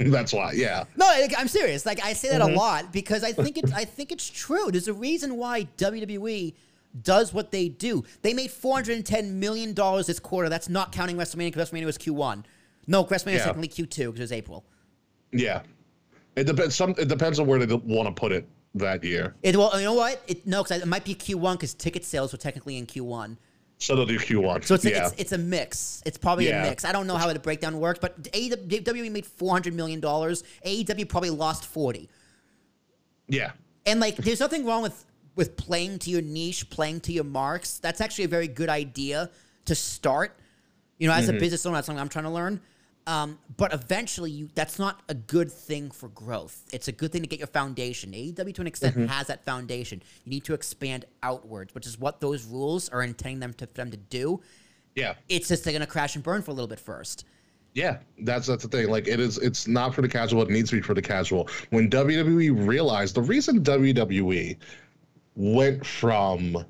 That's 0.10 0.32
why. 0.32 0.52
Yeah. 0.52 0.84
No, 0.96 1.04
like, 1.06 1.34
I'm 1.36 1.48
serious. 1.48 1.84
Like 1.84 2.02
I 2.02 2.12
say 2.14 2.30
that 2.30 2.40
Mm-hmm. 2.40 2.54
a 2.54 2.58
lot 2.58 2.92
because 2.92 3.22
I 3.22 3.32
think 3.32 3.58
it's 3.58 3.72
I 3.72 3.84
think 3.84 4.10
it's 4.12 4.28
true. 4.28 4.70
There's 4.70 4.88
a 4.88 4.94
reason 4.94 5.36
why 5.36 5.68
WWE 5.76 6.54
does 7.02 7.32
what 7.34 7.50
they 7.50 7.68
do. 7.68 8.02
They 8.22 8.32
made 8.34 8.50
410 8.50 9.38
million 9.38 9.74
dollars 9.74 10.06
this 10.06 10.18
quarter. 10.18 10.48
That's 10.48 10.68
not 10.68 10.90
counting 10.92 11.16
WrestleMania 11.16 11.52
because 11.52 11.70
WrestleMania 11.70 11.84
was 11.84 11.98
Q1. 11.98 12.44
No, 12.86 13.04
WrestleMania 13.04 13.34
is 13.34 13.40
Yeah. 13.40 13.44
technically 13.44 13.68
Q2 13.84 13.96
because 14.06 14.20
it 14.20 14.22
was 14.22 14.32
April. 14.32 14.64
Yeah. 15.32 15.62
It 16.36 16.44
depends. 16.44 16.74
Some 16.74 16.94
it 16.96 17.08
depends 17.08 17.38
on 17.38 17.46
where 17.46 17.64
they 17.64 17.74
want 17.74 18.08
to 18.08 18.12
put 18.18 18.32
it 18.32 18.48
that 18.74 19.04
year. 19.04 19.34
It, 19.42 19.56
well, 19.56 19.72
you 19.76 19.84
know 19.84 19.92
what? 19.94 20.22
It, 20.28 20.46
no, 20.46 20.62
because 20.62 20.80
it 20.80 20.86
might 20.88 21.04
be 21.04 21.14
Q1 21.14 21.52
because 21.54 21.74
ticket 21.74 22.04
sales 22.04 22.32
were 22.32 22.38
technically 22.38 22.78
in 22.78 22.86
Q1. 22.86 23.36
So 23.80 23.96
they'll 23.96 24.04
do 24.06 24.18
Q1. 24.18 24.64
So 24.64 24.74
it's, 24.74 24.84
yeah. 24.84 25.06
it's 25.06 25.14
it's 25.18 25.32
a 25.32 25.38
mix. 25.38 26.02
It's 26.04 26.18
probably 26.18 26.46
Yeah. 26.48 26.62
a 26.64 26.68
mix. 26.68 26.84
I 26.84 26.92
don't 26.92 27.06
know 27.06 27.16
how 27.16 27.32
the 27.32 27.38
breakdown 27.38 27.80
works, 27.80 27.98
but 27.98 28.22
AEW 28.24 29.10
made 29.10 29.24
four 29.26 29.50
hundred 29.52 29.74
million 29.74 30.00
dollars. 30.00 30.44
AEW 30.64 31.08
probably 31.08 31.30
lost 31.30 31.64
forty. 31.64 32.08
yeah. 33.26 33.52
And 33.86 33.98
like, 33.98 34.16
there's 34.16 34.40
nothing 34.40 34.66
wrong 34.66 34.82
with 34.82 35.04
with 35.34 35.56
playing 35.56 35.98
to 36.00 36.10
your 36.10 36.20
niche, 36.20 36.68
playing 36.68 37.00
to 37.00 37.12
your 37.12 37.24
marks. 37.24 37.78
That's 37.78 38.00
actually 38.02 38.24
a 38.24 38.28
very 38.28 38.46
good 38.48 38.68
idea 38.68 39.30
to 39.64 39.74
start. 39.74 40.38
You 40.98 41.08
know, 41.08 41.14
as 41.14 41.26
Mm-hmm. 41.28 41.36
a 41.38 41.40
business 41.40 41.64
owner, 41.64 41.76
that's 41.76 41.86
something 41.86 42.00
I'm 42.00 42.10
trying 42.10 42.24
to 42.26 42.30
learn. 42.30 42.60
Um, 43.10 43.38
but 43.56 43.74
eventually, 43.74 44.30
you 44.30 44.48
that's 44.54 44.78
not 44.78 45.02
a 45.08 45.14
good 45.14 45.50
thing 45.50 45.90
for 45.90 46.08
growth. 46.10 46.62
It's 46.72 46.86
a 46.86 46.92
good 46.92 47.10
thing 47.10 47.22
to 47.22 47.28
get 47.28 47.40
your 47.40 47.48
foundation. 47.48 48.12
AEW, 48.12 48.54
to 48.54 48.60
an 48.60 48.66
extent, 48.68 48.94
Mm-hmm. 48.96 49.06
has 49.06 49.26
that 49.26 49.44
foundation. 49.44 50.00
You 50.24 50.30
need 50.30 50.44
to 50.44 50.54
expand 50.54 51.06
outwards, 51.22 51.74
which 51.74 51.86
is 51.86 51.98
what 51.98 52.20
those 52.20 52.44
rules 52.44 52.88
are 52.88 53.02
intending 53.02 53.40
them 53.40 53.52
to 53.54 53.66
for 53.66 53.74
them 53.74 53.90
to 53.90 53.96
do. 53.96 54.40
Yeah. 54.94 55.14
It's 55.28 55.48
just 55.48 55.64
they're 55.64 55.72
gonna 55.72 55.86
crash 55.86 56.14
and 56.14 56.22
burn 56.22 56.42
for 56.42 56.52
a 56.52 56.54
little 56.54 56.68
bit 56.68 56.78
first. 56.78 57.24
Yeah, 57.74 57.98
that's 58.20 58.46
that's 58.46 58.62
the 58.64 58.68
thing. 58.68 58.88
Like 58.88 59.08
it 59.08 59.18
is, 59.20 59.38
it's 59.38 59.66
not 59.66 59.92
for 59.94 60.02
the 60.02 60.08
casual. 60.08 60.42
It 60.42 60.50
needs 60.50 60.70
to 60.70 60.76
be 60.76 60.82
for 60.82 60.94
the 60.94 61.02
casual. 61.02 61.48
When 61.70 61.90
WWE 61.90 62.66
realized 62.66 63.14
the 63.16 63.22
reason 63.22 63.62
WWE 63.64 64.56
went 65.36 65.84
from 65.86 66.64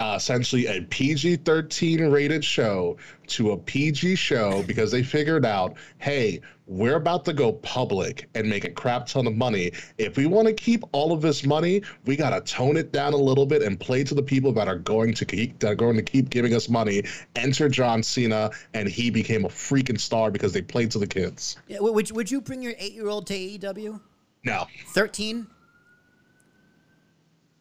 uh, 0.00 0.14
essentially 0.16 0.66
a 0.66 0.82
PG-13 0.82 2.12
rated 2.12 2.44
show 2.44 2.96
to 3.28 3.52
a 3.52 3.56
PG 3.56 4.16
show 4.16 4.62
because 4.64 4.90
they 4.90 5.02
figured 5.02 5.44
out, 5.44 5.76
hey, 5.98 6.40
we're 6.66 6.96
about 6.96 7.24
to 7.24 7.32
go 7.32 7.52
public 7.52 8.28
and 8.34 8.48
make 8.48 8.64
a 8.64 8.70
crap 8.70 9.06
ton 9.06 9.26
of 9.26 9.34
money. 9.34 9.72
If 9.98 10.16
we 10.16 10.26
want 10.26 10.48
to 10.48 10.54
keep 10.54 10.82
all 10.92 11.12
of 11.12 11.22
this 11.22 11.46
money, 11.46 11.82
we 12.04 12.16
gotta 12.16 12.40
tone 12.40 12.76
it 12.76 12.92
down 12.92 13.12
a 13.12 13.16
little 13.16 13.46
bit 13.46 13.62
and 13.62 13.78
play 13.78 14.02
to 14.04 14.14
the 14.14 14.22
people 14.22 14.52
that 14.52 14.68
are 14.68 14.78
going 14.78 15.14
to 15.14 15.24
keep 15.24 15.58
that 15.60 15.70
are 15.70 15.74
going 15.76 15.96
to 15.96 16.02
keep 16.02 16.28
giving 16.28 16.54
us 16.54 16.68
money. 16.68 17.04
Enter 17.36 17.68
John 17.68 18.02
Cena, 18.02 18.50
and 18.74 18.88
he 18.88 19.10
became 19.10 19.44
a 19.44 19.48
freaking 19.48 19.98
star 19.98 20.30
because 20.30 20.52
they 20.52 20.62
played 20.62 20.90
to 20.90 20.98
the 20.98 21.06
kids. 21.06 21.56
Yeah, 21.68 21.78
would 21.80 22.10
would 22.10 22.30
you 22.30 22.40
bring 22.40 22.62
your 22.62 22.74
eight 22.78 22.92
year 22.92 23.08
old 23.08 23.26
to 23.28 23.34
AEW? 23.34 24.00
No, 24.44 24.66
Thirteen? 24.88 25.46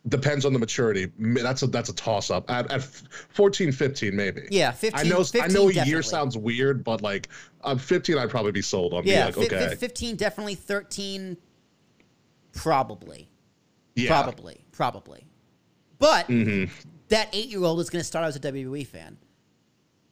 Depends 0.08 0.45
on 0.45 0.53
the 0.53 0.60
maturity. 0.60 1.12
That's 1.18 1.64
a 1.64 1.68
that's 1.68 1.89
a 1.89 1.93
toss 1.95 2.30
up. 2.30 2.49
At, 2.49 2.72
at 2.72 2.84
14, 2.84 3.72
15, 3.72 4.16
maybe. 4.16 4.43
Yeah, 4.51 4.72
15 4.72 4.99
I 4.99 5.03
know. 5.10 5.24
I 5.41 5.47
know 5.47 5.70
a 5.70 5.74
definitely. 5.74 5.89
year 5.89 6.01
sounds 6.03 6.38
weird, 6.38 6.84
but 6.84 7.01
like, 7.01 7.30
I'm 7.64 7.78
15. 7.78 8.18
I'd 8.18 8.30
probably 8.30 8.51
be 8.51 8.62
sold 8.62 8.93
on. 8.93 9.03
Yeah, 9.06 9.26
like, 9.26 9.38
okay, 9.38 9.76
15 9.76 10.16
definitely, 10.16 10.56
13 10.56 11.38
probably. 12.53 13.30
yeah, 13.95 14.08
Probably, 14.10 14.64
probably. 14.72 15.26
But 15.99 16.28
Mm-hmm. 16.28 16.72
that 17.10 17.30
eight 17.34 17.47
year 17.49 17.64
old 17.64 17.80
is 17.80 17.89
going 17.89 18.01
to 18.01 18.06
start 18.06 18.24
out 18.26 18.30
as 18.30 18.36
a 18.36 18.39
WWE 18.39 18.86
fan. 18.88 19.18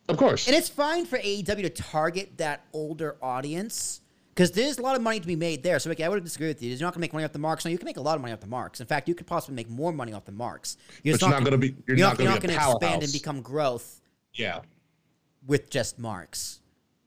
Of 0.10 0.18
course. 0.18 0.48
And 0.48 0.56
it's 0.56 0.68
fine 0.70 1.06
for 1.06 1.18
AEW 1.18 1.62
to 1.62 1.70
target 1.70 2.38
that 2.38 2.66
older 2.74 3.16
audience 3.22 4.02
because 4.34 4.52
there's 4.52 4.80
a 4.80 4.82
lot 4.82 4.96
of 4.96 5.02
money 5.02 5.20
to 5.20 5.28
be 5.28 5.36
made 5.36 5.62
there. 5.62 5.78
So, 5.78 5.94
I 5.98 6.10
would 6.10 6.24
disagree 6.24 6.48
with 6.48 6.62
you. 6.62 6.72
You're 6.72 6.80
not 6.80 6.94
going 6.94 6.94
to 6.94 7.00
make 7.02 7.14
money 7.14 7.24
off 7.24 7.34
the 7.34 7.40
marks. 7.40 7.66
No, 7.66 7.72
you 7.72 7.78
can 7.78 7.86
make 7.86 7.98
a 7.98 8.02
lot 8.02 8.16
of 8.16 8.22
money 8.22 8.34
off 8.34 8.40
the 8.40 8.48
marks. 8.48 8.82
In 8.82 8.88
fact, 8.88 9.08
you 9.08 9.14
could 9.14 9.28
possibly 9.28 9.56
make 9.56 9.70
more 9.70 9.92
money 9.92 10.14
off 10.14 10.26
the 10.26 10.32
marks. 10.32 10.78
But 11.04 11.22
you're 11.22 11.30
not 11.30 11.44
gonna 11.44 11.58
be- 11.58 11.76
you're 11.88 11.98
not 11.98 12.18
gonna 12.18 12.32
be 12.32 12.38
a 12.38 12.40
gonna 12.40 12.72
expand 12.72 13.04
and 13.04 13.12
become 13.12 13.42
growth 13.42 14.02
yeah. 14.34 14.62
with 15.46 15.70
just 15.70 16.00
marks. 16.00 16.62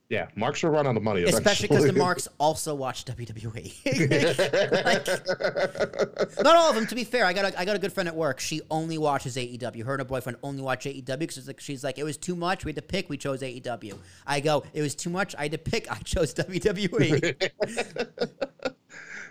Yeah. 0.09 0.28
Marks 0.36 0.62
will 0.62 0.70
run 0.70 0.86
out 0.86 0.96
of 0.96 1.02
money. 1.02 1.24
Especially 1.24 1.66
because 1.68 1.84
the 1.84 1.92
marks 1.92 2.28
also 2.38 2.74
watch 2.74 3.04
WWE. 3.04 3.72
Like, 4.86 5.07
not 6.44 6.57
all 6.57 6.70
of 6.70 6.76
them. 6.76 6.86
To 6.86 6.94
be 6.94 7.04
fair, 7.04 7.24
I 7.24 7.32
got 7.32 7.52
a, 7.52 7.59
I 7.59 7.64
got 7.64 7.76
a 7.76 7.78
good 7.78 7.92
friend 7.92 8.09
at 8.09 8.14
work. 8.14 8.38
She 8.40 8.61
only 8.70 8.98
watches 8.98 9.36
AEW. 9.36 9.84
Her 9.84 9.94
and 9.94 10.00
her 10.00 10.04
boyfriend 10.04 10.38
only 10.42 10.62
watch 10.62 10.84
AEW 10.84 11.18
because 11.18 11.46
like, 11.46 11.61
she's 11.61 11.82
like, 11.82 11.98
it 11.98 12.04
was 12.04 12.16
too 12.16 12.36
much. 12.36 12.64
We 12.64 12.70
had 12.70 12.76
to 12.76 12.82
pick. 12.82 13.09
We 13.09 13.16
chose 13.16 13.42
AEW. 13.42 13.98
I 14.26 14.40
go, 14.40 14.64
it 14.72 14.82
was 14.82 14.94
too 14.94 15.11
much. 15.11 15.34
I 15.36 15.42
had 15.44 15.52
to 15.52 15.59
pick. 15.59 15.90
I 15.90 15.96
chose 15.96 16.32
E." 16.38 16.42
WWE. 16.61 17.50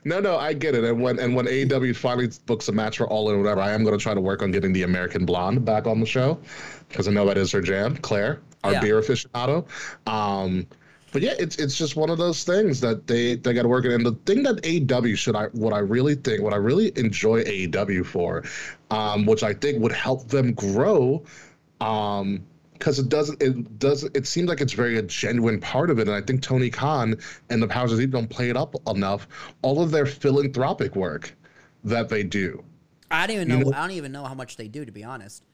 No, 0.07 0.19
no, 0.19 0.38
I 0.38 0.53
get 0.53 0.76
it. 0.76 0.84
And 0.84 1.01
when 1.01 1.17
and 1.17 1.36
when 1.36 1.47
AEW 1.47 1.95
finally 1.95 2.30
books 2.45 2.67
a 2.67 2.71
match 2.71 2.97
for 2.97 3.07
All 3.07 3.32
In, 3.32 3.39
whatever, 3.39 3.59
I 3.61 3.71
am 3.71 3.84
going 3.84 3.97
to 3.97 4.01
try 4.01 4.13
to 4.13 4.21
work 4.21 4.43
on 4.43 4.51
getting 4.51 4.71
the 4.71 4.84
American 4.84 5.26
Blonde 5.26 5.65
back 5.65 5.88
on 5.88 5.99
the 5.99 6.05
show 6.05 6.39
because 6.88 7.07
I 7.07 7.11
know 7.11 7.26
that 7.26 7.39
is 7.39 7.51
her 7.51 7.61
jam, 7.61 7.97
Claire, 7.97 8.39
our 8.66 8.74
Yeah. 8.74 8.82
beer 8.82 9.01
aficionado. 9.01 9.66
Um, 10.07 10.68
but 11.11 11.22
yeah, 11.22 11.34
it's 11.39 11.55
it's 11.57 11.78
just 11.78 11.95
one 11.95 12.09
of 12.09 12.18
those 12.18 12.43
things 12.43 12.82
that 12.82 13.07
they 13.07 13.36
they 13.36 13.53
got 13.53 13.61
to 13.61 13.68
work 13.70 13.86
it. 13.86 13.93
And 13.93 14.05
the 14.05 14.18
thing 14.26 14.43
that 14.43 14.57
AEW 14.63 15.16
should 15.18 15.36
I 15.36 15.45
what 15.53 15.72
I 15.74 15.80
really 15.80 16.16
think 16.16 16.41
what 16.41 16.53
I 16.53 16.57
really 16.57 16.91
enjoy 16.97 17.43
AEW 17.43 18.05
for, 18.05 18.43
um, 18.91 19.26
which 19.26 19.41
I 19.43 19.53
think 19.53 19.82
would 19.82 19.93
help 19.93 20.28
them 20.28 20.51
grow, 20.53 21.24
um, 21.80 22.43
because 22.74 22.99
it 22.99 23.07
doesn't 23.07 23.41
it 23.41 23.80
doesn't 23.80 24.16
it 24.18 24.28
seems 24.28 24.49
like 24.49 24.59
it's 24.59 24.74
very 24.74 24.97
a 24.97 25.01
genuine 25.03 25.61
part 25.61 25.89
of 25.89 25.97
it 25.97 26.07
and 26.09 26.16
i 26.16 26.20
think 26.20 26.41
tony 26.41 26.70
khan 26.70 27.16
and 27.49 27.63
the 27.63 27.68
powers 27.68 27.89
that 27.91 27.97
be 27.97 28.05
don't 28.05 28.30
play 28.30 28.49
it 28.49 28.57
up 28.57 28.76
enough 28.89 29.30
all 29.61 29.82
of 29.82 29.91
their 29.91 30.05
philanthropic 30.05 30.93
work 30.93 31.34
that 31.86 32.09
they 32.09 32.22
do 32.22 32.61
I 33.09 33.28
don't 33.28 33.36
even 33.38 33.47
know, 33.47 33.59
know- 33.59 33.72
I 33.78 33.80
don't 33.80 33.91
even 33.91 34.11
know 34.11 34.26
how 34.26 34.34
much 34.34 34.57
they 34.57 34.68
do, 34.68 34.84
to 34.84 34.91
be 34.91 35.03
honest. 35.05 35.45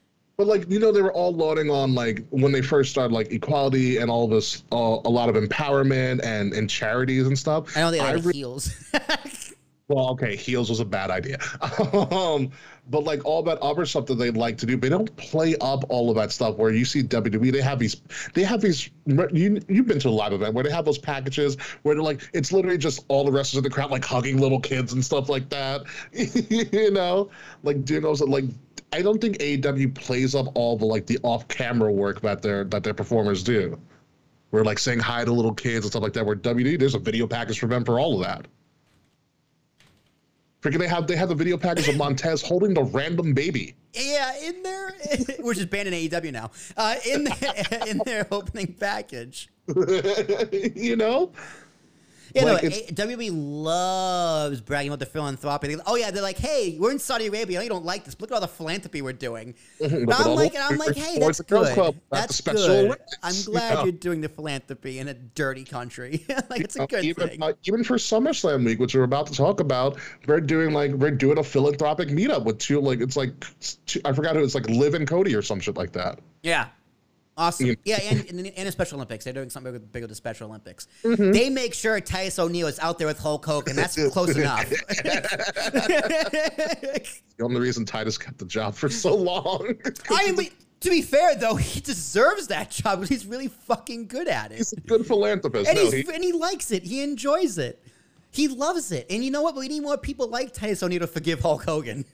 But 0.41 0.47
like 0.47 0.67
you 0.71 0.79
know 0.79 0.91
they 0.91 1.03
were 1.03 1.13
all 1.13 1.31
lauding 1.31 1.69
on 1.69 1.93
like 1.93 2.23
when 2.31 2.51
they 2.51 2.63
first 2.63 2.89
started 2.89 3.13
like 3.13 3.31
equality 3.31 3.97
and 3.97 4.09
all 4.09 4.27
this 4.27 4.63
uh, 4.71 4.97
a 5.05 5.09
lot 5.09 5.29
of 5.29 5.35
empowerment 5.35 6.19
and 6.23 6.51
and 6.53 6.67
charities 6.67 7.27
and 7.27 7.37
stuff 7.37 7.77
I 7.77 7.81
know 7.81 7.91
they 7.91 7.99
I 7.99 8.15
like 8.15 8.25
re- 8.25 8.33
heels. 8.33 8.73
Well, 9.91 10.09
okay, 10.11 10.37
heels 10.37 10.69
was 10.69 10.79
a 10.79 10.85
bad 10.85 11.11
idea. 11.11 11.37
um, 12.11 12.49
but 12.89 13.03
like 13.03 13.25
all 13.25 13.43
that 13.43 13.57
other 13.57 13.85
stuff 13.85 14.05
that 14.05 14.15
they 14.15 14.31
like 14.31 14.57
to 14.59 14.65
do, 14.65 14.77
they 14.77 14.87
don't 14.87 15.13
play 15.17 15.57
up 15.59 15.83
all 15.89 16.09
of 16.09 16.15
that 16.15 16.31
stuff. 16.31 16.55
Where 16.55 16.71
you 16.71 16.85
see 16.85 17.03
WWE, 17.03 17.51
they 17.51 17.61
have 17.61 17.77
these, 17.77 18.01
they 18.33 18.43
have 18.43 18.61
these. 18.61 18.89
You 19.05 19.59
you've 19.67 19.87
been 19.87 19.99
to 19.99 20.07
a 20.07 20.09
live 20.09 20.31
event 20.31 20.53
where 20.53 20.63
they 20.63 20.71
have 20.71 20.85
those 20.85 20.97
packages 20.97 21.57
where 21.81 21.93
they're 21.93 22.03
like, 22.03 22.21
it's 22.33 22.53
literally 22.53 22.77
just 22.77 23.03
all 23.09 23.25
the 23.25 23.33
wrestlers 23.33 23.57
in 23.57 23.63
the 23.63 23.69
crowd 23.69 23.91
like 23.91 24.05
hugging 24.05 24.39
little 24.39 24.61
kids 24.61 24.93
and 24.93 25.03
stuff 25.03 25.27
like 25.27 25.49
that. 25.49 25.83
you 26.13 26.91
know, 26.91 27.29
like 27.63 27.83
doing 27.83 28.03
those 28.03 28.21
like. 28.21 28.45
I 28.93 29.01
don't 29.01 29.19
think 29.21 29.37
AEW 29.39 29.93
plays 29.95 30.35
up 30.35 30.47
all 30.53 30.77
the 30.77 30.85
like 30.85 31.05
the 31.05 31.17
off-camera 31.23 31.91
work 31.91 32.21
that 32.21 32.41
their 32.41 32.63
that 32.65 32.83
their 32.83 32.93
performers 32.93 33.43
do. 33.43 33.77
We're 34.51 34.63
like 34.63 34.79
saying 34.79 34.99
hi 34.99 35.25
to 35.25 35.31
little 35.33 35.53
kids 35.53 35.85
and 35.85 35.91
stuff 35.91 36.03
like 36.03 36.13
that. 36.13 36.25
Where 36.25 36.35
WWE, 36.35 36.79
there's 36.79 36.95
a 36.95 36.99
video 36.99 37.27
package 37.27 37.59
for 37.59 37.67
them 37.67 37.83
for 37.83 37.99
all 37.99 38.15
of 38.15 38.25
that. 38.25 38.47
Freaking 40.61 40.77
they 40.77 40.87
have 40.87 41.07
they 41.07 41.15
have 41.15 41.29
the 41.29 41.35
video 41.35 41.57
package 41.57 41.87
of 41.87 41.97
Montez 41.97 42.41
holding 42.43 42.73
the 42.75 42.83
random 42.83 43.33
baby. 43.33 43.73
yeah, 43.93 44.33
in 44.43 44.61
there, 44.61 44.93
which 45.39 45.57
is 45.57 45.65
banned 45.65 45.87
in 45.87 45.93
AEW 45.93 46.31
now. 46.31 46.51
Uh, 46.77 46.95
in 47.09 47.23
their, 47.23 47.53
in 47.87 47.99
their 48.05 48.27
opening 48.31 48.73
package. 48.79 49.49
you 50.75 50.95
know? 50.95 51.31
Yeah, 52.33 52.43
Like, 52.45 52.63
no, 52.63 52.67
it's- 52.69 52.89
A- 52.89 52.93
WWE 52.93 53.29
loves 53.33 54.61
bragging 54.61 54.89
about 54.91 54.99
the 54.99 55.05
philanthropy. 55.05 55.75
They- 55.75 55.81
oh 55.85 55.95
yeah, 55.95 56.11
they're 56.11 56.21
like, 56.21 56.37
hey, 56.37 56.77
we're 56.79 56.91
in 56.91 56.99
Saudi 56.99 57.27
Arabia. 57.27 57.59
I 57.59 57.63
you 57.63 57.69
don't 57.69 57.85
like 57.85 58.05
this. 58.05 58.15
But 58.15 58.23
look 58.23 58.31
at 58.31 58.35
all 58.35 58.41
the 58.41 58.47
philanthropy 58.47 59.01
we're 59.01 59.13
doing. 59.13 59.53
I'm 59.83 60.05
like, 60.05 60.53
I'm 60.59 60.77
like, 60.85 60.95
hey, 60.95 61.19
that's 61.19 61.41
good. 61.41 61.73
Club, 61.73 61.95
that's 62.11 62.35
Special 62.35 62.67
good. 62.67 62.85
Olympics, 62.85 63.17
I'm 63.23 63.41
glad 63.51 63.73
know? 63.75 63.83
you're 63.83 63.91
doing 63.93 64.21
the 64.21 64.29
philanthropy 64.29 64.99
in 64.99 65.07
a 65.07 65.13
dirty 65.13 65.63
country. 65.63 66.25
like, 66.49 66.61
it's 66.61 66.75
a 66.75 66.87
good 66.87 67.03
even, 67.05 67.29
thing. 67.29 67.41
uh, 67.43 67.53
even 67.63 67.83
for 67.83 67.97
SummerSlam 67.97 68.65
week, 68.65 68.79
which 68.79 68.95
we're 68.95 69.03
about 69.03 69.27
to 69.27 69.33
talk 69.33 69.59
about, 69.59 69.97
we're 70.27 70.39
doing 70.41 70.73
like 70.73 70.91
we're 70.91 71.11
doing 71.11 71.37
a 71.37 71.43
philanthropic 71.43 72.09
meetup 72.09 72.43
with 72.45 72.57
two 72.59 72.79
like 72.81 72.99
it's 73.01 73.15
like 73.17 73.31
two, 73.85 74.01
I 74.05 74.13
forgot 74.13 74.35
who 74.35 74.43
it's 74.43 74.55
like 74.55 74.69
Liv 74.69 74.93
and 74.93 75.07
Cody 75.07 75.35
or 75.35 75.41
some 75.41 75.59
shit 75.59 75.75
like 75.77 75.91
that. 75.93 76.19
Yeah. 76.43 76.67
Awesome. 77.41 77.75
Yeah, 77.85 77.99
and, 78.03 78.23
and, 78.29 78.47
and 78.55 78.67
the 78.67 78.71
Special 78.71 78.97
Olympics. 78.97 79.23
They're 79.23 79.33
doing 79.33 79.49
something 79.49 79.73
big, 79.73 79.91
big 79.91 80.03
with 80.03 80.09
the 80.09 80.15
Special 80.15 80.47
Olympics. 80.47 80.87
Mm-hmm. 81.03 81.31
They 81.31 81.49
make 81.49 81.73
sure 81.73 81.99
Titus 81.99 82.37
O'Neil 82.37 82.67
is 82.67 82.77
out 82.79 82.99
there 82.99 83.07
with 83.07 83.17
Hulk 83.17 83.43
Hogan. 83.43 83.75
That's 83.75 83.95
close 84.11 84.35
enough. 84.37 84.71
The 87.37 87.45
only 87.45 87.59
reason 87.59 87.85
Titus 87.85 88.19
kept 88.19 88.37
the 88.37 88.45
job 88.45 88.75
for 88.75 88.87
so 88.87 89.15
long. 89.15 89.73
I 90.11 90.31
mean, 90.33 90.51
to 90.81 90.89
be 90.91 91.01
fair, 91.01 91.33
though, 91.33 91.55
he 91.55 91.79
deserves 91.79 92.45
that 92.47 92.69
job 92.69 92.99
because 92.99 93.09
he's 93.09 93.25
really 93.25 93.47
fucking 93.47 94.05
good 94.07 94.27
at 94.27 94.51
it. 94.51 94.59
He's 94.59 94.73
a 94.73 94.79
good 94.81 95.07
philanthropist. 95.07 95.67
And, 95.67 95.75
no, 95.75 95.85
he's, 95.85 96.07
he, 96.07 96.13
and 96.13 96.23
he 96.23 96.33
likes 96.33 96.69
it. 96.69 96.83
He 96.83 97.01
enjoys 97.01 97.57
it. 97.57 97.83
He 98.29 98.47
loves 98.47 98.91
it. 98.91 99.07
And 99.09 99.25
you 99.25 99.31
know 99.31 99.41
what? 99.41 99.55
We 99.55 99.67
need 99.67 99.81
more 99.81 99.97
people 99.97 100.27
like 100.27 100.53
Titus 100.53 100.83
O'Neil 100.83 100.99
to 100.99 101.07
forgive 101.07 101.39
Hulk 101.41 101.63
Hogan. 101.63 102.05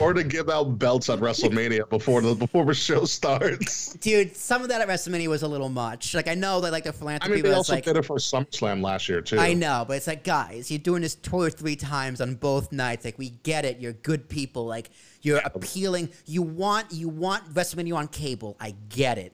or 0.00 0.12
to 0.12 0.24
give 0.24 0.48
out 0.48 0.78
belts 0.78 1.08
at 1.08 1.18
WrestleMania 1.18 1.88
before 1.88 2.20
the 2.20 2.34
before 2.34 2.64
the 2.64 2.74
show 2.74 3.04
starts. 3.04 3.92
Dude, 4.00 4.36
some 4.36 4.62
of 4.62 4.68
that 4.68 4.80
at 4.80 4.88
WrestleMania 4.88 5.28
was 5.28 5.42
a 5.42 5.48
little 5.48 5.68
much. 5.68 6.14
Like, 6.14 6.28
I 6.28 6.34
know 6.34 6.60
that, 6.60 6.72
like, 6.72 6.84
the 6.84 6.90
I 6.90 6.92
philanthropy 6.92 7.34
mean, 7.34 7.42
they 7.42 7.48
was 7.50 7.58
also 7.58 7.74
like. 7.74 7.84
did 7.84 7.96
it 7.96 8.04
for 8.04 8.16
SummerSlam 8.16 8.82
last 8.82 9.08
year 9.08 9.20
too. 9.20 9.38
I 9.38 9.54
know, 9.54 9.84
but 9.86 9.96
it's 9.96 10.06
like, 10.06 10.24
guys, 10.24 10.70
you're 10.70 10.78
doing 10.78 11.02
this 11.02 11.14
two 11.14 11.36
or 11.36 11.50
three 11.50 11.76
times 11.76 12.20
on 12.20 12.34
both 12.34 12.72
nights. 12.72 13.04
Like, 13.04 13.18
we 13.18 13.30
get 13.30 13.64
it. 13.64 13.78
You're 13.80 13.92
good 13.92 14.28
people. 14.28 14.66
Like, 14.66 14.90
you're 15.22 15.40
appealing. 15.44 16.10
You 16.26 16.42
want 16.42 16.92
you 16.92 17.08
want 17.08 17.52
WrestleMania 17.54 17.96
on 17.96 18.08
cable. 18.08 18.56
I 18.60 18.74
get 18.88 19.18
it. 19.18 19.32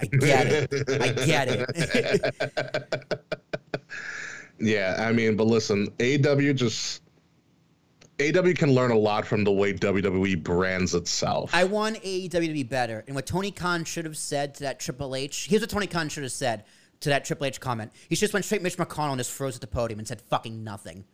I 0.00 0.06
get 0.06 0.46
it. 0.46 1.00
I 1.00 1.08
get 1.12 1.48
it. 1.48 3.20
Yeah, 4.60 4.96
I 4.98 5.12
mean, 5.12 5.36
but 5.36 5.46
listen, 5.46 5.88
AW 6.00 6.52
just 6.52 7.02
AW 8.20 8.52
can 8.54 8.74
learn 8.74 8.90
a 8.90 8.96
lot 8.98 9.24
from 9.26 9.44
the 9.44 9.52
way 9.52 9.72
WWE 9.72 10.42
brands 10.42 10.94
itself. 10.94 11.50
I 11.54 11.64
want 11.64 12.02
AEW 12.02 12.30
to 12.30 12.52
be 12.52 12.62
better. 12.64 13.04
And 13.06 13.14
what 13.14 13.26
Tony 13.26 13.50
Khan 13.52 13.84
should 13.84 14.04
have 14.04 14.16
said 14.16 14.54
to 14.56 14.64
that 14.64 14.80
Triple 14.80 15.14
H, 15.14 15.46
here's 15.48 15.62
what 15.62 15.70
Tony 15.70 15.86
Khan 15.86 16.08
should 16.08 16.24
have 16.24 16.32
said 16.32 16.64
to 17.00 17.10
that 17.10 17.24
Triple 17.24 17.46
H 17.46 17.60
comment. 17.60 17.92
He 18.08 18.16
just 18.16 18.32
went 18.32 18.44
straight 18.44 18.60
Mitch 18.62 18.76
McConnell 18.76 19.10
and 19.12 19.18
just 19.18 19.30
froze 19.30 19.54
at 19.54 19.60
the 19.60 19.66
podium 19.68 20.00
and 20.00 20.08
said 20.08 20.20
fucking 20.20 20.64
nothing. 20.64 21.04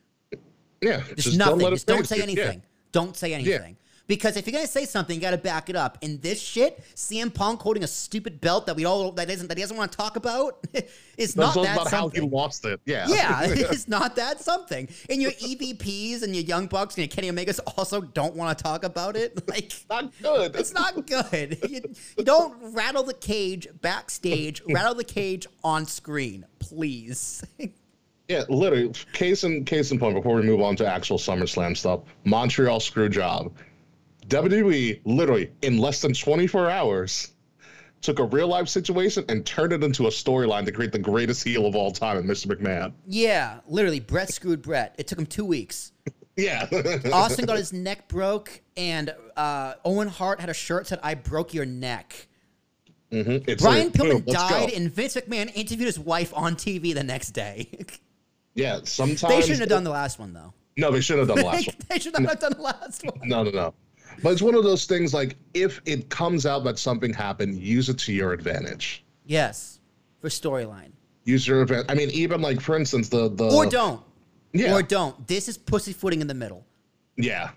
yeah, 0.80 1.02
Just, 1.16 1.36
nothing. 1.36 1.58
let 1.58 1.72
it 1.72 1.76
Just 1.76 1.86
don't 1.86 2.06
say 2.06 2.16
you. 2.16 2.22
anything. 2.22 2.62
Don't 2.92 3.16
say 3.16 3.34
anything. 3.34 3.76
Because 4.06 4.36
if 4.36 4.46
you're 4.46 4.52
gonna 4.52 4.66
say 4.66 4.84
something, 4.84 5.14
you 5.14 5.20
gotta 5.22 5.38
back 5.38 5.70
it 5.70 5.76
up. 5.76 5.98
And 6.02 6.20
this 6.20 6.40
shit, 6.40 6.84
CM 6.94 7.32
Punk 7.32 7.60
holding 7.62 7.84
a 7.84 7.86
stupid 7.86 8.40
belt 8.40 8.66
that 8.66 8.76
we 8.76 8.84
all 8.84 9.12
that 9.12 9.30
isn't 9.30 9.48
that 9.48 9.56
he 9.56 9.62
doesn't 9.62 9.76
want 9.76 9.92
to 9.92 9.96
talk 9.96 10.16
about, 10.16 10.66
is 11.16 11.36
not 11.36 11.54
that 11.54 11.74
about 11.74 11.90
how 11.90 12.08
he 12.08 12.16
something. 12.18 12.30
lost 12.30 12.64
it. 12.66 12.80
Yeah. 12.84 13.06
Yeah, 13.08 13.40
it's 13.44 13.88
not 13.88 14.16
that 14.16 14.40
something. 14.40 14.88
And 15.08 15.22
your 15.22 15.30
EVPs 15.32 16.22
and 16.22 16.34
your 16.34 16.44
Young 16.44 16.66
Bucks 16.66 16.96
and 16.96 17.02
your 17.06 17.08
Kenny 17.08 17.30
Omegas 17.30 17.60
also 17.78 18.02
don't 18.02 18.36
want 18.36 18.56
to 18.56 18.62
talk 18.62 18.84
about 18.84 19.16
it. 19.16 19.48
Like 19.48 19.72
not 19.88 20.12
good. 20.20 20.56
it's 20.56 20.74
not 20.74 21.06
good. 21.06 21.58
You, 21.68 21.80
you 22.18 22.24
don't 22.24 22.74
rattle 22.74 23.04
the 23.04 23.14
cage 23.14 23.68
backstage, 23.80 24.62
rattle 24.68 24.94
the 24.94 25.04
cage 25.04 25.46
on 25.62 25.86
screen, 25.86 26.44
please. 26.58 27.44
Yeah, 28.28 28.42
literally. 28.48 28.92
Case 29.12 29.44
in 29.44 29.64
case 29.64 29.92
in 29.92 29.98
point. 29.98 30.14
Before 30.14 30.36
we 30.36 30.42
move 30.42 30.60
on 30.60 30.76
to 30.76 30.86
actual 30.86 31.18
SummerSlam 31.18 31.76
stuff, 31.76 32.00
Montreal 32.24 32.80
screw 32.80 33.08
job. 33.08 33.52
WWE 34.28 35.00
literally 35.04 35.50
in 35.62 35.78
less 35.78 36.00
than 36.00 36.12
24 36.14 36.70
hours 36.70 37.30
took 38.00 38.18
a 38.18 38.24
real 38.24 38.48
life 38.48 38.68
situation 38.68 39.24
and 39.28 39.46
turned 39.46 39.72
it 39.72 39.82
into 39.82 40.06
a 40.06 40.10
storyline 40.10 40.64
to 40.66 40.72
create 40.72 40.92
the 40.92 40.98
greatest 40.98 41.42
heel 41.42 41.64
of 41.66 41.74
all 41.74 41.90
time, 41.90 42.18
in 42.18 42.24
Mr. 42.24 42.46
McMahon. 42.46 42.92
yeah, 43.06 43.60
literally, 43.66 43.98
Brett 44.00 44.30
screwed 44.30 44.60
Brett. 44.60 44.94
It 44.98 45.06
took 45.06 45.18
him 45.18 45.26
two 45.26 45.44
weeks. 45.44 45.92
Yeah. 46.36 46.66
Austin 47.12 47.46
got 47.46 47.58
his 47.58 47.72
neck 47.72 48.08
broke, 48.08 48.60
and 48.76 49.14
uh, 49.36 49.74
Owen 49.84 50.08
Hart 50.08 50.40
had 50.40 50.48
a 50.48 50.52
shirt 50.52 50.82
that 50.82 50.88
said, 50.88 50.98
"I 51.00 51.14
broke 51.14 51.54
your 51.54 51.64
neck." 51.64 52.26
Mhm. 53.12 53.44
It's 53.46 53.62
Brian 53.62 53.84
like, 53.84 53.92
Pillman 53.92 54.26
died, 54.26 54.70
go. 54.70 54.76
and 54.76 54.90
Vince 54.92 55.14
McMahon 55.14 55.54
interviewed 55.54 55.86
his 55.86 55.96
wife 55.96 56.32
on 56.34 56.56
TV 56.56 56.92
the 56.92 57.04
next 57.04 57.30
day. 57.30 57.68
Yeah, 58.56 58.80
sometimes 58.82 59.20
they 59.20 59.40
shouldn't 59.42 59.60
have 59.60 59.68
done 59.68 59.84
the 59.84 59.90
last 59.90 60.18
one 60.18 60.32
though. 60.32 60.52
No, 60.76 60.90
they 60.90 61.00
shouldn't 61.00 61.28
have 61.28 61.36
done 61.36 61.44
the 61.44 61.50
last 61.52 61.66
one. 61.68 61.76
they 61.88 61.98
should 62.00 62.12
not 62.14 62.22
have 62.28 62.40
done 62.40 62.52
the 62.56 62.62
last 62.62 63.04
one. 63.04 63.28
No, 63.28 63.42
no, 63.44 63.50
no. 63.52 63.74
But 64.22 64.32
it's 64.32 64.42
one 64.42 64.54
of 64.54 64.64
those 64.64 64.86
things 64.86 65.12
like 65.12 65.36
if 65.54 65.80
it 65.86 66.08
comes 66.08 66.46
out 66.46 66.64
that 66.64 66.78
something 66.78 67.12
happened, 67.12 67.58
use 67.58 67.88
it 67.88 67.98
to 67.98 68.12
your 68.12 68.32
advantage. 68.32 69.04
Yes, 69.26 69.80
for 70.20 70.28
storyline. 70.28 70.92
Use 71.24 71.46
your 71.46 71.62
advantage. 71.62 71.86
I 71.88 71.94
mean, 71.94 72.10
even 72.10 72.42
like 72.42 72.60
for 72.60 72.76
instance, 72.76 73.08
the 73.08 73.28
the 73.30 73.50
Or 73.50 73.66
don't. 73.66 74.02
Yeah. 74.52 74.74
Or 74.74 74.82
don't. 74.82 75.26
This 75.26 75.48
is 75.48 75.58
pussyfooting 75.58 76.20
in 76.20 76.26
the 76.26 76.34
middle. 76.34 76.64
Yeah. 77.16 77.50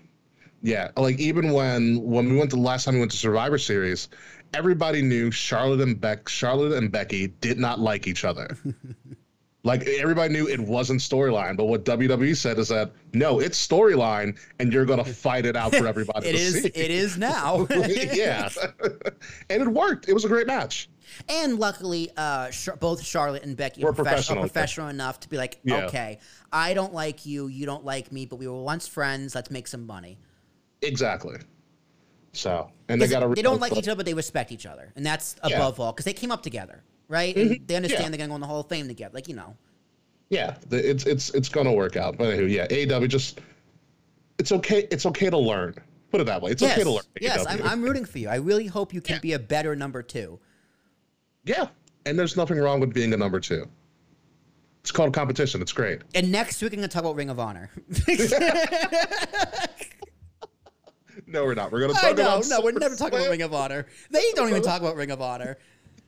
Yeah, 0.60 0.90
like 0.96 1.20
even 1.20 1.52
when 1.52 2.02
when 2.02 2.28
we 2.30 2.36
went 2.36 2.50
to 2.50 2.56
the 2.56 2.62
last 2.62 2.84
time 2.84 2.94
we 2.94 3.00
went 3.00 3.12
to 3.12 3.16
Survivor 3.16 3.58
Series, 3.58 4.08
everybody 4.54 5.02
knew 5.02 5.30
Charlotte 5.30 5.80
and 5.80 6.00
Beck, 6.00 6.28
Charlotte 6.28 6.72
and 6.72 6.90
Becky 6.90 7.28
did 7.40 7.58
not 7.58 7.78
like 7.78 8.08
each 8.08 8.24
other. 8.24 8.56
like 9.64 9.86
everybody 9.86 10.32
knew 10.32 10.46
it 10.48 10.60
wasn't 10.60 11.00
storyline, 11.00 11.56
but 11.56 11.64
what 11.64 11.84
WWE 11.84 12.36
said 12.36 12.58
is 12.58 12.68
that 12.68 12.92
no, 13.12 13.40
it's 13.40 13.64
storyline, 13.66 14.38
and 14.58 14.72
you're 14.72 14.84
gonna 14.84 15.04
fight 15.04 15.44
it 15.46 15.56
out 15.56 15.74
for 15.74 15.86
everybody. 15.92 16.28
It 16.28 16.32
to 16.32 16.38
is. 16.38 16.62
see. 16.62 16.68
It 16.74 16.90
is 16.90 17.18
now. 17.18 17.66
yeah, 18.12 18.48
and 19.50 19.62
it 19.62 19.68
worked. 19.68 20.08
It 20.08 20.14
was 20.14 20.24
a 20.24 20.28
great 20.28 20.46
match. 20.46 20.88
And 21.28 21.58
luckily, 21.58 22.10
uh, 22.16 22.50
Char- 22.50 22.76
both 22.76 23.02
Charlotte 23.02 23.42
and 23.42 23.56
Becky 23.56 23.82
We're 23.82 23.90
are, 23.90 23.94
professional. 23.94 24.38
are 24.38 24.42
professional 24.42 24.88
enough 24.88 25.20
to 25.20 25.28
be 25.28 25.36
like, 25.38 25.58
Yeah. 25.64 25.86
okay, 25.86 26.18
I 26.52 26.74
don't 26.74 26.92
like 26.92 27.24
you, 27.26 27.46
you 27.48 27.64
don't 27.66 27.84
like 27.84 28.12
me, 28.12 28.26
but 28.26 28.36
we 28.36 28.46
were 28.46 28.62
once 28.62 28.86
friends. 28.86 29.34
Let's 29.34 29.50
make 29.50 29.66
some 29.66 29.86
money. 29.86 30.18
Exactly. 30.82 31.38
So, 32.32 32.70
and 32.88 33.00
they 33.00 33.08
got 33.08 33.22
a 33.22 33.34
they 33.34 33.42
don't 33.42 33.60
like 33.60 33.72
each 33.76 33.88
other, 33.88 33.96
but 33.96 34.06
they 34.06 34.14
respect 34.14 34.52
each 34.52 34.66
other, 34.66 34.92
and 34.94 35.04
that's 35.04 35.34
Yeah. 35.44 35.56
above 35.56 35.80
all 35.80 35.92
because 35.92 36.04
they 36.04 36.12
came 36.12 36.30
up 36.30 36.42
together, 36.42 36.84
right? 37.08 37.34
And 37.36 37.50
mm-hmm. 37.50 37.66
they 37.66 37.76
understand 37.76 38.04
Yeah. 38.04 38.08
they're 38.10 38.18
gonna 38.18 38.28
go 38.28 38.34
in 38.36 38.40
the 38.40 38.46
Hall 38.46 38.60
of 38.60 38.68
Fame 38.68 38.88
together, 38.88 39.14
like 39.14 39.28
you 39.28 39.34
know. 39.34 39.56
Yeah, 40.30 40.56
it's 40.70 41.06
it's 41.06 41.30
it's 41.30 41.48
gonna 41.48 41.72
work 41.72 41.96
out. 41.96 42.18
But 42.18 42.34
anyway, 42.34 42.52
yeah, 42.52 42.66
AEW 42.68 43.08
just 43.08 43.40
it's 44.38 44.52
okay. 44.52 44.86
It's 44.90 45.06
okay 45.06 45.30
to 45.30 45.38
learn. 45.38 45.74
Put 46.10 46.20
it 46.20 46.24
that 46.24 46.40
way. 46.40 46.52
It's 46.52 46.62
yes, 46.62 46.72
okay 46.72 46.84
to 46.84 46.90
learn. 46.90 47.04
yes, 47.20 47.44
I'm, 47.46 47.62
I'm 47.62 47.82
rooting 47.82 48.04
for 48.04 48.18
you. 48.18 48.28
I 48.28 48.36
really 48.36 48.66
hope 48.66 48.94
you 48.94 49.00
can 49.00 49.16
Yeah. 49.16 49.20
be 49.20 49.32
a 49.34 49.38
better 49.38 49.74
number 49.76 50.02
two. 50.02 50.38
Yeah, 51.44 51.68
and 52.06 52.18
there's 52.18 52.36
nothing 52.36 52.58
wrong 52.58 52.80
with 52.80 52.94
being 52.94 53.12
a 53.12 53.16
number 53.16 53.40
two. 53.40 53.66
It's 54.80 54.90
called 54.90 55.12
competition. 55.12 55.60
It's 55.60 55.72
great. 55.72 56.02
And 56.14 56.30
next 56.30 56.62
week, 56.62 56.72
I'm 56.72 56.78
gonna 56.78 56.88
talk 56.88 57.02
about 57.02 57.16
Ring 57.16 57.30
of 57.30 57.38
Honor. 57.40 57.70
No, 61.26 61.44
we're 61.44 61.54
not. 61.54 61.70
We're 61.70 61.80
gonna 61.80 61.92
talk 61.92 62.04
I 62.04 62.12
know, 62.12 62.36
about. 62.38 62.46
no, 62.48 62.60
we're 62.62 62.72
never 62.72 62.96
talking 62.96 63.18
about 63.18 63.30
Ring 63.30 63.42
of 63.42 63.52
Honor. 63.52 63.86
They 64.10 64.32
don't 64.34 64.48
even 64.48 64.62
talk 64.62 64.80
about 64.80 64.96
Ring 64.96 65.10
of 65.10 65.20
Honor. 65.20 65.58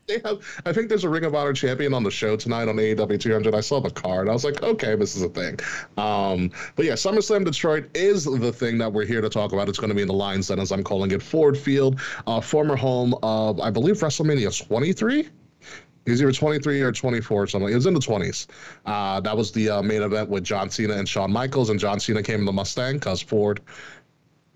They 0.07 0.21
have. 0.25 0.45
I 0.67 0.73
think 0.73 0.89
there's 0.89 1.05
a 1.05 1.09
Ring 1.09 1.25
of 1.25 1.35
Honor 1.35 1.53
champion 1.53 1.95
on 1.95 2.03
the 2.03 2.11
show 2.11 2.37
tonight 2.37 2.69
on 2.69 2.77
AEW 2.77 3.21
200. 3.21 3.55
I 3.55 3.61
saw 3.61 3.81
the 3.81 3.91
card. 3.91 4.29
I 4.29 4.33
was 4.33 4.45
like, 4.45 4.63
okay, 4.63 4.97
this 4.97 5.15
is 5.15 5.23
a 5.23 5.29
thing. 5.29 5.59
Um, 5.97 6.51
but 6.75 6.85
yeah, 6.85 6.95
SummerSlam 6.95 7.45
Detroit 7.45 7.89
is 7.95 8.25
the 8.25 8.53
thing 8.53 8.79
that 8.79 8.93
we're 8.93 9.05
here 9.07 9.21
to 9.21 9.29
talk 9.29 9.53
about. 9.53 9.69
It's 9.69 9.79
going 9.79 9.91
to 9.91 9.95
be 9.95 10.03
in 10.03 10.09
the 10.09 10.15
Lions 10.15 10.49
Den, 10.49 10.59
as 10.59 10.73
I'm 10.73 10.83
calling 10.83 11.13
it, 11.13 11.23
Ford 11.23 11.57
Field, 11.57 12.01
uh, 12.27 12.41
former 12.41 12.77
home 12.77 13.15
of, 13.23 13.61
I 13.61 13.71
believe, 13.71 13.97
WrestleMania 13.97 14.67
23. 14.67 15.29
He 16.07 16.11
was 16.11 16.23
either 16.23 16.33
23 16.33 16.81
or 16.81 16.93
24 16.93 17.43
or 17.43 17.47
something. 17.47 17.71
It 17.71 17.75
was 17.75 17.87
in 17.87 17.95
the 17.95 18.01
20s. 18.01 18.47
Uh, 18.87 19.21
that 19.21 19.37
was 19.37 19.53
the 19.53 19.69
uh, 19.69 19.83
main 19.83 20.03
event 20.03 20.31
with 20.31 20.43
John 20.43 20.71
Cena 20.71 20.95
and 20.95 21.09
Shawn 21.09 21.31
Michaels, 21.31 21.71
and 21.71 21.79
John 21.79 22.01
Cena 22.01 22.23
came 22.23 22.41
in 22.41 22.47
the 22.47 22.53
Mustang 22.53 22.95
because 22.95 23.21
Ford 23.21 23.61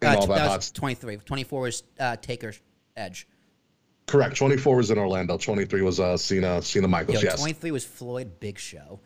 and 0.02 0.16
Uh, 0.16 0.20
all 0.20 0.26
that, 0.26 0.34
that 0.36 0.48
hot 0.48 0.56
was 0.56 0.70
23. 0.72 1.18
24 1.18 1.60
was 1.60 1.82
uh, 2.00 2.16
Taker's 2.16 2.60
Edge. 2.96 3.28
Correct. 4.06 4.36
24 4.36 4.76
was 4.76 4.90
in 4.90 4.98
Orlando. 4.98 5.38
23 5.38 5.82
was 5.82 5.98
uh, 5.98 6.16
Cena, 6.16 6.60
Cena 6.60 6.88
Michaels. 6.88 7.22
Yo, 7.22 7.30
yes. 7.30 7.38
23 7.38 7.70
was 7.70 7.84
Floyd 7.84 8.38
Big 8.40 8.58
Show. 8.58 9.00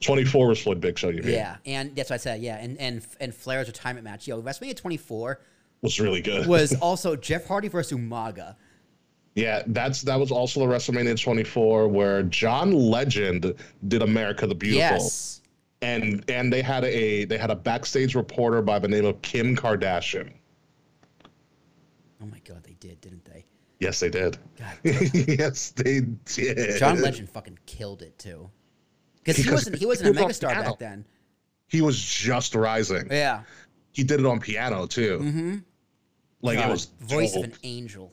24 0.00 0.48
was 0.48 0.62
Floyd 0.62 0.80
Big 0.80 0.98
Show. 0.98 1.08
You 1.08 1.22
mean? 1.22 1.32
Yeah, 1.32 1.56
and 1.64 1.96
that's 1.96 2.10
what 2.10 2.14
I 2.14 2.18
said. 2.18 2.42
Yeah, 2.42 2.56
and 2.56 2.78
and 2.78 3.06
and 3.18 3.34
Flair's 3.34 3.66
retirement 3.66 4.04
match. 4.04 4.28
Yo, 4.28 4.40
WrestleMania 4.40 4.76
24 4.76 5.40
Was 5.80 5.98
really 5.98 6.20
good. 6.20 6.46
was 6.48 6.74
also 6.74 7.16
Jeff 7.16 7.46
Hardy 7.46 7.68
versus 7.68 7.98
Umaga. 7.98 8.56
Yeah, 9.34 9.62
that's 9.66 10.02
that 10.02 10.18
was 10.18 10.30
also 10.30 10.60
the 10.60 10.66
WrestleMania 10.66 11.20
24 11.20 11.88
where 11.88 12.22
John 12.24 12.72
Legend 12.72 13.54
did 13.88 14.02
America 14.02 14.46
the 14.46 14.54
Beautiful. 14.54 14.96
Yes. 14.96 15.40
And 15.82 16.24
and 16.28 16.52
they 16.52 16.62
had 16.62 16.84
a 16.84 17.24
they 17.24 17.38
had 17.38 17.50
a 17.50 17.56
backstage 17.56 18.14
reporter 18.14 18.62
by 18.62 18.78
the 18.78 18.88
name 18.88 19.04
of 19.04 19.20
Kim 19.22 19.54
Kardashian. 19.54 20.32
Oh 22.22 22.26
my 22.26 22.40
God, 22.44 22.64
they 22.64 22.76
did, 22.80 23.00
didn't 23.00 23.24
they? 23.26 23.44
Yes, 23.78 24.00
they 24.00 24.08
did. 24.08 24.38
Yes, 24.84 25.70
they 25.70 26.00
did. 26.24 26.78
John 26.78 27.00
Legend 27.00 27.28
fucking 27.28 27.58
killed 27.66 28.02
it 28.02 28.18
too. 28.18 28.50
Because 29.18 29.36
he 29.36 29.50
wasn't 29.50 29.76
he 29.76 29.86
wasn't 29.86 30.16
a 30.16 30.18
he 30.18 30.24
was 30.24 30.42
on 30.42 30.50
megastar 30.50 30.64
back 30.64 30.78
then. 30.78 31.04
He 31.66 31.82
was 31.82 32.00
just 32.00 32.54
rising. 32.54 33.08
Yeah. 33.10 33.42
He 33.92 34.04
did 34.04 34.20
it 34.20 34.26
on 34.26 34.40
piano 34.40 34.86
too. 34.86 35.18
Mm-hmm. 35.18 35.56
Like 36.42 36.58
it 36.58 36.68
was 36.68 36.86
voice 37.00 37.32
dope. 37.32 37.44
of 37.44 37.52
an 37.52 37.58
angel. 37.64 38.12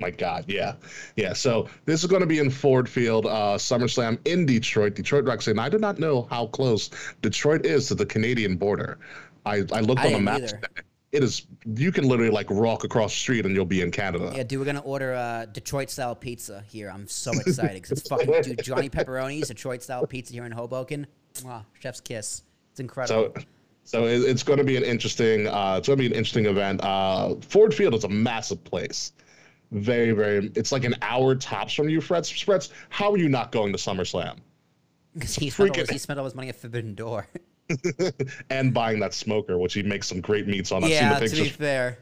My 0.00 0.10
God, 0.10 0.44
yeah, 0.48 0.74
yeah. 1.16 1.32
So 1.32 1.68
this 1.84 2.02
is 2.02 2.10
going 2.10 2.20
to 2.20 2.26
be 2.26 2.40
in 2.40 2.50
Ford 2.50 2.88
Field, 2.88 3.26
uh, 3.26 3.56
SummerSlam 3.56 4.18
in 4.26 4.44
Detroit, 4.44 4.94
Detroit 4.94 5.24
Rock 5.24 5.40
City. 5.40 5.52
And 5.52 5.60
I 5.60 5.68
did 5.68 5.80
not 5.80 5.98
know 5.98 6.26
how 6.30 6.48
close 6.48 6.90
Detroit 7.22 7.64
is 7.64 7.88
to 7.88 7.94
the 7.94 8.04
Canadian 8.04 8.56
border. 8.56 8.98
I, 9.46 9.64
I 9.72 9.80
looked 9.80 10.00
I 10.00 10.14
on 10.14 10.24
the 10.24 10.32
didn't 10.40 10.62
map. 10.62 10.84
It 11.14 11.22
is 11.22 11.46
you 11.64 11.92
can 11.92 12.08
literally 12.08 12.32
like 12.32 12.50
walk 12.50 12.82
across 12.82 13.12
the 13.12 13.18
street 13.18 13.46
and 13.46 13.54
you'll 13.54 13.64
be 13.64 13.82
in 13.82 13.92
Canada. 13.92 14.32
Yeah, 14.34 14.42
dude, 14.42 14.58
we're 14.58 14.64
gonna 14.64 14.80
order 14.80 15.14
uh, 15.14 15.46
Detroit 15.46 15.88
style 15.88 16.16
pizza 16.16 16.64
here. 16.68 16.90
I'm 16.90 17.06
so 17.06 17.30
excited 17.46 17.82
because 17.82 17.98
it's 17.98 18.08
fucking 18.08 18.42
dude, 18.42 18.64
Johnny 18.64 18.90
Pepperoni's 18.90 19.46
Detroit 19.46 19.82
style 19.82 20.06
pizza 20.06 20.32
here 20.32 20.44
in 20.44 20.50
Hoboken. 20.50 21.06
Mwah, 21.34 21.64
chef's 21.78 22.00
kiss. 22.00 22.42
It's 22.72 22.80
incredible. 22.80 23.32
So, 23.36 23.42
so 23.84 24.06
it, 24.06 24.22
it's 24.22 24.42
going 24.42 24.58
to 24.58 24.64
be 24.64 24.76
an 24.76 24.82
interesting. 24.82 25.46
Uh, 25.46 25.76
it's 25.78 25.86
going 25.86 25.98
to 25.98 26.02
be 26.02 26.06
an 26.06 26.12
interesting 26.12 26.46
event. 26.46 26.82
Uh, 26.82 27.36
Ford 27.42 27.72
Field 27.72 27.94
is 27.94 28.02
a 28.02 28.08
massive 28.08 28.64
place. 28.64 29.12
Very, 29.70 30.10
very. 30.10 30.50
It's 30.56 30.72
like 30.72 30.82
an 30.82 30.96
hour 31.02 31.36
tops 31.36 31.74
from 31.74 31.88
you, 31.88 32.00
Fred. 32.00 32.24
Freds, 32.24 32.70
how 32.88 33.12
are 33.12 33.18
you 33.18 33.28
not 33.28 33.52
going 33.52 33.72
to 33.72 33.78
SummerSlam 33.78 34.38
Because 35.14 35.36
he, 35.36 35.48
freaking- 35.48 35.88
he 35.90 35.98
spent 35.98 36.18
all 36.18 36.24
his 36.24 36.34
money 36.34 36.48
at 36.48 36.56
Forbidden 36.56 36.94
Door. 36.94 37.28
and 38.50 38.74
buying 38.74 39.00
that 39.00 39.14
smoker, 39.14 39.58
which 39.58 39.74
he 39.74 39.82
makes 39.82 40.06
some 40.06 40.20
great 40.20 40.46
meats 40.46 40.72
on? 40.72 40.84
I've 40.84 40.90
yeah, 40.90 41.00
seen 41.00 41.08
to 41.08 41.14
the 41.14 41.36
be 41.36 41.42
pictures. 41.42 41.56
fair. 41.56 41.98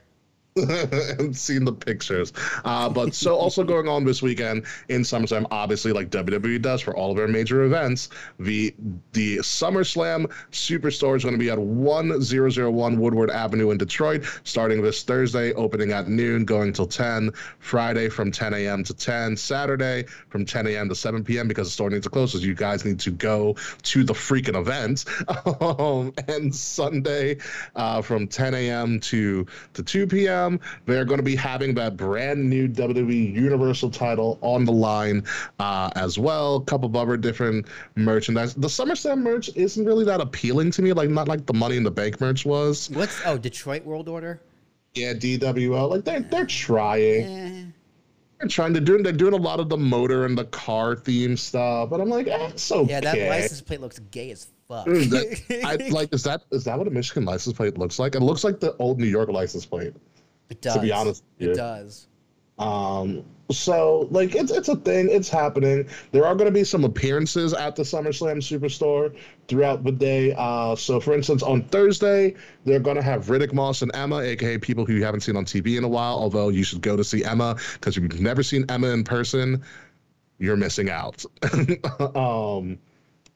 And 0.57 1.37
seen 1.37 1.65
the 1.65 1.73
pictures. 1.73 2.33
Uh, 2.65 2.89
but 2.89 3.15
so 3.15 3.37
also 3.37 3.65
going 3.73 3.89
on 3.89 4.05
this 4.05 4.23
weekend 4.23 4.65
in 4.89 5.03
SummerSlam, 5.03 5.47
obviously 5.51 5.93
like 5.93 6.11
WWE 6.11 6.61
does 6.61 6.81
for 6.81 6.97
all 6.97 7.11
of 7.11 7.17
their 7.17 7.29
major 7.29 7.65
events, 7.65 8.11
the 8.39 8.75
the 9.13 9.39
SummerSlam 9.39 10.31
Superstore 10.51 11.17
is 11.17 11.25
going 11.25 11.35
to 11.35 11.39
be 11.39 11.51
at 11.51 11.59
1001 11.59 12.99
Woodward 12.99 13.31
Avenue 13.31 13.71
in 13.71 13.79
Detroit, 13.79 14.25
starting 14.45 14.83
this 14.83 15.03
Thursday, 15.03 15.53
opening 15.55 15.93
at 15.93 16.09
noon, 16.09 16.45
going 16.45 16.73
till 16.73 16.87
10. 16.87 17.31
Friday 17.59 18.09
from 18.09 18.31
10 18.31 18.55
a.m. 18.55 18.85
to 18.85 18.95
10. 18.95 19.37
Saturday 19.37 20.05
from 20.29 20.45
10 20.45 20.67
a.m. 20.67 20.89
to 20.89 20.95
7 20.95 21.25
p.m. 21.25 21.49
because 21.49 21.69
the 21.69 21.73
store 21.73 21.91
needs 21.91 22.05
to 22.05 22.11
close. 22.11 22.33
So 22.33 22.39
you 22.39 22.55
guys 22.55 22.85
need 22.85 23.01
to 23.01 23.11
go 23.11 23.57
to 23.83 24.05
the 24.05 24.13
freaking 24.13 24.59
event. 24.59 25.05
um, 25.63 26.13
and 26.29 26.55
Sunday 26.55 27.39
uh, 27.77 28.03
from 28.03 28.27
10 28.27 28.55
a.m. 28.55 29.01
to 29.01 29.47
to 29.75 29.83
2 29.83 30.07
p.m. 30.07 30.42
They're 30.87 31.05
going 31.05 31.19
to 31.19 31.25
be 31.25 31.37
having 31.37 31.75
that 31.75 31.97
brand 31.97 32.49
new 32.49 32.69
WWE 32.69 33.35
Universal 33.35 33.91
title 33.91 34.39
on 34.41 34.65
the 34.65 34.73
line 34.73 35.25
uh, 35.59 35.91
as 35.97 36.19
well. 36.19 36.57
A 36.57 36.65
couple 36.65 36.89
of 36.89 36.97
other 36.97 37.17
different 37.17 37.67
merchandise. 37.97 38.55
The 38.55 38.69
SummerSlam 38.69 39.19
merch 39.19 39.51
isn't 39.55 39.85
really 39.85 40.05
that 40.05 40.21
appealing 40.21 40.71
to 40.73 40.83
me, 40.83 40.93
like 40.93 41.11
not 41.11 41.29
like 41.29 41.47
the 41.47 41.55
Money 41.55 41.77
in 41.77 41.83
the 41.83 41.91
Bank 41.91 42.21
merch 42.21 42.45
was. 42.45 42.91
What's 42.91 43.21
oh 43.27 43.39
Detroit 43.39 43.85
World 43.85 44.09
Order? 44.09 44.41
Yeah, 44.95 45.15
DWL. 45.15 45.91
Like 45.91 46.05
they're 46.05 46.21
they're 46.21 46.47
trying. 46.47 47.25
Eh. 47.25 47.65
They're 48.39 48.49
trying 48.49 48.75
to 48.75 48.81
do. 48.81 49.01
They're 49.03 49.13
doing 49.13 49.35
a 49.35 49.39
lot 49.39 49.61
of 49.61 49.69
the 49.69 49.77
motor 49.77 50.25
and 50.27 50.37
the 50.37 50.47
car 50.47 50.97
theme 50.97 51.37
stuff, 51.37 51.91
but 51.91 52.01
I'm 52.01 52.09
like, 52.09 52.27
eh, 52.27 52.49
it's 52.49 52.73
okay. 52.73 52.91
Yeah, 52.91 53.01
that 53.01 53.29
license 53.29 53.61
plate 53.61 53.81
looks 53.81 54.01
gay 54.01 54.33
as 54.33 54.49
fuck. 54.69 54.85
That- 54.87 55.63
I, 55.65 55.89
like, 55.91 56.13
is 56.13 56.25
that 56.25 56.43
is 56.51 56.65
that 56.65 56.77
what 56.77 56.89
a 56.89 56.91
Michigan 56.91 57.25
license 57.25 57.57
plate 57.57 57.79
looks 57.79 57.99
like? 57.99 58.15
It 58.17 58.21
looks 58.21 58.43
like 58.43 58.59
the 58.59 58.77
old 58.79 58.99
New 58.99 59.07
York 59.07 59.29
license 59.29 59.65
plate. 59.65 59.95
It 60.53 60.61
does. 60.61 60.75
to 60.75 60.81
be 60.81 60.93
honest 60.93 61.25
it 61.39 61.55
does. 61.55 62.09
Um, 62.59 63.25
so 63.51 64.09
like 64.11 64.35
it's 64.35 64.51
it's 64.51 64.69
a 64.69 64.77
thing, 64.77 65.09
it's 65.11 65.29
happening. 65.29 65.89
There 66.13 66.25
are 66.25 66.35
going 66.35 66.47
to 66.47 66.53
be 66.53 66.65
some 66.65 66.85
appearances 66.85 67.53
at 67.55 67.77
the 67.77 67.83
SummerSlam 67.83 68.39
Superstore 68.39 69.17
throughout 69.49 69.85
the 69.85 69.93
day. 69.93 70.35
Uh, 70.37 70.77
so 70.77 71.01
for 71.01 71.15
instance, 71.15 71.43
on 71.43 71.63
Thursday 71.65 72.35
they're 72.65 72.81
going 72.81 72.97
to 72.97 73.03
have 73.03 73.27
Riddick 73.27 73.53
Moss 73.53 73.83
and 73.83 73.91
Emma, 73.95 74.21
aka 74.21 74.59
people 74.59 74.85
who 74.87 74.95
you 74.95 75.05
haven't 75.05 75.21
seen 75.21 75.37
on 75.37 75.45
TV 75.45 75.77
in 75.77 75.85
a 75.85 75.89
while. 75.89 76.15
Although 76.15 76.51
you 76.51 76.63
should 76.63 76.83
go 76.83 76.97
to 76.97 77.05
see 77.05 77.25
Emma 77.25 77.57
because 77.75 77.97
if 77.97 78.03
you've 78.03 78.21
never 78.21 78.43
seen 78.43 78.65
Emma 78.69 78.89
in 78.89 79.05
person, 79.05 79.63
you're 80.39 80.57
missing 80.57 80.91
out. 80.91 81.25
um, 82.15 82.79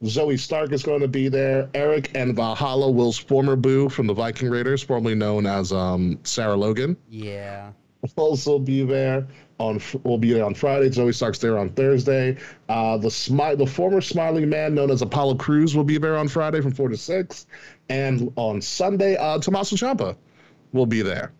Zoey 0.03 0.39
Stark 0.39 0.73
is 0.73 0.83
going 0.83 1.01
to 1.01 1.09
be 1.09 1.29
there. 1.29 1.69
Erik 1.75 2.11
and 2.15 2.37
Valhalla, 2.37 2.91
Will's 2.91 3.19
former 3.19 3.57
boo 3.57 3.89
from 3.89 4.07
the 4.07 4.15
Viking 4.15 4.51
Raiders, 4.51 4.83
formerly 4.83 5.15
known 5.15 5.47
as 5.47 5.73
um, 5.73 6.19
Sarah 6.23 6.57
Logan 6.57 6.97
Yeah. 7.09 7.71
will 8.03 8.11
also 8.17 8.59
be 8.59 8.83
there 8.83 9.27
on 9.59 9.81
will 10.05 10.19
be 10.19 10.35
there 10.35 10.45
on 10.45 10.55
Friday. 10.55 10.91
Zoey 10.91 11.15
Stark's 11.15 11.39
there 11.39 11.57
on 11.57 11.71
Thursday. 11.71 12.37
Uh, 12.69 12.99
the 12.99 13.09
smi- 13.09 13.57
the 13.57 13.67
former 13.67 14.03
smiling 14.03 14.51
man 14.51 14.75
known 14.75 14.91
as 14.91 15.01
Apollo 15.01 15.37
Crews 15.37 15.75
will 15.75 15.85
be 15.85 15.97
there 15.97 16.19
on 16.19 16.29
Friday 16.29 16.61
from 16.61 16.73
four 16.73 16.91
to 16.91 16.97
six, 16.99 17.47
and 17.89 18.31
on 18.37 18.61
Sunday, 18.61 19.17
uh, 19.17 19.39
Tommaso 19.39 19.77
Ciampa 19.77 20.15
will 20.73 20.85
be 20.85 21.01
there. 21.01 21.33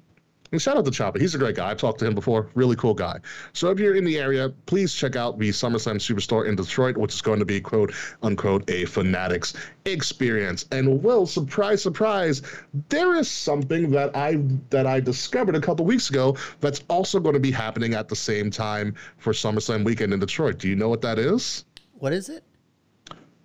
And 0.53 0.63
shout 0.63 0.77
out 0.77 0.85
to 0.85 0.91
Choppa. 0.91 1.21
He's 1.21 1.35
a 1.35 1.39
great 1.39 1.57
guy. 1.57 1.71
I've 1.71 1.79
talked 1.79 1.99
to 2.01 2.07
him 2.07 2.15
before. 2.15 2.49
Really 2.55 2.77
cool 2.77 2.95
guy. 2.95 3.19
So 3.53 3.71
if 3.71 3.81
you're 3.81 3.97
in 3.97 4.05
the 4.05 4.19
area, 4.19 4.51
please 4.67 4.95
check 4.95 5.17
out 5.17 5.39
the 5.39 5.49
SummerSlam 5.49 5.97
Superstore 5.97 6.47
in 6.47 6.55
Detroit, 6.55 6.97
which 6.97 7.15
is 7.15 7.21
going 7.21 7.41
to 7.41 7.45
be 7.45 7.61
quote 7.61 7.93
unquote 8.23 8.69
a 8.71 8.85
Fanatics 8.85 9.55
experience. 9.85 10.67
And 10.71 11.03
well, 11.03 11.27
surprise, 11.27 11.83
surprise, 11.83 12.43
there 12.89 13.15
is 13.17 13.29
something 13.29 13.91
that 13.91 14.17
I 14.17 14.39
that 14.71 14.87
I 14.87 15.01
discovered 15.01 15.57
a 15.57 15.61
couple 15.61 15.85
weeks 15.85 16.11
ago 16.11 16.37
that's 16.61 16.83
also 16.89 17.19
going 17.19 17.35
to 17.35 17.41
be 17.41 17.51
happening 17.51 17.95
at 17.95 18.09
the 18.09 18.17
same 18.17 18.51
time 18.51 18.95
for 19.19 19.33
SummerSlam 19.33 19.85
weekend 19.85 20.13
in 20.13 20.21
Detroit. 20.21 20.59
Do 20.59 20.69
you 20.69 20.77
know 20.77 20.89
what 20.89 21.03
that 21.03 21.19
is? 21.19 21.65
What 21.95 22.13
is 22.13 22.29
it? 22.29 22.45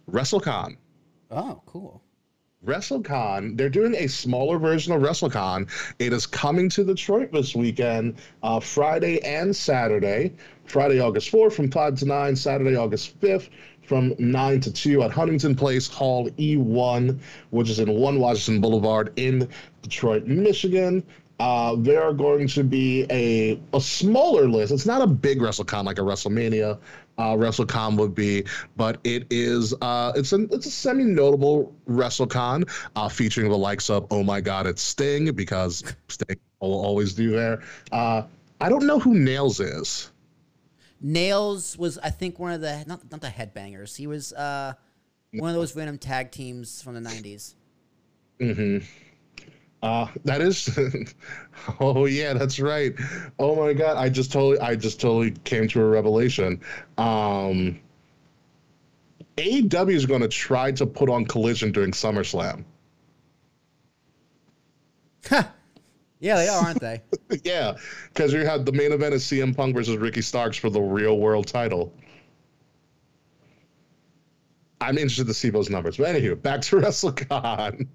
WrestleCon. 0.10 0.78
Oh, 1.32 1.62
cool. 1.66 2.04
WrestleCon, 2.66 3.58
they're 3.58 3.70
doing 3.70 3.96
a 3.96 4.08
smaller 4.08 4.60
version 4.60 4.94
of 4.94 5.02
WrestleCon. 5.02 5.68
It 5.98 6.14
is 6.14 6.28
coming 6.28 6.70
to 6.70 6.84
Detroit 6.84 7.32
this 7.32 7.56
weekend, 7.56 8.18
uh, 8.44 8.60
Friday 8.60 9.20
and 9.24 9.56
Saturday. 9.56 10.34
Friday, 10.66 11.00
August 11.00 11.32
4th 11.32 11.54
from 11.54 11.72
5 11.72 11.96
to 11.96 12.06
9, 12.06 12.36
Saturday, 12.36 12.76
August 12.76 13.20
5th 13.20 13.50
from 13.82 14.14
9 14.20 14.60
to 14.62 14.72
2 14.72 15.02
at 15.02 15.12
Huntington 15.12 15.56
Place, 15.56 15.88
Hall 15.88 16.30
E1, 16.32 17.20
which 17.50 17.70
is 17.70 17.80
in 17.80 17.92
1 17.92 18.20
Washington 18.20 18.62
Boulevard 18.62 19.12
in 19.16 19.50
Detroit, 19.82 20.28
Michigan. 20.28 21.04
Uh, 21.40 21.76
there 21.80 22.04
are 22.04 22.14
going 22.14 22.48
to 22.48 22.64
be 22.64 23.08
a, 23.10 23.60
a 23.74 23.82
smaller 23.82 24.48
list. 24.48 24.72
It's 24.72 24.86
not 24.86 25.02
a 25.02 25.08
big 25.08 25.40
WrestleCon 25.40 25.84
like 25.84 25.98
a 25.98 26.02
WrestleMania 26.02 26.78
uh, 27.22 27.36
WrestleCon 27.36 27.98
would 27.98 28.16
be, 28.16 28.44
but 28.76 29.00
it 29.04 29.28
is 29.30 29.76
uh, 29.82 30.12
it's 30.16 30.34
a 30.34 30.42
it's 30.52 30.66
a 30.66 30.72
semi 30.72 31.04
notable 31.04 31.74
WrestleCon 31.88 32.68
uh, 32.96 33.08
featuring 33.08 33.50
the 33.50 33.58
likes 33.58 33.92
of 33.92 34.08
Oh 34.10 34.24
my 34.24 34.42
God, 34.42 34.66
it's 34.66 34.82
Sting 34.82 35.32
because 35.34 35.84
Sting 36.08 36.38
will 36.60 36.84
always 36.84 37.14
do 37.14 37.30
there. 37.30 37.62
Uh, 37.92 38.24
I 38.60 38.70
don't 38.70 38.88
know 38.88 38.98
who 38.98 39.14
Nails 39.14 39.60
is. 39.60 40.12
Nails 41.00 41.78
was 41.78 42.00
I 42.00 42.10
think 42.10 42.40
one 42.40 42.54
of 42.54 42.62
the 42.62 42.84
not 42.88 43.12
not 43.12 43.22
the 43.22 43.28
headbangers. 43.28 43.96
He 43.96 44.08
was 44.08 44.34
uh, 44.34 44.74
one 45.32 45.52
of 45.52 45.56
those 45.56 45.76
random 45.76 46.00
tag 46.00 46.32
teams 46.32 46.82
from 46.82 46.96
the 46.96 47.02
nineties. 47.02 47.56
Mm-hmm. 48.40 48.84
Uh, 49.82 50.08
that 50.26 50.42
is, 50.42 50.78
oh 51.80 52.06
yeah, 52.06 52.34
that's 52.34 52.60
right. 52.60 52.94
Oh 53.40 53.56
my 53.56 53.74
god, 53.74 53.98
I 53.98 54.10
just 54.10 54.32
totally, 54.32 54.60
I 54.60 54.76
just 54.76 55.02
totally 55.02 55.32
came 55.44 55.68
to 55.70 55.82
a 55.82 55.86
revelation. 55.86 56.62
Um, 57.00 57.80
AEW 59.38 59.94
is 59.94 60.06
going 60.06 60.22
to 60.22 60.28
try 60.28 60.72
to 60.74 60.86
put 60.86 61.10
on 61.10 61.26
Collision 61.26 61.72
during 61.72 61.92
SummerSlam. 61.92 62.64
yeah, 65.32 66.36
they 66.36 66.48
are, 66.48 66.64
aren't 66.64 66.80
they? 66.80 67.02
yeah, 67.44 67.76
because 68.14 68.34
you 68.34 68.46
had 68.46 68.68
the 68.68 68.72
main 68.72 68.92
event 68.92 69.16
is 69.16 69.24
CM 69.24 69.56
Punk 69.56 69.76
versus 69.76 69.98
Ricky 69.98 70.22
Starks 70.22 70.58
for 70.58 70.70
the 70.70 70.82
real 70.82 71.18
world 71.18 71.48
title. 71.48 71.92
I'm 74.80 74.98
interested 74.98 75.28
to 75.28 75.34
see 75.34 75.50
those 75.50 75.70
numbers. 75.70 75.98
But 75.98 76.16
anywho, 76.16 76.40
back 76.42 76.62
to 76.62 76.76
WrestleCon. 76.82 77.88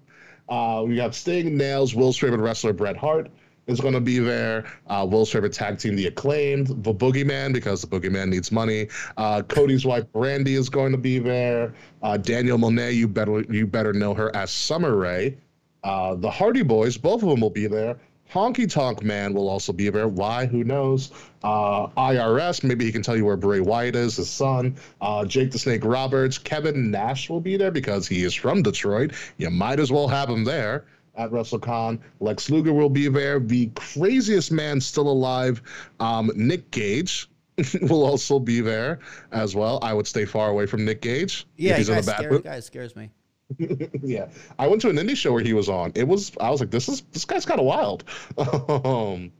Uh, 0.49 0.83
we 0.85 0.97
have 0.97 1.15
Sting, 1.15 1.57
Nails, 1.57 1.95
Will's 1.95 2.17
favorite 2.17 2.41
wrestler, 2.41 2.73
Bret 2.73 2.97
Hart, 2.97 3.29
is 3.67 3.79
going 3.81 3.93
to 3.93 4.01
be 4.01 4.19
there. 4.19 4.65
Uh, 4.87 5.05
Will's 5.09 5.31
favorite 5.31 5.53
tag 5.53 5.77
team, 5.77 5.95
The 5.95 6.07
Acclaimed, 6.07 6.67
The 6.67 6.93
Boogeyman, 6.93 7.53
because 7.53 7.81
The 7.81 7.87
Boogeyman 7.87 8.29
needs 8.29 8.51
money. 8.51 8.87
Uh, 9.17 9.41
Cody's 9.43 9.85
wife, 9.85 10.05
Brandi, 10.13 10.57
is 10.57 10.69
going 10.69 10.93
to 10.93 10.97
be 10.97 11.19
there. 11.19 11.73
Uh, 12.01 12.17
Danielle 12.17 12.57
Moinet, 12.57 12.95
you 12.95 13.07
better 13.07 13.41
you 13.41 13.67
better 13.67 13.93
know 13.93 14.13
her 14.13 14.33
as 14.35 14.51
Summer 14.51 14.95
Rae. 14.95 15.37
Uh, 15.83 16.15
the 16.15 16.29
Hardy 16.29 16.63
Boys, 16.63 16.97
both 16.97 17.23
of 17.23 17.29
them 17.29 17.41
will 17.41 17.49
be 17.49 17.67
there. 17.67 17.99
Honky 18.31 18.69
Tonk 18.69 19.03
Man 19.03 19.33
will 19.33 19.47
also 19.47 19.71
be 19.71 19.89
there. 19.89 20.07
Why? 20.07 20.45
Who 20.45 20.63
knows? 20.63 21.11
Uh, 21.43 21.87
IRS, 21.97 22.63
maybe 22.63 22.85
he 22.85 22.91
can 22.91 23.01
tell 23.01 23.15
you 23.15 23.25
where 23.25 23.37
Bray 23.37 23.61
Wyatt 23.61 23.95
is, 23.95 24.17
his 24.17 24.29
son. 24.29 24.75
Uh, 24.99 25.25
Jake 25.25 25.51
the 25.51 25.59
Snake 25.59 25.83
Roberts. 25.85 26.37
Kevin 26.37 26.91
Nash 26.91 27.29
will 27.29 27.39
be 27.39 27.57
there 27.57 27.71
because 27.71 28.07
he 28.07 28.23
is 28.23 28.33
from 28.33 28.61
Detroit. 28.61 29.11
You 29.37 29.49
might 29.49 29.79
as 29.79 29.91
well 29.91 30.07
have 30.07 30.29
him 30.29 30.43
there 30.43 30.85
at 31.15 31.31
WrestleCon. 31.31 31.99
Lex 32.19 32.49
Luger 32.49 32.73
will 32.73 32.89
be 32.89 33.07
there. 33.07 33.39
The 33.39 33.67
craziest 33.75 34.51
man 34.51 34.81
still 34.81 35.09
alive, 35.09 35.61
um, 35.99 36.31
Nick 36.35 36.71
Gage. 36.71 37.29
will 37.81 38.05
also 38.05 38.37
be 38.37 38.61
there 38.61 38.99
as 39.31 39.55
well. 39.55 39.79
I 39.81 39.91
would 39.91 40.05
stay 40.05 40.25
far 40.25 40.49
away 40.49 40.67
from 40.67 40.85
Nick 40.85 41.01
Gage. 41.01 41.47
Yeah, 41.57 41.77
he's 41.77 41.89
in 41.89 41.97
the 41.97 42.03
bathroom. 42.03 42.41
Guy 42.41 42.59
scares 42.59 42.95
me. 42.95 43.09
yeah, 44.03 44.27
I 44.59 44.67
went 44.67 44.81
to 44.81 44.89
an 44.89 44.97
indie 44.97 45.15
show 45.15 45.31
where 45.31 45.43
he 45.43 45.53
was 45.53 45.69
on. 45.69 45.93
It 45.95 46.07
was 46.07 46.31
I 46.39 46.49
was 46.49 46.59
like, 46.59 46.71
this 46.71 46.89
is 46.89 47.01
this 47.11 47.25
guy's 47.25 47.45
kind 47.45 47.59
of 47.59 47.65
wild. 47.65 48.03
um, 48.37 49.31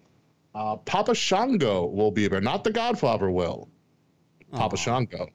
uh, 0.55 0.77
Papa 0.77 1.13
Shango 1.13 1.85
will 1.85 2.11
be 2.11 2.27
there, 2.27 2.41
not 2.41 2.63
the 2.63 2.71
Godfather 2.71 3.29
will. 3.29 3.69
Papa 4.51 4.77
Shango. 4.77 5.29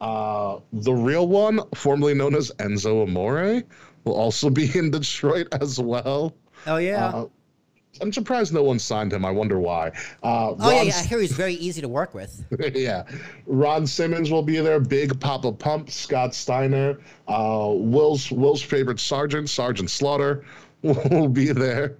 Uh, 0.00 0.58
the 0.72 0.92
real 0.92 1.28
one, 1.28 1.60
formerly 1.74 2.14
known 2.14 2.34
as 2.34 2.50
Enzo 2.58 3.04
Amore, 3.04 3.62
will 4.04 4.14
also 4.14 4.50
be 4.60 4.76
in 4.76 4.90
Detroit 4.90 5.48
as 5.60 5.78
well. 5.78 6.34
Oh 6.66 6.78
yeah. 6.78 7.06
Uh, 7.06 7.26
I'm 8.00 8.12
surprised 8.12 8.54
no 8.54 8.62
one 8.62 8.78
signed 8.78 9.12
him. 9.12 9.24
I 9.24 9.30
wonder 9.30 9.58
why. 9.58 9.88
Uh, 10.22 10.50
oh 10.50 10.56
Ron 10.56 10.74
yeah, 10.74 10.82
yeah, 10.82 10.98
I 10.98 11.02
hear 11.02 11.20
he's 11.20 11.32
very 11.32 11.54
easy 11.54 11.80
to 11.82 11.88
work 11.88 12.14
with. 12.14 12.44
yeah, 12.74 13.04
Ron 13.46 13.86
Simmons 13.86 14.30
will 14.30 14.42
be 14.42 14.58
there. 14.60 14.80
Big 14.80 15.18
Papa 15.20 15.52
Pump, 15.52 15.90
Scott 15.90 16.34
Steiner, 16.34 16.98
uh, 17.28 17.70
Will's 17.74 18.30
Will's 18.30 18.62
favorite 18.62 18.98
sergeant, 18.98 19.50
Sergeant 19.50 19.90
Slaughter, 19.90 20.44
will 20.82 21.28
be 21.28 21.52
there. 21.52 21.96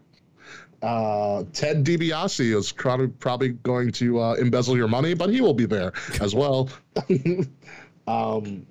Uh, 0.83 1.45
Ted 1.53 1.85
DiBiase 1.85 2.57
is 2.57 2.73
probably 2.73 3.51
going 3.51 3.93
to 3.93 4.21
uh, 4.21 4.35
embezzle 4.35 4.77
your 4.77 4.89
money, 4.89 5.15
but 5.15 5.31
he 5.31 5.41
will 5.41 5.55
be 5.55 5.67
there 5.67 5.93
as 6.21 6.35
well. 6.35 6.69
um, 8.09 8.67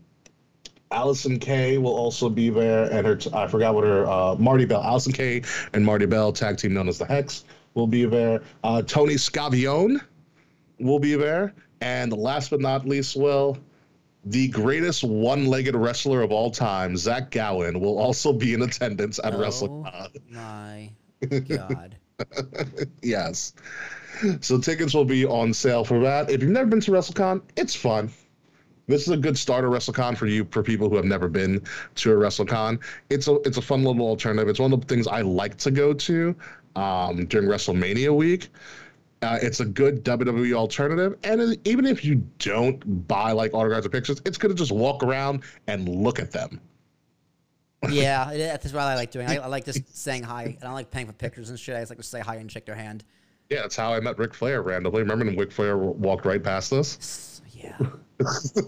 Allysin 0.92 1.39
Kay 1.39 1.78
will 1.78 1.96
also 1.96 2.30
be 2.30 2.50
there, 2.50 2.92
and 2.92 3.08
her 3.08 3.18
I 3.34 3.48
forgot 3.48 3.74
what 3.74 3.84
her 3.84 4.06
uh, 4.08 4.36
Marti 4.36 4.66
Belle, 4.66 4.84
Allysin 4.84 5.14
Kay 5.14 5.42
and 5.74 5.86
Marti 5.86 6.06
Belle, 6.06 6.32
tag 6.32 6.58
team 6.58 6.74
known 6.74 6.88
as 6.88 6.98
the 6.98 7.06
Hex, 7.06 7.46
will 7.74 7.88
be 7.88 8.06
there. 8.06 8.42
Uh, 8.64 8.82
Tony 8.82 9.18
Schiavone 9.18 9.98
will 10.80 11.00
be 11.00 11.16
there, 11.16 11.54
and 11.82 12.12
last 12.12 12.50
but 12.50 12.60
not 12.60 12.88
least, 12.88 13.16
will 13.16 13.58
the 14.26 14.50
greatest 14.50 15.04
one-legged 15.04 15.76
wrestler 15.76 16.22
of 16.22 16.32
all 16.32 16.52
time, 16.52 16.96
Zach 16.96 17.32
Gowen, 17.32 17.80
will 17.80 17.98
also 17.98 18.32
be 18.32 18.54
in 18.54 18.62
attendance 18.62 19.20
at 19.24 19.34
oh, 19.34 19.39
WrestleCon. 19.39 20.12
My 20.30 20.92
God. 21.48 21.96
yes. 23.02 23.54
So 24.42 24.60
tickets 24.60 24.94
will 24.94 25.06
be 25.06 25.26
on 25.26 25.54
sale 25.54 25.84
for 25.84 26.00
that. 26.02 26.30
If 26.30 26.44
you've 26.44 26.52
never 26.52 26.68
been 26.68 26.82
to 26.82 26.92
WrestleCon, 26.92 27.42
it's 27.56 27.74
fun 27.74 28.12
this 28.92 29.04
is 29.04 29.10
a 29.10 29.18
good 29.18 29.38
starter 29.38 29.70
WrestleCon 29.70 30.18
for 30.18 30.28
you 30.28 30.46
for 30.52 30.62
people 30.62 30.89
who 30.89 30.96
have 30.96 31.06
never 31.06 31.28
been 31.28 31.64
to 31.96 32.12
a 32.12 32.16
WrestleCon. 32.16 32.82
It's 33.10 33.28
a 33.28 33.36
it's 33.42 33.58
a 33.58 33.62
fun 33.62 33.84
little 33.84 34.08
alternative. 34.08 34.50
It's 34.50 34.60
one 34.60 34.74
of 34.74 34.82
the 34.82 34.88
things 34.88 35.08
I 35.08 35.22
like 35.22 35.58
to 35.58 35.72
go 35.72 35.94
to 35.94 36.36
um, 36.76 37.26
during 37.26 37.48
WrestleMania 37.48 38.16
week. 38.16 38.50
Uh, 39.22 39.38
it's 39.42 39.60
a 39.60 39.66
good 39.66 40.04
WWE 40.04 40.54
alternative, 40.54 41.16
and 41.24 41.56
even 41.68 41.86
if 41.86 42.04
you 42.04 42.16
don't 42.39 43.08
buy 43.08 43.32
like 43.32 43.54
autographs 43.54 43.86
or 43.86 43.89
pictures, 43.89 44.20
it's 44.26 44.38
good 44.38 44.48
to 44.48 44.56
just 44.56 44.72
walk 44.72 45.04
around 45.04 45.44
and 45.68 45.88
look 45.88 46.20
at 46.20 46.32
them. 46.32 46.60
yeah, 47.89 48.32
that's 48.34 48.74
what 48.74 48.82
I 48.82 48.96
like 48.96 49.12
doing. 49.12 49.28
I, 49.28 49.38
I 49.38 49.48
like 49.48 49.66
just 49.66 49.96
saying 49.96 50.24
hi. 50.24 50.58
I 50.60 50.64
don't 50.64 50.74
like 50.74 50.89
paying 50.89 51.06
for 51.06 51.14
pictures 51.14 51.52
and 51.52 51.60
shit. 51.60 51.76
I 51.76 51.80
just 51.80 51.92
like 51.92 51.98
to 51.98 52.04
say 52.04 52.20
hi 52.20 52.36
and 52.38 52.52
shake 52.52 52.66
their 52.66 52.76
hand. 52.76 53.04
Yeah, 53.52 53.62
that's 53.62 53.76
how 53.76 53.94
I 53.94 54.00
met 54.00 54.18
Ric 54.18 54.34
Flair 54.34 54.62
randomly. 54.62 55.02
Remember 55.02 55.26
when 55.26 55.38
Ric 55.38 55.52
Flair 55.52 55.78
walked 55.78 56.26
right 56.26 56.42
past 56.42 56.74
us? 56.74 57.28
Yeah. 57.64 57.78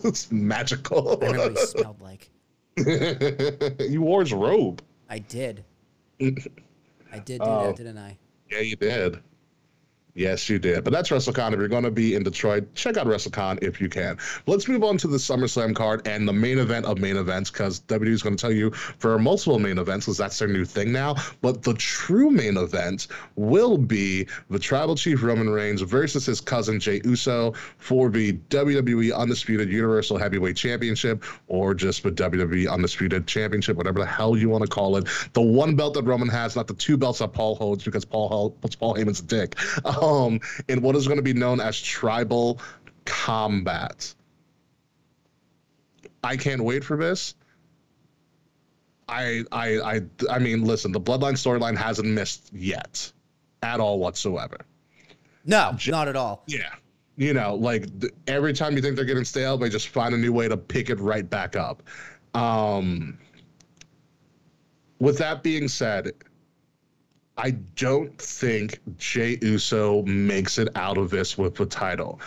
it's 0.04 0.32
magical. 0.32 1.20
I 1.24 1.28
remember 1.28 1.54
what 1.54 1.60
he 1.60 1.66
smelled 1.66 2.02
like. 2.02 2.30
you 3.90 4.02
wore 4.02 4.22
his 4.22 4.34
robe. 4.34 4.82
I 5.10 5.20
did. 5.20 5.64
I 6.22 7.20
did 7.20 7.40
do 7.40 7.46
uh, 7.46 7.68
that, 7.68 7.76
didn't 7.76 7.98
I? 7.98 8.18
Yeah, 8.50 8.60
you 8.60 8.76
did. 8.76 9.20
Yes, 10.16 10.48
you 10.48 10.60
did. 10.60 10.84
But 10.84 10.94
that's 10.94 11.10
WrestleCon. 11.10 11.54
If 11.54 11.60
you're 11.60 11.68
going 11.68 11.84
to 11.84 11.92
be 11.92 12.14
in 12.14 12.22
Detroit, 12.22 12.76
check 12.76 12.98
out 12.98 13.08
WrestleCon 13.08 13.64
if 13.64 13.82
you 13.82 13.90
can. 13.90 14.18
let's 14.46 14.68
move 14.68 14.84
on 14.84 14.98
to 15.00 15.08
the 15.08 15.18
SummerSlam 15.18 15.76
card 15.76 16.08
and 16.08 16.28
the 16.28 16.34
main 16.34 16.60
event 16.60 16.86
of 16.86 17.00
main 17.00 17.18
events 17.18 17.50
because 17.50 17.80
WWE 17.82 18.10
is 18.10 18.22
going 18.22 18.36
to 18.36 18.42
tell 18.42 18.52
you 18.52 18.70
for 18.72 19.18
multiple 19.18 19.58
main 19.58 19.80
events 19.80 20.06
because 20.06 20.18
that's 20.18 20.38
their 20.38 20.48
new 20.48 20.66
thing 20.66 20.92
now. 20.92 21.16
But 21.42 21.64
the 21.64 21.74
true 21.74 22.30
main 22.30 22.58
event 22.58 23.08
will 23.36 23.78
be 23.78 24.28
the 24.52 24.60
Tribal 24.60 24.96
Chief 24.96 25.24
Roman 25.24 25.50
Reigns 25.50 25.82
versus 25.82 26.28
his 26.28 26.40
cousin 26.40 26.80
Jey 26.80 27.02
Uso 27.06 27.54
for 27.78 28.10
the 28.10 28.34
WWE 28.50 29.16
Undisputed 29.16 29.70
Universal 29.70 30.20
Heavyweight 30.20 30.56
Championship 30.56 31.24
or 31.48 31.74
just 31.74 32.04
the 32.04 32.12
WWE 32.12 32.70
Undisputed 32.70 33.26
Championship, 33.26 33.78
whatever 33.78 34.00
the 34.00 34.06
hell 34.06 34.38
you 34.38 34.50
want 34.50 34.64
to 34.64 34.70
call 34.70 34.96
it. 34.98 35.08
The 35.34 35.42
one 35.42 35.76
belt 35.76 35.96
that 35.96 36.04
Roman 36.04 36.30
has, 36.30 36.56
not 36.56 36.68
the 36.68 36.76
two 36.76 36.98
belts 36.98 37.18
that 37.20 37.34
Paul 37.34 37.56
holds 37.56 37.84
because 37.84 38.06
Paul 38.06 38.52
Paul 38.80 38.96
Heyman's 38.96 39.22
dick 39.22 39.58
in 40.68 40.82
what 40.82 40.96
is 40.96 41.08
going 41.08 41.18
to 41.18 41.24
be 41.24 41.34
known 41.34 41.60
as 41.60 41.80
tribal 41.82 42.60
combat. 43.06 44.14
I 46.24 46.38
can't 46.38 46.64
wait 46.64 46.84
for 46.84 46.98
this. 46.98 47.36
I 49.10 49.44
I 49.52 49.80
I 49.80 50.02
I 50.30 50.40
mean, 50.40 50.64
listen, 50.64 50.92
the 50.92 51.02
Bloodline 51.02 51.34
storyline 51.34 51.78
hasn't 51.78 52.08
missed 52.08 52.50
yet. 52.54 53.12
at 53.62 53.80
all 53.80 54.00
whatsoever. 54.00 54.58
No, 55.46 55.78
not 55.88 56.08
at 56.08 56.16
all. 56.16 56.44
Yeah. 56.48 56.74
You 57.16 57.34
know, 57.34 57.56
like 57.56 57.84
th- 58.00 58.14
every 58.28 58.54
time 58.54 58.76
you 58.76 58.82
think 58.82 58.96
they're 58.96 59.06
getting 59.06 59.24
stale, 59.26 59.58
they 59.58 59.70
just 59.70 59.90
find 59.90 60.14
a 60.14 60.18
new 60.18 60.34
way 60.34 60.48
to 60.48 60.58
pick 60.58 60.90
it 60.90 61.00
right 61.00 61.30
back 61.30 61.56
up. 61.56 61.84
Um, 62.34 63.18
with 65.00 65.18
that 65.20 65.44
being 65.44 65.68
said, 65.68 66.12
I 67.38 67.52
don't 67.76 68.18
think 68.22 68.80
Jey 68.98 69.38
Uso 69.42 70.04
makes 70.04 70.58
it 70.58 70.70
out 70.76 70.98
of 70.98 71.10
this 71.10 71.38
with 71.38 71.56
the 71.56 71.66
title. 71.66 72.20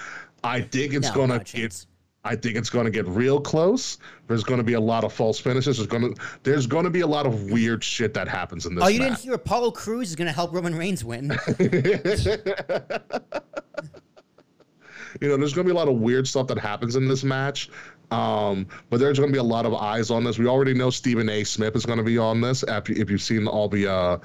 I 0.43 0.61
think 0.61 0.95
it's 0.95 1.09
No, 1.09 1.15
gonna 1.15 1.45
get. 1.45 1.87
I 2.25 2.35
think 2.35 2.57
it's 2.57 2.71
going 2.71 2.87
to 2.87 2.91
get 2.91 3.07
real 3.07 3.41
close. 3.41 3.99
There's 4.27 4.43
going 4.43 4.59
to 4.59 4.65
be 4.65 4.73
a 4.73 4.81
lot 4.81 5.05
of 5.05 5.13
false 5.13 5.39
finishes. 5.39 5.77
There's 5.77 5.87
going 5.87 6.13
to 6.13 6.21
there's 6.43 6.67
to 6.67 6.91
be 6.91 7.03
a 7.03 7.07
lot 7.07 7.25
of 7.25 7.53
weird 7.53 7.85
shit 7.85 8.13
that 8.15 8.27
happens 8.27 8.67
in 8.67 8.75
this. 8.75 8.83
Oh, 8.83 8.89
you 8.89 8.99
match. 8.99 9.11
didn't 9.11 9.21
hear 9.21 9.35
Apollo 9.35 9.71
Crews 9.71 10.11
is 10.11 10.17
going 10.17 10.27
to 10.27 10.33
help 10.33 10.53
Roman 10.53 10.75
Reigns 10.75 11.05
win. 11.05 11.31
you 15.21 15.29
know, 15.29 15.37
there's 15.37 15.53
going 15.55 15.67
to 15.67 15.73
be 15.73 15.77
a 15.77 15.79
lot 15.79 15.87
of 15.89 15.95
weird 16.01 16.27
stuff 16.27 16.49
that 16.49 16.59
happens 16.59 16.97
in 16.97 17.07
this 17.07 17.23
match. 17.23 17.71
Um, 18.11 18.67
but 18.89 19.01
there's 19.01 19.19
going 19.19 19.31
to 19.31 19.33
be 19.33 19.39
a 19.39 19.43
lot 19.43 19.67
of 19.67 19.75
eyes 19.75 20.11
on 20.11 20.23
this. 20.25 20.39
We 20.39 20.47
already 20.47 20.75
know 20.75 20.91
Stephen 20.91 21.29
A. 21.29 21.43
Smith 21.45 21.75
is 21.75 21.85
going 21.85 21.99
to 21.99 22.05
be 22.05 22.19
on 22.19 22.41
this. 22.41 22.63
If, 22.67 22.89
if 22.91 23.11
you've 23.11 23.23
seen 23.23 23.47
all 23.49 23.69
the 23.69 23.91
uh, 23.91 24.19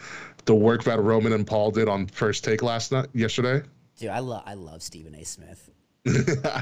the 0.45 0.55
work 0.55 0.83
that 0.85 0.99
Roman 0.99 1.33
and 1.33 1.45
Paul 1.45 1.71
did 1.71 1.87
on 1.87 2.07
First 2.07 2.43
Take 2.43 2.61
last 2.63 2.91
night, 2.91 3.07
yesterday, 3.13 3.65
Dude, 3.97 4.09
I 4.09 4.19
love 4.19 4.43
I 4.45 4.55
love 4.55 4.81
Stephen 4.81 5.13
A. 5.15 5.23
Smith. 5.23 5.69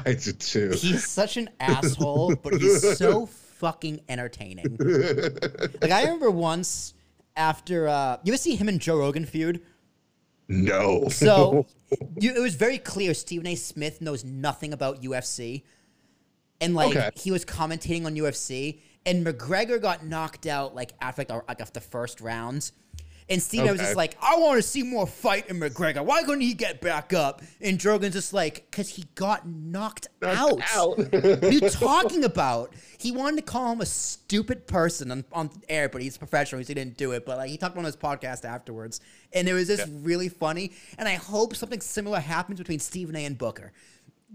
I 0.04 0.14
did 0.22 0.38
too. 0.40 0.70
He's 0.76 1.06
such 1.06 1.36
an 1.38 1.48
asshole, 1.60 2.36
but 2.36 2.60
he's 2.60 2.98
so 2.98 3.26
fucking 3.26 4.00
entertaining. 4.08 4.76
Like 5.80 5.90
I 5.90 6.02
remember 6.02 6.30
once 6.30 6.94
after 7.36 7.88
uh 7.88 8.18
you 8.24 8.32
ever 8.32 8.38
see 8.38 8.56
him 8.56 8.68
and 8.68 8.80
Joe 8.80 8.98
Rogan 8.98 9.24
feud? 9.24 9.62
No. 10.48 11.08
So 11.08 11.66
you, 12.18 12.34
it 12.34 12.40
was 12.40 12.54
very 12.56 12.76
clear 12.78 13.14
Stephen 13.14 13.46
A. 13.46 13.54
Smith 13.54 14.00
knows 14.02 14.24
nothing 14.24 14.72
about 14.72 15.02
UFC. 15.02 15.62
And 16.60 16.74
like 16.74 16.94
Okay. 16.96 17.10
he 17.16 17.30
was 17.30 17.44
commentating 17.46 18.04
on 18.04 18.14
UFC 18.16 18.80
and 19.06 19.24
McGregor 19.24 19.80
got 19.80 20.04
knocked 20.04 20.46
out 20.46 20.74
like 20.74 20.92
after 21.00 21.22
like, 21.22 21.48
like 21.48 21.60
after 21.62 21.80
the 21.80 21.86
first 21.86 22.20
rounds. 22.20 22.72
And 23.30 23.40
Stephen 23.40 23.68
A. 23.68 23.72
was 23.72 23.80
just 23.80 23.96
like, 23.96 24.16
I 24.20 24.36
want 24.38 24.58
to 24.58 24.62
see 24.62 24.82
more 24.82 25.06
fight 25.06 25.48
in 25.48 25.60
McGregor. 25.60 26.04
Why 26.04 26.24
couldn't 26.24 26.40
he 26.40 26.52
get 26.52 26.80
back 26.80 27.12
up? 27.12 27.42
And 27.60 27.82
Rogan's 27.82 28.14
just 28.14 28.34
like, 28.34 28.66
because 28.68 28.88
he 28.88 29.04
got 29.14 29.46
knocked, 29.46 30.08
out. 30.20 30.60
out. 30.74 30.98
what 31.12 31.44
are 31.44 31.50
you 31.50 31.70
talking 31.70 32.24
about? 32.24 32.74
He 32.98 33.12
wanted 33.12 33.36
to 33.36 33.42
call 33.42 33.72
him 33.72 33.80
a 33.80 33.86
stupid 33.86 34.66
person 34.66 35.12
on, 35.12 35.24
on 35.32 35.50
air, 35.68 35.88
but 35.88 36.02
he's 36.02 36.18
professional, 36.18 36.60
so 36.64 36.66
he 36.66 36.74
didn't 36.74 36.96
do 36.96 37.12
it. 37.12 37.24
But 37.24 37.38
like 37.38 37.50
he 37.50 37.56
talked 37.56 37.78
on 37.78 37.84
his 37.84 37.96
podcast 37.96 38.44
afterwards, 38.44 39.00
and 39.32 39.48
it 39.48 39.54
was 39.54 39.68
just 39.68 39.88
really 40.02 40.28
funny. 40.28 40.72
And 40.98 41.08
I 41.08 41.14
hope 41.14 41.54
something 41.54 41.80
similar 41.80 42.18
happens 42.18 42.58
between 42.58 42.80
Stephen 42.80 43.14
A. 43.14 43.24
and 43.24 43.38
Booker. 43.38 43.72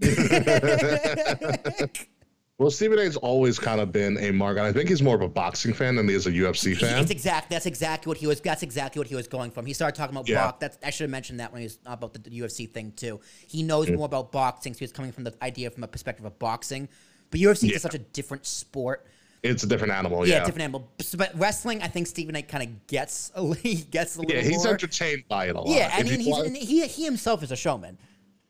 Well, 2.58 2.70
Stephen 2.70 2.98
A's 2.98 3.16
always 3.16 3.58
kind 3.58 3.82
of 3.82 3.92
been 3.92 4.16
a 4.16 4.30
mark. 4.30 4.56
and 4.56 4.66
I 4.66 4.72
think 4.72 4.88
he's 4.88 5.02
more 5.02 5.14
of 5.14 5.20
a 5.20 5.28
boxing 5.28 5.74
fan 5.74 5.94
than 5.96 6.08
he 6.08 6.14
is 6.14 6.26
a 6.26 6.32
UFC 6.32 6.74
fan. 6.74 7.02
It's 7.02 7.10
exact. 7.10 7.50
That's 7.50 7.66
exactly 7.66 8.08
what 8.08 8.16
he 8.16 8.26
was. 8.26 8.40
That's 8.40 8.62
exactly 8.62 8.98
what 8.98 9.06
he 9.08 9.14
was 9.14 9.28
going 9.28 9.50
from. 9.50 9.66
He 9.66 9.74
started 9.74 9.94
talking 9.94 10.16
about 10.16 10.26
Yeah. 10.26 10.46
box. 10.46 10.58
That's 10.60 10.78
I 10.82 10.88
should 10.88 11.04
have 11.04 11.10
mentioned 11.10 11.40
that 11.40 11.52
when 11.52 11.60
he 11.60 11.66
was 11.66 11.78
about 11.84 12.14
the, 12.14 12.18
the 12.20 12.40
UFC 12.40 12.70
thing 12.70 12.92
too. 12.96 13.20
He 13.46 13.62
knows 13.62 13.88
mm. 13.88 13.96
more 13.96 14.06
about 14.06 14.32
boxing, 14.32 14.72
so 14.72 14.78
he 14.78 14.84
was 14.84 14.92
coming 14.92 15.12
from 15.12 15.24
the 15.24 15.34
idea 15.42 15.70
from 15.70 15.84
a 15.84 15.86
perspective 15.88 16.24
of 16.24 16.38
boxing. 16.38 16.88
But 17.30 17.40
UFC 17.40 17.50
is 17.50 17.62
Yeah. 17.64 17.70
just 17.72 17.82
such 17.82 17.94
a 17.94 17.98
different 17.98 18.46
sport. 18.46 19.06
It's 19.42 19.62
a 19.62 19.66
different 19.66 19.92
animal. 19.92 20.26
Yeah, 20.26 20.36
Yeah. 20.36 20.44
different 20.46 20.62
animal. 20.62 20.90
But 21.14 21.38
wrestling, 21.38 21.82
I 21.82 21.88
think 21.88 22.06
Stephen 22.06 22.36
A. 22.36 22.42
kind 22.42 22.64
of 22.64 22.86
gets 22.86 23.32
a 23.34 23.54
he 23.56 23.74
gets 23.74 24.16
a 24.16 24.20
little 24.20 24.34
Yeah, 24.34 24.40
he's 24.40 24.64
more. 24.64 24.72
entertained 24.72 25.24
by 25.28 25.48
it 25.48 25.56
a 25.56 25.60
lot. 25.60 25.68
Yeah, 25.68 25.90
I 25.92 26.02
mean, 26.04 26.20
he's, 26.20 26.38
and 26.38 26.56
he 26.56 26.86
he 26.86 27.04
himself 27.04 27.42
is 27.42 27.50
a 27.52 27.56
showman. 27.56 27.98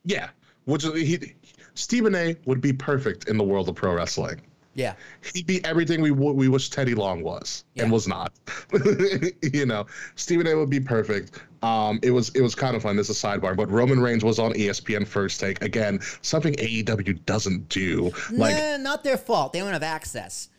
yeah, 0.04 0.28
which 0.64 0.84
he. 0.84 1.34
Stephen 1.76 2.14
A. 2.16 2.34
would 2.46 2.60
be 2.60 2.72
perfect 2.72 3.28
in 3.28 3.38
the 3.38 3.44
world 3.44 3.68
of 3.68 3.76
pro 3.76 3.94
wrestling. 3.94 4.40
Yeah, 4.74 4.92
He'd 5.32 5.46
be 5.46 5.64
everything 5.64 6.02
we 6.02 6.10
w- 6.10 6.34
we 6.34 6.48
wish 6.48 6.68
Teddy 6.68 6.94
Long 6.94 7.22
was 7.22 7.64
Yeah. 7.74 7.84
and 7.84 7.92
was 7.92 8.06
not. 8.06 8.32
you 9.54 9.64
know, 9.64 9.86
Stephen 10.16 10.46
A. 10.46 10.54
would 10.54 10.68
be 10.68 10.80
perfect. 10.80 11.40
Um, 11.62 11.98
it 12.02 12.10
was 12.10 12.28
it 12.34 12.42
was 12.42 12.54
kind 12.54 12.76
of 12.76 12.82
fun. 12.82 12.94
This 12.94 13.08
is 13.08 13.22
a 13.24 13.26
sidebar, 13.26 13.56
but 13.56 13.70
Roman 13.70 14.00
Reigns 14.00 14.22
was 14.22 14.38
on 14.38 14.52
ESPN 14.52 15.06
First 15.06 15.40
Take 15.40 15.62
again. 15.62 16.00
Something 16.20 16.54
AEW 16.56 17.24
doesn't 17.24 17.70
do. 17.70 18.12
Like, 18.30 18.54
nah, 18.54 18.76
not 18.76 19.02
their 19.02 19.16
fault. 19.16 19.54
They 19.54 19.60
don't 19.60 19.72
have 19.72 19.82
access. 19.82 20.50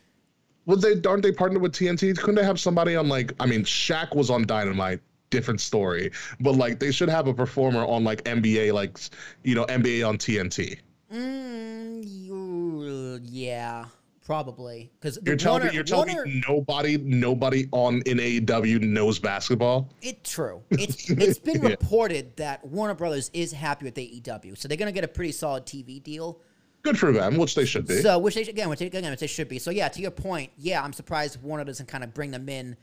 Well, 0.65 0.77
they 0.77 0.99
aren't 1.07 1.21
they 1.21 1.31
partnered 1.31 1.61
with 1.61 1.73
TNT? 1.73 2.17
Couldn't 2.17 2.35
they 2.35 2.43
have 2.43 2.59
somebody 2.59 2.95
on 2.95 3.07
like? 3.07 3.33
I 3.39 3.45
mean, 3.45 3.63
Shaq 3.63 4.15
was 4.15 4.29
on 4.31 4.47
Dynamite. 4.47 4.99
Different 5.29 5.59
story, 5.59 6.11
but 6.39 6.55
like 6.55 6.79
they 6.79 6.89
should 6.89 7.09
have 7.09 7.27
a 7.27 7.33
performer 7.33 7.85
on 7.85 8.03
like 8.05 8.23
NBA, 8.23 8.71
like 8.73 8.97
you 9.43 9.53
know 9.55 9.65
NBA 9.65 10.07
on 10.07 10.17
TNT. 10.17 10.79
Mm, 11.13 12.03
you, 12.05 13.19
yeah, 13.23 13.85
probably 14.25 14.91
because 14.99 15.17
You're 15.25 15.37
telling 15.37 15.61
Warner, 15.61 15.71
me 15.71 15.75
you're 15.75 15.83
telling 15.85 16.13
Warner, 16.13 16.25
me 16.29 16.43
nobody 16.47 16.97
nobody 16.97 17.67
on 17.71 18.01
in 18.05 18.17
AEW 18.17 18.81
knows 18.81 19.17
basketball. 19.19 19.89
It's 20.01 20.29
true. 20.31 20.61
It's 20.71 21.09
it's 21.09 21.39
been 21.39 21.61
Yeah. 21.63 21.69
reported 21.69 22.35
that 22.37 22.65
Warner 22.65 22.93
Brothers 22.93 23.31
is 23.33 23.51
happy 23.53 23.85
with 23.85 23.95
AEW, 23.95 24.57
so 24.57 24.67
they're 24.67 24.77
gonna 24.77 24.91
get 24.91 25.05
a 25.05 25.07
pretty 25.07 25.31
solid 25.31 25.65
TV 25.65 26.03
deal. 26.03 26.41
Good 26.83 26.99
for 26.99 27.11
them, 27.11 27.37
which 27.37 27.55
they 27.55 27.65
should 27.65 27.87
be. 27.87 28.01
So 28.01 28.19
which 28.19 28.35
they 28.35 28.41
again, 28.41 28.67
which 28.69 28.79
they, 28.79 28.87
again, 28.87 29.09
which 29.09 29.19
they 29.21 29.27
should 29.27 29.47
be. 29.47 29.59
So 29.59 29.71
yeah, 29.71 29.87
to 29.87 30.01
your 30.01 30.11
point, 30.11 30.51
yeah, 30.57 30.83
I'm 30.83 30.93
surprised 30.93 31.41
Warner 31.41 31.63
doesn't 31.63 31.87
kind 31.87 32.03
of 32.03 32.13
bring 32.13 32.31
them 32.31 32.49
in 32.49 32.75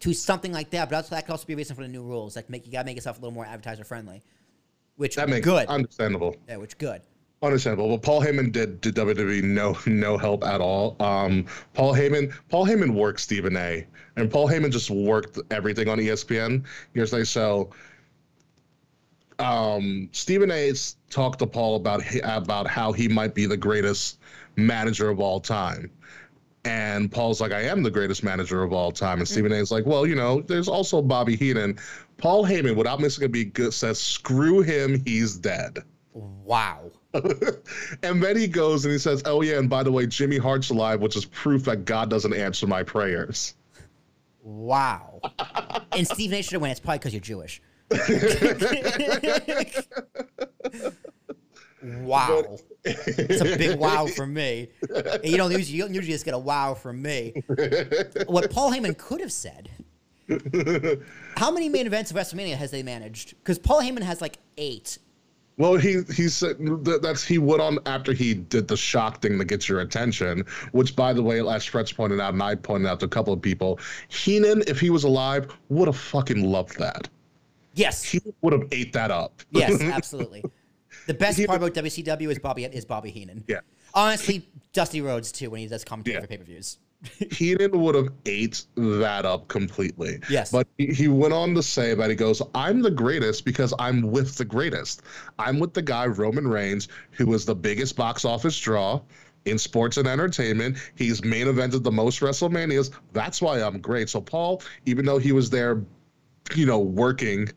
to 0.00 0.12
something 0.12 0.52
like 0.52 0.70
that. 0.70 0.88
But 0.90 0.96
that's, 0.96 1.08
that 1.10 1.26
could 1.26 1.32
also 1.32 1.46
be 1.46 1.52
a 1.54 1.56
reason 1.56 1.76
for 1.76 1.82
the 1.82 1.88
new 1.88 2.02
rules. 2.02 2.34
Like 2.36 2.50
make 2.50 2.66
you 2.66 2.72
gotta 2.72 2.84
make 2.86 2.96
yourself 2.96 3.18
a 3.18 3.20
little 3.20 3.34
more 3.34 3.46
advertiser 3.46 3.84
friendly. 3.84 4.22
Which 4.96 5.14
that 5.14 5.28
makes 5.28 5.44
good. 5.44 5.68
understandable. 5.68 6.34
yeah, 6.48 6.56
which 6.56 6.76
good. 6.78 7.02
Understandable. 7.40 7.96
But 7.96 8.02
Paul 8.02 8.20
Heyman 8.22 8.50
did 8.50 8.80
did 8.80 8.96
WWE 8.96 9.44
no 9.44 9.76
no 9.86 10.18
help 10.18 10.44
at 10.44 10.60
all. 10.60 10.96
Um, 11.00 11.46
Paul 11.72 11.94
Heyman 11.94 12.34
Paul 12.48 12.66
Heyman 12.66 12.94
worked 12.94 13.20
Stephen 13.20 13.56
A. 13.56 13.86
And 14.16 14.28
Paul 14.28 14.48
Heyman 14.48 14.72
just 14.72 14.90
worked 14.90 15.38
everything 15.52 15.88
on 15.88 15.98
ESPN. 15.98 16.64
Here's 16.94 17.12
like 17.12 17.26
so. 17.26 17.70
Um, 19.38 20.08
Stephen 20.10 20.50
A's 20.50 20.96
talked 21.10 21.38
to 21.38 21.46
Paul 21.46 21.76
about 21.76 22.02
about 22.24 22.66
how 22.66 22.90
he 22.90 23.06
might 23.06 23.34
be 23.34 23.46
the 23.46 23.56
greatest 23.56 24.18
manager 24.56 25.08
of 25.08 25.20
all 25.20 25.38
time. 25.38 25.90
And 26.64 27.10
Paul's 27.10 27.40
like, 27.40 27.52
I 27.52 27.62
am 27.62 27.84
the 27.84 27.90
greatest 27.90 28.24
manager 28.24 28.64
of 28.64 28.72
all 28.72 28.90
time. 28.90 29.20
And 29.20 29.28
Stephen 29.28 29.52
A's 29.52 29.70
like, 29.70 29.86
well, 29.86 30.04
you 30.04 30.16
know, 30.16 30.40
there's 30.42 30.68
also 30.68 31.00
Bobby 31.00 31.36
Heenan. 31.36 31.78
Paul 32.16 32.44
Heyman, 32.44 32.74
without 32.74 33.00
missing 33.00 33.24
a 33.24 33.28
beat, 33.28 33.54
good 33.54 33.72
says, 33.72 34.00
screw 34.00 34.60
him, 34.60 35.00
he's 35.04 35.36
dead. 35.36 35.78
Wow. 36.12 36.90
and 38.02 38.22
then 38.22 38.36
he 38.36 38.46
goes 38.46 38.84
and 38.84 38.92
he 38.92 38.98
says, 38.98 39.22
"Oh 39.24 39.40
yeah, 39.42 39.58
and 39.58 39.70
by 39.70 39.82
the 39.82 39.90
way, 39.90 40.06
Jimmy 40.06 40.36
Hart's 40.36 40.70
alive, 40.70 41.00
which 41.00 41.16
is 41.16 41.24
proof 41.24 41.64
that 41.64 41.84
God 41.84 42.10
doesn't 42.10 42.34
answer 42.34 42.66
my 42.66 42.82
prayers." 42.82 43.54
Wow. 44.42 45.20
and 45.92 46.06
Steve 46.06 46.32
A. 46.32 46.42
should 46.42 46.52
have 46.52 46.62
won. 46.62 46.70
It's 46.70 46.80
probably 46.80 46.98
because 46.98 47.12
you're 47.12 47.20
Jewish. 47.20 47.62
wow. 51.82 52.58
It's 52.84 53.40
a 53.40 53.56
big 53.56 53.78
wow 53.78 54.06
for 54.06 54.26
me. 54.26 54.68
You 55.22 55.36
don't 55.36 55.50
usually, 55.50 55.76
you 55.76 55.82
don't 55.82 55.94
usually 55.94 56.12
just 56.12 56.24
get 56.24 56.34
a 56.34 56.38
wow 56.38 56.74
from 56.74 57.02
me. 57.02 57.42
What 58.26 58.50
Paul 58.50 58.72
Heyman 58.72 58.96
could 58.96 59.20
have 59.20 59.32
said. 59.32 59.70
How 61.36 61.50
many 61.50 61.68
main 61.68 61.86
events 61.86 62.10
of 62.10 62.16
WrestleMania 62.16 62.56
has 62.56 62.70
they 62.70 62.82
managed? 62.82 63.30
Because 63.38 63.58
Paul 63.58 63.80
Heyman 63.80 64.02
has 64.02 64.20
like 64.20 64.38
eight. 64.56 64.98
Well, 65.58 65.76
he 65.76 66.02
he 66.14 66.28
said 66.28 66.56
that- 66.84 67.00
that's 67.02 67.24
he 67.24 67.36
went 67.38 67.60
on 67.60 67.78
after 67.84 68.12
he 68.12 68.32
did 68.34 68.68
the 68.68 68.76
shock 68.76 69.20
thing 69.20 69.38
that 69.38 69.46
gets 69.46 69.68
your 69.68 69.80
attention. 69.80 70.44
Which, 70.72 70.94
by 70.96 71.12
the 71.12 71.22
way, 71.22 71.40
as 71.40 71.66
Fretz 71.66 71.94
pointed 71.94 72.20
out, 72.20 72.32
and 72.32 72.42
I 72.42 72.54
pointed 72.54 72.88
out 72.88 73.00
to 73.00 73.06
a 73.06 73.08
couple 73.08 73.32
of 73.32 73.42
people, 73.42 73.78
Heenan, 74.08 74.62
if 74.66 74.78
he 74.80 74.88
was 74.90 75.04
alive, 75.04 75.48
would 75.68 75.88
have 75.88 75.96
fucking 75.98 76.42
loved 76.44 76.78
that. 76.78 77.08
Yes. 77.74 78.02
He 78.04 78.20
would 78.40 78.52
have 78.52 78.66
ate 78.72 78.92
that 78.92 79.10
up. 79.10 79.42
Yes, 79.50 79.80
absolutely. 79.82 80.42
The 81.06 81.14
best 81.14 81.38
He- 81.38 81.46
part 81.46 81.58
about 81.58 81.74
WCW 81.74 82.30
is 82.30 82.38
Bobby 82.38 82.64
is 82.64 82.84
Bobby 82.84 83.10
Heenan. 83.10 83.44
Yeah. 83.48 83.60
Honestly, 83.94 84.48
Dusty 84.72 85.00
Rhodes 85.00 85.32
too 85.32 85.50
when 85.50 85.60
he 85.60 85.66
does 85.66 85.84
commentary 85.84 86.14
Yeah. 86.16 86.20
for 86.22 86.26
pay-per-views. 86.28 86.78
Heenan 87.30 87.80
would 87.80 87.94
have 87.94 88.08
ate 88.26 88.64
that 88.76 89.24
up 89.24 89.48
completely. 89.48 90.20
Yes. 90.28 90.50
But 90.50 90.66
he, 90.78 90.86
he 90.86 91.08
went 91.08 91.32
on 91.32 91.54
to 91.54 91.62
say 91.62 91.94
that 91.94 92.10
he 92.10 92.16
goes, 92.16 92.42
I'm 92.54 92.82
the 92.82 92.90
greatest 92.90 93.44
because 93.44 93.72
I'm 93.78 94.02
with 94.02 94.36
the 94.36 94.44
greatest. 94.44 95.02
I'm 95.38 95.58
with 95.58 95.74
the 95.74 95.82
guy, 95.82 96.06
Roman 96.06 96.48
Reigns, 96.48 96.88
who 97.12 97.26
was 97.26 97.44
the 97.44 97.54
biggest 97.54 97.96
box 97.96 98.24
office 98.24 98.58
draw 98.58 99.00
in 99.44 99.58
sports 99.58 99.96
and 99.96 100.08
entertainment. 100.08 100.78
He's 100.96 101.24
main 101.24 101.46
evented 101.46 101.84
the 101.84 101.92
most 101.92 102.20
WrestleManias. 102.20 102.90
That's 103.12 103.40
why 103.40 103.62
I'm 103.62 103.80
great. 103.80 104.08
So, 104.08 104.20
Paul, 104.20 104.62
even 104.86 105.04
though 105.04 105.18
he 105.18 105.32
was 105.32 105.50
there, 105.50 105.84
you 106.54 106.66
know, 106.66 106.78
working. 106.78 107.48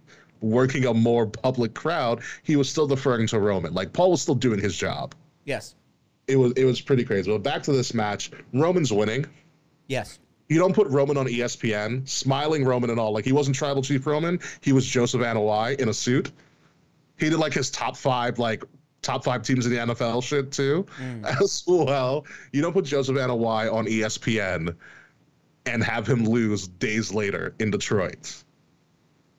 Working 0.43 0.87
a 0.87 0.93
more 0.95 1.27
public 1.27 1.75
crowd, 1.75 2.23
he 2.41 2.55
was 2.55 2.67
still 2.67 2.87
deferring 2.87 3.27
to 3.27 3.39
Roman. 3.39 3.75
Like 3.75 3.93
Paul 3.93 4.09
was 4.09 4.23
still 4.23 4.33
doing 4.33 4.59
his 4.59 4.75
job. 4.75 5.13
Yes. 5.45 5.75
It 6.27 6.35
was 6.35 6.53
it 6.53 6.65
was 6.65 6.79
pretty 6.81 7.03
crazy. 7.03 7.31
But 7.31 7.43
back 7.43 7.63
to 7.63 7.71
this 7.71 7.93
match, 7.93 8.31
Roman's 8.53 8.93
winning 8.93 9.25
Yes. 9.91 10.19
You 10.47 10.57
don't 10.57 10.73
put 10.73 10.87
Roman 10.87 11.17
on 11.17 11.27
ESPN, 11.27 12.07
smiling 12.07 12.63
Roman 12.63 12.89
and 12.89 12.99
all. 12.99 13.11
Like 13.11 13.25
he 13.25 13.33
wasn't 13.33 13.57
Tribal 13.57 13.81
Chief 13.81 14.07
Roman. 14.07 14.39
He 14.61 14.71
was 14.71 14.85
Joseph 14.85 15.21
Anoa'i 15.21 15.79
in 15.79 15.89
a 15.89 15.93
suit. 15.93 16.31
He 17.17 17.29
did 17.29 17.39
like 17.39 17.53
his 17.53 17.69
top 17.69 17.97
five, 17.97 18.39
like 18.39 18.63
top 19.01 19.23
five 19.23 19.43
teams 19.43 19.65
in 19.65 19.73
the 19.73 19.79
NFL 19.79 20.23
shit 20.23 20.51
too, 20.51 20.85
mm. 20.97 21.25
as 21.41 21.63
well. 21.67 22.25
You 22.53 22.61
don't 22.61 22.71
put 22.71 22.85
Joseph 22.85 23.17
Anoa'i 23.17 23.71
on 23.71 23.85
ESPN 23.85 24.75
and 25.65 25.83
have 25.83 26.07
him 26.07 26.25
lose 26.25 26.69
days 26.69 27.13
later 27.13 27.53
in 27.59 27.69
Detroit 27.69 28.43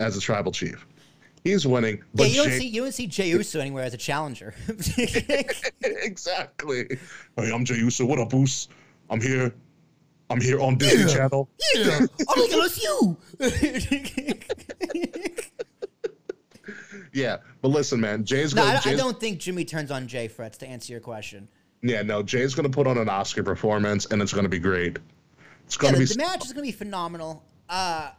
as 0.01 0.17
a 0.19 0.21
Tribal 0.21 0.53
Chief. 0.53 0.87
He's 1.45 1.67
winning. 1.67 1.97
Yeah, 1.97 2.03
But 2.15 2.31
you 2.31 2.37
don't 2.37 2.49
Jay- 2.51 2.59
see 2.61 2.67
you 2.69 2.83
don't 2.83 2.93
see 2.93 3.07
Jey 3.09 3.29
Uso 3.31 3.59
anywhere 3.61 3.83
as 3.85 3.95
a 3.95 3.97
challenger. 3.97 4.55
exactly. 5.83 6.87
Hey, 7.37 7.53
I'm 7.53 7.65
Jey 7.65 7.75
Uso. 7.77 8.05
What 8.07 8.19
up, 8.21 8.31
Boost? 8.31 8.71
I'm 9.11 9.21
here. 9.21 9.53
I'm 10.31 10.41
here 10.41 10.61
on 10.61 10.79
Disney 10.79 11.13
Channel. 11.13 11.49
yeah, 11.75 11.99
I'm 12.29 12.41
looking 12.41 12.63
at 12.63 12.83
you. 12.83 13.17
Yeah, 17.15 17.39
but 17.61 17.69
listen, 17.69 18.01
man, 18.01 18.25
Jay's 18.25 18.55
no, 18.55 18.63
gonna. 18.63 18.81
I, 18.87 18.93
I 18.93 18.95
don't 18.95 19.21
think 19.21 19.39
Jimmy 19.39 19.67
turns 19.67 19.91
on 19.91 20.09
Jay 20.09 20.29
Frets 20.29 20.57
to 20.59 20.67
answer 20.67 20.93
your 20.93 21.01
question. 21.01 21.47
Yeah, 21.83 22.01
no, 22.01 22.23
Jay's 22.23 22.55
gonna 22.55 22.71
put 22.71 22.87
on 22.87 22.97
an 22.97 23.11
Oscar 23.11 23.43
performance, 23.43 24.07
and 24.07 24.23
it's 24.23 24.33
gonna 24.33 24.49
be 24.49 24.59
great. 24.59 24.99
It's 25.67 25.77
Yeah, 25.77 25.83
gonna 25.91 25.99
the, 25.99 26.07
be. 26.07 26.15
the 26.15 26.17
match 26.17 26.47
is 26.47 26.55
going 26.55 26.65
to 26.67 26.73
be 26.73 26.77
phenomenal. 26.77 27.45
Uh, 27.69 28.13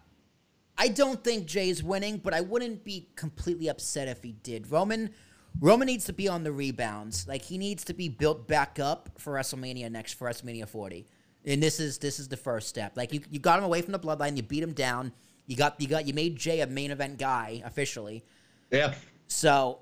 I 0.78 0.88
don't 0.88 1.24
think 1.24 1.46
Jay's 1.46 1.84
winning, 1.84 2.18
but 2.18 2.34
I 2.34 2.42
wouldn't 2.42 2.84
be 2.84 3.10
completely 3.16 3.68
upset 3.68 4.08
if 4.08 4.24
he 4.24 4.32
did. 4.32 4.72
Roman, 4.72 5.12
Roman 5.60 5.86
needs 5.86 6.06
to 6.06 6.14
be 6.14 6.28
on 6.28 6.44
the 6.44 6.52
rebounds. 6.52 7.28
Like 7.28 7.44
he 7.44 7.58
needs 7.58 7.84
to 7.86 7.94
be 7.94 8.10
built 8.10 8.48
back 8.48 8.80
up 8.80 9.10
for 9.18 9.34
WrestleMania 9.34 9.92
next 9.92 10.14
for 10.14 10.28
WrestleMania 10.28 10.68
40. 10.68 11.06
And 11.46 11.62
this 11.62 11.80
is 11.80 11.98
this 11.98 12.20
is 12.20 12.28
the 12.28 12.38
first 12.38 12.70
step. 12.70 12.94
Like 12.96 13.14
you, 13.14 13.22
you 13.30 13.40
got 13.40 13.60
him 13.60 13.66
away 13.66 13.82
from 13.82 13.92
the 13.92 14.00
bloodline, 14.00 14.36
you 14.38 14.44
beat 14.44 14.64
him 14.64 14.74
down. 14.74 15.12
You 15.46 15.58
got 15.58 15.80
you 15.80 15.88
got 15.88 16.08
you 16.08 16.14
made 16.14 16.38
Jay 16.38 16.62
a 16.62 16.68
main 16.68 16.90
event 16.92 17.20
guy 17.20 17.62
officially. 17.66 18.24
yeah, 18.72 18.94
So 19.28 19.80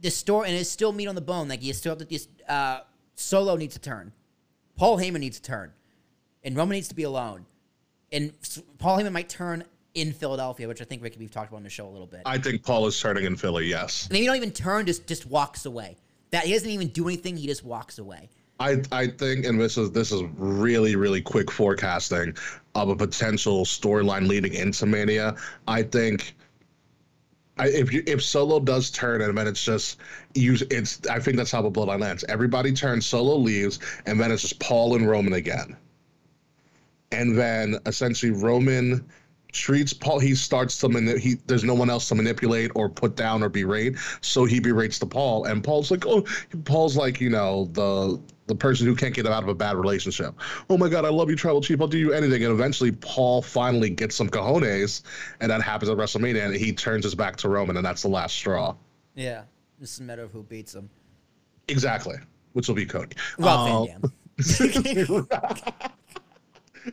the 0.00 0.10
story 0.10 0.48
and 0.48 0.56
it's 0.56 0.68
still 0.68 0.92
meat 0.92 1.06
on 1.06 1.14
the 1.14 1.20
bone. 1.20 1.48
Like 1.48 1.62
you 1.62 1.72
still 1.72 1.92
have 1.92 1.98
to 1.98 2.04
this 2.04 2.26
uh, 2.48 2.80
Solo 3.14 3.56
needs 3.56 3.74
to 3.74 3.80
turn. 3.80 4.12
Paul 4.76 4.98
Heyman 4.98 5.20
needs 5.20 5.38
to 5.38 5.42
turn. 5.42 5.72
And 6.42 6.56
Roman 6.56 6.74
needs 6.74 6.88
to 6.88 6.94
be 6.94 7.02
alone. 7.02 7.46
And 8.10 8.32
Paul 8.78 8.98
Heyman 8.98 9.12
might 9.12 9.28
turn 9.28 9.64
in 9.94 10.12
Philadelphia, 10.12 10.68
which 10.68 10.80
I 10.80 10.84
think 10.84 11.02
Ricky 11.02 11.18
we've 11.18 11.30
talked 11.30 11.48
about 11.48 11.58
on 11.58 11.62
the 11.64 11.70
show 11.70 11.88
a 11.88 11.90
little 11.90 12.06
bit. 12.06 12.22
I 12.26 12.38
think 12.38 12.62
Paul 12.62 12.86
is 12.86 12.98
turning 12.98 13.24
in 13.24 13.36
Philly. 13.36 13.66
Yes, 13.66 14.06
and 14.08 14.18
you 14.18 14.26
don't 14.26 14.36
even 14.36 14.52
turn, 14.52 14.86
just 14.86 15.06
just 15.06 15.26
walks 15.26 15.66
away. 15.66 15.96
That 16.30 16.44
he 16.44 16.52
doesn't 16.52 16.70
even 16.70 16.88
do 16.88 17.08
anything, 17.08 17.36
he 17.36 17.46
just 17.46 17.64
walks 17.64 17.98
away. 17.98 18.28
I 18.60 18.82
I 18.92 19.08
think, 19.08 19.46
and 19.46 19.60
this 19.60 19.76
is 19.76 19.90
this 19.90 20.12
is 20.12 20.22
really 20.36 20.96
really 20.96 21.22
quick 21.22 21.50
forecasting 21.50 22.36
of 22.74 22.88
a 22.88 22.96
potential 22.96 23.64
storyline 23.64 24.28
leading 24.28 24.54
into 24.54 24.86
Mania. 24.86 25.36
I 25.66 25.82
think. 25.82 26.34
I, 27.58 27.66
if 27.66 27.92
you 27.92 28.02
if 28.06 28.22
Solo 28.22 28.58
does 28.58 28.90
turn 28.90 29.20
and 29.20 29.36
then 29.36 29.46
it's 29.46 29.62
just 29.62 29.98
use 30.34 30.62
it's 30.70 31.06
I 31.08 31.18
think 31.18 31.36
that's 31.36 31.50
how 31.50 31.60
the 31.60 31.70
bloodline 31.70 32.00
lands. 32.00 32.24
Everybody 32.28 32.72
turns, 32.72 33.04
Solo 33.04 33.36
leaves, 33.36 33.80
and 34.06 34.18
then 34.18 34.30
it's 34.30 34.40
just 34.42 34.58
Paul 34.60 34.94
and 34.94 35.06
Roman 35.06 35.34
again. 35.34 35.76
And 37.12 37.36
then 37.36 37.76
essentially 37.84 38.32
Roman 38.32 39.04
treats 39.52 39.92
Paul. 39.92 40.18
He 40.18 40.34
starts 40.34 40.78
to 40.78 40.88
mani- 40.88 41.18
he. 41.18 41.36
There's 41.46 41.64
no 41.64 41.74
one 41.74 41.90
else 41.90 42.08
to 42.08 42.14
manipulate 42.14 42.70
or 42.74 42.88
put 42.88 43.16
down 43.16 43.42
or 43.42 43.48
berate, 43.48 43.96
so 44.20 44.44
he 44.44 44.60
berates 44.60 44.98
the 44.98 45.06
Paul, 45.06 45.44
and 45.44 45.62
Paul's 45.62 45.90
like, 45.90 46.06
oh, 46.06 46.24
Paul's 46.64 46.96
like 46.96 47.20
you 47.20 47.30
know 47.30 47.66
the 47.72 48.20
the 48.46 48.54
person 48.54 48.86
who 48.86 48.96
can't 48.96 49.14
get 49.14 49.26
out 49.26 49.42
of 49.42 49.48
a 49.48 49.54
bad 49.54 49.76
relationship. 49.76 50.34
Oh 50.68 50.76
my 50.76 50.88
God, 50.88 51.04
I 51.04 51.08
love 51.08 51.30
you, 51.30 51.36
Tribal 51.36 51.60
Chief. 51.60 51.80
I'll 51.80 51.86
do 51.86 51.98
you 51.98 52.12
anything. 52.12 52.42
And 52.44 52.52
eventually, 52.52 52.90
Paul 52.92 53.42
finally 53.42 53.90
gets 53.90 54.16
some 54.16 54.28
cojones, 54.28 55.02
and 55.40 55.50
that 55.50 55.62
happens 55.62 55.88
at 55.88 55.96
WrestleMania, 55.96 56.46
and 56.46 56.54
he 56.54 56.72
turns 56.72 57.04
his 57.04 57.14
back 57.14 57.36
to 57.36 57.48
Roman, 57.48 57.76
and 57.76 57.86
that's 57.86 58.02
the 58.02 58.08
last 58.08 58.34
straw. 58.34 58.74
Yeah. 59.14 59.42
This 59.78 59.94
is 59.94 60.00
a 60.00 60.02
matter 60.02 60.22
of 60.22 60.30
who 60.32 60.42
beats 60.42 60.74
him. 60.74 60.90
Exactly, 61.68 62.16
which 62.52 62.66
will 62.68 62.74
be 62.74 62.84
Cody. 62.84 63.16
Rob 63.38 63.68
Uh, 63.70 63.84
Van 63.86 64.00
Dam. 64.00 65.28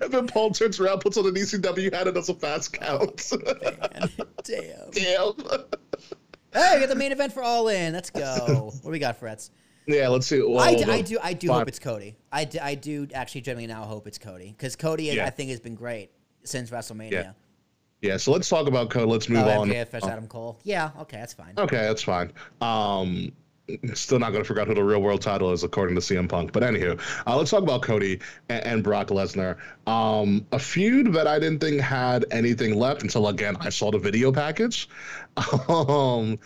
And 0.01 0.11
then 0.11 0.27
Paul 0.27 0.51
turns 0.51 0.79
around, 0.79 0.99
puts 0.99 1.17
on 1.17 1.25
an 1.27 1.33
ECW 1.35 1.93
hat, 1.93 2.07
and 2.07 2.15
does 2.15 2.29
a 2.29 2.33
fast 2.33 2.73
count. 2.73 3.31
Damn. 4.43 4.91
Damn. 4.91 5.33
Hey, 6.53 6.71
we 6.75 6.79
got 6.79 6.89
the 6.89 6.95
main 6.95 7.11
event 7.11 7.33
for 7.33 7.43
All 7.43 7.67
In. 7.67 7.93
Let's 7.93 8.09
go. 8.09 8.71
What 8.73 8.83
do 8.83 8.89
we 8.89 8.99
got, 8.99 9.19
Frets? 9.19 9.51
Yeah, 9.85 10.07
let's 10.09 10.27
see. 10.27 10.41
Well, 10.41 10.59
I, 10.59 10.75
d- 10.75 10.83
the- 10.83 10.91
I 10.91 11.01
do 11.01 11.17
I 11.23 11.33
do 11.33 11.47
fine. 11.47 11.59
hope 11.59 11.67
it's 11.69 11.79
Cody. 11.79 12.15
I, 12.31 12.43
d- 12.45 12.59
I 12.59 12.75
do 12.75 13.07
actually 13.13 13.41
genuinely 13.41 13.73
now 13.73 13.83
hope 13.85 14.05
it's 14.07 14.17
Cody 14.17 14.53
because 14.57 14.75
Cody 14.75 15.05
Yeah. 15.05 15.25
I 15.25 15.29
think 15.29 15.49
has 15.51 15.59
been 15.61 15.75
great 15.75 16.11
since 16.43 16.69
WrestleMania. 16.71 17.11
Yeah. 17.11 17.31
Yeah, 18.01 18.17
so 18.17 18.31
let's 18.31 18.47
talk 18.49 18.67
about 18.67 18.89
Cody. 18.89 19.05
Let's 19.09 19.27
move 19.29 19.45
Oh, 19.45 19.61
on. 19.61 19.69
MJF 19.69 19.89
versus 19.89 20.09
Adam 20.09 20.27
Cole. 20.27 20.59
Yeah, 20.63 20.91
okay, 20.99 21.17
that's 21.17 21.33
fine. 21.33 21.53
Okay, 21.57 21.77
that's 21.77 22.03
fine. 22.03 22.31
Um, 22.61 23.31
still 23.93 24.19
not 24.19 24.31
going 24.31 24.43
to 24.43 24.61
out 24.61 24.67
who 24.67 24.73
the 24.73 24.83
real 24.83 25.01
world 25.01 25.21
title 25.21 25.51
is 25.51 25.63
according 25.63 25.95
to 25.95 26.01
CM 26.01 26.29
Punk. 26.29 26.51
But 26.51 26.63
anywho, 26.63 26.99
uh, 27.25 27.37
let's 27.37 27.51
talk 27.51 27.63
about 27.63 27.81
Cody 27.81 28.19
and, 28.49 28.65
and 28.65 28.83
Brock 28.83 29.07
Lesnar. 29.07 29.57
Um, 29.85 30.45
a 30.51 30.59
feud 30.59 31.13
that 31.13 31.27
I 31.27 31.39
didn't 31.39 31.59
think 31.59 31.81
had 31.81 32.25
anything 32.31 32.77
left 32.77 33.03
until 33.03 33.27
again 33.27 33.57
I 33.59 33.69
saw 33.69 33.91
the 33.91 33.99
video 33.99 34.31
package. 34.31 34.89
Um, 35.67 36.39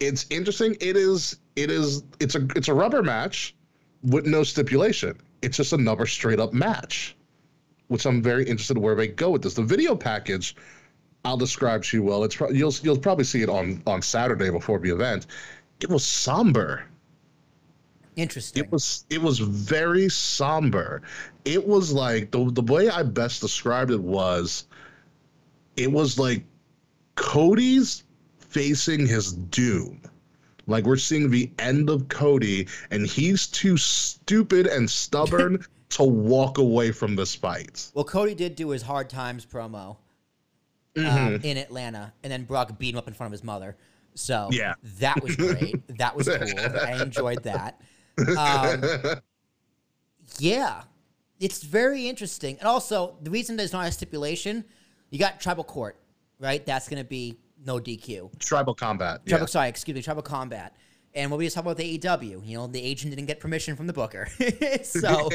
it's 0.00 0.26
interesting. 0.30 0.76
It 0.80 0.96
is. 0.96 1.38
It 1.54 1.70
is. 1.70 2.02
It's 2.20 2.34
a. 2.34 2.46
It's 2.56 2.68
a 2.68 2.74
rubber 2.74 3.02
match 3.02 3.54
with 4.02 4.26
no 4.26 4.42
stipulation. 4.42 5.16
It's 5.42 5.56
just 5.56 5.72
another 5.72 6.06
straight 6.06 6.40
up 6.40 6.52
match, 6.52 7.16
which 7.88 8.04
I'm 8.04 8.22
very 8.22 8.44
interested 8.44 8.76
in 8.76 8.82
where 8.82 8.94
they 8.94 9.08
go 9.08 9.30
with 9.30 9.42
this. 9.42 9.54
The 9.54 9.62
video 9.62 9.94
package. 9.94 10.56
I'll 11.24 11.36
describe 11.36 11.82
to 11.84 11.96
you 11.96 12.02
well. 12.02 12.24
It's 12.24 12.36
pro- 12.36 12.50
you'll 12.50 12.74
you'll 12.82 12.98
probably 12.98 13.24
see 13.24 13.42
it 13.42 13.48
on 13.48 13.82
on 13.86 14.02
Saturday 14.02 14.50
before 14.50 14.78
the 14.78 14.90
event. 14.90 15.26
It 15.80 15.88
was 15.90 16.04
somber. 16.04 16.84
Interesting. 18.16 18.64
It 18.64 18.72
was 18.72 19.04
it 19.10 19.20
was 19.20 19.38
very 19.38 20.08
somber. 20.08 21.02
It 21.44 21.66
was 21.66 21.92
like 21.92 22.30
the 22.30 22.50
the 22.50 22.62
way 22.62 22.88
I 22.88 23.02
best 23.02 23.40
described 23.42 23.90
it 23.90 24.00
was 24.00 24.66
it 25.76 25.92
was 25.92 26.18
like 26.18 26.42
Cody's 27.16 28.04
facing 28.38 29.06
his 29.06 29.32
doom. 29.34 30.00
Like 30.66 30.84
we're 30.84 30.96
seeing 30.96 31.30
the 31.30 31.50
end 31.58 31.90
of 31.90 32.08
Cody 32.08 32.68
and 32.90 33.06
he's 33.06 33.46
too 33.46 33.76
stupid 33.76 34.66
and 34.66 34.88
stubborn 34.90 35.64
to 35.90 36.02
walk 36.02 36.56
away 36.58 36.90
from 36.92 37.14
this 37.16 37.34
fight. 37.34 37.90
well, 37.94 38.04
Cody 38.04 38.34
did 38.34 38.56
do 38.56 38.70
his 38.70 38.82
hard 38.82 39.10
times 39.10 39.44
promo 39.44 39.96
Mm-hmm. 40.96 41.34
um, 41.34 41.40
in 41.42 41.58
Atlanta, 41.58 42.10
and 42.22 42.32
then 42.32 42.44
Brock 42.44 42.78
beat 42.78 42.94
him 42.94 42.98
up 42.98 43.06
in 43.06 43.12
front 43.12 43.28
of 43.28 43.32
his 43.32 43.44
mother. 43.44 43.76
So 44.16 44.48
Yeah. 44.50 44.74
that 44.98 45.22
was 45.22 45.36
great. 45.36 45.86
that 45.98 46.16
was 46.16 46.28
cool. 46.28 46.78
I 46.80 47.00
enjoyed 47.02 47.42
that. 47.44 47.80
Um, 48.36 49.20
yeah, 50.38 50.82
it's 51.38 51.62
very 51.62 52.08
interesting. 52.08 52.56
And 52.58 52.66
also, 52.66 53.16
the 53.22 53.30
reason 53.30 53.56
there's 53.56 53.72
not 53.72 53.86
a 53.86 53.92
stipulation, 53.92 54.64
you 55.10 55.18
got 55.18 55.40
tribal 55.40 55.64
court, 55.64 55.96
right? 56.38 56.64
That's 56.64 56.88
going 56.88 57.02
to 57.02 57.08
be 57.08 57.38
no 57.64 57.78
DQ. 57.78 58.38
Tribal 58.38 58.74
combat. 58.74 59.24
Tribal, 59.26 59.44
yeah. 59.44 59.46
sorry, 59.46 59.68
excuse 59.68 59.94
me, 59.94 60.02
tribal 60.02 60.22
combat. 60.22 60.76
And 61.14 61.30
what 61.30 61.38
we 61.38 61.46
just 61.46 61.54
talked 61.54 61.66
about 61.66 61.78
the 61.78 61.98
AEW, 61.98 62.46
you 62.46 62.56
know, 62.56 62.66
the 62.66 62.82
agent 62.82 63.14
didn't 63.14 63.26
get 63.26 63.40
permission 63.40 63.74
from 63.76 63.86
the 63.86 63.92
booker. 63.92 64.28
so, 64.82 65.30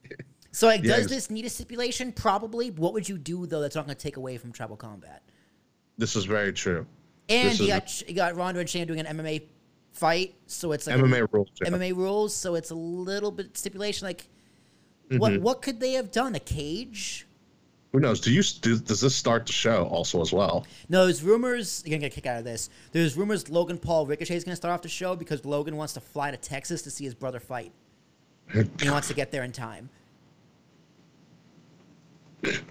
so 0.50 0.66
like, 0.66 0.82
does 0.82 1.08
this 1.08 1.30
need 1.30 1.44
a 1.44 1.50
stipulation? 1.50 2.12
Probably. 2.12 2.70
What 2.70 2.94
would 2.94 3.08
you 3.08 3.18
do 3.18 3.46
though? 3.46 3.60
That's 3.60 3.76
not 3.76 3.86
going 3.86 3.96
to 3.96 4.02
take 4.02 4.16
away 4.16 4.38
from 4.38 4.52
tribal 4.52 4.76
combat. 4.76 5.22
this 5.98 6.16
is 6.16 6.24
very 6.24 6.52
true. 6.52 6.86
And 7.28 7.58
you 7.58 7.64
is- 7.66 7.68
got 7.70 8.08
you 8.08 8.14
got 8.14 8.36
Ronda 8.36 8.60
and 8.60 8.68
Shane 8.68 8.86
doing 8.86 9.00
an 9.00 9.06
MMA 9.18 9.42
fight, 9.92 10.34
so 10.46 10.72
it's 10.72 10.86
like 10.86 10.96
a- 10.96 11.02
MMA 11.02 11.26
rules. 11.32 11.48
yeah. 11.60 11.68
MMA 11.70 11.94
rules, 11.96 12.34
so 12.34 12.54
it's 12.54 12.70
a 12.70 12.74
little 12.74 13.30
bit 13.30 13.56
stipulation. 13.56 14.06
Like, 14.06 14.28
Mm-hmm. 15.08 15.18
what 15.18 15.40
what 15.40 15.62
could 15.62 15.78
they 15.78 15.92
have 15.92 16.10
done? 16.10 16.34
A 16.34 16.40
cage? 16.40 17.26
Who 17.92 18.00
knows? 18.00 18.20
Do 18.20 18.32
you 18.32 18.42
do, 18.42 18.76
does 18.76 19.00
this 19.00 19.14
start 19.14 19.46
the 19.46 19.52
show 19.52 19.84
also 19.84 20.20
as 20.20 20.32
well? 20.32 20.66
No, 20.88 21.04
there's 21.04 21.22
rumors. 21.22 21.82
You're 21.86 21.92
gonna 21.92 22.00
get 22.08 22.12
a 22.12 22.14
kick 22.16 22.26
out 22.26 22.38
of 22.38 22.44
this. 22.44 22.70
There's 22.92 23.16
rumors 23.16 23.48
Logan 23.48 23.78
Paul 23.78 24.04
Ricochet 24.06 24.34
is 24.36 24.42
gonna 24.44 24.56
start 24.56 24.74
off 24.74 24.82
the 24.82 24.88
show 24.88 25.14
because 25.14 25.44
Logan 25.44 25.76
wants 25.76 25.92
to 25.94 26.00
fly 26.00 26.32
to 26.32 26.36
Texas 26.36 26.82
to 26.82 26.90
see 26.90 27.04
his 27.04 27.14
brother 27.14 27.38
fight. 27.38 27.70
he 28.52 28.64
wants 28.90 29.06
to 29.08 29.14
get 29.14 29.30
there 29.30 29.44
in 29.44 29.52
time. 29.52 29.88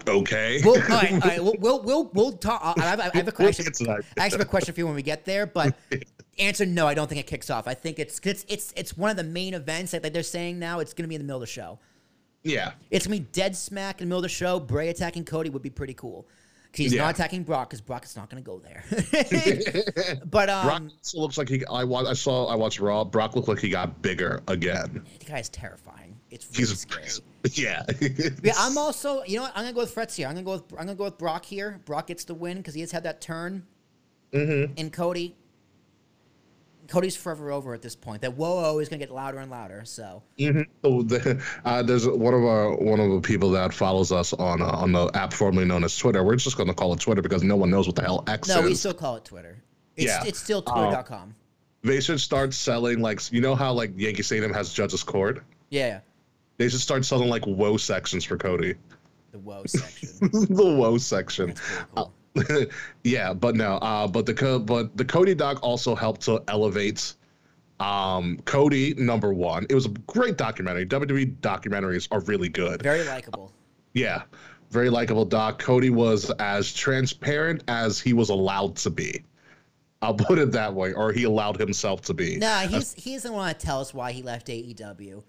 Okay. 0.08 0.60
Well, 0.64 0.74
all 0.76 0.88
right, 0.88 1.12
all 1.12 1.18
right. 1.18 1.42
We'll 1.42 1.56
we'll 1.58 1.82
we'll, 1.82 2.04
we'll 2.14 2.32
talk. 2.32 2.76
I 2.78 2.82
have, 2.82 3.00
I 3.00 3.10
have 3.14 3.28
a 3.28 3.32
question. 3.42 3.66
I 3.88 3.98
actually 4.22 4.38
have 4.38 4.40
a 4.40 4.44
question 4.50 4.74
for 4.74 4.80
you 4.80 4.86
when 4.86 4.94
we 4.94 5.02
get 5.02 5.24
there, 5.24 5.46
but 5.46 5.74
answer 6.38 6.66
no. 6.66 6.86
I 6.86 6.94
don't 6.94 7.08
think 7.08 7.20
it 7.20 7.26
kicks 7.26 7.50
off. 7.50 7.66
I 7.68 7.74
think 7.74 7.98
it's 7.98 8.20
it's 8.24 8.44
it's 8.48 8.72
it's 8.76 8.96
one 8.96 9.10
of 9.10 9.16
the 9.16 9.24
main 9.24 9.54
events 9.54 9.92
that 9.92 10.02
they're 10.12 10.22
saying 10.22 10.58
now. 10.58 10.80
It's 10.80 10.92
gonna 10.94 11.08
be 11.08 11.14
in 11.14 11.20
the 11.20 11.24
middle 11.26 11.42
of 11.42 11.46
the 11.48 11.52
show. 11.52 11.78
yeah. 12.42 12.72
It's 12.90 13.06
gonna 13.06 13.18
be 13.20 13.26
dead 13.32 13.56
smack 13.56 14.00
in 14.00 14.06
the 14.06 14.08
middle 14.08 14.18
of 14.20 14.22
the 14.24 14.28
show. 14.28 14.60
Bray 14.60 14.88
attacking 14.88 15.24
Cody 15.24 15.50
would 15.50 15.62
be 15.62 15.70
pretty 15.70 15.94
cool. 15.94 16.26
He's 16.72 16.92
Yeah. 16.92 17.02
not 17.04 17.14
attacking 17.14 17.44
Brock 17.44 17.70
because 17.70 17.80
Brock 17.80 18.04
is 18.04 18.16
not 18.16 18.28
going 18.28 18.42
to 18.42 18.46
go 18.46 18.58
there. 18.58 18.84
but 20.26 20.50
um, 20.50 20.66
Brock 20.66 20.82
looks 21.14 21.38
like 21.38 21.48
he. 21.48 21.64
I 21.66 21.82
I 21.84 22.12
saw. 22.12 22.46
I 22.48 22.54
watched 22.54 22.80
Raw. 22.80 23.02
Brock 23.02 23.34
looked 23.34 23.48
like 23.48 23.60
he 23.60 23.70
got 23.70 24.02
bigger 24.02 24.42
again. 24.48 25.02
the 25.18 25.24
guy 25.24 25.38
is 25.38 25.48
terrifying. 25.48 26.20
It's 26.30 26.46
really 26.58 26.68
He's 26.68 26.80
scary. 26.80 27.06
yeah. 27.58 27.84
Yeah, 28.42 28.52
I'm 28.56 28.76
also. 28.78 29.22
You 29.24 29.36
know 29.36 29.42
what? 29.42 29.52
I'm 29.54 29.62
gonna 29.64 29.74
go 29.74 29.80
with 29.80 29.94
Fretz 29.94 30.14
here. 30.16 30.26
I'm 30.28 30.34
gonna 30.34 30.44
go 30.44 30.52
with. 30.52 30.72
I'm 30.72 30.86
gonna 30.86 30.94
go 30.94 31.04
with 31.04 31.18
Brock 31.18 31.44
here. 31.44 31.80
Brock 31.84 32.08
gets 32.08 32.24
the 32.24 32.34
win 32.34 32.58
because 32.58 32.74
he 32.74 32.80
has 32.80 32.90
had 32.92 33.02
that 33.04 33.20
turn. 33.20 33.66
Mm-hmm. 34.32 34.74
And 34.76 34.92
Cody. 34.92 35.36
Cody's 36.88 37.16
forever 37.16 37.50
over 37.50 37.74
at 37.74 37.82
this 37.82 37.96
point. 37.96 38.22
That 38.22 38.34
whoa 38.34 38.78
is 38.78 38.88
gonna 38.88 39.00
get 39.00 39.10
louder 39.10 39.38
and 39.38 39.50
louder. 39.50 39.82
So 39.84 40.22
hmm 40.38 40.60
So 40.84 41.02
the, 41.02 41.42
uh, 41.64 41.82
there's 41.82 42.06
one 42.06 42.32
of 42.32 42.44
our 42.44 42.76
one 42.76 43.00
of 43.00 43.10
the 43.10 43.20
people 43.20 43.50
that 43.52 43.74
follows 43.74 44.12
us 44.12 44.32
on 44.32 44.62
uh, 44.62 44.66
on 44.66 44.92
the 44.92 45.10
app 45.14 45.32
formerly 45.32 45.66
known 45.66 45.82
as 45.82 45.96
Twitter. 45.96 46.22
We're 46.22 46.36
just 46.36 46.56
going 46.56 46.68
to 46.68 46.74
call 46.74 46.92
it 46.92 47.00
Twitter 47.00 47.22
because 47.22 47.42
no 47.42 47.56
one 47.56 47.70
knows 47.70 47.88
what 47.88 47.96
the 47.96 48.02
hell 48.02 48.22
X 48.28 48.48
no, 48.48 48.54
is. 48.56 48.60
No, 48.60 48.66
we 48.68 48.74
still 48.76 48.94
call 48.94 49.16
it 49.16 49.24
Twitter. 49.24 49.56
It's, 49.96 50.06
Yeah. 50.06 50.22
it's 50.24 50.38
still 50.38 50.62
Um, 50.68 50.84
Twitter.com. 50.84 51.34
they 51.82 52.00
should 52.00 52.20
start 52.20 52.54
selling 52.54 53.00
like 53.00 53.32
you 53.32 53.40
know 53.40 53.56
how 53.56 53.72
like 53.72 53.90
Yankee 53.96 54.22
Stadium 54.22 54.52
has 54.52 54.72
Judges 54.72 55.02
Court. 55.02 55.42
yeah, 55.70 56.00
They 56.58 56.68
should 56.68 56.80
start 56.80 57.04
selling 57.04 57.28
like 57.28 57.46
woe 57.46 57.76
sections 57.76 58.24
for 58.24 58.36
Cody. 58.36 58.74
the 59.32 59.38
whoa 59.38 59.64
section. 59.66 60.30
the 60.30 60.74
woe 60.76 60.98
section. 60.98 61.54
Cool. 61.94 62.12
yeah, 63.04 63.32
but 63.32 63.56
no, 63.56 63.76
uh, 63.76 64.06
but 64.06 64.26
the 64.26 64.62
but 64.64 64.96
the 64.96 65.04
Cody 65.04 65.34
doc 65.34 65.58
also 65.62 65.94
helped 65.94 66.22
to 66.22 66.42
elevate 66.48 67.14
um 67.80 68.38
Cody 68.44 68.94
number 68.94 69.32
one. 69.32 69.66
It 69.68 69.74
was 69.74 69.86
a 69.86 69.90
great 70.06 70.36
documentary. 70.36 70.86
WWE 70.86 71.36
documentaries 71.40 72.08
are 72.10 72.20
really 72.20 72.48
good. 72.48 72.82
Very 72.82 73.04
likable. 73.04 73.52
Yeah, 73.94 74.22
very 74.70 74.90
likable 74.90 75.24
doc. 75.24 75.58
Cody 75.58 75.90
was 75.90 76.30
as 76.38 76.72
transparent 76.72 77.64
as 77.68 78.00
he 78.00 78.12
was 78.12 78.28
allowed 78.30 78.76
to 78.76 78.90
be. 78.90 79.24
I'll 80.02 80.14
put 80.14 80.38
it 80.38 80.52
that 80.52 80.74
way, 80.74 80.92
or 80.92 81.12
he 81.12 81.24
allowed 81.24 81.58
himself 81.58 82.02
to 82.02 82.14
be. 82.14 82.36
Nah, 82.36 82.60
he's 82.60 82.92
he 82.94 83.14
doesn't 83.14 83.32
want 83.32 83.58
to 83.58 83.66
tell 83.66 83.80
us 83.80 83.94
why 83.94 84.12
he 84.12 84.22
left 84.22 84.48
AEW. 84.48 85.22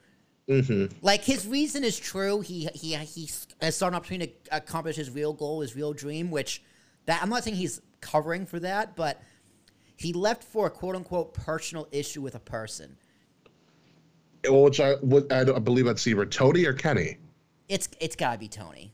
Hmm 0.47 0.85
Like 1.01 1.23
his 1.23 1.45
reason 1.45 1.83
is 1.83 1.99
true. 1.99 2.41
He 2.41 2.69
he 2.73 2.95
he 2.95 3.29
has 3.61 3.75
sought 3.75 3.89
an 3.89 3.95
opportunity 3.95 4.33
to 4.45 4.57
accomplish 4.57 4.95
his 4.95 5.09
real 5.09 5.33
goal, 5.33 5.61
his 5.61 5.75
real 5.75 5.93
dream. 5.93 6.31
Which 6.31 6.63
that 7.05 7.21
I'm 7.21 7.29
not 7.29 7.43
saying 7.43 7.57
he's 7.57 7.81
covering 7.99 8.45
for 8.45 8.59
that, 8.59 8.95
but 8.95 9.21
he 9.97 10.13
left 10.13 10.43
for 10.43 10.67
a 10.67 10.69
quote 10.69 10.95
unquote 10.95 11.33
personal 11.33 11.87
issue 11.91 12.21
with 12.21 12.35
a 12.35 12.39
person. 12.39 12.97
Which 14.47 14.79
I, 14.79 14.95
would, 15.01 15.31
I 15.31 15.41
I 15.41 15.59
believe 15.59 15.85
that's 15.85 16.07
either 16.07 16.25
Tony 16.25 16.65
or 16.65 16.73
Kenny. 16.73 17.17
It's 17.67 17.89
it's 17.99 18.15
gotta 18.15 18.37
be 18.37 18.47
Tony. 18.47 18.93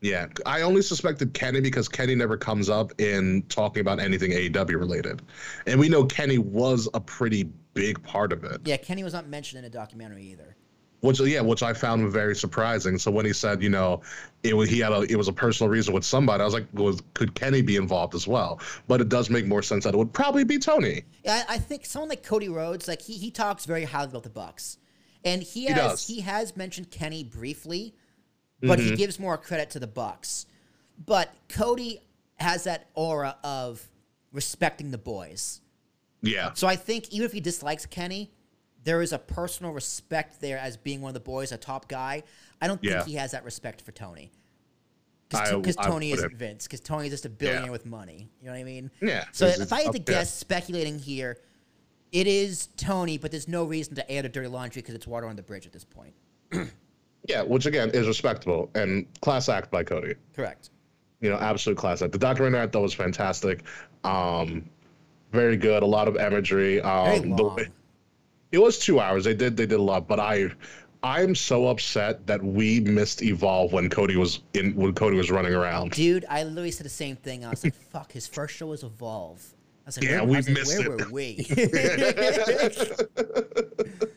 Yeah, 0.00 0.26
I 0.44 0.62
only 0.62 0.82
suspected 0.82 1.32
Kenny 1.32 1.60
because 1.60 1.88
Kenny 1.88 2.14
never 2.14 2.36
comes 2.36 2.68
up 2.68 2.92
in 3.00 3.42
talking 3.48 3.80
about 3.80 3.98
anything 3.98 4.32
AEW 4.32 4.78
related, 4.78 5.22
and 5.66 5.78
we 5.80 5.88
know 5.88 6.04
Kenny 6.04 6.38
was 6.38 6.88
a 6.92 7.00
pretty 7.00 7.48
big 7.76 8.02
part 8.02 8.32
of 8.32 8.42
it. 8.44 8.62
Yeah, 8.64 8.76
Kenny 8.76 9.04
was 9.04 9.12
not 9.12 9.28
mentioned 9.28 9.58
in 9.58 9.64
the 9.64 9.70
documentary 9.70 10.24
either. 10.24 10.56
Which 11.00 11.20
yeah, 11.20 11.42
which 11.42 11.62
I 11.62 11.74
found 11.74 12.10
very 12.10 12.34
surprising. 12.34 12.98
So 12.98 13.10
when 13.10 13.26
he 13.26 13.32
said, 13.32 13.62
you 13.62 13.68
know, 13.68 14.00
it 14.42 14.56
was 14.56 14.68
he 14.68 14.80
had 14.80 14.92
a 14.92 15.02
it 15.02 15.16
was 15.16 15.28
a 15.28 15.32
personal 15.32 15.70
reason 15.70 15.92
with 15.92 16.04
somebody, 16.04 16.40
I 16.40 16.44
was 16.44 16.54
like, 16.54 16.66
was 16.72 17.02
could 17.14 17.34
Kenny 17.34 17.60
be 17.60 17.76
involved 17.76 18.14
as 18.14 18.26
well? 18.26 18.60
But 18.88 19.00
it 19.02 19.08
does 19.08 19.28
make 19.28 19.46
more 19.46 19.62
sense 19.62 19.84
that 19.84 19.94
it 19.94 19.96
would 19.98 20.12
probably 20.12 20.42
be 20.42 20.58
Tony. 20.58 21.04
Yeah, 21.22 21.44
I, 21.48 21.54
I 21.54 21.58
think 21.58 21.84
someone 21.84 22.08
like 22.08 22.22
Cody 22.22 22.48
Rhodes, 22.48 22.88
like 22.88 23.02
he 23.02 23.12
he 23.12 23.30
talks 23.30 23.66
very 23.66 23.84
highly 23.84 24.08
about 24.08 24.22
the 24.22 24.30
Bucks, 24.30 24.78
and 25.22 25.42
he 25.42 25.66
has 25.66 25.76
does. 25.76 26.06
he, 26.06 26.22
has 26.22 26.56
mentioned 26.56 26.90
Kenny 26.90 27.22
briefly, 27.22 27.94
but 28.62 28.78
he 28.78 28.86
mm-hmm. 28.86 28.94
gives 28.96 29.20
more 29.20 29.36
credit 29.36 29.70
to 29.70 29.78
the 29.78 29.86
Bucks. 29.86 30.46
But 31.04 31.30
Cody 31.50 32.00
has 32.36 32.64
that 32.64 32.88
aura 32.94 33.36
of 33.44 33.86
respecting 34.32 34.90
the 34.90 34.98
boys. 34.98 35.60
Yeah, 36.26 36.52
So 36.54 36.66
I 36.66 36.76
think 36.76 37.08
even 37.10 37.24
if 37.26 37.32
he 37.32 37.40
dislikes 37.40 37.86
Kenny, 37.86 38.30
there 38.84 39.02
is 39.02 39.12
a 39.12 39.18
personal 39.18 39.72
respect 39.72 40.40
there 40.40 40.58
as 40.58 40.76
being 40.76 41.00
one 41.00 41.10
of 41.10 41.14
the 41.14 41.20
boys, 41.20 41.52
a 41.52 41.56
top 41.56 41.88
guy. 41.88 42.22
I 42.60 42.66
don't 42.68 42.80
think 42.80 42.92
Yeah. 42.92 43.04
he 43.04 43.14
has 43.14 43.32
that 43.32 43.44
respect 43.44 43.82
for 43.82 43.92
Tony. 43.92 44.30
Because 45.28 45.74
Tony 45.76 46.12
isn't 46.12 46.30
have- 46.30 46.38
Vince. 46.38 46.64
Because 46.66 46.80
Tony 46.80 47.06
is 47.06 47.12
just 47.12 47.26
a 47.26 47.28
billionaire 47.28 47.72
with 47.72 47.84
money. 47.84 48.30
You 48.40 48.46
know 48.46 48.52
what 48.52 48.58
I 48.60 48.64
mean? 48.64 48.90
Yeah, 49.02 49.24
So 49.32 49.46
if 49.46 49.72
I 49.72 49.82
had 49.82 49.92
to 49.92 49.98
there. 49.98 50.16
guess, 50.18 50.32
speculating 50.32 50.98
here, 51.00 51.38
it 52.12 52.28
is 52.28 52.68
Tony, 52.76 53.18
but 53.18 53.32
there's 53.32 53.48
no 53.48 53.64
reason 53.64 53.96
to 53.96 54.12
add 54.12 54.24
a 54.24 54.28
dirty 54.28 54.46
laundry 54.48 54.82
because 54.82 54.94
it's 54.94 55.06
water 55.06 55.26
on 55.26 55.34
the 55.34 55.42
bridge 55.42 55.66
at 55.66 55.72
this 55.72 55.84
point. 55.84 56.14
yeah, 57.28 57.42
which 57.42 57.66
again 57.66 57.90
is 57.90 58.06
respectable 58.06 58.70
and 58.76 59.06
class 59.20 59.48
act 59.48 59.70
by 59.72 59.82
Cody. 59.82 60.14
Correct. 60.34 60.70
you 61.20 61.30
know, 61.30 61.38
absolute 61.38 61.76
class. 61.78 62.02
Act. 62.02 62.12
The 62.12 62.18
documentary 62.18 62.60
I 62.60 62.66
thought 62.68 62.82
was 62.82 62.94
fantastic. 62.94 63.64
Um, 64.04 64.68
very 65.32 65.56
good. 65.56 65.82
A 65.82 65.86
lot 65.86 66.08
of 66.08 66.16
imagery. 66.16 66.80
Um, 66.80 67.30
the 67.36 67.70
it 68.52 68.58
was 68.58 68.78
two 68.78 69.00
hours. 69.00 69.24
They 69.24 69.34
did 69.34 69.56
they 69.56 69.66
did 69.66 69.78
a 69.78 69.82
lot, 69.82 70.06
but 70.06 70.20
I 70.20 70.50
I'm 71.02 71.34
so 71.34 71.68
upset 71.68 72.26
that 72.26 72.42
we 72.42 72.80
missed 72.80 73.22
Evolve 73.22 73.72
when 73.72 73.88
Cody 73.90 74.16
was 74.16 74.40
in 74.54 74.74
when 74.74 74.92
Cody 74.94 75.16
was 75.16 75.30
running 75.30 75.54
around. 75.54 75.92
Dude, 75.92 76.24
I 76.28 76.42
literally 76.42 76.70
said 76.70 76.86
the 76.86 76.90
same 76.90 77.16
thing. 77.16 77.44
I 77.44 77.50
was 77.50 77.64
like, 77.64 77.74
fuck, 77.92 78.12
his 78.12 78.26
first 78.26 78.56
show 78.56 78.66
was 78.68 78.82
Evolve. 78.82 79.44
I 79.84 79.88
was 79.88 79.98
like, 79.98 80.08
Yeah, 80.08 80.22
where, 80.22 80.26
we 80.26 80.36
was 80.36 80.48
like, 80.48 80.66
where 80.66 80.92
it. 80.92 81.06
were 81.06 81.12
we? 81.12 81.46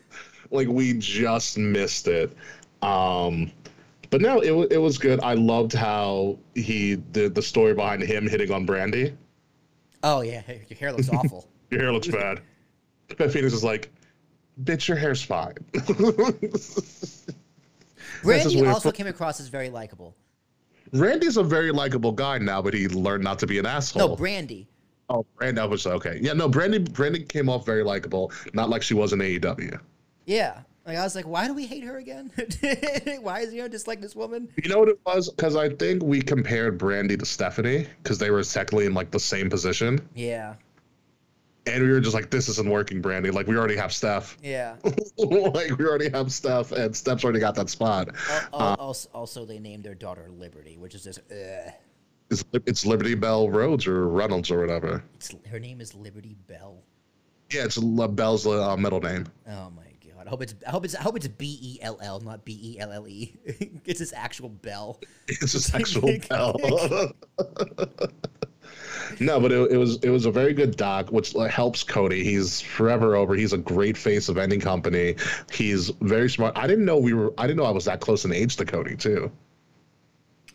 like 0.50 0.68
we 0.68 0.94
just 0.94 1.58
missed 1.58 2.08
it. 2.08 2.32
Um, 2.82 3.52
but 4.10 4.20
no, 4.20 4.40
it 4.40 4.72
it 4.72 4.78
was 4.78 4.98
good. 4.98 5.20
I 5.20 5.34
loved 5.34 5.72
how 5.72 6.38
he 6.54 6.96
the 7.12 7.28
the 7.28 7.42
story 7.42 7.74
behind 7.74 8.02
him 8.02 8.28
hitting 8.28 8.50
on 8.50 8.66
Brandi. 8.66 9.16
Oh, 10.02 10.22
yeah, 10.22 10.42
your 10.68 10.78
hair 10.78 10.92
looks 10.92 11.08
awful. 11.10 11.46
Your 11.70 11.82
hair 11.82 11.92
looks 11.92 12.08
bad. 12.08 12.40
Beth 13.16 13.32
Phoenix 13.32 13.52
is 13.54 13.62
like, 13.62 13.92
bitch, 14.64 14.88
your 14.88 14.96
hair's 14.96 15.22
fine. 15.22 15.54
Randy 18.24 18.66
also 18.66 18.90
came 18.90 19.06
across 19.06 19.38
as 19.38 19.46
very 19.46 19.70
likable. 19.70 20.16
Randy's 20.92 21.36
a 21.36 21.44
very 21.44 21.70
likable 21.70 22.10
guy 22.10 22.38
now, 22.38 22.60
but 22.60 22.74
he 22.74 22.88
learned 22.88 23.22
not 23.22 23.38
to 23.38 23.46
be 23.46 23.58
an 23.58 23.66
asshole. 23.66 24.08
No, 24.08 24.16
Brandi. 24.16 24.66
oh, 25.10 25.24
Brandi 25.40 25.68
was 25.68 25.86
okay. 25.86 26.18
Yeah, 26.20 26.32
no, 26.32 26.48
Brandi 26.48 26.84
Brandi 26.84 27.28
came 27.28 27.48
off 27.48 27.64
very 27.64 27.84
likable, 27.84 28.32
not 28.52 28.68
like 28.68 28.82
she 28.82 28.94
was 28.94 29.12
in 29.12 29.20
AEW. 29.20 29.78
Yeah. 30.26 30.62
Like 30.86 30.96
I 30.96 31.02
was 31.02 31.14
like, 31.14 31.26
why 31.26 31.46
do 31.46 31.54
we 31.54 31.66
hate 31.66 31.84
her 31.84 31.98
again? 31.98 32.30
why 33.20 33.40
is 33.40 33.52
you 33.52 33.62
know 33.62 33.68
dislike 33.68 34.00
this 34.00 34.16
woman? 34.16 34.48
You 34.62 34.70
know 34.70 34.78
what 34.78 34.88
it 34.88 34.98
was? 35.04 35.28
Because 35.30 35.54
I 35.54 35.68
think 35.68 36.02
we 36.02 36.22
compared 36.22 36.78
Brandi 36.78 37.18
to 37.18 37.26
Stephanie 37.26 37.86
because 38.02 38.18
they 38.18 38.30
were 38.30 38.42
technically 38.42 38.86
in 38.86 38.94
like 38.94 39.10
the 39.10 39.20
same 39.20 39.50
position, 39.50 40.00
Yeah. 40.14 40.54
and 41.66 41.82
we 41.84 41.90
were 41.90 42.00
just 42.00 42.14
like, 42.14 42.30
"This 42.30 42.48
isn't 42.48 42.68
working, 42.68 43.02
Brandi. 43.02 43.32
Like 43.32 43.46
we 43.46 43.56
already 43.56 43.76
have 43.76 43.92
Steph. 43.92 44.38
Yeah. 44.42 44.76
like 45.18 45.76
we 45.78 45.84
already 45.84 46.08
have 46.10 46.32
Steph, 46.32 46.72
and 46.72 46.96
Steph's 46.96 47.24
already 47.24 47.40
got 47.40 47.54
that 47.56 47.68
spot. 47.68 48.08
Al- 48.54 48.60
al- 48.60 48.74
also, 48.76 49.08
also, 49.14 49.44
they 49.44 49.58
named 49.58 49.84
their 49.84 49.94
daughter 49.94 50.28
Liberty, 50.30 50.78
which 50.78 50.94
is 50.94 51.04
just, 51.04 51.20
ugh. 51.30 51.72
It's, 52.30 52.44
it's 52.64 52.86
Liberty 52.86 53.14
Bell 53.14 53.50
Rhodes 53.50 53.86
or 53.86 54.08
Reynolds 54.08 54.50
or 54.52 54.60
whatever. 54.60 55.02
It's, 55.16 55.34
her 55.50 55.58
name 55.60 55.80
is 55.80 55.94
Liberty 55.94 56.36
Bell. 56.46 56.82
Yeah, 57.50 57.64
it's 57.64 57.76
La 57.76 58.06
Bell's 58.06 58.46
uh, 58.46 58.76
middle 58.76 59.00
name. 59.00 59.26
Oh 59.48 59.70
my! 59.70 59.82
I 60.30 60.32
hope 60.32 60.42
it's 60.42 60.54
I 60.64 60.70
hope 60.70 60.84
it's 60.84 60.94
I 60.94 61.02
hope 61.02 61.16
it's 61.16 61.26
B 61.26 61.58
E 61.60 61.78
L 61.82 61.98
L, 62.00 62.20
not 62.20 62.44
B 62.44 62.56
E 62.62 62.78
L 62.78 62.92
L 62.92 63.08
E. 63.08 63.34
It's 63.84 63.98
his 63.98 64.12
actual 64.12 64.48
bell. 64.48 65.00
It's 65.26 65.50
his 65.50 65.74
actual 65.74 66.16
bell. 66.28 66.54
no, 69.18 69.40
but 69.40 69.50
it, 69.50 69.72
it 69.72 69.76
was 69.76 69.96
it 70.04 70.10
was 70.10 70.26
a 70.26 70.30
very 70.30 70.54
good 70.54 70.76
doc, 70.76 71.10
which 71.10 71.32
helps 71.32 71.82
Cody. 71.82 72.22
He's 72.22 72.60
forever 72.60 73.16
over. 73.16 73.34
He's 73.34 73.52
a 73.52 73.58
great 73.58 73.96
face 73.96 74.28
of 74.28 74.38
any 74.38 74.58
company. 74.58 75.16
He's 75.52 75.88
very 76.00 76.30
smart. 76.30 76.56
I 76.56 76.68
didn't 76.68 76.84
know 76.84 76.96
we 76.96 77.12
were. 77.12 77.34
I 77.36 77.48
didn't 77.48 77.56
know 77.56 77.64
I 77.66 77.72
was 77.72 77.86
that 77.86 77.98
close 77.98 78.24
in 78.24 78.32
age 78.32 78.54
to 78.58 78.64
Cody 78.64 78.94
too. 78.94 79.32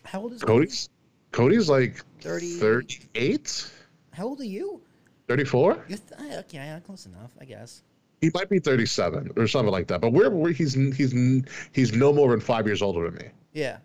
How 0.04 0.22
old 0.22 0.32
is 0.32 0.42
Cody's 0.42 0.88
Cody's 1.32 1.68
like 1.68 2.02
30. 2.22 2.60
38, 2.60 3.70
How 4.12 4.24
old 4.24 4.40
are 4.40 4.44
you? 4.44 4.80
34. 5.28 5.74
Th- 5.74 6.00
okay, 6.18 6.44
yeah, 6.54 6.80
close 6.80 7.04
enough, 7.04 7.32
I 7.38 7.44
guess. 7.44 7.82
He 8.20 8.30
might 8.34 8.48
be 8.48 8.58
37 8.58 9.32
or 9.36 9.46
something 9.46 9.72
like 9.72 9.88
that. 9.88 10.00
But 10.00 10.12
we're, 10.12 10.30
we're 10.30 10.52
he's 10.52 10.74
he's 10.74 11.14
he's 11.72 11.92
no 11.92 12.12
more 12.12 12.30
than 12.30 12.40
five 12.40 12.66
years 12.66 12.82
older 12.82 13.10
than 13.10 13.14
me. 13.14 13.30
Yeah. 13.52 13.78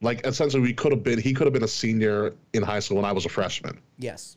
Like 0.00 0.26
essentially, 0.26 0.62
we 0.62 0.72
could 0.72 0.92
have 0.92 1.02
been. 1.02 1.20
He 1.20 1.34
could 1.34 1.46
have 1.46 1.52
been 1.52 1.64
a 1.64 1.68
senior 1.68 2.34
in 2.52 2.62
high 2.62 2.80
school 2.80 2.96
when 2.96 3.04
I 3.04 3.12
was 3.12 3.26
a 3.26 3.28
freshman. 3.28 3.80
Yes. 3.98 4.36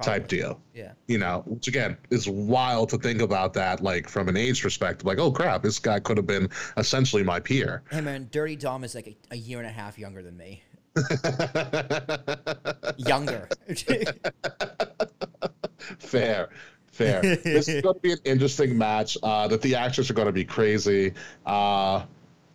Type 0.00 0.26
deal. 0.26 0.60
Yeah. 0.74 0.92
you 1.06 1.18
know, 1.18 1.44
which 1.46 1.68
again 1.68 1.96
is 2.10 2.28
wild 2.28 2.88
to 2.88 2.98
think 2.98 3.20
about 3.20 3.54
that, 3.54 3.82
like 3.82 4.08
from 4.08 4.28
an 4.28 4.36
age 4.36 4.60
perspective. 4.60 5.06
Like, 5.06 5.18
oh 5.18 5.30
crap, 5.30 5.62
this 5.62 5.78
guy 5.78 6.00
could 6.00 6.16
have 6.16 6.26
been 6.26 6.48
essentially 6.76 7.22
my 7.22 7.38
peer. 7.38 7.84
Hey 7.88 8.00
man, 8.00 8.28
Dirty 8.32 8.56
Dom 8.56 8.82
is 8.82 8.96
like 8.96 9.06
a, 9.06 9.16
a 9.30 9.36
year 9.36 9.58
and 9.58 9.66
a 9.68 9.70
half 9.70 9.98
younger 9.98 10.22
than 10.22 10.36
me. 10.36 10.64
Younger. 12.96 13.48
fair, 15.98 16.50
fair. 17.04 17.36
this 17.44 17.68
is 17.68 17.82
going 17.82 17.94
to 17.94 18.00
be 18.00 18.12
an 18.12 18.18
interesting 18.24 18.76
match. 18.76 19.16
Uh, 19.22 19.48
the 19.48 19.58
theatrics 19.58 20.10
are 20.10 20.14
going 20.14 20.26
to 20.26 20.32
be 20.32 20.44
crazy. 20.44 21.12
Uh, 21.46 22.02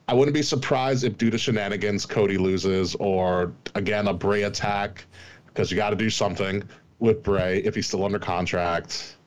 I 0.07 0.13
wouldn't 0.13 0.33
be 0.33 0.41
surprised 0.41 1.03
if 1.03 1.17
due 1.17 1.29
to 1.29 1.37
shenanigans 1.37 2.05
Cody 2.05 2.37
loses 2.37 2.95
or 2.95 3.53
again 3.75 4.07
a 4.07 4.13
Bray 4.13 4.43
attack 4.43 5.05
because 5.47 5.69
you 5.69 5.75
got 5.75 5.89
to 5.89 5.95
do 5.95 6.09
something 6.09 6.63
with 6.99 7.23
Bray 7.23 7.59
if 7.59 7.75
he's 7.75 7.87
still 7.87 8.05
under 8.05 8.19
contract. 8.19 9.17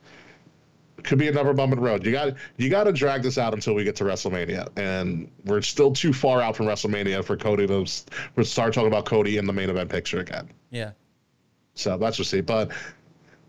Could 1.03 1.18
be 1.18 1.29
another 1.29 1.55
bump 1.55 1.73
in 1.73 1.79
the 1.79 1.85
road. 1.85 2.05
You 2.05 2.12
got 2.12 2.35
you 2.57 2.68
got 2.68 2.85
to 2.85 2.93
drag 2.93 3.23
this 3.23 3.39
out 3.39 3.55
until 3.55 3.75
we 3.75 3.85
get 3.85 3.97
to 3.97 4.05
WrestleMania, 4.05 4.68
and 4.77 5.31
we're 5.45 5.62
still 5.62 5.93
too 5.93 6.12
far 6.12 6.43
out 6.43 6.57
from 6.57 6.66
WrestleMania 6.66 7.25
for 7.25 7.37
Cody 7.37 7.66
to 7.66 7.87
for 8.35 8.45
start 8.45 8.75
talking 8.75 8.89
about 8.89 9.07
Cody 9.07 9.39
in 9.39 9.47
the 9.47 9.53
main 9.53 9.71
event 9.71 9.91
picture 9.91 10.21
again. 10.21 10.51
Yeah. 10.71 10.93
So 11.75 11.97
that's 11.97 12.18
just 12.18 12.31
see. 12.31 12.43
But 12.43 12.73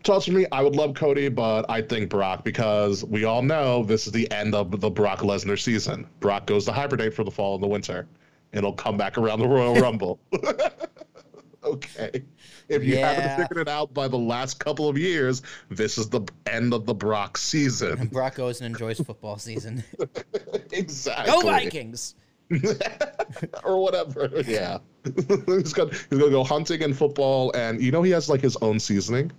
for 0.04 0.30
me, 0.32 0.46
I 0.52 0.62
would 0.62 0.74
love 0.76 0.94
Cody, 0.94 1.28
but 1.28 1.66
I 1.68 1.82
think 1.82 2.10
Brock 2.10 2.44
because 2.44 3.04
we 3.04 3.24
all 3.24 3.42
know 3.42 3.84
this 3.84 4.06
is 4.06 4.12
the 4.12 4.30
end 4.32 4.54
of 4.54 4.80
the 4.80 4.90
Brock 4.90 5.20
Lesnar 5.20 5.58
season. 5.60 6.06
Brock 6.20 6.46
goes 6.46 6.64
to 6.66 6.72
hibernate 6.72 7.14
for 7.14 7.24
the 7.24 7.30
fall 7.30 7.54
and 7.54 7.62
the 7.62 7.68
winter. 7.68 8.06
and 8.52 8.58
It'll 8.58 8.72
come 8.72 8.96
back 8.96 9.16
around 9.18 9.38
the 9.40 9.48
Royal 9.48 9.74
Rumble. 9.80 10.20
okay. 11.64 12.22
If 12.68 12.84
you 12.84 12.94
Yeah. 12.96 13.12
haven't 13.12 13.42
figured 13.48 13.66
it 13.66 13.68
out 13.68 13.92
by 13.92 14.08
the 14.08 14.18
last 14.18 14.58
couple 14.58 14.88
of 14.88 14.96
years, 14.98 15.42
this 15.68 15.98
is 15.98 16.08
the 16.08 16.22
end 16.46 16.72
of 16.74 16.86
the 16.86 16.94
Brock 16.94 17.36
season. 17.38 17.98
And 17.98 18.10
Brock 18.10 18.34
goes 18.36 18.60
and 18.60 18.72
enjoys 18.74 18.98
football 19.00 19.38
season. 19.38 19.84
exactly. 20.72 21.26
Go 21.32 21.40
Vikings! 21.42 22.14
or 23.64 23.78
whatever. 23.82 24.30
Yeah. 24.46 24.78
he's 25.04 25.72
gonna 25.72 25.90
he's 25.90 26.18
gonna 26.18 26.30
go 26.30 26.44
hunting 26.44 26.82
and 26.82 26.96
football, 26.96 27.50
and 27.56 27.80
you 27.80 27.90
know 27.90 28.02
he 28.02 28.10
has 28.10 28.28
like 28.28 28.40
his 28.42 28.56
own 28.56 28.78
seasoning. 28.78 29.32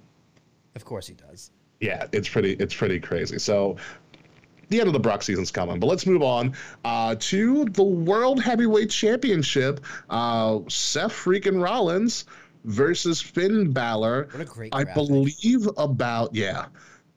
Of 0.75 0.85
course 0.85 1.07
he 1.07 1.13
does. 1.13 1.51
yeah, 1.79 2.05
it's 2.11 2.27
pretty 2.29 2.53
it's 2.53 2.73
pretty 2.73 2.99
crazy. 2.99 3.37
So 3.39 3.77
the 4.69 4.79
end 4.79 4.87
of 4.87 4.93
the 4.93 4.99
Brock 4.99 5.21
season's 5.21 5.51
coming, 5.51 5.79
but 5.79 5.87
let's 5.87 6.05
move 6.07 6.23
on 6.23 6.53
uh, 6.85 7.15
to 7.19 7.65
the 7.65 7.83
World 7.83 8.41
Heavyweight 8.41 8.89
Championship. 8.89 9.81
Uh, 10.09 10.59
Seth 10.69 11.11
freaking 11.11 11.61
Rollins 11.61 12.25
versus 12.63 13.21
Finn 13.21 13.71
Balor. 13.71 14.29
What 14.31 14.41
a 14.41 14.45
great 14.45 14.73
I 14.73 14.83
graphic. 14.85 15.07
believe 15.07 15.67
about 15.77 16.33
yeah, 16.33 16.65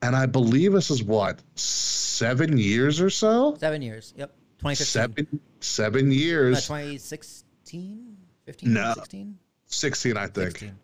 and 0.03 0.15
I 0.17 0.27
believe 0.27 0.73
this 0.73 0.91
is 0.91 1.03
what 1.03 1.41
seven 1.55 2.59
years 2.59 3.01
or 3.01 3.09
so. 3.11 3.57
Seven 3.59 3.81
years. 3.81 4.13
Yep. 4.17 4.35
2015. 4.59 5.27
Seven 5.27 5.41
seven 5.61 6.13
years. 6.13 6.67
2016? 6.67 8.17
15? 8.45 8.73
No. 8.73 8.93
16? 8.95 9.39
Sixteen, 9.67 10.17
I 10.17 10.27
think. 10.27 10.51
16. 10.53 10.79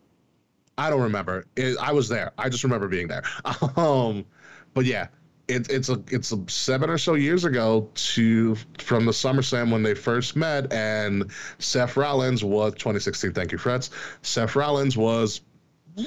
I 0.77 0.89
don't 0.89 1.01
remember. 1.01 1.45
It, 1.55 1.77
I 1.79 1.91
was 1.91 2.09
there. 2.09 2.31
I 2.37 2.49
just 2.49 2.63
remember 2.63 2.87
being 2.87 3.07
there. 3.07 3.23
Um, 3.77 4.25
but 4.73 4.85
yeah, 4.85 5.07
it, 5.47 5.69
it's 5.69 5.89
a 5.89 6.01
it's 6.07 6.31
a 6.31 6.43
seven 6.47 6.89
or 6.89 6.97
so 6.97 7.13
years 7.13 7.45
ago 7.45 7.89
to 7.93 8.55
from 8.79 9.05
the 9.05 9.11
SummerSlam 9.11 9.71
when 9.71 9.83
they 9.83 9.93
first 9.93 10.35
met, 10.35 10.71
and 10.73 11.29
Seth 11.59 11.95
Rollins 11.95 12.43
was 12.43 12.73
2016. 12.73 13.33
Thank 13.33 13.51
you, 13.51 13.57
Fretz. 13.57 13.89
Seth 14.23 14.55
Rollins 14.55 14.97
was 14.97 15.41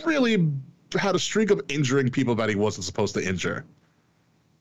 really 0.04 0.50
had 0.98 1.14
a 1.14 1.18
streak 1.18 1.50
of 1.50 1.60
injuring 1.68 2.10
people 2.10 2.34
that 2.36 2.48
he 2.48 2.54
wasn't 2.56 2.84
supposed 2.84 3.14
to 3.14 3.26
injure. 3.26 3.64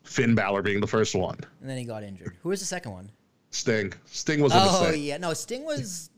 Finn 0.03 0.35
Balor 0.35 0.61
being 0.61 0.81
the 0.81 0.87
first 0.87 1.15
one. 1.15 1.39
And 1.61 1.69
then 1.69 1.77
he 1.77 1.83
got 1.83 2.03
injured. 2.03 2.35
Who 2.43 2.49
was 2.49 2.59
the 2.59 2.65
second 2.65 2.91
one? 2.91 3.09
Sting. 3.49 3.93
Sting 4.05 4.41
was 4.41 4.51
Oh, 4.53 4.91
yeah. 4.91 5.17
No, 5.17 5.33
Sting 5.33 5.65
was 5.65 6.09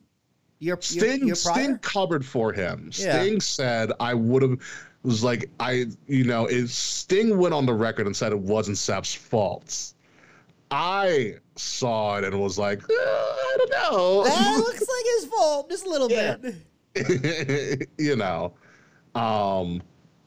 your, 0.60 0.78
Sting 0.82 1.20
your, 1.20 1.28
your 1.28 1.36
prior? 1.36 1.64
Sting 1.64 1.78
covered 1.80 2.26
for 2.26 2.52
him. 2.54 2.90
Yeah. 2.94 3.22
Sting 3.22 3.40
said 3.42 3.92
I 4.00 4.14
would 4.14 4.42
have 4.42 4.60
was 5.04 5.24
like 5.24 5.50
I 5.60 5.86
you 6.08 6.24
know 6.24 6.46
it 6.48 6.68
Sting 6.70 7.38
went 7.38 7.54
on 7.54 7.66
the 7.66 7.74
record 7.74 8.08
and 8.08 8.16
said 8.16 8.32
it 8.32 8.40
wasn't 8.40 8.78
Seth's 8.78 9.14
fault. 9.14 9.94
I 10.70 11.36
saw 11.56 12.18
it 12.18 12.26
and 12.26 12.42
was 12.42 12.58
like, 12.60 12.80
"Eh, 12.82 12.94
I 12.94 13.56
don't 13.58 13.72
know. 13.72 14.24
That 14.26 14.58
looks 14.58 14.82
like 14.82 15.06
his 15.16 15.26
fault, 15.26 15.70
just 15.70 15.86
a 15.86 15.90
little 15.90 16.12
Yeah. 16.12 16.36
bit. 16.36 17.90
you 17.98 18.16
know. 18.16 18.54
Um 19.16 19.82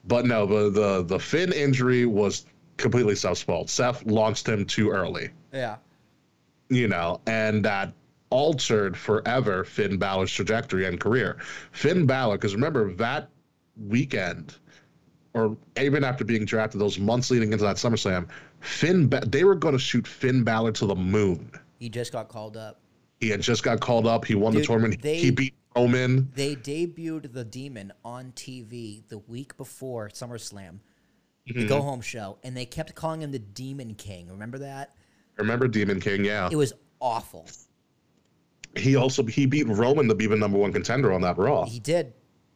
but 0.04 0.24
no, 0.24 0.46
the 0.46 0.70
the 0.70 1.02
the 1.02 1.18
Finn 1.18 1.52
injury 1.52 2.06
was 2.06 2.46
completely 2.78 3.14
Seth's 3.14 3.42
fault. 3.42 3.68
Seth 3.68 4.04
launched 4.06 4.48
him 4.48 4.64
too 4.64 4.90
early. 4.90 5.30
Yeah. 5.52 5.76
you 6.70 6.86
know, 6.88 7.20
and 7.26 7.64
that 7.64 7.92
altered 8.30 8.96
forever 8.96 9.64
Finn 9.64 9.98
Balor's 9.98 10.32
trajectory 10.32 10.86
and 10.86 10.98
career. 11.00 11.38
Finn 11.72 12.06
Balor, 12.06 12.36
because 12.38 12.54
remember 12.54 12.92
that 12.94 13.28
weekend, 13.88 14.54
or 15.34 15.56
even 15.80 16.04
after 16.04 16.24
being 16.24 16.44
drafted, 16.44 16.80
those 16.80 16.98
months 16.98 17.30
leading 17.30 17.52
into 17.52 17.64
that 17.64 17.76
SummerSlam, 17.76 18.28
Finn, 18.60 19.08
ba- 19.08 19.22
they 19.26 19.44
were 19.44 19.54
going 19.54 19.74
to 19.74 19.78
shoot 19.78 20.06
Finn 20.06 20.44
Balor 20.44 20.72
to 20.72 20.86
the 20.86 20.94
moon. 20.94 21.50
He 21.78 21.88
just 21.88 22.12
got 22.12 22.28
called 22.28 22.56
up. 22.56 22.80
He 23.20 23.28
had 23.28 23.40
just 23.40 23.62
got 23.62 23.80
called 23.80 24.06
up. 24.06 24.24
He 24.24 24.34
won 24.34 24.52
Dude, 24.52 24.62
the 24.62 24.66
tournament. 24.66 25.02
they- 25.02 25.18
he 25.18 25.30
beat 25.30 25.54
Roman. 25.76 26.30
They 26.34 26.56
debuted 26.56 27.32
the 27.32 27.44
Demon 27.44 27.92
on 28.04 28.32
TV 28.32 29.02
the 29.08 29.18
week 29.18 29.56
before 29.56 30.08
SummerSlam, 30.08 30.78
Mm-hmm. 31.48 31.60
the 31.60 31.66
go 31.66 31.80
home 31.80 32.02
show, 32.02 32.38
and 32.44 32.54
they 32.56 32.66
kept 32.66 32.94
calling 32.94 33.22
him 33.22 33.32
the 33.32 33.38
Demon 33.38 33.94
King. 33.94 34.28
Remember 34.28 34.58
that? 34.58 34.94
Remember 35.38 35.68
Demon 35.68 35.98
King? 35.98 36.22
Yeah. 36.24 36.48
It 36.52 36.56
was 36.56 36.74
awful. 37.00 37.46
He 38.76 38.96
also 38.96 39.24
he 39.24 39.46
beat 39.46 39.66
Roman 39.68 40.08
to 40.08 40.14
be 40.14 40.26
the 40.26 40.36
number 40.36 40.58
one 40.58 40.72
contender 40.72 41.12
on 41.12 41.22
that 41.22 41.38
Raw. 41.38 41.64
He 41.66 41.80
did. 41.80 42.12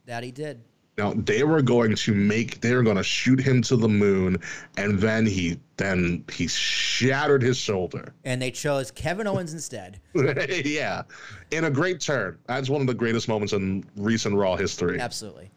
That 0.06 0.22
he 0.22 0.30
did. 0.30 0.60
Now 0.96 1.12
they 1.12 1.42
were 1.42 1.60
going 1.60 1.96
to 1.96 2.14
make 2.14 2.60
they 2.60 2.72
were 2.72 2.82
going 2.82 2.96
to 2.96 3.02
shoot 3.02 3.40
him 3.40 3.62
to 3.62 3.76
the 3.76 3.88
moon, 3.88 4.38
and 4.76 4.98
then 5.00 5.26
he 5.26 5.58
then 5.76 6.24
he 6.32 6.46
shattered 6.46 7.42
his 7.42 7.56
shoulder. 7.56 8.14
And 8.24 8.40
they 8.40 8.52
chose 8.52 8.92
Kevin 8.92 9.26
Owens 9.26 9.52
instead. 9.52 10.00
yeah, 10.14 11.02
in 11.50 11.64
a 11.64 11.70
great 11.70 12.00
turn. 12.00 12.38
That's 12.46 12.68
one 12.68 12.80
of 12.80 12.86
the 12.86 12.94
greatest 12.94 13.28
moments 13.28 13.52
in 13.52 13.84
recent 13.96 14.36
Raw 14.36 14.54
history. 14.54 15.00
Absolutely. 15.00 15.50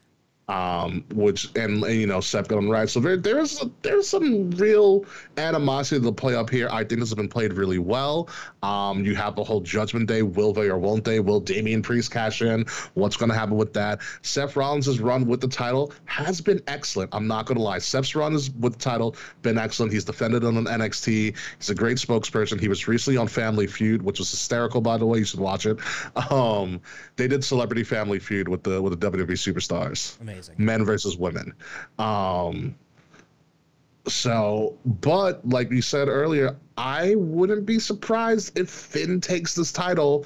Um, 0.49 1.03
which 1.13 1.49
and, 1.57 1.83
and, 1.83 1.99
you 1.99 2.07
know 2.07 2.21
Seth 2.21 2.49
him 2.49 2.69
right. 2.69 2.89
So 2.89 3.01
there 3.01 3.17
there's 3.17 3.63
there's 3.81 4.07
some 4.07 4.51
real 4.51 5.05
animosity 5.35 6.01
to 6.01 6.11
play 6.13 6.35
up 6.35 6.49
here. 6.49 6.69
I 6.71 6.85
think 6.85 7.01
this 7.01 7.09
has 7.09 7.15
been 7.15 7.27
played 7.27 7.53
really 7.53 7.79
well. 7.79 8.29
Um, 8.63 9.03
you 9.03 9.13
have 9.15 9.35
the 9.35 9.43
whole 9.43 9.59
Judgment 9.59 10.07
Day. 10.07 10.21
Will 10.21 10.53
they 10.53 10.69
or 10.69 10.77
won't 10.77 11.03
they? 11.03 11.19
Will 11.19 11.41
Damian 11.41 11.81
Priest 11.81 12.11
cash 12.11 12.41
in? 12.41 12.65
What's 12.93 13.17
going 13.17 13.29
to 13.29 13.37
happen 13.37 13.57
with 13.57 13.73
that? 13.73 13.99
Seth 14.21 14.55
Rollins' 14.55 15.01
run 15.01 15.25
with 15.25 15.41
the 15.41 15.49
title 15.49 15.91
has 16.05 16.39
been 16.39 16.61
excellent. 16.67 17.13
I'm 17.13 17.27
not 17.27 17.45
going 17.45 17.57
to 17.57 17.63
lie. 17.63 17.79
Seth's 17.79 18.15
run 18.15 18.33
is 18.33 18.49
with 18.51 18.73
the 18.73 18.79
title 18.79 19.17
been 19.41 19.57
excellent. 19.57 19.91
He's 19.91 20.05
defended 20.05 20.43
it 20.43 20.47
on 20.47 20.63
NXT. 20.63 21.35
He's 21.57 21.69
a 21.69 21.75
great 21.75 21.97
spokesperson. 21.97 22.59
He 22.59 22.69
was 22.69 22.87
recently 22.87 23.17
on 23.17 23.27
Family 23.27 23.67
Feud, 23.67 24.01
which 24.01 24.19
was 24.19 24.31
hysterical, 24.31 24.79
by 24.79 24.97
the 24.97 25.05
way. 25.05 25.19
You 25.19 25.25
should 25.25 25.41
watch 25.41 25.65
it. 25.65 25.77
Um, 26.31 26.81
they 27.15 27.27
did 27.27 27.43
Celebrity 27.43 27.83
Family 27.83 28.19
Feud 28.19 28.47
with 28.47 28.63
the 28.63 28.81
with 28.81 28.99
the 28.99 29.11
WWE 29.11 29.27
superstars 29.31 30.19
Amazing. 30.21 30.36
Men 30.57 30.85
versus 30.85 31.17
women. 31.17 31.53
Um, 31.99 32.75
so, 34.07 34.77
but 34.85 35.47
like 35.47 35.69
we 35.69 35.81
said 35.81 36.07
earlier, 36.07 36.55
I 36.77 37.15
wouldn't 37.15 37.65
be 37.65 37.79
surprised 37.79 38.57
if 38.57 38.69
Finn 38.69 39.19
takes 39.19 39.53
this 39.53 39.71
title 39.71 40.25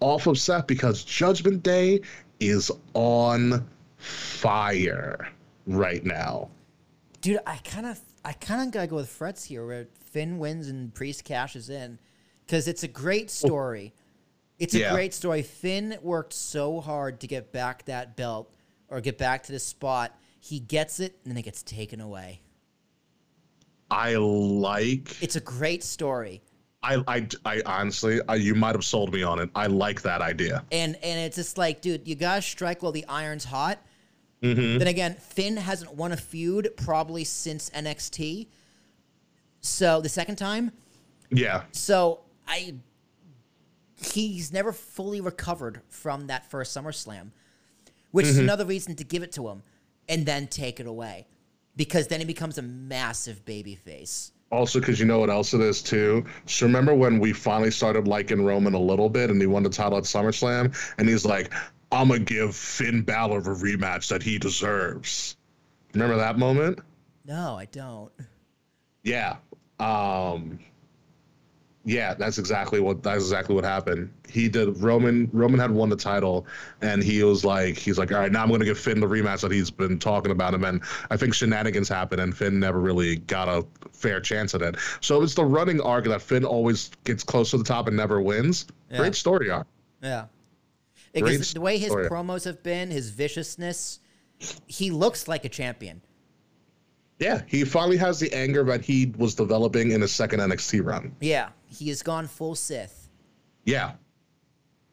off 0.00 0.26
of 0.26 0.38
Seth 0.38 0.66
because 0.66 1.04
Judgment 1.04 1.62
Day 1.62 2.00
is 2.40 2.70
on 2.94 3.66
fire 3.98 5.28
right 5.66 6.04
now. 6.04 6.48
Dude, 7.20 7.38
I 7.46 7.56
kind 7.58 7.86
of, 7.86 8.00
I 8.24 8.32
kind 8.32 8.62
of 8.62 8.72
gotta 8.72 8.86
go 8.86 8.96
with 8.96 9.08
Fretz 9.16 9.44
here, 9.44 9.66
where 9.66 9.86
Finn 10.06 10.38
wins 10.38 10.68
and 10.68 10.92
Priest 10.92 11.24
cashes 11.24 11.70
in, 11.70 11.98
because 12.46 12.66
it's 12.66 12.82
a 12.82 12.88
great 12.88 13.30
story. 13.30 13.92
It's 14.58 14.74
a 14.74 14.80
Yeah. 14.80 14.92
great 14.92 15.14
story. 15.14 15.42
Finn 15.42 15.98
worked 16.02 16.32
so 16.32 16.80
hard 16.80 17.20
to 17.20 17.26
get 17.26 17.52
back 17.52 17.84
that 17.84 18.16
belt 18.16 18.52
or 18.90 19.00
get 19.00 19.16
back 19.18 19.44
to 19.44 19.52
this 19.52 19.64
spot. 19.64 20.18
He 20.40 20.58
gets 20.60 21.00
it, 21.00 21.16
and 21.24 21.30
then 21.32 21.38
it 21.38 21.42
gets 21.42 21.62
taken 21.62 22.00
away. 22.00 22.40
I 23.90 24.14
like. 24.16 25.22
It's 25.22 25.36
a 25.36 25.40
great 25.40 25.82
story, 25.82 26.42
I 26.82 27.02
I, 27.06 27.28
I 27.44 27.62
honestly, 27.66 28.20
I, 28.28 28.36
you 28.36 28.54
might 28.54 28.74
have 28.74 28.84
sold 28.84 29.12
me 29.12 29.22
on 29.22 29.38
it. 29.38 29.50
I 29.54 29.66
like 29.66 30.02
that 30.02 30.22
idea. 30.22 30.64
and 30.72 30.96
and 31.02 31.20
it's 31.20 31.36
just 31.36 31.58
like, 31.58 31.80
dude, 31.80 32.06
you 32.08 32.14
gotta 32.14 32.42
strike 32.42 32.82
while 32.82 32.92
the 32.92 33.04
iron's 33.06 33.44
hot. 33.44 33.78
Mm-hmm. 34.42 34.78
Then 34.78 34.88
again, 34.88 35.14
Finn 35.16 35.56
hasn't 35.58 35.94
won 35.94 36.12
a 36.12 36.16
feud 36.16 36.70
probably 36.76 37.24
since 37.24 37.68
NXT. 37.70 38.46
So 39.60 40.00
the 40.00 40.08
second 40.08 40.36
time, 40.36 40.72
Yeah, 41.30 41.64
So 41.72 42.20
I 42.48 42.76
he's 44.02 44.50
never 44.50 44.72
fully 44.72 45.20
recovered 45.20 45.82
from 45.88 46.28
that 46.28 46.50
first 46.50 46.74
SummerSlam, 46.74 47.32
which 48.10 48.26
is 48.26 48.38
another 48.38 48.64
reason 48.64 48.94
to 48.96 49.04
give 49.04 49.22
it 49.22 49.32
to 49.32 49.48
him 49.48 49.62
and 50.08 50.26
then 50.26 50.46
take 50.46 50.80
it 50.80 50.86
away. 50.86 51.26
Because 51.76 52.08
then 52.08 52.20
he 52.20 52.26
becomes 52.26 52.58
a 52.58 52.62
massive 52.62 53.44
baby 53.44 53.74
face. 53.74 54.32
Also, 54.50 54.80
because 54.80 54.98
you 54.98 55.06
know 55.06 55.20
what 55.20 55.30
else 55.30 55.54
it 55.54 55.60
is 55.60 55.80
too. 55.80 56.24
So 56.46 56.66
remember 56.66 56.92
when 56.92 57.20
we 57.20 57.32
finally 57.32 57.70
started 57.70 58.08
liking 58.08 58.44
Roman 58.44 58.74
a 58.74 58.80
little 58.80 59.08
bit, 59.08 59.30
and 59.30 59.40
he 59.40 59.46
won 59.46 59.62
the 59.62 59.70
title 59.70 59.96
at 59.96 60.04
SummerSlam, 60.04 60.76
and 60.98 61.08
he's 61.08 61.24
like, 61.24 61.52
"I'm 61.92 62.08
gonna 62.08 62.20
give 62.20 62.56
Finn 62.56 63.02
Balor 63.02 63.38
a 63.38 63.54
rematch 63.54 64.08
that 64.08 64.22
he 64.24 64.38
deserves." 64.38 65.36
Remember 65.94 66.16
that 66.16 66.36
moment? 66.36 66.80
No, 67.24 67.56
I 67.56 67.66
don't. 67.66 68.10
Yeah. 69.04 69.36
Um, 69.78 70.58
Yeah, 71.84 72.12
that's 72.12 72.36
exactly 72.36 72.78
what 72.78 73.02
that's 73.02 73.22
exactly 73.22 73.54
what 73.54 73.64
happened. 73.64 74.12
He 74.28 74.48
did 74.48 74.76
Roman 74.82 75.30
Roman 75.32 75.58
had 75.58 75.70
won 75.70 75.88
the 75.88 75.96
title 75.96 76.46
and 76.82 77.02
he 77.02 77.22
was 77.24 77.42
like 77.42 77.78
he's 77.78 77.96
like, 77.96 78.12
All 78.12 78.18
right, 78.18 78.30
now 78.30 78.42
I'm 78.42 78.50
gonna 78.50 78.66
give 78.66 78.78
Finn 78.78 79.00
the 79.00 79.06
rematch 79.06 79.40
that 79.40 79.50
he's 79.50 79.70
been 79.70 79.98
talking 79.98 80.30
about 80.30 80.52
him 80.52 80.64
and 80.64 80.82
I 81.10 81.16
think 81.16 81.32
shenanigans 81.32 81.88
happened 81.88 82.20
and 82.20 82.36
Finn 82.36 82.60
never 82.60 82.78
really 82.78 83.16
got 83.16 83.48
a 83.48 83.64
fair 83.92 84.20
chance 84.20 84.54
at 84.54 84.60
it. 84.60 84.76
So 85.00 85.22
it's 85.22 85.34
the 85.34 85.44
running 85.44 85.80
arc 85.80 86.04
that 86.04 86.20
Finn 86.20 86.44
always 86.44 86.90
gets 87.04 87.24
close 87.24 87.50
to 87.52 87.58
the 87.58 87.64
top 87.64 87.88
and 87.88 87.96
never 87.96 88.20
wins. 88.20 88.66
Yeah. 88.90 88.98
Great 88.98 89.14
story 89.14 89.50
arc. 89.50 89.66
Yeah. 90.02 90.26
Great 91.12 91.24
Because 91.24 91.54
the 91.54 91.60
way 91.62 91.78
his 91.78 91.90
story. 91.90 92.08
promos 92.08 92.44
have 92.44 92.62
been, 92.62 92.90
his 92.90 93.10
viciousness, 93.10 94.00
he 94.66 94.90
looks 94.90 95.26
like 95.28 95.44
a 95.44 95.48
champion. 95.48 96.02
Yeah, 97.20 97.42
he 97.46 97.64
finally 97.64 97.98
has 97.98 98.18
the 98.18 98.32
anger 98.32 98.64
that 98.64 98.80
he 98.82 99.12
was 99.18 99.34
developing 99.34 99.90
in 99.92 100.00
his 100.00 100.10
second 100.10 100.40
NXT 100.40 100.84
run. 100.84 101.14
Yeah, 101.20 101.50
he 101.66 101.88
has 101.90 102.02
gone 102.02 102.26
full 102.26 102.54
Sith. 102.54 103.08
Yeah. 103.64 103.92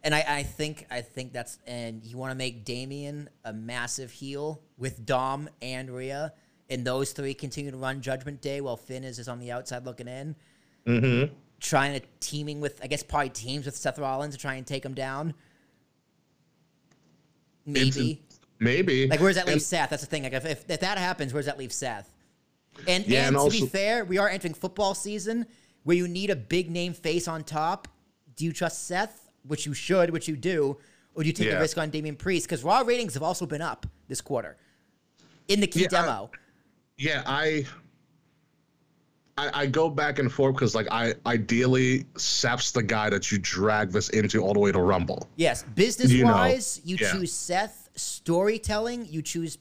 And 0.04 0.14
I, 0.14 0.24
I 0.28 0.44
think 0.44 0.86
I 0.92 1.02
think 1.02 1.32
that's 1.34 1.58
and 1.66 2.04
you 2.04 2.18
want 2.18 2.32
to 2.32 2.38
make 2.38 2.64
Damian 2.66 3.30
a 3.46 3.52
massive 3.54 4.12
heel 4.12 4.62
with 4.78 5.06
Dom 5.06 5.50
and 5.62 5.90
Rhea, 5.90 6.34
and 6.70 6.86
those 6.86 7.14
three 7.14 7.34
continue 7.34 7.72
to 7.72 7.78
run 7.78 8.02
Judgment 8.02 8.42
Day 8.42 8.60
while 8.62 8.78
Finn 8.78 9.04
is 9.06 9.16
just 9.18 9.28
on 9.30 9.40
the 9.40 9.52
outside 9.52 9.86
looking 9.86 10.08
in, 10.08 10.36
Mm-hmm. 10.86 11.34
trying 11.60 12.00
to 12.00 12.06
teaming 12.20 12.60
with 12.62 12.80
I 12.84 12.88
guess 12.88 13.04
probably 13.04 13.30
teams 13.30 13.66
with 13.66 13.76
Seth 13.76 13.98
Rollins 14.00 14.36
to 14.36 14.40
try 14.40 14.56
and 14.56 14.68
take 14.68 14.86
him 14.86 14.94
down. 14.94 15.34
Maybe 17.66 18.22
Maybe. 18.60 19.08
like 19.08 19.20
where 19.20 19.30
does 19.30 19.36
that 19.38 19.46
leave 19.46 19.54
And- 19.54 19.62
Seth? 19.62 19.90
That's 19.90 20.04
the 20.04 20.08
thing. 20.10 20.24
Like 20.24 20.34
if, 20.34 20.46
if, 20.46 20.70
if 20.70 20.80
that 20.82 20.98
happens, 20.98 21.34
where 21.34 21.40
does 21.42 21.48
that 21.48 21.58
leave 21.58 21.74
Seth? 21.74 22.14
And 22.88 23.06
Yeah, 23.08 23.28
and, 23.28 23.36
and 23.36 23.52
to 23.52 23.62
be 23.62 23.66
fair, 23.68 24.06
we 24.06 24.18
are 24.18 24.30
entering 24.30 24.54
football 24.54 24.94
season 24.94 25.46
where 25.84 25.96
you 25.98 26.08
need 26.08 26.30
a 26.30 26.36
big 26.36 26.70
name 26.70 26.94
face 26.94 27.28
on 27.28 27.44
top. 27.44 27.88
Do 28.36 28.46
you 28.46 28.54
trust 28.54 28.88
Seth, 28.88 29.32
which 29.48 29.66
you 29.66 29.74
should, 29.74 30.10
which 30.12 30.28
you 30.28 30.36
do, 30.36 30.78
or 31.16 31.24
do 31.24 31.28
you 31.28 31.34
take 31.34 31.48
Yeah. 31.48 31.58
a 31.58 31.60
risk 31.62 31.78
on 31.78 31.90
Damian 31.90 32.16
Priest? 32.16 32.46
Because 32.48 32.64
Raw 32.64 32.82
ratings 32.82 33.14
have 33.14 33.24
also 33.24 33.46
been 33.46 33.62
up 33.62 33.86
this 34.08 34.22
quarter 34.22 34.58
in 35.48 35.60
the 35.60 35.68
key 35.68 35.82
Yeah, 35.82 35.88
I- 35.88 35.90
demo. 36.02 36.32
yeah 36.98 37.24
i 37.26 37.66
I, 39.40 39.62
I 39.62 39.66
go 39.68 39.88
back 39.90 40.18
and 40.18 40.32
forth 40.32 40.56
because 40.56 40.74
like 40.74 40.88
I 40.92 41.14
ideally 41.28 42.06
Seth's 42.18 42.72
the 42.72 42.82
guy 42.82 43.10
that 43.12 43.32
you 43.32 43.38
drag 43.38 43.92
this 43.92 44.10
into 44.10 44.40
all 44.42 44.54
the 44.54 44.60
way 44.60 44.72
to 44.72 44.80
Rumble. 44.82 45.30
yes, 45.36 45.64
business 45.76 46.12
you 46.12 46.26
know, 46.26 46.32
wise, 46.34 46.82
you 46.84 46.98
yeah. 47.00 47.12
choose 47.12 47.32
Seth. 47.34 47.90
Storytelling, 47.96 49.06
you 49.08 49.22
choose 49.22 49.58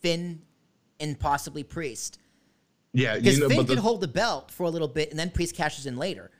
Finn 0.00 0.40
and 1.00 1.18
possibly 1.18 1.62
Priest. 1.62 2.18
Yeah, 2.92 3.16
Because 3.16 3.36
you 3.36 3.42
know, 3.42 3.48
Finn 3.48 3.58
but 3.58 3.68
can 3.68 3.76
hold 3.78 4.00
the 4.00 4.08
belt 4.08 4.50
for 4.50 4.64
a 4.64 4.70
little 4.70 4.88
bit, 4.88 5.10
and 5.10 5.18
then 5.18 5.30
Priest 5.30 5.54
cashes 5.54 5.86
in 5.86 5.96
later. 5.96 6.30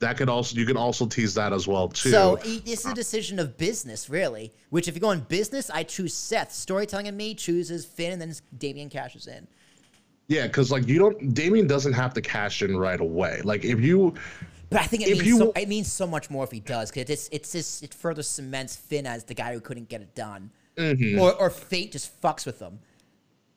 that 0.00 0.16
could 0.16 0.28
also 0.28 0.56
you 0.58 0.66
can 0.66 0.76
also 0.76 1.06
tease 1.06 1.34
that 1.34 1.52
as 1.52 1.68
well 1.68 1.88
too. 1.88 2.10
So 2.10 2.38
it's 2.44 2.84
a 2.84 2.92
decision 2.94 3.38
of 3.38 3.56
business, 3.56 4.10
really. 4.10 4.52
Which, 4.70 4.88
if 4.88 4.94
you 4.96 5.00
go 5.00 5.06
going 5.08 5.20
business, 5.20 5.70
I 5.70 5.84
choose 5.84 6.12
Seth. 6.14 6.52
Storytelling 6.52 7.06
and 7.06 7.16
me 7.16 7.34
chooses 7.34 7.84
Finn, 7.84 8.12
and 8.12 8.20
then 8.20 8.34
Damian 8.58 8.88
cashes 8.90 9.28
in. 9.28 9.46
yeah, 10.26 10.46
because 10.48 10.72
like 10.72 10.88
you 10.88 10.98
don't 10.98 11.32
Damian 11.34 11.66
doesn't 11.68 11.92
have 11.92 12.12
to 12.14 12.20
cash 12.20 12.62
in 12.62 12.76
right 12.76 13.00
away. 13.00 13.40
Like 13.44 13.64
if 13.64 13.80
you 13.80 14.14
But 14.70 14.80
I 14.80 14.86
think 14.86 15.02
it 15.04 15.10
If 15.10 15.18
means 15.18 15.26
you- 15.28 15.38
so, 15.38 15.52
it 15.54 15.68
means 15.68 15.92
so 15.92 16.06
much 16.08 16.28
more 16.30 16.42
if 16.44 16.50
he 16.50 16.60
does, 16.60 16.90
because 16.90 17.08
it's 17.08 17.28
it's 17.30 17.52
just 17.52 17.82
it 17.84 17.94
further 17.94 18.22
cements 18.24 18.74
Finn 18.74 19.06
as 19.06 19.22
the 19.24 19.34
guy 19.34 19.52
who 19.54 19.60
couldn't 19.60 19.88
get 19.88 20.00
it 20.00 20.14
done, 20.16 20.50
Mm-hmm. 20.76 21.20
or 21.20 21.34
or 21.34 21.48
fate 21.50 21.92
just 21.92 22.20
fucks 22.20 22.44
with 22.46 22.58
him. 22.58 22.80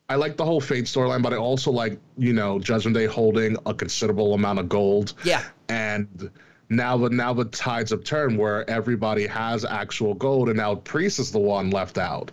I 0.07 0.15
like 0.15 0.37
the 0.37 0.45
whole 0.45 0.61
Fate 0.61 0.85
storyline, 0.85 1.23
but 1.23 1.33
I 1.33 1.37
also 1.37 1.71
like 1.71 1.99
you 2.17 2.33
know 2.33 2.59
Judgment 2.59 2.95
Day 2.95 3.05
holding 3.05 3.57
a 3.65 3.73
considerable 3.73 4.33
amount 4.33 4.59
of 4.59 4.69
gold. 4.69 5.13
Yeah. 5.23 5.43
and 5.69 6.29
now 6.69 6.97
the 6.97 7.09
now 7.09 7.33
the 7.33 7.45
tides 7.45 7.91
have 7.91 8.03
turned 8.03 8.37
where 8.37 8.69
everybody 8.69 9.27
has 9.27 9.65
actual 9.65 10.13
gold, 10.13 10.49
and 10.49 10.57
now 10.57 10.75
Priest 10.75 11.19
is 11.19 11.31
the 11.31 11.39
one 11.39 11.69
left 11.69 11.97
out. 11.97 12.31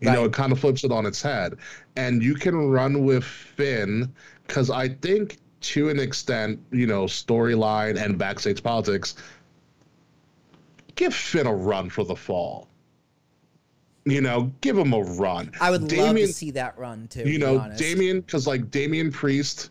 You 0.00 0.10
know, 0.10 0.24
it 0.24 0.32
kind 0.32 0.50
of 0.50 0.58
flips 0.58 0.82
it 0.82 0.90
on 0.90 1.04
its 1.04 1.20
head, 1.20 1.56
and 1.94 2.22
you 2.22 2.34
can 2.34 2.56
run 2.56 3.04
with 3.04 3.22
Finn 3.22 4.14
because 4.46 4.70
I 4.70 4.88
think 4.88 5.36
to 5.60 5.90
an 5.90 6.00
extent, 6.00 6.58
you 6.70 6.86
know, 6.86 7.04
storyline 7.04 8.02
and 8.02 8.16
backstage 8.16 8.62
politics, 8.62 9.14
give 10.94 11.14
Finn 11.14 11.46
a 11.46 11.54
run 11.54 11.90
for 11.90 12.04
the 12.04 12.16
fall. 12.16 12.66
You 14.04 14.20
know, 14.22 14.50
give 14.62 14.78
him 14.78 14.92
a 14.94 15.00
run. 15.00 15.52
I 15.60 15.70
would 15.70 15.92
love 15.92 16.16
to 16.16 16.26
see 16.28 16.50
that 16.52 16.76
run 16.78 17.06
too. 17.08 17.28
you 17.28 17.38
know, 17.38 17.58
honest. 17.58 17.78
Damian, 17.80 18.20
because 18.20 18.46
like 18.46 18.70
Damian 18.70 19.12
Priest, 19.12 19.70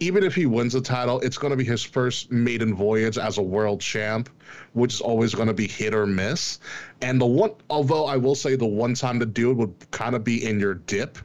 even 0.00 0.24
if 0.24 0.34
he 0.34 0.44
wins 0.44 0.72
the 0.72 0.80
title, 0.80 1.20
it's 1.20 1.38
going 1.38 1.52
to 1.52 1.56
be 1.56 1.64
his 1.64 1.82
first 1.82 2.30
maiden 2.32 2.74
voyage 2.74 3.16
as 3.16 3.38
a 3.38 3.42
world 3.42 3.80
champ, 3.80 4.28
which 4.72 4.94
is 4.94 5.00
always 5.00 5.34
going 5.34 5.46
to 5.48 5.54
be 5.54 5.68
hit 5.68 5.94
or 5.94 6.04
miss. 6.06 6.58
And 7.00 7.20
the 7.20 7.26
one, 7.26 7.52
although 7.70 8.06
I 8.06 8.16
will 8.16 8.34
say 8.34 8.56
the 8.56 8.66
one 8.66 8.94
time 8.94 9.20
to 9.20 9.26
do 9.26 9.52
it 9.52 9.54
would 9.54 9.90
kind 9.92 10.14
of 10.16 10.24
be 10.24 10.44
in 10.44 10.58
your 10.60 10.74
dip, 10.74 11.16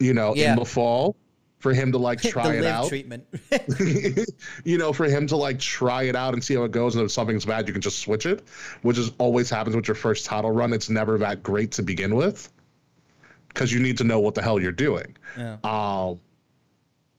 you 0.00 0.14
know, 0.14 0.34
Yeah. 0.34 0.52
in 0.52 0.58
the 0.58 0.64
fall, 0.64 1.14
for 1.62 1.72
him 1.72 1.92
to 1.92 1.98
like 1.98 2.20
try 2.22 2.54
it 2.56 2.64
out. 2.64 2.88
treatment. 2.88 3.24
you 4.64 4.76
know, 4.76 4.92
for 4.92 5.04
him 5.04 5.28
to 5.28 5.36
like 5.36 5.60
try 5.60 6.02
it 6.02 6.16
out 6.16 6.34
and 6.34 6.42
see 6.42 6.54
how 6.56 6.64
it 6.64 6.72
goes, 6.72 6.96
and 6.96 7.04
if 7.04 7.12
something's 7.12 7.44
bad, 7.44 7.68
you 7.68 7.72
can 7.72 7.80
just 7.80 8.00
switch 8.00 8.26
it, 8.26 8.42
which 8.82 8.98
is 8.98 9.12
always 9.18 9.48
happens 9.48 9.76
with 9.76 9.86
your 9.86 9.94
first 9.94 10.26
title 10.26 10.50
run. 10.50 10.72
It's 10.72 10.90
never 10.90 11.16
that 11.18 11.44
great 11.44 11.70
to 11.72 11.82
begin 11.82 12.16
with, 12.16 12.52
because 13.46 13.72
you 13.72 13.78
need 13.78 13.96
to 13.98 14.04
know 14.04 14.18
what 14.18 14.34
the 14.34 14.42
hell 14.42 14.60
you're 14.60 14.72
doing. 14.72 15.16
yeah. 15.38 15.56
Um, 15.62 16.18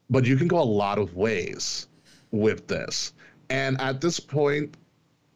but 0.10 0.26
you 0.26 0.36
can 0.36 0.49
go 0.49 0.60
a 0.60 0.61
lot 0.61 0.98
of 0.98 1.15
ways 1.15 1.88
with 2.32 2.68
this, 2.68 3.14
and 3.49 3.80
at 3.80 4.02
this 4.02 4.20
point, 4.20 4.76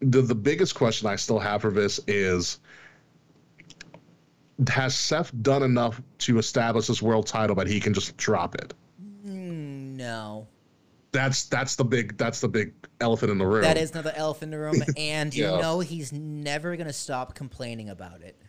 the 0.01 0.21
the 0.21 0.35
biggest 0.35 0.75
question 0.75 1.07
I 1.07 1.15
still 1.15 1.39
have 1.39 1.61
for 1.61 1.71
this 1.71 1.99
is. 2.07 2.59
Has 4.69 4.95
Seth 4.95 5.31
done 5.43 5.61
enough 5.61 6.01
to 6.17 6.39
establish 6.39 6.87
this 6.87 6.99
world 6.99 7.27
title 7.27 7.55
that 7.57 7.67
he 7.67 7.79
can 7.79 7.93
just 7.93 8.17
drop 8.17 8.55
it? 8.55 8.73
No, 9.97 10.47
That's 11.11 11.45
that's 11.45 11.75
the 11.75 11.83
big 11.83 12.17
that's 12.17 12.39
the 12.39 12.47
big 12.47 12.73
elephant 13.01 13.31
in 13.31 13.37
the 13.39 13.47
room. 13.47 13.63
that 13.63 13.77
is 13.77 13.91
another 13.91 14.13
elephant 14.15 14.53
in 14.53 14.59
the 14.59 14.63
room, 14.63 14.83
and 14.97 15.33
you 15.33 15.43
know 15.43 15.79
he's 15.79 16.13
never 16.13 16.75
gonna 16.77 16.93
stop 16.93 17.33
complaining 17.33 17.89
about 17.89 18.21
it. 18.21 18.39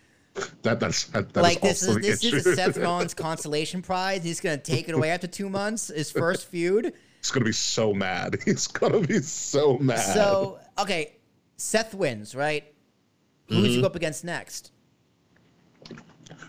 That 0.63 0.79
that's 0.79 1.05
that, 1.07 1.33
that 1.33 1.43
like 1.43 1.61
this 1.63 1.83
is 1.83 1.97
this 1.97 2.23
is 2.23 2.55
Seth 2.57 2.77
Rollins 2.87 3.15
consolation 3.15 3.81
prize. 3.81 4.23
He's 4.23 4.41
gonna 4.41 4.59
take 4.59 4.89
it 4.91 4.95
away 4.95 5.11
after 5.11 5.27
two 5.27 5.49
months. 5.49 5.89
His 5.89 6.11
first 6.13 6.47
feud. 6.49 6.93
He's 7.23 7.31
gonna 7.31 7.47
be 7.47 7.53
so 7.53 7.95
mad. 7.95 8.37
He's 8.45 8.67
gonna 8.67 9.01
be 9.01 9.21
so 9.23 9.79
mad. 9.79 10.01
So 10.15 10.61
okay, 10.79 11.17
Seth 11.57 11.95
wins, 11.95 12.35
right? 12.35 12.65
Who 13.49 13.55
Mm-hmm. 13.55 13.65
does 13.65 13.75
he 13.77 13.81
go 13.81 13.87
up 13.87 13.97
against 13.97 14.25
next? 14.25 14.73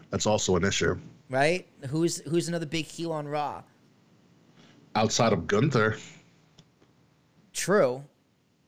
that's 0.10 0.26
also 0.26 0.56
an 0.58 0.66
issue. 0.66 0.98
Right? 1.30 1.68
Who's 1.88 2.18
who's 2.22 2.48
another 2.50 2.66
big 2.66 2.86
heel 2.86 3.12
on 3.12 3.28
Raw? 3.28 3.64
Outside 4.96 5.34
of 5.34 5.48
Gunther, 5.48 5.98
True. 7.54 8.04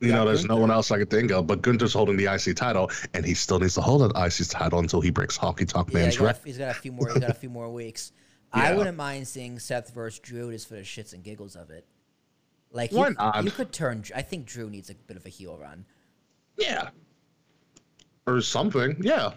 you 0.00 0.08
Yeah, 0.08 0.16
know, 0.16 0.24
there's 0.26 0.44
no 0.44 0.56
one 0.56 0.70
else 0.70 0.90
I 0.90 0.98
could 0.98 1.10
think 1.10 1.30
of. 1.30 1.46
But 1.46 1.62
Gunther's 1.62 1.92
holding 1.92 2.16
the 2.16 2.32
IC 2.32 2.56
title, 2.56 2.90
and 3.14 3.24
he 3.24 3.34
still 3.34 3.58
needs 3.58 3.74
to 3.74 3.80
hold 3.80 4.02
that 4.02 4.16
IC 4.26 4.48
title 4.48 4.78
until 4.78 5.00
he 5.00 5.10
breaks 5.10 5.36
Honky 5.38 5.66
Tonk 5.66 5.92
Yeah, 5.92 6.00
Man's 6.00 6.20
record. 6.20 6.40
He's 6.44 6.58
got 6.58 6.70
a 6.70 6.74
few 6.74 6.92
more. 6.92 7.08
He's 7.08 7.18
got 7.18 7.30
a 7.30 7.34
few 7.34 7.50
more 7.50 7.68
weeks. 7.70 8.12
I 8.52 8.74
wouldn't 8.74 8.96
mind 8.98 9.26
seeing 9.26 9.58
Seth 9.58 9.90
versus 9.94 10.18
Drew 10.20 10.50
just 10.52 10.68
for 10.68 10.74
the 10.74 10.82
shits 10.82 11.14
and 11.14 11.22
giggles 11.24 11.56
of 11.56 11.70
it. 11.70 11.86
Like 12.70 12.90
Why 12.92 13.08
you, 13.08 13.14
not? 13.14 13.44
you 13.44 13.50
could 13.50 13.72
turn. 13.72 14.04
I 14.14 14.22
think 14.22 14.46
Drew 14.46 14.68
needs 14.70 14.90
a 14.90 14.94
bit 14.94 15.16
of 15.16 15.26
a 15.26 15.28
heel 15.28 15.56
run, 15.58 15.84
Yeah, 16.56 16.88
or 18.26 18.40
something. 18.40 18.96
Yeah, 19.00 19.32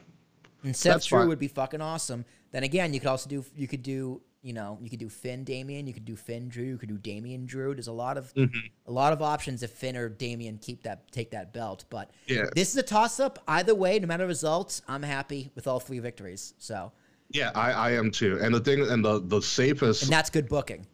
and 0.64 0.76
Seth 0.76 0.94
That's 0.94 1.06
Drew 1.07 1.20
fine. 1.20 1.28
would 1.30 1.40
be 1.40 1.48
fucking 1.49 1.82
awesome. 1.82 2.24
Then 2.52 2.64
again, 2.64 2.94
you 2.94 2.99
could 3.02 3.10
also 3.10 3.30
do. 3.30 3.44
You 3.56 3.68
could 3.68 3.84
do. 3.84 4.22
You 4.45 4.53
know, 4.53 4.77
you 4.80 4.91
could 4.91 4.99
do 4.99 5.09
Finn 5.09 5.43
Damian. 5.43 5.88
You 5.88 5.93
could 5.93 6.05
do 6.05 6.15
Finn 6.15 6.49
Drew. 6.49 6.63
You 6.65 6.77
could 6.77 6.88
do 6.89 6.99
Damian 6.99 7.47
Drew. 7.47 7.73
There's 7.73 7.88
a 7.88 7.91
lot 7.91 8.15
of 8.15 8.31
Mm-hmm. 8.35 8.59
a 8.85 8.91
lot 8.91 9.11
of 9.11 9.19
options 9.23 9.63
if 9.63 9.72
Finn 9.72 9.97
or 9.97 10.07
Damian 10.07 10.59
keep 10.59 10.84
that 10.84 11.11
take 11.11 11.31
that 11.31 11.51
belt. 11.51 11.85
But 11.89 12.11
Yeah. 12.27 12.45
this 12.53 12.69
is 12.69 12.76
a 12.77 12.84
toss 12.84 13.19
up. 13.19 13.39
Either 13.47 13.73
way, 13.73 13.97
no 13.97 14.05
matter 14.05 14.23
the 14.23 14.27
results, 14.27 14.84
I'm 14.88 15.01
happy 15.01 15.49
with 15.55 15.65
all 15.65 15.80
three 15.80 15.97
victories. 15.97 16.53
So, 16.59 16.91
yeah, 17.31 17.49
I, 17.55 17.72
I 17.72 17.91
am 17.93 18.11
too. 18.11 18.38
And 18.39 18.53
the 18.53 18.59
thing, 18.59 18.81
and 18.88 19.03
the 19.03 19.19
the 19.19 19.41
safest 19.41 20.03
and 20.03 20.11
that's 20.11 20.30
good 20.30 20.47
booking. 20.47 20.85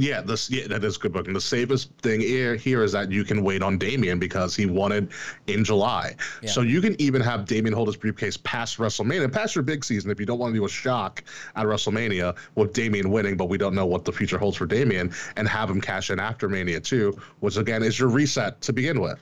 Yeah, 0.00 0.20
this 0.20 0.50
yeah, 0.50 0.66
that 0.68 0.84
is 0.84 0.96
good 0.96 1.12
booking. 1.12 1.34
The 1.34 1.40
safest 1.40 1.90
thing 1.98 2.20
here 2.20 2.54
here 2.56 2.82
is 2.82 2.92
that 2.92 3.10
you 3.10 3.24
can 3.24 3.42
wait 3.42 3.62
on 3.62 3.78
Damian 3.78 4.18
because 4.18 4.56
he 4.56 4.66
wanted 4.66 5.10
in 5.46 5.64
July. 5.64 6.14
Yeah. 6.42 6.50
So 6.50 6.62
you 6.62 6.80
can 6.80 7.00
even 7.00 7.20
have 7.20 7.44
Damian 7.44 7.74
hold 7.74 7.88
his 7.88 7.96
briefcase 7.96 8.36
past 8.38 8.78
WrestleMania, 8.78 9.30
past 9.32 9.54
your 9.54 9.64
big 9.64 9.84
season 9.84 10.10
if 10.10 10.18
you 10.18 10.26
don't 10.26 10.38
want 10.38 10.54
to 10.54 10.58
do 10.58 10.64
a 10.64 10.68
shock 10.68 11.22
at 11.56 11.66
WrestleMania 11.66 12.36
with 12.54 12.72
Damian 12.72 13.10
winning, 13.10 13.36
but 13.36 13.46
we 13.46 13.58
don't 13.58 13.74
know 13.74 13.86
what 13.86 14.04
the 14.04 14.12
future 14.12 14.38
holds 14.38 14.56
for 14.56 14.66
Damian, 14.66 15.12
and 15.36 15.48
have 15.48 15.68
him 15.68 15.80
cash 15.80 16.10
in 16.10 16.18
after 16.18 16.48
Mania 16.48 16.80
2, 16.80 17.18
which 17.40 17.56
again 17.56 17.82
is 17.82 17.98
your 17.98 18.08
reset 18.08 18.60
to 18.62 18.72
begin 18.72 19.00
with. 19.00 19.18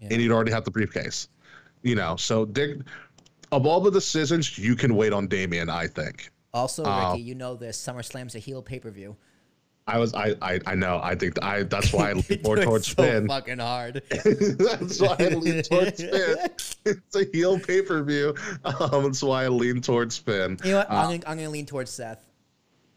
Yeah. 0.00 0.08
And 0.12 0.22
you'd 0.22 0.32
already 0.32 0.52
have 0.52 0.64
the 0.64 0.70
briefcase. 0.70 1.28
You 1.82 1.94
know, 1.94 2.16
so 2.16 2.46
of 3.52 3.66
all 3.66 3.80
the 3.80 3.90
decisions, 3.90 4.58
you 4.58 4.76
can 4.76 4.94
wait 4.94 5.12
on 5.12 5.26
Damien, 5.26 5.70
I 5.70 5.86
think. 5.86 6.30
Also. 6.52 6.82
Ricky, 6.82 6.92
uh, 6.92 7.14
you 7.14 7.34
know 7.34 7.54
this 7.54 7.82
SummerSlam's 7.82 8.34
a 8.34 8.38
heel 8.38 8.62
pay 8.62 8.80
per 8.80 8.90
view. 8.90 9.16
I 9.86 9.98
was 9.98 10.14
I 10.14 10.34
I, 10.40 10.60
I 10.66 10.74
know. 10.74 11.00
I 11.02 11.14
think 11.14 11.42
I 11.42 11.64
that's 11.64 11.92
why 11.92 12.10
I 12.10 12.12
lean 12.28 12.40
more 12.44 12.56
towards 12.56 12.88
so 12.88 13.02
Finn. 13.02 13.26
fucking 13.26 13.58
hard. 13.58 14.02
that's 14.10 15.00
why 15.00 15.16
I 15.18 15.28
lean 15.28 15.62
towards 15.62 16.00
Finn. 16.02 16.36
It's 16.84 17.16
a 17.16 17.24
heel 17.32 17.58
pay 17.58 17.82
per 17.82 18.02
view. 18.02 18.34
Um, 18.64 19.04
that's 19.04 19.22
why 19.22 19.44
I 19.44 19.48
lean 19.48 19.80
towards 19.80 20.16
Finn. 20.16 20.58
You 20.64 20.72
know 20.72 20.76
what? 20.78 20.90
Uh, 20.90 20.94
I'm, 20.94 21.04
gonna, 21.20 21.30
I'm 21.30 21.36
gonna 21.38 21.50
lean 21.50 21.66
towards 21.66 21.90
Seth. 21.90 22.24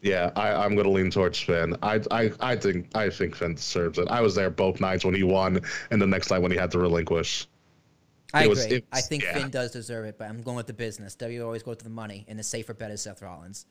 Yeah, 0.02 0.30
I, 0.36 0.52
I'm 0.52 0.76
gonna 0.76 0.90
lean 0.90 1.10
towards 1.10 1.40
Finn. 1.40 1.76
I, 1.82 2.00
I 2.10 2.30
I 2.40 2.56
think 2.56 2.94
I 2.94 3.08
think 3.10 3.34
Finn 3.34 3.54
deserves 3.54 3.98
it. 3.98 4.06
I 4.08 4.20
was 4.20 4.34
there 4.34 4.50
both 4.50 4.78
nights 4.80 5.04
when 5.04 5.14
he 5.14 5.22
won, 5.22 5.60
and 5.90 6.00
the 6.00 6.06
next 6.06 6.30
night 6.30 6.40
when 6.42 6.52
he 6.52 6.58
had 6.58 6.70
to 6.72 6.78
relinquish. 6.78 7.48
I 8.34 8.44
It 8.44 8.50
was- 8.50 8.64
agree. 8.66 8.84
I 8.92 9.00
think 9.00 9.22
yeah. 9.22 9.32
Finn 9.38 9.50
does 9.50 9.70
deserve 9.70 10.04
it, 10.04 10.18
but 10.18 10.28
I'm 10.28 10.42
going 10.42 10.56
with 10.56 10.66
the 10.66 10.72
business. 10.74 11.14
W 11.14 11.42
always 11.44 11.62
goes 11.62 11.78
to 11.78 11.84
the 11.84 11.90
money, 11.90 12.24
and 12.28 12.38
the 12.38 12.42
safer 12.42 12.74
bet 12.74 12.90
is 12.90 13.00
Seth 13.02 13.22
Rollins. 13.22 13.66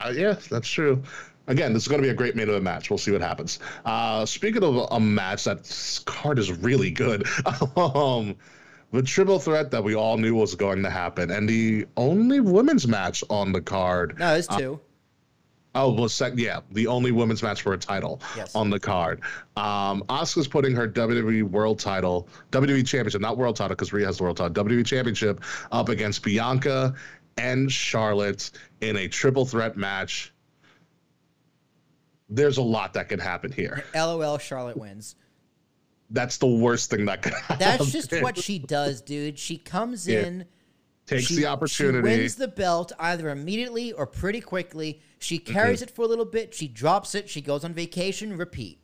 Uh, 0.00 0.12
yeah, 0.14 0.36
that's 0.50 0.68
true. 0.68 1.02
Again, 1.48 1.72
this 1.72 1.82
is 1.82 1.88
going 1.88 2.00
to 2.00 2.06
be 2.06 2.10
a 2.10 2.14
great 2.14 2.36
main 2.36 2.48
event 2.48 2.62
match. 2.62 2.90
We'll 2.90 2.98
see 2.98 3.10
what 3.10 3.20
happens. 3.20 3.58
Uh, 3.84 4.24
speaking 4.24 4.62
of 4.62 4.86
a 4.92 5.00
match, 5.00 5.44
that 5.44 6.02
card 6.06 6.38
is 6.38 6.52
really 6.52 6.90
good. 6.90 7.26
um, 7.76 8.36
the 8.92 9.02
triple 9.02 9.38
threat 9.38 9.70
that 9.72 9.82
we 9.82 9.94
all 9.96 10.16
knew 10.18 10.34
was 10.34 10.54
going 10.54 10.82
to 10.82 10.90
happen, 10.90 11.30
and 11.30 11.48
the 11.48 11.86
only 11.96 12.40
women's 12.40 12.86
match 12.86 13.24
on 13.30 13.52
the 13.52 13.60
card. 13.60 14.18
No, 14.18 14.28
there's 14.32 14.48
Uh, 14.48 14.58
two. 14.58 14.80
Oh, 15.74 15.92
well, 15.92 16.08
sec- 16.08 16.32
yeah, 16.36 16.60
the 16.72 16.86
only 16.86 17.12
women's 17.12 17.42
match 17.42 17.62
for 17.62 17.72
a 17.74 17.78
title 17.78 18.20
Yes. 18.36 18.54
on 18.54 18.68
the 18.70 18.80
card. 18.80 19.20
Um, 19.56 20.02
Asuka's 20.08 20.48
putting 20.48 20.74
her 20.74 20.88
WWE 20.88 21.42
World 21.44 21.78
Title, 21.78 22.26
WWE 22.50 22.84
Championship, 22.86 23.20
not 23.20 23.36
World 23.36 23.54
Title 23.56 23.76
because 23.76 23.92
Rhea 23.92 24.06
has 24.06 24.16
the 24.16 24.24
World 24.24 24.38
Title, 24.38 24.64
WWE 24.64 24.84
Championship 24.84 25.44
up 25.70 25.88
against 25.90 26.22
Bianca 26.24 26.94
and 27.36 27.70
Charlotte 27.70 28.50
in 28.80 28.96
a 28.96 29.06
triple 29.08 29.44
threat 29.44 29.76
match. 29.76 30.32
There's 32.28 32.58
a 32.58 32.62
lot 32.62 32.92
that 32.94 33.08
could 33.08 33.20
happen 33.20 33.50
here. 33.52 33.84
LOL, 33.94 34.38
Charlotte 34.38 34.76
wins. 34.76 35.16
That's 36.10 36.38
the 36.38 36.46
worst 36.46 36.90
thing 36.90 37.04
that 37.06 37.22
could 37.22 37.34
happen. 37.34 37.58
That's 37.58 37.90
just 37.92 38.12
what 38.22 38.36
she 38.38 38.58
does, 38.58 39.00
dude. 39.02 39.38
She 39.38 39.56
comes 39.58 40.06
Yeah. 40.08 40.26
in. 40.26 40.44
takes 41.06 41.24
she, 41.24 41.36
the 41.36 41.46
opportunity. 41.46 42.08
She 42.08 42.18
wins 42.20 42.36
the 42.36 42.48
belt 42.48 42.92
either 42.98 43.30
immediately 43.30 43.92
or 43.92 44.06
pretty 44.06 44.40
quickly. 44.40 45.00
She 45.18 45.38
Mm-hmm. 45.38 45.52
carries 45.52 45.82
it 45.82 45.90
for 45.90 46.02
a 46.02 46.06
little 46.06 46.24
bit. 46.26 46.54
She 46.54 46.68
drops 46.68 47.14
it. 47.14 47.28
She 47.30 47.40
goes 47.40 47.64
on 47.64 47.72
vacation. 47.74 48.36
Repeat. 48.36 48.80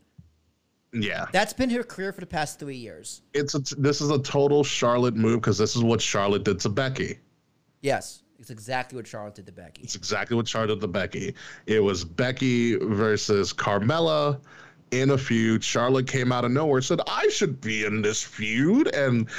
yeah, 0.92 1.26
That's 1.32 1.52
been 1.52 1.70
her 1.70 1.82
career 1.82 2.12
for 2.12 2.20
the 2.20 2.26
past 2.26 2.58
three 2.58 2.76
years. 2.76 3.22
it's 3.34 3.54
a, 3.54 3.58
this 3.76 4.00
is 4.00 4.10
a 4.10 4.18
total 4.20 4.64
Charlotte 4.64 5.16
move 5.16 5.40
because 5.40 5.58
this 5.58 5.76
is 5.76 5.82
what 5.82 6.00
Charlotte 6.00 6.44
did 6.44 6.60
to 6.60 6.68
Becky. 6.70 7.18
Yes, 7.82 8.22
it's 8.44 8.50
exactly 8.50 8.96
what 8.96 9.06
Charlotte 9.06 9.34
did 9.36 9.46
to 9.46 9.52
Becky. 9.52 9.80
It's 9.84 9.94
exactly 9.94 10.36
what 10.36 10.46
Charlotte 10.46 10.74
did 10.74 10.80
to 10.82 10.86
Becky. 10.88 11.34
It 11.66 11.80
was 11.80 12.04
Becky 12.04 12.76
versus 12.76 13.54
Carmella 13.54 14.38
in 14.90 15.12
a 15.12 15.16
feud. 15.18 15.64
Charlotte 15.64 16.06
came 16.06 16.30
out 16.30 16.44
of 16.44 16.50
nowhere, 16.50 16.82
said, 16.82 17.00
I 17.06 17.26
should 17.28 17.58
be 17.62 17.86
in 17.86 18.02
this 18.02 18.22
feud. 18.22 18.88
And 18.88 19.30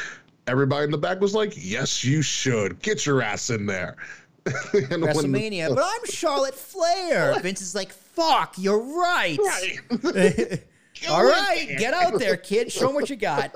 everybody 0.47 0.85
in 0.85 0.91
the 0.91 0.97
back 0.97 1.21
was 1.21 1.35
like, 1.35 1.53
Yes, 1.55 2.03
you 2.03 2.23
should. 2.23 2.81
Get 2.81 3.05
your 3.05 3.21
ass 3.21 3.51
in 3.51 3.67
there. 3.67 3.95
and 4.45 4.73
when- 4.73 5.01
WrestleMania, 5.03 5.75
but 5.75 5.83
I'm 5.85 6.05
Charlotte 6.05 6.55
Flair. 6.55 7.39
Vince 7.41 7.61
is 7.61 7.75
like, 7.75 7.91
"Fuck, 7.91 8.55
you're 8.57 8.79
right." 8.79 9.37
Right. 9.39 10.63
All 11.09 11.23
right, 11.25 11.75
get 11.77 11.93
out 11.93 12.19
there, 12.19 12.37
kid. 12.37 12.71
Show 12.71 12.89
'em 12.89 12.95
what 12.95 13.09
you 13.09 13.15
got. 13.17 13.55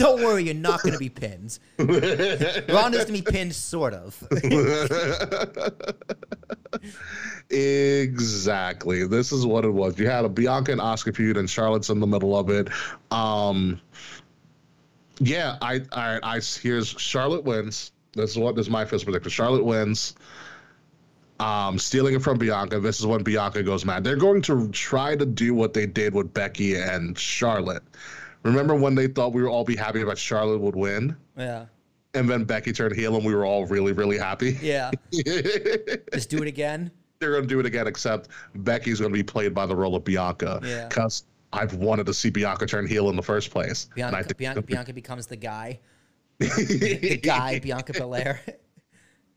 Don't 0.00 0.22
worry, 0.22 0.44
you're 0.44 0.54
not 0.54 0.82
going 0.82 0.94
to 0.94 0.98
be 0.98 1.10
pinned. 1.10 1.58
Ronda's 1.78 3.04
going 3.04 3.06
to 3.06 3.12
be 3.12 3.20
pinned, 3.20 3.54
sort 3.54 3.92
of. 3.92 4.16
exactly. 7.50 9.06
This 9.06 9.30
is 9.30 9.44
what 9.44 9.66
it 9.66 9.70
was. 9.70 9.98
You 9.98 10.08
had 10.08 10.24
a 10.24 10.30
Bianca 10.30 10.72
and 10.72 10.80
Asuka 10.80 11.14
feud, 11.14 11.36
and 11.36 11.50
Charlotte's 11.50 11.90
in 11.90 12.00
the 12.00 12.06
middle 12.06 12.34
of 12.34 12.48
it. 12.48 12.68
Um, 13.10 13.78
yeah, 15.18 15.58
I, 15.60 15.82
I, 15.92 16.18
I 16.22 16.40
here's 16.40 16.88
Charlotte 16.88 17.44
wins. 17.44 17.92
This 18.14 18.30
is 18.30 18.38
what 18.38 18.56
this 18.56 18.66
is 18.66 18.70
my 18.70 18.86
first 18.86 19.04
prediction. 19.04 19.30
Charlotte 19.30 19.66
wins. 19.66 20.14
Um, 21.40 21.78
stealing 21.78 22.14
it 22.14 22.22
from 22.22 22.38
Bianca. 22.38 22.80
This 22.80 23.00
is 23.00 23.06
when 23.06 23.22
Bianca 23.22 23.62
goes 23.62 23.84
mad. 23.84 24.02
They're 24.02 24.16
going 24.16 24.40
to 24.42 24.68
try 24.70 25.14
to 25.14 25.26
do 25.26 25.52
what 25.54 25.74
they 25.74 25.84
did 25.84 26.14
with 26.14 26.32
Becky 26.32 26.76
and 26.76 27.18
Charlotte. 27.18 27.82
Remember 28.42 28.74
when 28.74 28.94
they 28.94 29.06
thought 29.06 29.32
we 29.32 29.42
would 29.42 29.50
all 29.50 29.64
be 29.64 29.76
happy 29.76 30.00
about 30.02 30.16
Charlotte 30.18 30.58
would 30.60 30.76
win, 30.76 31.14
Yeah, 31.36 31.66
and 32.14 32.28
then 32.28 32.44
Becky 32.44 32.72
turned 32.72 32.94
heel, 32.96 33.14
and 33.16 33.24
we 33.24 33.34
were 33.34 33.44
all 33.44 33.66
really, 33.66 33.92
really 33.92 34.18
happy. 34.18 34.58
yeah. 34.62 34.90
Just 36.12 36.30
do 36.30 36.38
it 36.42 36.48
again. 36.48 36.90
they're 37.18 37.30
going 37.32 37.42
to 37.42 37.48
do 37.48 37.60
it 37.60 37.66
again, 37.66 37.86
except 37.86 38.28
Becky's 38.54 38.98
going 39.00 39.12
to 39.12 39.16
be 39.16 39.22
played 39.22 39.54
by 39.54 39.66
the 39.66 39.76
role 39.76 39.94
of 39.94 40.04
Bianca. 40.04 40.60
Yeah. 40.64 40.88
Because 40.88 41.24
I've 41.52 41.74
wanted 41.74 42.06
to 42.06 42.14
see 42.14 42.30
Bianca 42.30 42.64
turn 42.66 42.86
heel 42.86 43.10
in 43.10 43.16
the 43.16 43.22
first 43.22 43.50
place. 43.50 43.88
And 43.96 44.04
I 44.04 44.10
Bianca, 44.10 44.24
think- 44.28 44.36
Bianca, 44.38 44.62
Bianca 44.62 44.92
becomes 44.94 45.26
the 45.26 45.36
guy. 45.36 45.78
The 46.38 47.20
guy, 47.22 47.58
Bianca 47.58 47.92
Belair. 47.92 48.40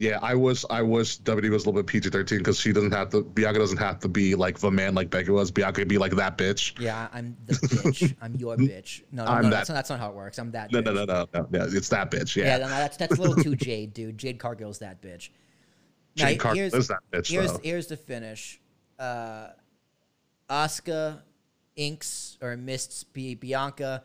Yeah, 0.04 0.20
I 0.22 0.36
wish 0.36 0.66
I 0.70 0.82
wish 0.82 1.20
WWE 1.22 1.50
was 1.50 1.64
a 1.64 1.70
little 1.70 1.82
bit 1.82 1.88
PG 1.88 2.10
thirteen 2.10 2.40
because 2.40 2.60
she 2.60 2.74
doesn't 2.74 2.92
have 2.92 3.10
to. 3.12 3.24
Bianca 3.24 3.60
doesn't 3.60 3.78
have 3.78 4.00
to 4.00 4.08
be 4.10 4.36
like 4.36 4.60
the 4.60 4.70
man 4.70 4.94
like 4.96 5.10
Becky 5.10 5.32
was. 5.32 5.50
Bianca 5.52 5.80
could 5.82 5.88
be 5.88 5.98
like 5.98 6.12
that 6.18 6.38
bitch. 6.38 6.78
Yeah, 6.80 7.08
I'm 7.14 7.38
the 7.46 7.54
bitch. 7.54 8.16
I'm 8.22 8.36
your 8.36 8.58
bitch. 8.72 9.04
No, 9.12 9.24
no, 9.24 9.32
I'm 9.32 9.44
no 9.44 9.50
that- 9.50 9.56
that's, 9.56 9.70
not, 9.70 9.76
that's 9.76 9.90
not 9.90 10.00
how 10.00 10.10
it 10.10 10.16
works. 10.16 10.38
I'm 10.40 10.52
that 10.52 10.72
No, 10.72 10.82
bitch. 10.82 10.86
no, 10.86 10.94
no, 10.94 11.06
no, 11.06 11.28
no, 11.34 11.48
no. 11.50 11.64
It's 11.72 11.88
that 11.90 12.12
bitch. 12.12 12.36
Yeah, 12.36 12.46
Yeah. 12.46 12.58
no, 12.58 12.64
no, 12.66 12.70
that's 12.72 12.98
that's 12.98 13.18
a 13.18 13.22
little 13.22 13.42
too 13.42 13.56
Jade, 13.56 13.94
dude. 13.94 14.18
Jade 14.18 14.40
Cargill's 14.40 14.80
that 14.80 15.02
bitch. 15.02 15.30
Now, 16.18 16.28
Jade 16.28 16.40
Cargill 16.40 16.58
here's- 16.70 16.74
is 16.76 16.88
that 16.90 17.00
bitch, 17.12 17.32
Here's 17.32 17.52
though. 17.54 17.60
here's 17.64 17.88
the 17.88 17.98
finish. 17.98 18.62
Uh, 19.00 19.48
Asuka 20.50 21.22
inks 21.76 22.38
or 22.42 22.56
mists 22.58 23.04
B- 23.04 23.36
Bianca. 23.36 24.04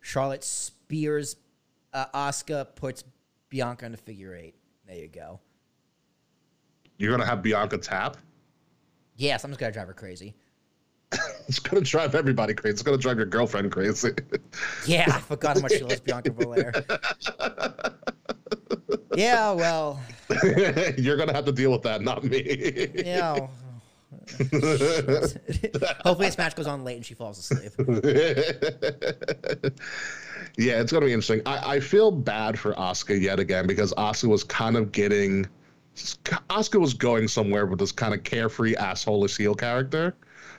Charlotte 0.00 0.44
spears 0.44 1.36
uh, 1.92 2.06
Asuka, 2.14 2.66
puts 2.76 3.02
Bianca 3.48 3.86
in 3.86 3.94
a 3.94 3.96
figure 3.96 4.34
eight. 4.36 4.54
There 4.88 4.96
you 4.96 5.08
go. 5.08 5.38
You're 6.96 7.10
gonna 7.12 7.26
have 7.26 7.42
Bianca 7.42 7.76
tap. 7.78 8.16
Yes, 9.16 9.44
I'm 9.44 9.50
just 9.50 9.60
gonna 9.60 9.72
drive 9.72 9.86
her 9.86 9.94
crazy. 9.94 10.34
It's 11.48 11.58
gonna 11.60 11.80
drive 11.80 12.14
everybody 12.14 12.52
crazy. 12.52 12.72
It's 12.74 12.82
gonna 12.82 12.98
drive 12.98 13.16
your 13.16 13.24
girlfriend 13.26 13.72
crazy. 13.72 14.10
Yeah, 14.86 15.04
I 15.08 15.18
forgot 15.20 15.56
how 15.56 15.62
much 15.62 15.72
she 15.72 15.82
loves 15.82 16.00
Bianca 16.00 16.30
Belair. 16.30 16.72
yeah, 19.14 19.52
well, 19.52 19.98
You're 20.98 21.16
gonna 21.16 21.32
have 21.32 21.46
to 21.46 21.52
deal 21.52 21.72
with 21.72 21.82
that, 21.82 22.02
not 22.02 22.24
me. 22.24 22.88
yeah. 22.94 23.48
Hopefully, 26.04 26.26
this 26.26 26.36
match 26.38 26.54
goes 26.54 26.66
on 26.66 26.84
late 26.84 26.96
and 26.96 27.06
she 27.06 27.14
falls 27.14 27.38
asleep. 27.38 27.72
Yeah, 30.58 30.80
it's 30.80 30.90
gonna 30.90 31.06
be 31.06 31.12
interesting. 31.12 31.40
I, 31.46 31.76
I 31.76 31.80
feel 31.80 32.10
bad 32.10 32.58
for 32.58 32.74
Asuka 32.74 33.18
yet 33.20 33.38
again 33.38 33.68
because 33.68 33.94
Asuka 33.94 34.28
was 34.28 34.42
kind 34.42 34.76
of 34.76 34.90
getting 34.90 35.46
Asuka 35.94 36.80
was 36.80 36.94
going 36.94 37.28
somewhere 37.28 37.64
with 37.64 37.78
this 37.78 37.92
kind 37.92 38.12
of 38.12 38.24
carefree 38.24 38.74
asshole 38.74 39.24
heel 39.26 39.54
character, 39.54 40.16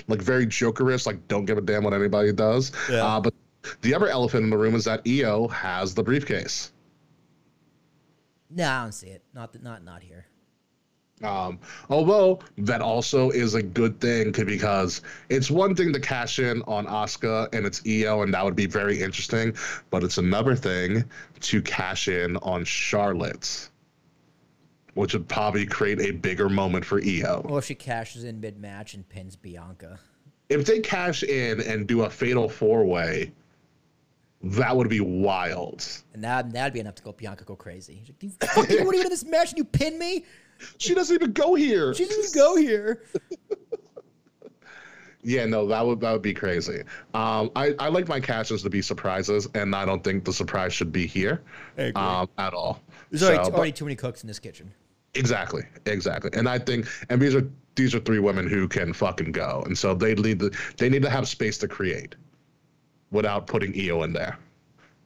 like 0.07 0.21
very 0.21 0.47
jokerish, 0.47 1.05
like 1.05 1.27
don't 1.27 1.43
give 1.43 1.57
a 1.57 1.61
damn 1.61 1.83
what 1.83 1.93
anybody 1.93 2.31
does. 2.31 2.71
Yeah. 2.89 3.05
Uh, 3.05 3.19
but 3.19 3.33
the 3.81 3.93
other 3.93 4.07
elephant 4.07 4.45
in 4.45 4.49
the 4.49 4.57
room 4.57 4.73
is 4.73 4.85
that 4.85 5.01
IYO 5.05 5.49
has 5.49 5.93
the 5.93 6.03
briefcase. 6.03 6.71
No, 8.49 8.69
I 8.69 8.83
don't 8.83 8.93
see 8.93 9.07
it. 9.07 9.23
Not 9.33 9.51
th- 9.51 9.63
not 9.63 9.83
not 9.83 10.01
here. 10.01 10.27
Um, 11.23 11.59
although 11.89 12.39
that 12.59 12.81
also 12.81 13.29
is 13.31 13.55
a 13.55 13.61
good 13.61 13.99
thing 13.99 14.31
because 14.31 15.01
it's 15.27 15.51
one 15.51 15.75
thing 15.75 15.91
to 15.93 15.99
cash 15.99 16.39
in 16.39 16.61
on 16.63 16.85
Asuka 16.85 17.53
and 17.53 17.65
its 17.65 17.81
IYO, 17.85 18.21
and 18.21 18.33
that 18.33 18.43
would 18.45 18.55
be 18.55 18.65
very 18.65 19.01
interesting. 19.01 19.55
But 19.89 20.03
it's 20.03 20.17
another 20.17 20.55
thing 20.55 21.03
to 21.41 21.61
cash 21.61 22.07
in 22.07 22.37
on 22.37 22.63
Charlotte, 22.63 23.69
which 24.93 25.13
would 25.13 25.27
probably 25.27 25.65
create 25.65 25.99
a 25.99 26.11
bigger 26.11 26.47
moment 26.47 26.85
for 26.85 27.01
IYO. 27.01 27.45
Or 27.45 27.59
if 27.59 27.65
she 27.65 27.75
cashes 27.75 28.23
in 28.23 28.39
mid 28.39 28.59
match 28.59 28.93
and 28.93 29.07
pins 29.07 29.35
Bianca. 29.35 29.99
If 30.47 30.65
they 30.65 30.79
cash 30.79 31.23
in 31.23 31.61
and 31.61 31.85
do 31.85 32.03
a 32.03 32.09
fatal 32.09 32.49
four 32.49 32.85
way, 32.85 33.31
that 34.41 34.75
would 34.75 34.89
be 34.89 35.01
wild. 35.01 35.85
And 36.13 36.23
that, 36.23 36.51
that'd 36.53 36.73
be 36.73 36.79
enough 36.79 36.95
to 36.95 37.03
go 37.03 37.11
Bianca 37.11 37.43
go 37.43 37.55
crazy. 37.55 38.03
Like, 38.07 38.23
you 38.23 38.29
fucking 38.29 38.85
what 38.85 38.95
are 38.95 38.97
you 38.97 39.03
in 39.03 39.09
this 39.09 39.25
match 39.25 39.49
and 39.49 39.57
you 39.57 39.65
pin 39.65 39.99
me? 39.99 40.25
She 40.77 40.93
doesn't 40.93 41.13
even 41.13 41.31
go 41.33 41.55
here. 41.55 41.93
She 41.93 42.05
doesn't 42.05 42.33
go 42.35 42.55
here. 42.55 43.03
Yeah, 45.21 45.45
no, 45.45 45.67
that 45.67 45.85
would 45.85 45.99
that 45.99 46.13
would 46.13 46.21
be 46.21 46.33
crazy. 46.33 46.81
Um, 47.13 47.51
I 47.55 47.75
I 47.77 47.89
like 47.89 48.07
my 48.07 48.21
cashes 48.21 48.63
to 48.63 48.69
be 48.69 48.81
surprises, 48.81 49.49
and 49.53 49.75
I 49.75 49.83
don't 49.85 50.01
think 50.03 50.23
the 50.23 50.31
surprise 50.31 50.71
should 50.73 50.93
be 50.93 51.05
here, 51.05 51.41
um, 51.95 52.29
at 52.37 52.53
all. 52.53 52.81
There's 53.11 53.23
already, 53.23 53.43
So, 53.43 53.51
but- 53.51 53.57
already 53.57 53.71
too 53.73 53.83
many 53.85 53.95
cooks 53.97 54.23
in 54.23 54.27
this 54.27 54.39
kitchen. 54.39 54.71
exactly, 55.15 55.63
exactly, 55.87 56.29
and 56.33 56.47
I 56.47 56.57
think, 56.57 56.87
and 57.09 57.21
these 57.21 57.35
are 57.35 57.45
these 57.75 57.93
are 57.93 57.99
three 57.99 58.19
women 58.19 58.47
who 58.47 58.65
can 58.69 58.93
fucking 58.93 59.33
go, 59.33 59.61
and 59.65 59.77
so 59.77 59.93
they 59.93 60.15
need 60.15 60.39
the 60.39 60.57
they 60.77 60.87
need 60.87 61.01
to 61.01 61.09
have 61.09 61.27
space 61.27 61.57
to 61.59 61.67
create, 61.67 62.15
without 63.11 63.45
putting 63.45 63.73
IYO 63.73 64.03
in 64.03 64.13
there, 64.13 64.37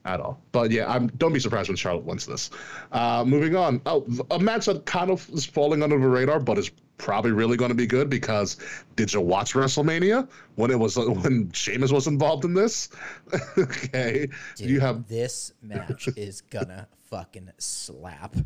at 0.04 0.20
all. 0.20 0.40
But 0.52 0.70
yeah, 0.70 0.90
I'm 0.90 1.08
don't 1.08 1.32
be 1.32 1.40
surprised 1.40 1.68
when 1.68 1.76
Charlotte 1.76 2.04
wins 2.04 2.26
this. 2.26 2.50
Uh, 2.92 3.24
moving 3.26 3.56
on. 3.56 3.80
Oh, 3.86 4.06
a 4.30 4.38
match 4.38 4.66
that 4.66 4.84
kind 4.84 5.10
of 5.10 5.28
is 5.30 5.44
falling 5.44 5.82
under 5.82 5.98
the 5.98 6.06
radar, 6.06 6.40
but 6.40 6.58
is 6.58 6.70
probably 6.96 7.32
really 7.32 7.56
going 7.56 7.70
to 7.70 7.74
be 7.74 7.86
good 7.86 8.08
because 8.08 8.56
did 8.96 9.12
you 9.12 9.20
watch 9.20 9.54
WrestleMania 9.54 10.28
when 10.56 10.70
it 10.70 10.78
was 10.78 10.96
when 11.22 11.50
Sheamus 11.52 11.92
was 11.92 12.06
involved 12.06 12.44
in 12.44 12.54
this? 12.54 12.90
okay, 13.58 14.28
Dude, 14.56 14.70
you 14.70 14.80
have 14.80 15.08
this 15.08 15.52
match 15.62 16.08
is 16.16 16.40
gonna 16.42 16.86
fucking 17.10 17.50
slap. 17.58 18.36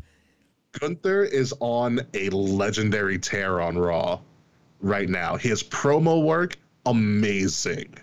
Gunther 0.79 1.23
is 1.23 1.53
on 1.59 1.99
a 2.13 2.29
legendary 2.29 3.17
tear 3.17 3.59
on 3.59 3.77
Raw 3.77 4.19
right 4.81 5.09
now. 5.09 5.35
His 5.35 5.63
promo 5.63 6.23
work 6.23 6.57
amazing. 6.85 7.95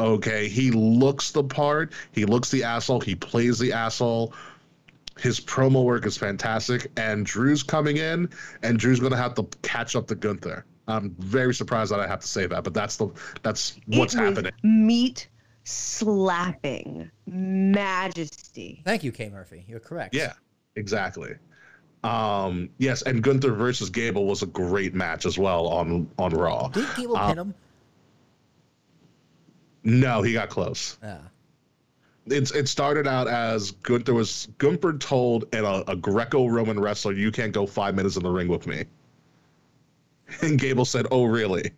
Okay, 0.00 0.48
he 0.48 0.70
looks 0.70 1.32
the 1.32 1.42
part. 1.42 1.92
He 2.12 2.24
looks 2.24 2.50
the 2.50 2.62
asshole. 2.64 3.00
He 3.00 3.14
plays 3.14 3.58
the 3.58 3.72
asshole. 3.72 4.32
His 5.18 5.40
promo 5.40 5.82
work 5.84 6.06
is 6.06 6.16
fantastic, 6.16 6.90
and 6.96 7.26
Drew's 7.26 7.64
coming 7.64 7.96
in, 7.96 8.30
and 8.62 8.78
Drew's 8.78 9.00
gonna 9.00 9.16
have 9.16 9.34
to 9.34 9.48
catch 9.62 9.96
up 9.96 10.06
to 10.08 10.14
Gunther. 10.14 10.64
I'm 10.86 11.10
very 11.18 11.52
surprised 11.52 11.90
that 11.92 11.98
I 12.00 12.06
have 12.06 12.20
to 12.20 12.28
say 12.28 12.46
that, 12.46 12.62
but 12.62 12.72
that's 12.74 12.96
the 12.96 13.08
that's 13.42 13.76
what's 13.86 14.14
it 14.14 14.18
happening. 14.18 14.52
Meat 14.62 15.28
slapping 15.64 17.10
majesty. 17.26 18.80
Thank 18.84 19.02
you, 19.04 19.12
K 19.12 19.28
Murphy. 19.28 19.64
You're 19.68 19.80
correct. 19.80 20.14
Yeah, 20.14 20.32
exactly. 20.76 21.34
Um, 22.04 22.70
yes, 22.78 23.02
and 23.02 23.22
Gunther 23.22 23.52
versus 23.52 23.90
Gable 23.90 24.24
was 24.26 24.42
a 24.42 24.46
great 24.46 24.94
match 24.94 25.26
as 25.26 25.36
well 25.36 25.66
on 25.66 26.08
on 26.18 26.30
Raw. 26.32 26.68
Did 26.68 26.86
Gable 26.96 27.16
Uh, 27.16 27.28
pin 27.30 27.38
him? 27.38 27.54
No, 29.88 30.20
he 30.22 30.34
got 30.34 30.50
close. 30.50 30.98
Yeah. 31.02 31.18
It's 32.26 32.50
it 32.50 32.68
started 32.68 33.06
out 33.06 33.26
as 33.26 33.70
Gunther 33.70 34.12
was 34.12 34.48
Gunther 34.58 34.98
told 34.98 35.46
in 35.54 35.64
a, 35.64 35.68
uh, 35.68 35.84
a 35.88 35.96
Greco-Roman 35.96 36.78
wrestler, 36.78 37.12
"You 37.12 37.32
can't 37.32 37.52
go 37.52 37.66
five 37.66 37.94
minutes 37.94 38.16
in 38.16 38.22
the 38.22 38.30
ring 38.30 38.48
with 38.48 38.66
me." 38.66 38.84
And 40.42 40.58
Gable 40.58 40.84
said, 40.84 41.06
"Oh, 41.10 41.24
really?" 41.24 41.70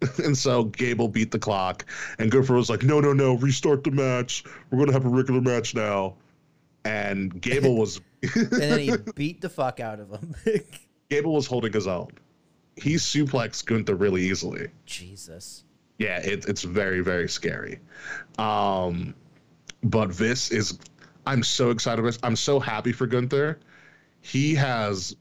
And 0.24 0.36
so 0.36 0.64
Gable 0.64 1.08
beat 1.08 1.30
the 1.30 1.38
clock, 1.38 1.84
and 2.18 2.30
Gunther 2.30 2.54
was 2.54 2.70
like, 2.70 2.82
"No, 2.82 3.00
no, 3.00 3.12
no! 3.12 3.34
Restart 3.34 3.84
the 3.84 3.90
match. 3.90 4.44
We're 4.70 4.78
gonna 4.78 4.92
have 4.92 5.04
a 5.04 5.10
regular 5.10 5.42
match 5.42 5.74
now." 5.74 6.14
And 6.86 7.40
Gable 7.42 7.76
was 7.76 8.00
And 8.34 8.50
then 8.50 8.78
he 8.78 8.92
beat 9.14 9.42
the 9.42 9.50
fuck 9.50 9.80
out 9.80 10.00
of 10.00 10.10
him. 10.10 10.34
Gable 11.10 11.34
was 11.34 11.46
holding 11.46 11.74
his 11.74 11.86
own. 11.86 12.08
He 12.76 12.94
suplexed 12.94 13.66
Gunther 13.66 13.96
really 13.96 14.22
easily. 14.22 14.68
Jesus. 14.86 15.63
Yeah, 15.98 16.18
it, 16.18 16.46
it's 16.46 16.62
very, 16.62 17.00
very 17.00 17.28
scary. 17.28 17.78
Um, 18.38 19.14
but 19.82 20.12
this 20.12 20.50
is, 20.50 20.78
I'm 21.26 21.42
so 21.42 21.70
excited. 21.70 22.00
about 22.00 22.12
this. 22.12 22.18
I'm 22.22 22.36
so 22.36 22.58
happy 22.58 22.92
for 22.92 23.06
Gunther. 23.06 23.60
He 24.20 24.54
has, 24.54 25.16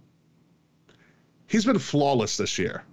he's 1.48 1.66
been 1.66 1.80
flawless 1.80 2.38
this 2.38 2.58
year. 2.58 2.84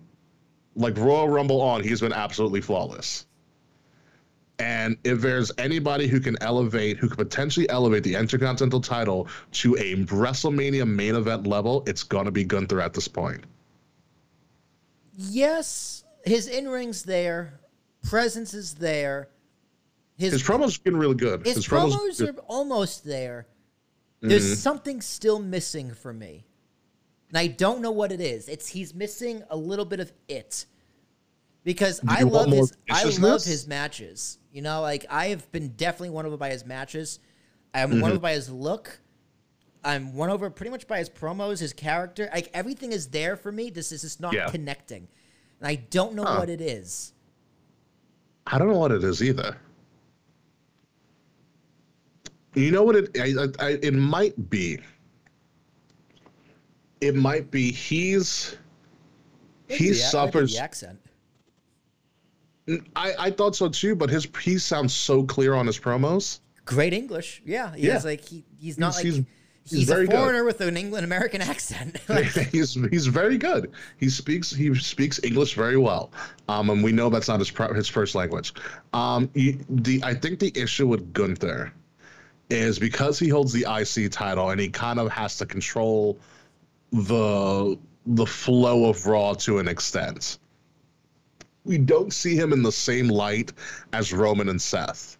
Like 0.76 0.96
Royal 0.98 1.28
Rumble 1.28 1.60
on, 1.60 1.82
he's 1.82 2.00
been 2.00 2.12
absolutely 2.12 2.60
flawless. 2.60 3.26
And 4.58 4.98
if 5.04 5.22
there's 5.22 5.50
anybody 5.56 6.06
who 6.06 6.20
can 6.20 6.36
elevate, 6.42 6.98
who 6.98 7.08
could 7.08 7.16
potentially 7.16 7.68
elevate 7.70 8.04
the 8.04 8.14
Intercontinental 8.14 8.80
title 8.80 9.26
to 9.52 9.74
a 9.76 9.96
WrestleMania 10.04 10.86
main 10.86 11.14
event 11.14 11.46
level, 11.46 11.82
it's 11.86 12.02
going 12.02 12.26
to 12.26 12.30
be 12.30 12.44
Gunther 12.44 12.78
at 12.80 12.92
this 12.92 13.08
point. 13.08 13.44
Yes, 15.16 16.04
his 16.26 16.46
in 16.46 16.68
ring's 16.68 17.04
there, 17.04 17.59
presence 18.02 18.54
is 18.54 18.74
there. 18.74 19.28
His, 20.16 20.32
His 20.34 20.42
promos 20.42 20.78
are 20.78 20.82
getting 20.82 20.98
really 20.98 21.14
good. 21.14 21.46
his 21.46 21.66
promos 21.66 21.92
promos 21.96 22.28
are 22.28 22.40
almost 22.46 23.04
there. 23.04 23.46
There's 24.20 24.44
Mm-hmm. 24.44 24.54
something 24.54 25.00
still 25.00 25.38
missing 25.38 25.94
for 25.94 26.12
me. 26.12 26.44
And 27.30 27.38
I 27.38 27.46
don't 27.46 27.80
know 27.80 27.90
what 27.92 28.12
it 28.12 28.20
is. 28.20 28.48
It's 28.48 28.66
he's 28.68 28.92
missing 28.94 29.42
a 29.50 29.56
little 29.56 29.84
bit 29.86 30.00
of 30.00 30.12
it. 30.28 30.66
Because 31.64 32.00
I 32.06 32.22
love 32.22 32.50
his 32.50 32.72
I 32.90 33.04
love 33.04 33.44
his 33.44 33.66
matches. 33.66 34.38
You 34.52 34.62
know, 34.62 34.80
like 34.82 35.06
I 35.08 35.28
have 35.28 35.50
been 35.52 35.68
definitely 35.68 36.10
won 36.10 36.26
over 36.26 36.36
by 36.36 36.50
his 36.50 36.66
matches. 36.66 37.18
I'm 37.72 37.90
Mm-hmm. 37.92 38.00
won 38.00 38.10
over 38.12 38.20
by 38.20 38.32
his 38.32 38.50
look. 38.50 39.00
I'm 39.82 40.14
won 40.14 40.28
over 40.28 40.50
pretty 40.50 40.70
much 40.70 40.86
by 40.86 40.98
his 40.98 41.08
promos, 41.08 41.60
his 41.60 41.72
character. 41.72 42.28
Like 42.34 42.50
everything 42.52 42.92
is 42.92 43.08
there 43.08 43.36
for 43.36 43.50
me. 43.52 43.70
This 43.70 43.92
is 43.92 44.02
just 44.02 44.20
not 44.20 44.34
Yeah. 44.34 44.50
connecting. 44.50 45.08
And 45.60 45.66
I 45.68 45.76
don't 45.76 46.14
know 46.14 46.24
Huh. 46.24 46.36
what 46.40 46.50
it 46.50 46.60
is. 46.60 47.12
I 48.46 48.58
don't 48.58 48.68
know 48.68 48.78
what 48.78 48.92
it 48.92 49.04
is 49.04 49.22
either. 49.22 49.56
You 52.54 52.70
know 52.72 52.82
what 52.82 52.96
it? 52.96 53.10
I, 53.18 53.64
I, 53.64 53.70
it 53.82 53.94
might 53.94 54.50
be. 54.50 54.78
It 57.00 57.14
might 57.14 57.50
be 57.50 57.70
he's. 57.70 58.56
He 59.68 59.88
the- 59.90 59.94
suffers. 59.94 60.54
the 60.54 60.62
accent. 60.62 60.98
I, 62.94 63.14
I 63.18 63.30
thought 63.30 63.56
so 63.56 63.68
too, 63.68 63.94
but 63.96 64.10
his 64.10 64.28
he 64.42 64.58
sounds 64.58 64.94
so 64.94 65.24
clear 65.24 65.54
on 65.54 65.66
his 65.66 65.78
promos. 65.78 66.40
Great 66.64 66.92
English. 66.92 67.42
Yeah. 67.44 67.74
He's 67.74 67.84
Yeah. 67.84 68.00
like 68.04 68.24
he 68.24 68.44
he's 68.58 68.78
not 68.78 68.94
He's- 68.96 69.04
like 69.04 69.14
he's- 69.14 69.26
he's, 69.70 69.80
he's 69.80 69.90
a 69.90 69.94
very 69.94 70.06
good. 70.06 70.16
foreigner 70.16 70.44
with 70.44 70.60
an 70.60 70.76
England 70.76 71.04
American 71.04 71.40
accent. 71.52 71.96
Like, 72.08 72.26
he's 72.26 72.74
he's 72.90 73.06
very 73.06 73.38
good. 73.38 73.72
He 73.98 74.08
speaks 74.08 74.52
he 74.52 74.74
speaks 74.74 75.20
English 75.22 75.54
very 75.54 75.76
well, 75.76 76.10
um, 76.48 76.70
and 76.70 76.82
we 76.82 76.92
know 76.92 77.08
that's 77.08 77.28
not 77.28 77.38
his 77.38 77.50
pro- 77.50 77.72
his 77.72 77.88
first 77.88 78.14
language. 78.14 78.52
Um, 78.92 79.30
he- 79.34 79.58
the 79.68 80.02
I 80.04 80.14
think 80.14 80.38
the 80.38 80.52
issue 80.54 80.86
with 80.86 81.12
Gunther 81.12 81.72
is 82.50 82.78
because 82.78 83.18
he 83.18 83.28
holds 83.28 83.52
the 83.52 83.64
IC 83.68 84.10
title 84.10 84.50
and 84.50 84.60
he 84.60 84.68
kind 84.68 84.98
of 84.98 85.10
has 85.12 85.36
to 85.38 85.46
control 85.46 86.18
the 86.92 87.78
the 88.06 88.26
flow 88.26 88.88
of 88.88 89.06
Raw 89.06 89.34
to 89.34 89.58
an 89.58 89.68
extent. 89.68 90.38
We 91.64 91.78
don't 91.78 92.12
see 92.12 92.34
him 92.34 92.52
in 92.52 92.62
the 92.62 92.72
same 92.72 93.06
light 93.08 93.52
as 93.92 94.12
Roman 94.12 94.48
and 94.48 94.60
Seth 94.60 95.18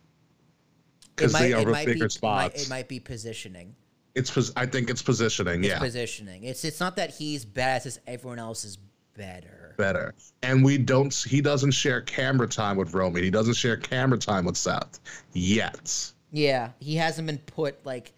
because 1.15 1.33
they 1.33 1.53
are 1.53 1.65
the 1.65 1.73
bigger 1.73 1.95
be, 1.95 2.01
Might, 2.01 2.13
spots. 2.13 2.63
it 2.65 2.71
might 2.71 2.89
be 2.89 2.99
positioning. 2.99 3.77
It's 4.15 4.53
I 4.57 4.67
think 4.67 4.91
it's 4.91 5.03
positioning. 5.03 5.65
It's 5.65 5.75
yeah, 5.75 5.79
positioning. 5.79 6.45
It's 6.45 6.65
it's 6.65 6.81
not 6.81 6.97
that 6.97 7.11
he's 7.11 7.45
bad. 7.45 7.85
It's 7.87 7.99
everyone 8.07 8.39
else 8.39 8.65
is 8.65 8.79
better. 9.17 9.75
better. 9.77 10.15
And 10.43 10.65
we 10.65 10.79
don't 10.79 11.15
he 11.15 11.41
doesn't 11.41 11.73
share 11.73 12.01
camera 12.01 12.49
time 12.49 12.77
with 12.77 12.95
Roman. 12.95 13.23
He 13.23 13.31
doesn't 13.31 13.55
share 13.55 13.77
camera 13.77 14.19
time 14.19 14.45
with 14.45 14.57
Seth 14.57 15.01
yet. 15.33 16.13
Yeah, 16.33 16.71
he 16.79 16.97
hasn't 16.97 17.27
been 17.27 17.39
put 17.39 17.85
like 17.85 18.13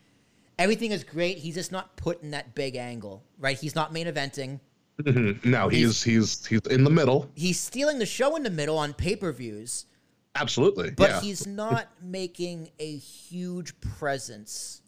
everything 0.59 0.93
is 0.93 1.05
great. 1.05 1.39
He's 1.39 1.55
just 1.55 1.73
not 1.73 1.97
put 1.97 2.23
in 2.23 2.31
that 2.33 2.55
big 2.55 2.77
angle, 2.77 3.25
right? 3.39 3.59
He's 3.59 3.75
not 3.75 3.93
main 3.93 4.07
eventing. 4.07 4.61
Mm-hmm. 5.01 5.51
No, 5.51 5.69
he's 5.69 6.03
he's 6.03 6.45
he's 6.47 6.61
in 6.71 6.85
the 6.85 6.91
middle. 6.91 7.31
He's 7.35 7.59
stealing 7.59 7.99
the 7.99 8.07
show 8.07 8.37
in 8.37 8.43
the 8.43 8.51
middle 8.51 8.79
on 8.79 8.93
pay 8.93 9.17
per 9.17 9.33
views, 9.33 9.87
Absolutely. 10.35 10.91
but 10.91 11.11
yeah. 11.11 11.21
he's 11.21 11.47
not 11.47 11.89
making 12.03 12.71
a 12.79 12.97
huge 12.97 13.79
presence. 13.81 14.82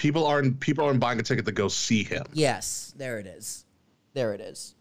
People 0.00 0.26
aren't 0.26 0.58
people 0.60 0.86
aren't 0.86 0.98
buying 0.98 1.20
a 1.20 1.22
ticket 1.22 1.44
to 1.44 1.52
go 1.52 1.68
see 1.68 2.02
him. 2.02 2.24
Yes, 2.32 2.94
there 2.96 3.18
it 3.18 3.26
is. 3.26 3.66
There 4.14 4.32
it 4.32 4.40
is. 4.40 4.74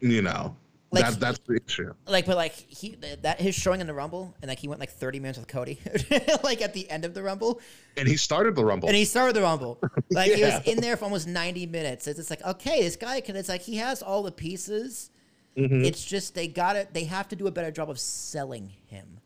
You 0.00 0.22
know. 0.22 0.56
Like, 0.92 1.04
that 1.04 1.20
that's 1.20 1.38
the 1.46 1.60
issue. 1.68 1.94
Like, 2.08 2.26
but 2.26 2.36
like 2.36 2.52
he 2.52 2.96
that 3.22 3.40
his 3.40 3.54
showing 3.54 3.80
in 3.80 3.86
the 3.86 3.94
Rumble, 3.94 4.34
and 4.42 4.48
like 4.48 4.58
he 4.58 4.66
went 4.66 4.80
like 4.80 4.90
thirty 4.90 5.20
minutes 5.20 5.38
with 5.38 5.46
Cody, 5.46 5.78
like 6.42 6.60
at 6.62 6.74
the 6.74 6.90
end 6.90 7.04
of 7.04 7.14
the 7.14 7.22
Rumble, 7.22 7.60
And 7.96 8.08
he 8.08 8.16
started 8.16 8.56
the 8.56 8.64
rumble. 8.64 8.88
and 8.88 8.96
he 8.96 9.04
started 9.04 9.36
the 9.36 9.42
Rumble. 9.42 9.78
Like 10.10 10.32
he 10.32 10.42
was 10.42 10.60
in 10.64 10.80
there 10.80 10.96
for 10.96 11.04
almost 11.04 11.28
ninety 11.28 11.66
minutes. 11.66 12.08
It's 12.08 12.18
just 12.18 12.30
like 12.30 12.44
okay, 12.44 12.82
this 12.82 12.96
guy 12.96 13.20
can. 13.20 13.36
It's 13.36 13.48
like 13.48 13.60
he 13.60 13.76
has 13.76 14.02
all 14.02 14.24
the 14.24 14.32
pieces. 14.32 15.10
Mm-hmm. 15.56 15.84
It's 15.84 16.04
just 16.04 16.34
they 16.34 16.48
got 16.48 16.74
it. 16.74 16.92
They 16.92 17.04
have 17.04 17.28
to 17.28 17.36
do 17.36 17.46
a 17.46 17.52
better 17.52 17.70
job 17.70 17.88
of 17.88 18.00
selling 18.00 18.72
him. 18.86 19.19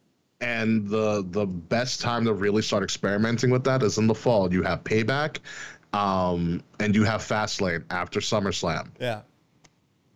And 0.44 0.86
the 0.88 1.24
the 1.30 1.46
best 1.46 2.00
time 2.02 2.24
to 2.26 2.34
really 2.34 2.60
start 2.62 2.82
experimenting 2.82 3.50
with 3.50 3.64
that 3.64 3.82
is 3.82 3.96
in 3.98 4.06
the 4.06 4.14
fall. 4.14 4.52
You 4.52 4.62
have 4.62 4.84
payback, 4.84 5.38
um, 5.94 6.62
and 6.80 6.94
you 6.94 7.02
have 7.04 7.22
Fastlane 7.22 7.82
after 7.90 8.20
SummerSlam. 8.20 8.88
Yeah, 9.00 9.22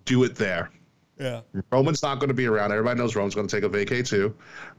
Do 0.04 0.24
it 0.24 0.34
there. 0.34 0.70
yeah. 1.18 1.40
Roman's 1.72 2.02
not 2.02 2.16
going 2.20 2.28
to 2.28 2.34
be 2.34 2.46
around. 2.46 2.72
Everybody 2.72 2.98
knows 3.00 3.16
Roman's 3.16 3.34
going 3.34 3.48
to 3.48 3.60
take 3.60 3.64
a 3.64 3.70
vacay 3.70 4.06
too. 4.06 4.34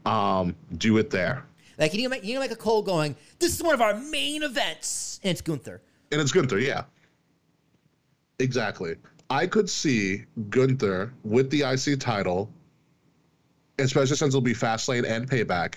Um, 0.08 0.54
do 0.78 0.96
it 0.98 1.10
there. 1.10 1.44
Like 1.78 1.92
you 1.92 1.98
need 1.98 2.04
to 2.04 2.10
make 2.10 2.22
you 2.22 2.28
need 2.28 2.34
to 2.34 2.40
make 2.40 2.52
a 2.52 2.56
call 2.56 2.82
going. 2.82 3.16
This 3.40 3.52
is 3.54 3.62
one 3.62 3.74
of 3.74 3.80
our 3.80 3.94
main 3.94 4.42
events, 4.44 5.18
and 5.24 5.32
it's 5.32 5.40
Gunther. 5.40 5.82
And 6.12 6.20
it's 6.20 6.32
Gunther, 6.32 6.58
yeah. 6.60 6.84
Exactly. 8.38 8.94
I 9.28 9.46
could 9.46 9.68
see 9.68 10.24
Gunther 10.48 11.12
with 11.24 11.50
the 11.50 11.62
IC 11.62 12.00
title, 12.00 12.50
especially 13.84 14.16
since 14.16 14.28
it'll 14.34 14.40
be 14.40 14.54
Fastlane 14.54 15.08
and 15.08 15.28
Payback, 15.28 15.76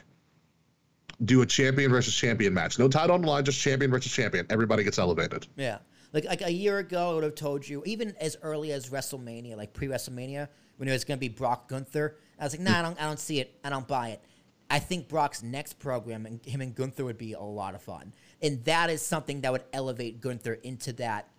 do 1.25 1.41
a 1.41 1.45
champion 1.45 1.91
versus 1.91 2.13
champion 2.15 2.53
match. 2.53 2.79
No 2.79 2.87
title 2.87 3.15
on 3.15 3.21
the 3.21 3.27
line, 3.27 3.43
just 3.45 3.59
champion 3.59 3.91
versus 3.91 4.11
champion. 4.11 4.45
Everybody 4.49 4.83
gets 4.83 4.99
elevated. 4.99 5.47
Yeah. 5.55 5.77
Like 6.11 6.25
like 6.25 6.41
a 6.41 6.51
year 6.51 6.77
ago, 6.79 7.11
I 7.11 7.13
would 7.15 7.23
have 7.23 7.35
told 7.35 7.67
you, 7.67 7.81
even 7.85 8.15
as 8.19 8.37
early 8.43 8.71
as 8.71 8.89
WrestleMania, 8.89 9.55
like 9.57 9.73
pre 9.73 9.87
WrestleMania, 9.87 10.47
when 10.77 10.87
it 10.89 10.91
was 10.91 11.03
going 11.03 11.17
to 11.17 11.19
be 11.19 11.29
Brock 11.29 11.67
Gunther, 11.69 12.17
I 12.39 12.43
was 12.43 12.53
like, 12.53 12.61
nah, 12.61 12.79
I 12.79 12.81
don't, 12.83 13.01
I 13.01 13.05
don't 13.05 13.19
see 13.19 13.39
it. 13.39 13.57
I 13.63 13.69
don't 13.69 13.87
buy 13.87 14.09
it. 14.09 14.21
I 14.69 14.79
think 14.79 15.07
Brock's 15.07 15.43
next 15.43 15.79
program 15.79 16.25
and 16.25 16.43
him 16.45 16.61
and 16.61 16.73
Gunther 16.73 17.03
would 17.05 17.17
be 17.17 17.33
a 17.33 17.39
lot 17.41 17.73
of 17.75 17.81
fun, 17.81 18.13
and 18.41 18.63
that 18.65 18.89
is 18.89 19.01
something 19.01 19.41
that 19.41 19.51
would 19.51 19.63
elevate 19.73 20.19
Gunther 20.21 20.53
into 20.63 20.93
that 20.93 21.29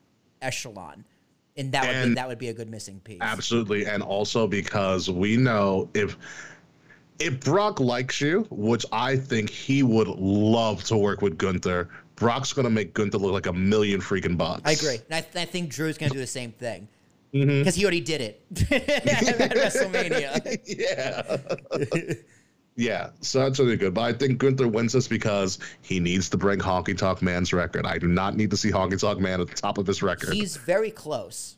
echelon. 0.43 1.05
and 1.57 1.71
that 1.71 1.83
would 1.87 1.93
be, 1.93 1.99
And- 1.99 2.17
that 2.17 2.27
would 2.27 2.39
be 2.39 2.49
a 2.49 2.53
good 2.53 2.69
missing 2.69 2.99
piece. 2.99 3.19
Absolutely, 3.21 3.87
and 3.87 4.03
also 4.03 4.49
because 4.49 5.09
we 5.09 5.37
know 5.37 5.89
if 5.95 6.17
if 7.19 7.41
Brock 7.41 7.81
likes 7.81 8.21
you, 8.21 8.47
which 8.51 8.85
I 8.93 9.17
think 9.17 9.51
he 9.51 9.83
would 9.83 10.09
love 10.09 10.85
to 10.85 10.97
work 10.97 11.23
with 11.23 11.39
Gunther, 11.39 11.89
Brock's 12.17 12.53
gonna 12.53 12.71
make 12.71 12.95
Gunther 12.95 13.19
look 13.19 13.33
like 13.33 13.47
a 13.47 13.53
million 13.53 14.01
freaking 14.01 14.37
bucks. 14.37 14.63
I 14.65 14.73
agree, 14.73 15.01
and 15.07 15.15
I, 15.15 15.21
th- 15.21 15.37
I 15.37 15.51
think 15.51 15.71
Drew's 15.71 15.99
gonna 15.99 16.13
do 16.13 16.19
the 16.19 16.27
same 16.27 16.53
thing 16.53 16.89
mm-hmm. 17.35 17.61
because 17.61 17.75
he 17.75 17.85
already 17.85 18.01
did 18.01 18.21
it 18.21 18.43
at 18.71 19.51
WrestleMania. 19.53 20.61
yeah. 22.15 22.15
yeah, 22.77 23.11
so 23.21 23.41
that's 23.41 23.59
really 23.59 23.77
good. 23.77 23.95
But 23.95 24.03
I 24.03 24.13
think 24.13 24.39
Gunther 24.39 24.69
wins 24.69 24.93
this 24.93 25.09
because 25.09 25.59
he 25.83 26.01
needs 26.01 26.29
to 26.31 26.37
break 26.37 26.61
Honky 26.61 26.97
Tonk 26.97 27.21
Man's 27.23 27.53
record. 27.53 27.87
I 27.87 27.99
do 27.99 28.07
not 28.07 28.37
need 28.37 28.51
to 28.51 28.57
see 28.57 28.71
Honky 28.71 28.99
Tonk 28.99 29.21
Man 29.21 29.41
at 29.41 29.49
the 29.49 29.57
top 29.57 29.79
of 29.79 29.87
his 29.87 30.03
record. 30.03 30.33
He's 30.33 30.57
very 30.57 30.91
close. 30.91 31.57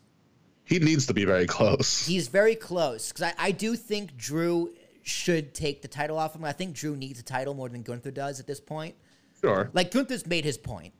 he 0.65 0.79
needs 0.79 1.05
to 1.07 1.13
be 1.13 1.25
very 1.25 1.45
close. 1.45 2.05
He's 2.05 2.27
very 2.27 2.55
close 2.55 3.11
because 3.11 3.23
I, 3.23 3.33
I 3.47 3.51
do 3.51 3.75
think 3.75 4.17
Drew 4.17 4.71
should 5.07 5.53
take 5.53 5.81
the 5.81 5.87
title 5.87 6.17
off 6.17 6.35
him. 6.35 6.43
I 6.43 6.51
think 6.51 6.73
Drew 6.75 6.95
needs 6.95 7.19
a 7.19 7.23
title 7.23 7.53
more 7.53 7.69
than 7.69 7.81
Gunther 7.81 8.11
does 8.11 8.39
at 8.39 8.47
this 8.47 8.59
point. 8.59 8.95
Sure. 9.41 9.69
Like 9.73 9.91
Gunther's 9.91 10.25
made 10.25 10.43
his 10.45 10.57
point, 10.57 10.93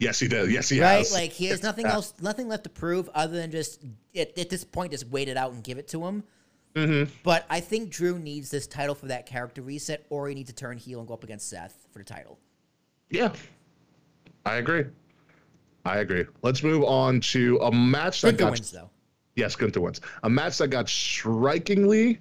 Yes, 0.00 0.20
he 0.20 0.28
does. 0.28 0.48
Yes, 0.52 0.68
he 0.68 0.80
right? 0.80 0.98
has. 0.98 1.12
Like 1.12 1.32
he 1.32 1.46
has 1.46 1.60
nothing 1.62 1.84
Yeah. 1.86 1.94
else, 1.94 2.14
nothing 2.20 2.46
left 2.48 2.62
to 2.64 2.70
prove 2.70 3.08
other 3.14 3.34
than 3.36 3.50
just 3.50 3.82
at, 4.16 4.38
at 4.38 4.48
this 4.48 4.62
point 4.62 4.92
just 4.92 5.08
wait 5.08 5.28
it 5.28 5.36
out 5.36 5.52
and 5.52 5.62
give 5.64 5.76
it 5.76 5.88
to 5.88 6.04
him. 6.06 6.22
Mhm. 6.76 7.08
But 7.24 7.44
I 7.50 7.58
think 7.58 7.90
Drew 7.90 8.16
needs 8.18 8.48
this 8.50 8.68
title 8.68 8.94
for 8.94 9.06
that 9.06 9.26
character 9.26 9.60
reset, 9.60 10.06
or 10.08 10.28
he 10.28 10.36
needs 10.36 10.50
to 10.50 10.54
turn 10.54 10.78
heel 10.78 11.00
and 11.00 11.08
go 11.08 11.14
up 11.14 11.24
against 11.24 11.48
Seth 11.50 11.88
for 11.92 11.98
the 11.98 12.04
title. 12.04 12.38
Yeah, 13.10 13.32
I 14.46 14.56
agree. 14.56 14.84
I 15.84 15.98
agree. 15.98 16.26
Let's 16.42 16.62
move 16.62 16.84
on 16.84 17.20
to 17.32 17.56
a 17.58 17.72
match 17.72 18.20
that 18.20 18.32
Gunther 18.36 18.44
got 18.44 18.50
wins 18.52 18.70
though. 18.70 18.90
yes, 19.34 19.56
Gunther 19.56 19.80
wins. 19.80 20.00
A 20.22 20.30
match 20.30 20.58
that 20.58 20.68
got 20.68 20.88
strikingly 20.88 22.20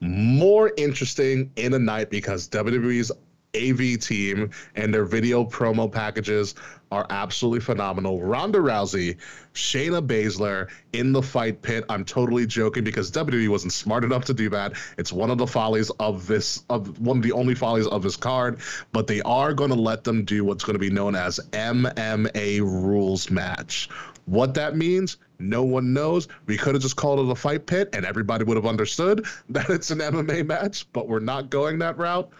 more 0.00 0.72
interesting 0.76 1.50
in 1.56 1.74
a 1.74 1.78
night 1.78 2.10
because 2.10 2.48
WWE's 2.48 3.12
AV 3.56 3.98
team 3.98 4.50
and 4.74 4.92
their 4.92 5.04
video 5.04 5.44
promo 5.44 5.90
packages 5.90 6.54
are 6.92 7.06
absolutely 7.10 7.60
phenomenal. 7.60 8.22
Ronda 8.22 8.58
Rousey, 8.58 9.16
Shayna 9.54 10.06
Baszler 10.06 10.68
in 10.92 11.12
the 11.12 11.22
fight 11.22 11.62
pit. 11.62 11.84
I'm 11.88 12.04
totally 12.04 12.46
joking 12.46 12.84
because 12.84 13.10
WWE 13.10 13.48
wasn't 13.48 13.72
smart 13.72 14.04
enough 14.04 14.24
to 14.26 14.34
do 14.34 14.48
that. 14.50 14.74
It's 14.98 15.12
one 15.12 15.30
of 15.30 15.38
the 15.38 15.46
follies 15.46 15.90
of 15.98 16.26
this 16.26 16.62
of 16.70 17.00
one 17.00 17.16
of 17.16 17.22
the 17.22 17.32
only 17.32 17.54
follies 17.54 17.86
of 17.86 18.02
this 18.02 18.16
card, 18.16 18.60
but 18.92 19.06
they 19.06 19.22
are 19.22 19.52
going 19.52 19.70
to 19.70 19.76
let 19.76 20.04
them 20.04 20.24
do 20.24 20.44
what's 20.44 20.64
going 20.64 20.74
to 20.74 20.80
be 20.80 20.90
known 20.90 21.16
as 21.16 21.40
MMA 21.52 22.60
rules 22.60 23.30
match. 23.30 23.88
What 24.26 24.54
that 24.54 24.76
means, 24.76 25.16
no 25.38 25.62
one 25.62 25.92
knows. 25.92 26.28
We 26.46 26.56
could 26.56 26.74
have 26.74 26.82
just 26.82 26.96
called 26.96 27.20
it 27.20 27.30
a 27.30 27.34
fight 27.34 27.66
pit 27.66 27.90
and 27.92 28.04
everybody 28.04 28.44
would 28.44 28.56
have 28.56 28.66
understood 28.66 29.26
that 29.50 29.68
it's 29.70 29.90
an 29.90 29.98
MMA 29.98 30.46
match, 30.46 30.86
but 30.92 31.08
we're 31.08 31.20
not 31.20 31.50
going 31.50 31.78
that 31.80 31.98
route. 31.98 32.30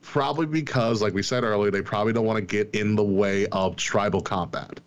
Probably 0.00 0.46
because, 0.46 1.00
like 1.00 1.14
we 1.14 1.22
said 1.22 1.44
earlier, 1.44 1.70
they 1.70 1.82
probably 1.82 2.12
don't 2.12 2.26
want 2.26 2.36
to 2.36 2.44
get 2.44 2.74
in 2.74 2.96
the 2.96 3.04
way 3.04 3.46
of 3.46 3.76
tribal 3.76 4.20
combat. 4.20 4.80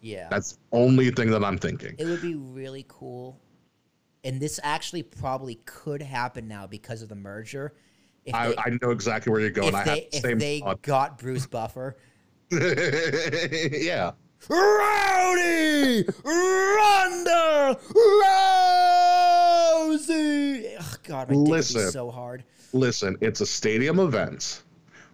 Yeah. 0.00 0.28
That's 0.30 0.52
the 0.52 0.58
only 0.72 1.10
thing 1.10 1.30
that 1.30 1.44
I'm 1.44 1.58
thinking. 1.58 1.96
It 1.98 2.04
would 2.04 2.22
be 2.22 2.36
really 2.36 2.84
cool. 2.88 3.40
And 4.24 4.40
this 4.40 4.60
actually 4.62 5.02
probably 5.02 5.56
could 5.64 6.00
happen 6.00 6.46
now 6.46 6.68
because 6.68 7.02
of 7.02 7.08
the 7.08 7.16
merger. 7.16 7.74
If 8.24 8.34
I, 8.34 8.48
they, 8.48 8.56
I 8.56 8.78
know 8.80 8.90
exactly 8.90 9.32
where 9.32 9.40
you're 9.40 9.50
going. 9.50 9.68
if 9.68 9.74
I 9.74 9.78
have 9.78 9.86
they, 9.86 10.08
the 10.12 10.16
if 10.16 10.22
same 10.22 10.38
they 10.38 10.60
thought. 10.60 10.82
got 10.82 11.18
Bruce 11.18 11.46
Buffer. 11.46 11.96
yeah. 12.52 14.12
Rowdy 14.48 16.04
Ronda 16.24 17.78
Rousey. 19.82 20.76
Oh, 20.80 20.94
God, 21.04 21.28
my 21.28 21.34
dick 21.34 21.46
would 21.46 21.56
be 21.58 21.62
so 21.62 22.10
hard. 22.10 22.44
Listen, 22.72 23.16
it's 23.20 23.40
a 23.40 23.46
stadium 23.46 23.98
event. 23.98 24.62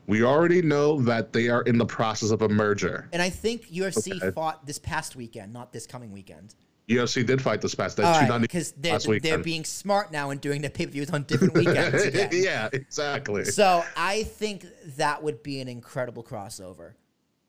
We 0.07 0.23
already 0.25 0.63
know 0.63 1.01
that 1.03 1.33
they 1.33 1.49
are 1.49 1.63
in 1.63 1.77
the 1.77 1.85
process 1.85 2.31
of 2.31 2.41
a 2.43 2.49
merger. 2.49 3.09
And 3.13 3.21
I 3.21 3.29
think 3.29 3.67
UFC 3.69 4.17
Okay. 4.17 4.31
fought 4.31 4.67
this 4.67 4.79
past 4.79 5.17
weekend, 5.17 5.53
not 5.53 5.73
this 5.73 5.87
coming 5.87 6.13
weekend. 6.13 6.55
UFC 6.89 7.27
did 7.27 7.43
fight 7.43 7.61
this 7.61 7.75
past 7.75 7.99
right, 7.99 8.41
because 8.41 8.73
they're, 8.73 8.99
they're 9.21 9.39
being 9.39 9.65
smart 9.65 10.11
now 10.11 10.31
and 10.31 10.41
doing 10.41 10.63
the 10.63 10.71
pay 10.71 10.87
per 10.87 10.93
views 10.93 11.11
on 11.11 11.25
different 11.25 11.53
weekends 11.55 12.35
yeah, 12.35 12.71
exactly. 12.73 13.45
So 13.45 13.85
I 13.95 14.23
think 14.23 14.65
that 14.97 15.23
would 15.23 15.43
be 15.43 15.61
an 15.61 15.69
incredible 15.69 16.25
crossover. 16.25 16.95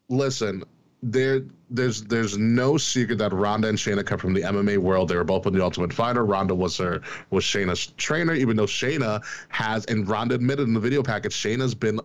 Listen, 0.10 0.64
there, 1.01 1.41
there's, 1.69 2.01
there's 2.03 2.38
no 2.38 2.77
secret 2.77 3.17
that 3.19 3.31
Ronda 3.31 3.69
and 3.69 3.77
Shayna 3.77 4.05
come 4.05 4.19
from 4.19 4.34
the 4.34 4.41
MMA 4.41 4.77
world. 4.80 5.09
They 5.09 5.15
were 5.15 5.23
both 5.23 5.45
in 5.45 5.53
the 5.53 5.63
Ultimate 5.63 5.93
Fighter. 5.93 6.26
Ronda 6.26 6.53
was 6.55 6.77
her 6.77 7.01
was 7.30 7.43
Shayna's 7.43 7.88
trainer, 7.97 8.34
even 8.34 8.57
though 8.57 8.65
Shayna 8.65 9.23
has, 9.49 9.85
and 9.85 10.07
Ronda 10.07 10.35
admitted 10.35 10.67
in 10.67 10.73
the 10.73 10.80
video 10.80 11.01
package, 11.01 11.34
Shayna's 11.34 11.73
been 11.73 11.99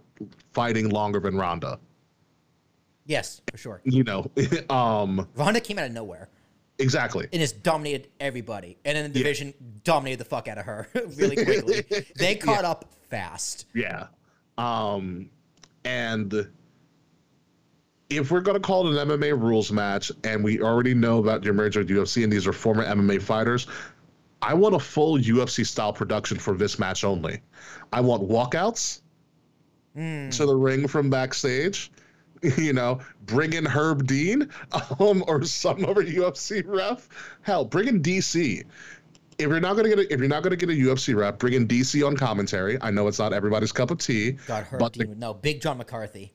fighting 0.52 0.90
longer 0.90 1.18
than 1.20 1.36
Ronda. 1.36 1.78
Yes, 3.06 3.42
for 3.50 3.58
sure. 3.58 3.80
You 3.84 4.04
know, 4.04 4.30
um, 4.70 5.28
Ronda 5.34 5.60
came 5.60 5.78
out 5.78 5.86
of 5.86 5.92
nowhere 5.92 6.28
exactly. 6.78 7.28
and 7.32 7.40
just 7.40 7.62
dominated 7.62 8.08
everybody, 8.20 8.76
and 8.84 8.96
then 8.96 9.12
the 9.12 9.18
Yeah. 9.18 9.24
division 9.24 9.54
dominated 9.82 10.20
the 10.20 10.24
fuck 10.24 10.48
out 10.48 10.58
of 10.58 10.64
her 10.66 10.88
really 11.16 11.36
quickly. 11.36 11.84
They 12.16 12.34
caught 12.36 12.64
up 12.64 12.86
fast. 13.10 13.66
Yeah. 13.74 14.06
Um, 14.56 15.28
and 15.84 16.48
if 18.10 18.30
we're 18.30 18.40
going 18.40 18.54
to 18.56 18.60
call 18.60 18.86
it 18.86 19.00
an 19.00 19.08
MMA 19.08 19.40
rules 19.40 19.72
match, 19.72 20.12
and 20.24 20.44
we 20.44 20.60
already 20.60 20.94
know 20.94 21.18
about 21.18 21.44
your 21.44 21.54
merger 21.54 21.80
with 21.80 21.88
UFC, 21.88 22.22
and 22.24 22.32
these 22.32 22.46
are 22.46 22.52
former 22.52 22.84
MMA 22.84 23.20
fighters, 23.22 23.66
I 24.42 24.54
want 24.54 24.74
a 24.74 24.78
full 24.78 25.18
UFC 25.18 25.66
style 25.66 25.92
production 25.92 26.38
for 26.38 26.54
this 26.56 26.78
match 26.78 27.02
only. 27.04 27.40
I 27.92 28.00
want 28.00 28.22
walkouts 28.28 29.00
Hmm. 29.96 30.28
to 30.30 30.44
the 30.46 30.56
ring 30.56 30.88
from 30.88 31.10
backstage. 31.10 31.90
You 32.58 32.74
know, 32.74 33.00
bring 33.24 33.54
in 33.54 33.64
Herb 33.64 34.06
Dean 34.06 34.50
um, 35.00 35.24
or 35.26 35.42
some 35.44 35.82
other 35.86 36.02
UFC 36.04 36.62
ref. 36.66 37.08
Hell, 37.40 37.64
bring 37.64 37.88
in 37.88 38.02
DC. 38.02 38.64
If 39.38 39.48
you're 39.48 39.60
not 39.60 39.76
gonna 39.76 39.88
get 39.88 39.98
a, 39.98 40.12
if 40.12 40.20
you're 40.20 40.28
not 40.28 40.42
gonna 40.42 40.56
get 40.56 40.68
a 40.68 40.72
UFC 40.74 41.16
rep, 41.16 41.38
bring 41.38 41.54
in 41.54 41.66
DC 41.66 42.06
on 42.06 42.18
commentary. 42.18 42.76
I 42.82 42.90
know 42.90 43.08
it's 43.08 43.18
not 43.18 43.32
everybody's 43.32 43.72
cup 43.72 43.90
of 43.90 43.96
tea. 43.96 44.32
God, 44.46 44.64
Herb 44.64 44.78
But 44.78 44.92
Dean 44.92 45.08
would- 45.08 45.18
no, 45.18 45.32
Big 45.32 45.62
John 45.62 45.78
McCarthy. 45.78 46.34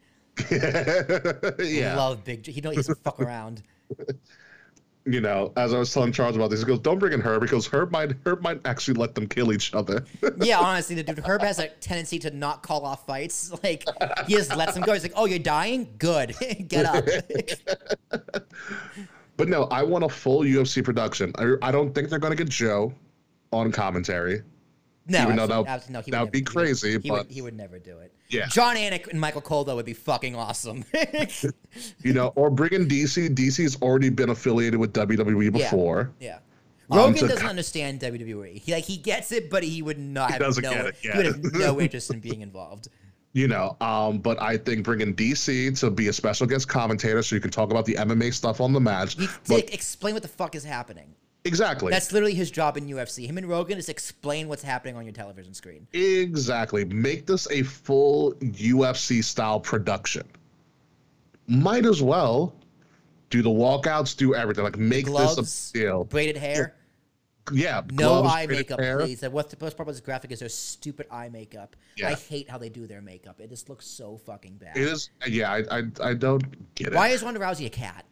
yeah, 1.60 1.96
Love 1.96 2.24
Big. 2.24 2.44
John. 2.44 2.54
He 2.54 2.62
don't. 2.62 2.72
He 2.72 2.78
doesn't 2.78 3.04
fuck 3.04 3.20
around. 3.20 3.64
you 5.06 5.22
know, 5.22 5.52
as 5.56 5.74
I 5.74 5.80
was 5.80 5.94
telling 5.94 6.12
Charles 6.12 6.36
about 6.36 6.50
this, 6.50 6.60
he 6.60 6.66
goes, 6.66 6.80
"Don't 6.80 7.00
bring 7.00 7.14
in 7.14 7.22
Herb 7.22 7.42
because 7.42 7.68
Herb 7.68 7.92
might 7.92 8.14
Herb 8.26 8.42
might 8.42 8.62
actually 8.66 8.96
let 8.96 9.16
them 9.16 9.28
kill 9.28 9.52
each 9.52 9.74
other." 9.74 10.06
Yeah, 10.42 10.60
honestly, 10.60 10.96
the 10.96 11.04
dude 11.04 11.20
Herb 11.20 11.42
has 11.42 11.60
a 11.60 11.68
tendency 11.68 12.18
to 12.20 12.32
not 12.32 12.64
call 12.64 12.86
off 12.86 13.06
fights. 13.06 13.52
Like 13.64 13.84
he 14.26 14.36
just 14.36 14.56
lets 14.56 14.74
them 14.74 14.84
go. 14.84 14.94
He's 14.94 15.04
like, 15.04 15.14
"Oh, 15.16 15.26
you're 15.26 15.40
dying? 15.40 15.90
Good, 15.98 16.36
get 16.68 16.86
up." 16.86 17.06
but 19.38 19.50
no, 19.50 19.64
I 19.66 19.84
want 19.84 20.04
a 20.04 20.10
full 20.10 20.42
UFC 20.42 20.84
production. 20.84 21.34
I, 21.38 21.56
I 21.62 21.72
don't 21.72 21.94
think 21.94 22.10
they're 22.10 22.20
gonna 22.20 22.36
get 22.36 22.50
Joe 22.50 22.94
on 23.52 23.72
commentary. 23.72 24.44
No, 25.10 25.24
Even 25.24 25.36
though 25.38 25.48
that- 25.48 25.90
no, 25.90 26.02
he 26.02 26.12
that 26.12 26.22
would 26.22 26.32
be 26.32 26.40
never- 26.42 26.52
he 26.52 26.56
would- 26.56 26.66
crazy, 26.68 27.00
He 27.02 27.12
would, 27.12 27.30
he 27.32 27.42
would 27.42 27.58
never 27.58 27.80
do 27.80 27.98
it. 27.98 28.14
Yeah. 28.30 28.48
Jon 28.48 28.76
Anik 28.76 29.08
and 29.08 29.20
Michael 29.20 29.42
Cole 29.42 29.64
though 29.64 29.76
would 29.76 29.86
be 29.86 29.94
fucking 29.94 30.36
awesome. 30.36 30.86
You 32.04 32.14
know, 32.14 32.28
or 32.36 32.50
bring 32.50 32.74
in 32.74 32.88
DC. 32.88 33.30
DC's 33.36 33.80
already 33.82 34.10
been 34.10 34.30
affiliated 34.30 34.80
with 34.80 34.94
WWE 34.94 35.52
before. 35.52 36.12
yeah. 36.20 36.40
Um, 36.92 36.98
Rogan 36.98 37.16
to- 37.16 37.28
doesn't 37.28 37.46
understand 37.48 38.00
WWE. 38.00 38.58
He 38.58 38.72
like 38.74 38.84
he 38.84 38.98
gets 38.98 39.32
it, 39.32 39.50
but 39.52 39.62
he 39.64 39.82
would 39.84 40.00
not 40.00 40.32
have 40.32 40.40
doesn't 40.40 40.64
no. 40.64 40.72
get 40.72 40.86
it, 40.88 40.96
He 41.02 41.08
yeah. 41.10 41.18
would 41.18 41.26
have 41.28 41.44
no 41.54 41.80
interest 41.82 42.12
in 42.12 42.20
being 42.20 42.42
involved. 42.42 42.88
You 43.34 43.48
know, 43.48 43.78
um, 43.80 44.18
but 44.18 44.42
I 44.42 44.58
think 44.58 44.84
bringing 44.84 45.14
DC 45.14 45.80
to 45.82 45.92
be 45.92 46.08
a 46.08 46.14
special 46.14 46.48
guest 46.48 46.68
commentator 46.68 47.22
so 47.22 47.36
you 47.36 47.42
can 47.42 47.52
talk 47.52 47.70
about 47.70 47.86
the 47.86 47.94
MMA 47.94 48.34
stuff 48.34 48.60
on 48.60 48.74
the 48.74 48.80
match. 48.80 49.14
He, 49.20 49.28
But 49.48 49.72
explain 49.72 50.16
what 50.16 50.24
the 50.24 50.30
fuck 50.30 50.56
is 50.56 50.64
happening. 50.64 51.14
Exactly. 51.50 51.92
That's 51.92 52.12
literally 52.14 52.34
his 52.36 52.50
job 52.52 52.78
in 52.78 52.86
UFC. 52.88 53.26
Him 53.28 53.38
and 53.38 53.48
Rogan 53.50 53.78
is 53.78 53.90
explain 53.90 54.48
what's 54.48 54.64
happening 54.64 54.96
on 54.96 55.04
your 55.06 55.14
television 55.14 55.54
screen. 55.54 55.88
Exactly. 55.94 56.86
Make 56.86 57.26
this 57.26 57.48
a 57.52 57.64
full 57.64 58.34
UFC 58.36 59.24
style 59.24 59.60
production. 59.60 60.24
Might 61.48 61.86
as 61.86 62.02
well 62.02 62.54
do 63.30 63.42
the 63.42 63.50
walkouts, 63.50 64.16
do 64.16 64.36
everything. 64.36 64.64
Like 64.64 64.78
make 64.78 65.06
Gloves, 65.06 65.36
this 65.36 65.72
a 65.72 65.74
deal. 65.74 66.04
braided 66.04 66.38
hair, 66.38 66.76
Yeah. 67.52 67.82
no 67.92 68.22
gloves, 68.22 68.34
eye 68.36 68.46
makeup, 68.48 68.80
hair. 68.80 69.00
please. 69.00 69.24
And 69.24 69.34
What's 69.34 69.54
the 69.54 69.64
most 69.64 69.76
part 69.76 69.90
of 69.90 69.96
this 69.96 70.02
graphic 70.02 70.32
is 70.32 70.40
their 70.40 70.50
stupid 70.50 71.08
eye 71.12 71.30
makeup. 71.30 71.76
I 72.06 72.14
hate 72.14 72.50
how 72.50 72.58
they 72.60 72.70
do 72.70 72.86
their 72.88 73.02
makeup. 73.02 73.42
It 73.42 73.50
just 73.50 73.68
looks 73.70 73.86
so 73.88 74.18
fucking 74.26 74.56
bad. 74.58 74.78
It 74.78 74.84
is. 74.84 75.10
Yeah, 75.28 75.52
I, 75.52 75.80
I, 75.80 75.84
I 76.04 76.14
don't 76.14 76.74
get 76.76 76.88
it. 76.88 76.94
Why 76.94 77.10
is 77.10 77.24
Ronda 77.24 77.40
Rousey 77.40 77.66
a 77.66 77.70
cat? 77.70 78.06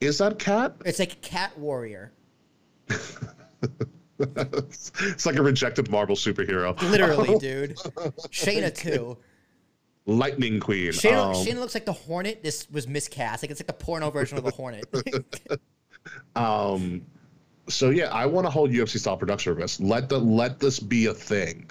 is 0.00 0.16
that 0.16 0.38
cat? 0.38 0.76
It's 0.86 0.98
like 0.98 1.20
cat 1.20 1.58
warrior. 1.58 2.10
it's 4.18 5.26
like 5.26 5.36
a 5.36 5.42
rejected 5.42 5.90
Marvel 5.90 6.16
superhero. 6.16 6.80
Literally, 6.90 7.38
dude. 7.38 7.76
Shayna 8.30 8.74
too. 8.74 9.16
Lightning 10.06 10.60
Queen. 10.60 10.92
Shayna, 10.92 11.26
Um, 11.26 11.34
Shayna 11.46 11.60
looks 11.60 11.74
like 11.74 11.86
the 11.86 11.92
Hornet. 11.92 12.42
This 12.42 12.68
was 12.70 12.88
miscast. 12.88 13.42
Like 13.42 13.50
it's 13.50 13.60
like 13.60 13.66
the 13.66 13.72
porno 13.72 14.10
version 14.10 14.38
of 14.38 14.44
the 14.44 14.50
Hornet. 14.50 14.84
Um, 16.34 17.04
so 17.68 17.90
yeah, 17.90 18.06
I 18.06 18.26
want 18.26 18.46
to 18.46 18.50
hold 18.50 18.70
UFC 18.70 18.98
style 18.98 19.16
production 19.16 19.54
this. 19.58 19.80
Let 19.80 20.08
the 20.08 20.18
let 20.18 20.58
this 20.58 20.80
be 20.80 21.06
a 21.06 21.14
thing. 21.14 21.70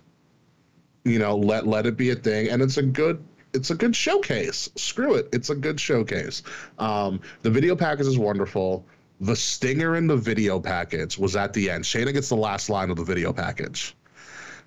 You 1.03 1.19
know, 1.19 1.35
let 1.35 1.65
let 1.67 1.85
it 1.85 1.97
be 1.97 2.11
a 2.11 2.15
thing, 2.15 2.49
and 2.49 2.61
it's 2.61 2.77
a 2.77 2.83
good 2.83 3.23
it's 3.53 3.71
a 3.71 3.75
good 3.75 3.95
showcase. 3.95 4.69
Screw 4.75 5.15
it, 5.15 5.29
it's 5.33 5.49
a 5.49 5.55
good 5.55 5.79
showcase. 5.79 6.43
Um, 6.77 7.19
the 7.41 7.49
video 7.49 7.75
package 7.75 8.07
is 8.07 8.19
wonderful. 8.19 8.85
The 9.21 9.35
stinger 9.35 9.97
in 9.97 10.07
the 10.07 10.15
video 10.15 10.59
package 10.59 11.17
was 11.17 11.35
at 11.35 11.51
the 11.51 11.69
end. 11.69 11.83
Shayna 11.83 12.13
gets 12.13 12.29
the 12.29 12.35
last 12.35 12.69
line 12.69 12.89
of 12.89 12.95
the 12.95 13.03
video 13.03 13.33
package. 13.33 13.95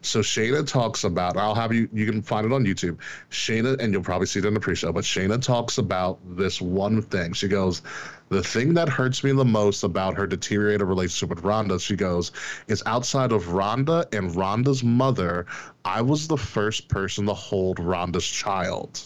So 0.02 0.18
Shayna 0.18 0.66
talks 0.66 1.04
about. 1.04 1.36
I'll 1.36 1.54
have 1.54 1.72
you. 1.72 1.88
You 1.92 2.04
can 2.04 2.20
find 2.20 2.44
it 2.44 2.52
on 2.52 2.64
YouTube. 2.64 2.98
Shayna, 3.30 3.80
and 3.80 3.92
you'll 3.92 4.02
probably 4.02 4.26
see 4.26 4.40
it 4.40 4.44
in 4.44 4.52
the 4.52 4.60
pre-show. 4.60 4.92
But 4.92 5.04
Shayna 5.04 5.40
talks 5.40 5.78
about 5.78 6.18
this 6.36 6.60
one 6.60 7.00
thing. 7.00 7.32
She 7.32 7.48
goes, 7.48 7.82
"The 8.28 8.42
thing 8.42 8.74
that 8.74 8.88
hurts 8.88 9.22
me 9.22 9.32
the 9.32 9.44
most 9.44 9.84
about 9.84 10.16
her 10.16 10.26
deteriorated 10.26 10.86
relationship 10.86 11.30
with 11.30 11.44
Ronda," 11.44 11.78
she 11.78 11.94
goes, 11.94 12.32
"is 12.66 12.82
outside 12.84 13.30
of 13.30 13.52
Ronda 13.52 14.06
and 14.12 14.34
Ronda's 14.34 14.82
mother, 14.82 15.46
I 15.84 16.02
was 16.02 16.26
the 16.26 16.36
first 16.36 16.88
person 16.88 17.24
to 17.26 17.34
hold 17.34 17.78
Ronda's 17.78 18.26
child. 18.26 19.00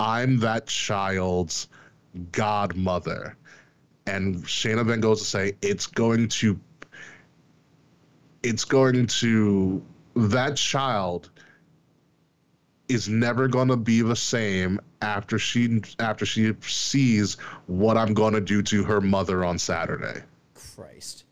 I'm 0.00 0.38
that 0.38 0.66
child's 0.66 1.68
godmother." 2.32 3.36
And 4.06 4.44
Shayna 4.44 4.86
then 4.86 5.00
goes 5.00 5.20
to 5.20 5.26
say, 5.26 5.54
"It's 5.62 5.86
going 5.86 6.28
to." 6.28 6.58
It's 8.42 8.64
going 8.64 9.06
to 9.06 9.82
that 10.14 10.56
child 10.56 11.30
is 12.88 13.08
never 13.08 13.48
going 13.48 13.68
to 13.68 13.76
be 13.76 14.02
the 14.02 14.16
same 14.16 14.80
after 15.02 15.38
she 15.38 15.82
after 15.98 16.24
she 16.24 16.52
sees 16.60 17.34
what 17.66 17.96
I'm 17.96 18.14
going 18.14 18.34
to 18.34 18.40
do 18.40 18.62
to 18.62 18.84
her 18.84 19.00
mother 19.00 19.44
on 19.44 19.58
Saturday. 19.58 20.22
Christ. 20.54 21.24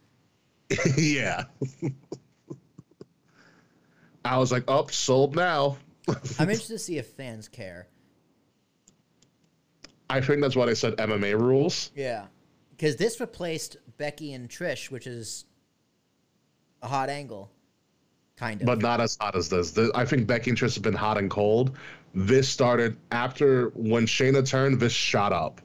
yeah. 0.96 1.44
I 4.24 4.38
was 4.38 4.50
like, 4.50 4.62
"Up, 4.68 4.86
oh, 4.86 4.90
sold 4.90 5.36
now." 5.36 5.76
I'm 6.08 6.50
interested 6.50 6.74
to 6.74 6.78
see 6.78 6.98
if 6.98 7.06
fans 7.08 7.48
care. 7.48 7.88
I 10.08 10.20
think 10.20 10.40
that's 10.40 10.54
why 10.56 10.66
they 10.66 10.74
said 10.74 10.96
MMA 10.96 11.38
rules. 11.38 11.90
Yeah, 11.94 12.26
because 12.76 12.96
this 12.96 13.20
replaced 13.20 13.76
Becky 13.96 14.32
and 14.32 14.48
Trish, 14.48 14.90
which 14.90 15.06
is 15.06 15.44
a 16.82 16.88
hot 16.88 17.08
angle 17.08 17.50
kind 18.36 18.60
of. 18.60 18.66
But 18.66 18.80
not 18.80 19.00
as 19.00 19.16
hot 19.20 19.36
as 19.36 19.48
this. 19.48 19.70
The, 19.72 19.90
I 19.94 20.04
think 20.04 20.26
Becky 20.26 20.50
and 20.50 20.58
Trish 20.58 20.74
have 20.74 20.82
been 20.82 20.94
hot 20.94 21.18
and 21.18 21.30
cold. 21.30 21.76
This 22.14 22.48
started 22.48 22.96
after 23.10 23.68
when 23.70 24.06
Shayna 24.06 24.46
turned. 24.46 24.80
This 24.80 24.92
shot 24.92 25.32
up. 25.32 25.60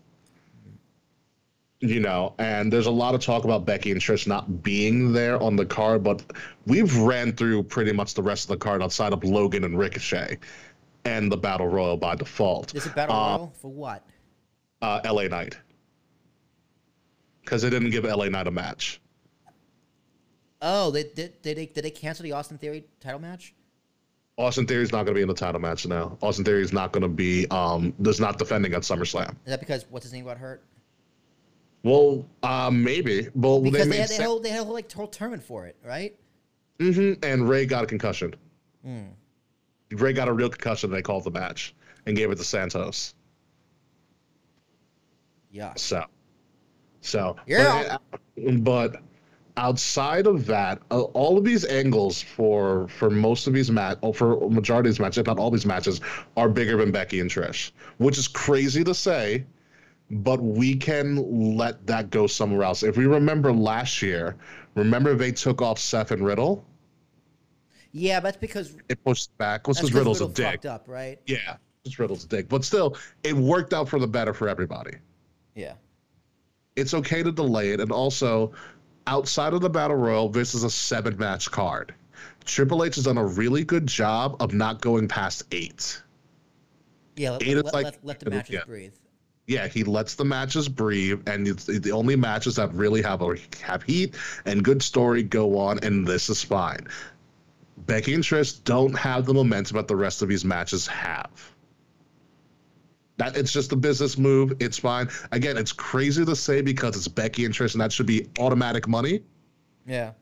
You 1.82 2.02
know, 2.02 2.36
and 2.40 2.74
there's 2.74 2.88
a 2.88 2.92
lot 2.92 3.16
of 3.16 3.22
talk 3.22 3.46
about 3.46 3.66
Becky 3.66 3.92
and 3.92 4.02
Trish 4.02 4.28
not 4.28 4.62
being 4.62 5.14
there 5.14 5.42
on 5.42 5.56
the 5.56 5.66
card, 5.66 6.04
but 6.04 6.22
we've 6.66 6.94
ran 6.98 7.32
through 7.32 7.64
pretty 7.64 7.94
much 7.94 8.16
the 8.16 8.22
rest 8.22 8.44
of 8.44 8.50
the 8.50 8.58
card 8.58 8.84
outside 8.84 9.14
of 9.14 9.24
Logan 9.24 9.64
and 9.64 9.80
Ricochet, 9.80 10.40
and 11.06 11.32
the 11.32 11.38
Battle 11.38 11.68
Royal 11.70 11.96
by 11.96 12.16
default. 12.16 12.76
Is 12.76 12.86
it 12.86 12.96
Battle 12.96 13.16
uh, 13.16 13.38
Royal 13.38 13.54
for 13.62 13.72
what? 13.72 14.06
Uh, 14.82 15.00
LA 15.06 15.30
Knight. 15.30 15.58
Because 17.50 17.64
they 17.64 17.72
didn't 17.72 17.90
give 17.90 18.04
LA 18.04 18.30
Knight 18.30 18.46
a 18.46 18.52
match. 18.52 19.02
Oh, 20.62 20.92
they, 20.92 21.02
did, 21.02 21.42
did, 21.42 21.58
they, 21.58 21.66
did 21.66 21.84
they 21.84 21.90
cancel 21.90 22.22
the 22.22 22.34
Austin 22.34 22.60
Theory 22.60 22.86
title 23.00 23.20
match? 23.20 23.56
Austin 24.38 24.68
Theory 24.68 24.84
is 24.84 24.92
not 24.92 25.06
going 25.06 25.08
to 25.08 25.14
be 25.16 25.24
in 25.24 25.28
the 25.28 25.34
title 25.34 25.60
match 25.60 25.88
now. 25.88 26.16
Austin 26.22 26.46
Theory 26.46 26.62
is 26.62 26.72
not 26.72 26.92
going 26.92 27.02
to 27.02 27.10
be, 27.10 27.48
um, 27.50 27.92
does 28.04 28.20
not 28.20 28.38
defending 28.38 28.76
at 28.76 28.84
SummerSlam. 28.84 29.32
Is 29.32 29.38
that 29.48 29.60
because 29.60 29.88
what's 29.90 30.06
his 30.06 30.14
name 30.14 30.26
got 30.26 30.38
hurt? 30.38 30.62
Well, 31.82 32.24
uh, 32.44 32.70
maybe. 32.72 33.30
Well, 33.34 33.62
because 33.62 33.86
they, 33.86 33.96
they, 33.96 33.98
had, 33.98 34.10
they, 34.10 34.24
whole, 34.24 34.40
they 34.40 34.50
had 34.50 34.62
a 34.62 34.64
whole 34.66 34.76
like 34.76 34.92
whole 34.92 35.08
tournament 35.08 35.42
for 35.42 35.66
it, 35.66 35.76
right? 35.84 36.16
Mm-hmm. 36.78 37.24
And 37.24 37.50
Ray 37.50 37.66
got 37.66 37.84
a 37.84 37.88
concussion. 37.88 38.36
Mm. 38.86 39.08
Ray 39.94 40.14
got 40.14 40.28
a 40.28 40.34
real 40.34 40.50
concussion. 40.50 40.92
and 40.92 40.98
They 40.98 41.02
called 41.02 41.24
the 41.24 41.32
match 41.32 41.74
and 42.06 42.16
gave 42.16 42.30
it 42.30 42.36
to 42.36 42.44
Santos. 42.44 43.16
Yeah. 45.50 45.74
So. 45.78 46.06
So. 47.02 47.36
Yeah. 47.48 47.98
But, 48.36 48.64
but 48.64 49.02
outside 49.58 50.26
of 50.26 50.46
that, 50.46 50.82
uh, 50.90 51.02
all 51.02 51.38
of 51.38 51.44
these 51.44 51.66
angles 51.66 52.22
for 52.22 52.88
for 52.88 53.10
most 53.10 53.46
of 53.46 53.54
these 53.54 53.70
match, 53.70 53.98
or 54.02 54.14
for 54.14 54.50
majority 54.50 54.90
of 54.90 54.96
these 54.96 55.00
matches, 55.00 55.18
if 55.20 55.28
not 55.28 55.38
all 55.38 55.52
these 55.52 55.66
matches, 55.66 56.02
are 56.38 56.50
bigger 56.50 56.78
than 56.78 56.92
Becky 56.92 57.20
and 57.20 57.30
Trish, 57.30 57.72
which 57.98 58.18
is 58.18 58.28
crazy 58.28 58.84
to 58.84 58.94
say, 58.94 59.46
but 60.12 60.42
we 60.42 60.76
can 60.76 61.58
let 61.58 61.86
that 61.88 62.10
go 62.10 62.26
somewhere 62.26 62.64
else. 62.64 62.84
If 62.84 62.98
we 62.98 63.06
remember 63.06 63.52
last 63.52 64.02
year, 64.02 64.36
remember 64.76 65.14
they 65.16 65.32
took 65.32 65.62
off 65.62 65.78
Seth 65.78 66.12
and 66.12 66.26
Riddle. 66.26 66.66
Yeah, 67.92 68.20
that's 68.20 68.38
because 68.38 68.78
it 68.88 69.04
pushed 69.04 69.36
back. 69.38 69.68
Was 69.68 69.78
because 69.78 69.94
Riddle's 69.94 70.22
Riddle 70.22 70.32
a 70.32 70.52
dick. 70.52 70.66
Up, 70.66 70.84
right? 70.88 71.20
Yeah, 71.26 71.58
it's 71.84 72.00
Riddle's 72.00 72.24
a 72.24 72.28
dick, 72.28 72.48
but 72.48 72.64
still, 72.64 72.96
it 73.24 73.36
worked 73.36 73.74
out 73.74 73.90
for 73.90 74.00
the 74.00 74.08
better 74.08 74.34
for 74.34 74.48
everybody. 74.48 74.94
Yeah. 75.56 75.74
It's 76.80 76.94
okay 76.94 77.24
to 77.24 77.32
delay 77.32 77.72
it, 77.72 77.80
and 77.80 77.92
also 77.92 78.54
outside 79.08 79.54
of 79.54 79.62
the 79.62 79.70
battle 79.70 79.98
royal, 79.98 80.30
this 80.30 80.56
is 80.56 80.64
a 80.64 80.70
seven 80.70 81.18
match 81.18 81.52
card. 81.52 81.94
Triple 82.46 82.84
H 82.84 82.96
has 82.96 83.06
done 83.06 83.18
a 83.18 83.26
really 83.26 83.64
good 83.64 83.88
job 83.88 84.38
of 84.40 84.54
not 84.54 84.82
going 84.82 85.08
past 85.08 85.44
eight. 85.52 86.02
Yeah, 87.16 87.32
let, 87.32 87.44
eight 87.44 87.56
let, 87.56 87.74
like, 87.74 87.86
let, 87.86 88.06
let 88.06 88.20
the 88.20 88.30
matches 88.30 88.54
yeah. 88.54 88.64
breathe. 88.66 88.94
Yeah, 89.48 89.68
he 89.68 89.84
lets 89.84 90.14
the 90.16 90.26
matches 90.26 90.70
breathe, 90.70 91.28
and 91.28 91.48
the 91.48 91.92
only 91.92 92.16
matches 92.16 92.56
that 92.58 92.72
really 92.74 93.02
have 93.02 93.22
a, 93.22 93.36
have 93.62 93.82
heat 93.84 94.16
and 94.46 94.64
good 94.64 94.84
story 94.84 95.24
go 95.24 95.58
on, 95.58 95.80
and 95.80 96.08
this 96.08 96.30
is 96.30 96.44
fine. 96.44 96.88
Becky 97.86 98.14
and 98.14 98.24
Trish 98.24 98.64
don't 98.64 98.94
have 98.94 99.26
the 99.26 99.34
momentum 99.34 99.78
that 99.78 99.88
the 99.88 99.96
rest 99.96 100.22
of 100.22 100.30
these 100.30 100.46
matches 100.46 100.86
have. 100.86 101.32
That 103.20 103.36
it's 103.36 103.52
just 103.52 103.74
a 103.74 103.76
business 103.76 104.18
move. 104.18 104.54
It's 104.60 104.80
fine. 104.80 105.10
Again, 105.34 105.58
it's 105.58 105.74
crazy 105.74 106.24
to 106.24 106.36
say 106.36 106.62
because 106.62 106.96
it's 106.96 107.10
Becky 107.10 107.44
and 107.44 107.54
Trish, 107.54 107.74
and 107.74 107.82
that 107.82 107.92
should 107.92 108.06
be 108.06 108.28
automatic 108.40 108.88
money. 108.88 109.22
Yeah. 109.86 110.14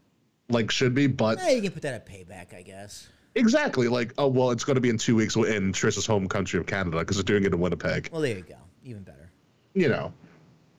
Like 0.50 0.72
should 0.72 0.96
be, 0.96 1.06
but 1.06 1.38
yeah, 1.38 1.52
you 1.52 1.62
can 1.62 1.72
put 1.72 1.84
that 1.84 1.94
at 1.94 2.08
payback, 2.08 2.56
I 2.56 2.64
guess. 2.64 3.08
Exactly. 3.36 3.88
Like, 3.88 4.14
oh 4.18 4.28
well, 4.28 4.50
it's 4.50 4.64
going 4.64 4.76
to 4.76 4.82
be 4.82 4.90
in 4.90 4.98
two 4.98 5.16
weeks 5.16 5.36
in 5.36 5.72
Trish's 5.74 6.08
home 6.08 6.28
country 6.28 6.60
of 6.60 6.66
Canada 6.66 6.98
because 7.00 7.18
they're 7.18 7.24
doing 7.24 7.44
it 7.44 7.54
in 7.54 7.60
Winnipeg. 7.60 8.10
Well, 8.12 8.22
there 8.22 8.38
you 8.38 8.44
go. 8.44 8.56
Even 8.84 9.04
better. 9.04 9.30
You 9.76 9.90
know, 9.90 10.12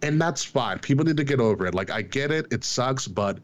and 0.02 0.20
that's 0.20 0.44
fine. 0.44 0.80
People 0.80 1.04
need 1.04 1.18
to 1.18 1.24
get 1.24 1.38
over 1.38 1.66
it. 1.66 1.74
Like, 1.74 1.90
I 1.90 2.02
get 2.02 2.32
it. 2.32 2.52
It 2.52 2.64
sucks, 2.64 3.06
but 3.06 3.38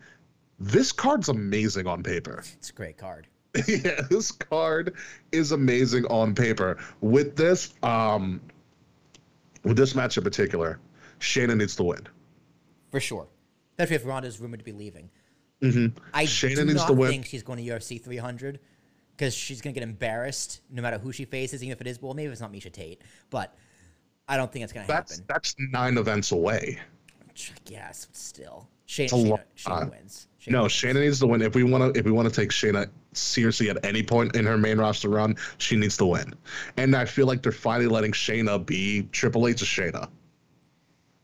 this 0.59 0.91
card's 0.91 1.29
amazing 1.29 1.87
on 1.87 2.03
paper. 2.03 2.43
It's 2.59 2.71
a 2.71 2.73
great 2.73 2.99
card. 2.99 3.29
yeah, 3.69 4.01
this 4.11 4.33
card 4.33 4.95
is 5.31 5.53
amazing 5.53 6.07
on 6.07 6.35
paper. 6.35 6.79
With 7.01 7.37
this, 7.37 7.73
um, 7.85 8.41
with 9.65 9.77
this 9.77 9.95
match 9.95 10.17
in 10.17 10.25
particular, 10.25 10.79
Shayna 11.21 11.57
needs 11.57 11.77
to 11.77 11.85
win. 11.85 12.07
For 12.91 13.01
sure. 13.01 13.27
Especially 13.73 13.97
if 13.97 14.07
Ronda 14.07 14.29
is 14.29 14.41
rumored 14.41 14.61
to 14.61 14.65
be 14.65 14.73
leaving. 14.73 15.11
Mm-hmm. 15.63 15.99
I 16.13 16.25
Shayna 16.25 16.57
do 16.57 16.65
needs 16.67 16.77
not 16.77 16.89
to 16.89 16.93
win. 16.93 17.11
think 17.11 17.27
she's 17.27 17.43
going 17.43 17.65
to 17.65 17.71
UFC 17.71 18.03
300 18.03 18.61
because 19.17 19.35
she's 19.35 19.61
going 19.61 19.75
to 19.75 19.81
get 19.81 19.87
embarrassed 19.89 20.61
no 20.71 20.83
matter 20.83 20.99
who 20.99 21.13
she 21.13 21.25
faces, 21.25 21.63
even 21.63 21.73
if 21.73 21.81
it 21.81 21.87
is, 21.87 22.01
well, 22.01 22.15
maybe 22.15 22.31
it's 22.31 22.41
not 22.41 22.53
Miesha 22.53 22.73
Tate, 22.73 23.03
but 23.31 23.57
I 24.29 24.37
don't 24.37 24.53
think 24.53 24.65
it's 24.65 24.73
going 24.73 24.87
to 24.87 24.93
happen. 24.93 25.17
That's 25.27 25.55
nine 25.59 25.99
events 25.99 26.33
away. 26.33 26.81
Yes, 27.67 28.07
but 28.07 28.17
still. 28.17 28.69
Shayna, 28.87 29.09
Shayna, 29.09 29.41
Shayna 29.57 29.83
uh, 29.83 29.91
wins. 29.91 30.29
Shayna 30.41 30.53
no, 30.53 30.63
wins. 30.63 30.73
Shayna 30.73 31.01
needs 31.01 31.21
to 31.21 31.27
win. 31.27 31.43
If 31.43 31.55
we 31.55 31.65
want 31.65 31.95
to, 31.95 31.99
if 31.99 32.05
we 32.05 32.13
want 32.13 32.29
to 32.29 32.35
take 32.35 32.51
Shayna 32.51 32.89
seriously 33.13 33.71
at 33.71 33.85
any 33.85 34.03
point 34.03 34.37
in 34.37 34.45
her 34.45 34.59
main 34.59 34.79
roster 34.79 35.09
run, 35.09 35.37
she 35.59 35.77
needs 35.77 35.97
to 35.99 36.07
win. 36.07 36.35
And 36.77 36.95
I 36.95 37.05
feel 37.05 37.27
like 37.27 37.43
they're 37.43 37.53
finally 37.53 37.87
letting 37.87 38.13
Shayna 38.13 38.65
be 38.65 39.09
Triple 39.13 39.49
H's 39.49 39.67
Shayna. 39.67 40.09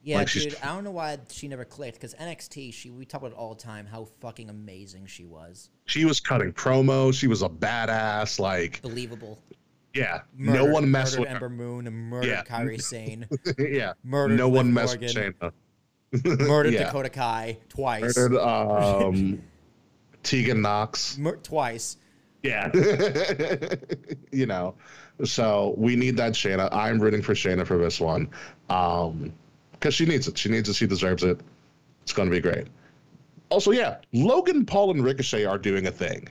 Yeah, 0.03 0.17
like 0.17 0.31
dude, 0.31 0.57
I 0.63 0.69
don't 0.69 0.85
know 0.85 0.93
why 0.93 1.19
she 1.31 1.47
never 1.47 1.67
clicked 1.67 2.01
because 2.01 2.15
NXT, 2.15 2.73
she 2.73 2.91
we 2.91 3.05
talk 3.05 3.21
about 3.21 3.33
it 3.33 3.37
all 3.37 3.55
the 3.55 3.63
time 3.63 3.87
how 3.87 4.09
fucking 4.21 4.49
amazing 4.49 5.05
she 5.07 5.27
was. 5.27 5.69
She 5.85 6.07
was 6.07 6.21
cutting 6.21 6.55
promos. 6.55 7.15
She 7.15 7.27
was 7.27 7.43
a 7.43 7.51
badass, 7.51 8.39
like 8.39 8.81
believable. 8.81 9.43
Yeah, 9.93 10.23
murdered, 10.35 10.59
no 10.59 10.73
one 10.73 10.91
messed 10.91 11.19
with 11.19 11.29
Ember 11.29 11.49
her. 11.49 11.55
Moon 11.55 11.87
and 11.87 11.95
murdered 11.95 12.29
yeah. 12.29 12.45
Kairi 12.45 12.81
Sane. 12.81 13.29
yeah, 13.59 13.93
murdered 14.03 14.39
no 14.39 14.47
Liv 14.47 14.55
one 14.55 14.73
messed 14.73 15.01
Morgan. 15.01 15.07
with 15.07 15.39
Shayna 15.39 15.53
murdered 16.25 16.75
yeah. 16.75 16.85
Dakota 16.85 17.09
Kai 17.09 17.59
twice. 17.69 18.17
Murdered 18.17 18.39
um, 18.39 19.43
Tegan 20.23 20.63
Knox 20.63 21.19
Mur- 21.19 21.37
twice. 21.37 21.97
Yeah, 22.43 22.71
you 24.33 24.47
know, 24.47 24.75
so 25.25 25.75
we 25.77 25.95
need 25.95 26.17
that 26.17 26.33
Shayna. 26.33 26.69
I'm 26.73 26.99
rooting 26.99 27.23
for 27.23 27.35
Shayna 27.35 27.67
for 27.67 27.77
this 27.77 28.01
one, 28.01 28.31
um, 28.71 29.33
because 29.73 29.95
she 29.95 30.07
needs 30.07 30.27
it. 30.27 30.39
She 30.39 30.49
needs 30.49 30.69
it. 30.69 30.75
She 30.75 30.87
deserves 30.87 31.23
it. 31.23 31.39
It's 32.03 32.13
going 32.13 32.31
to 32.31 32.35
be 32.35 32.41
great. 32.41 32.69
Also, 33.51 33.73
yeah, 33.73 33.99
Logan 34.13 34.65
Paul 34.65 34.93
and 34.93 35.05
Ricochet 35.05 35.45
are 35.45 35.59
doing 35.59 35.87
a 35.87 35.91
thing. 35.91 36.29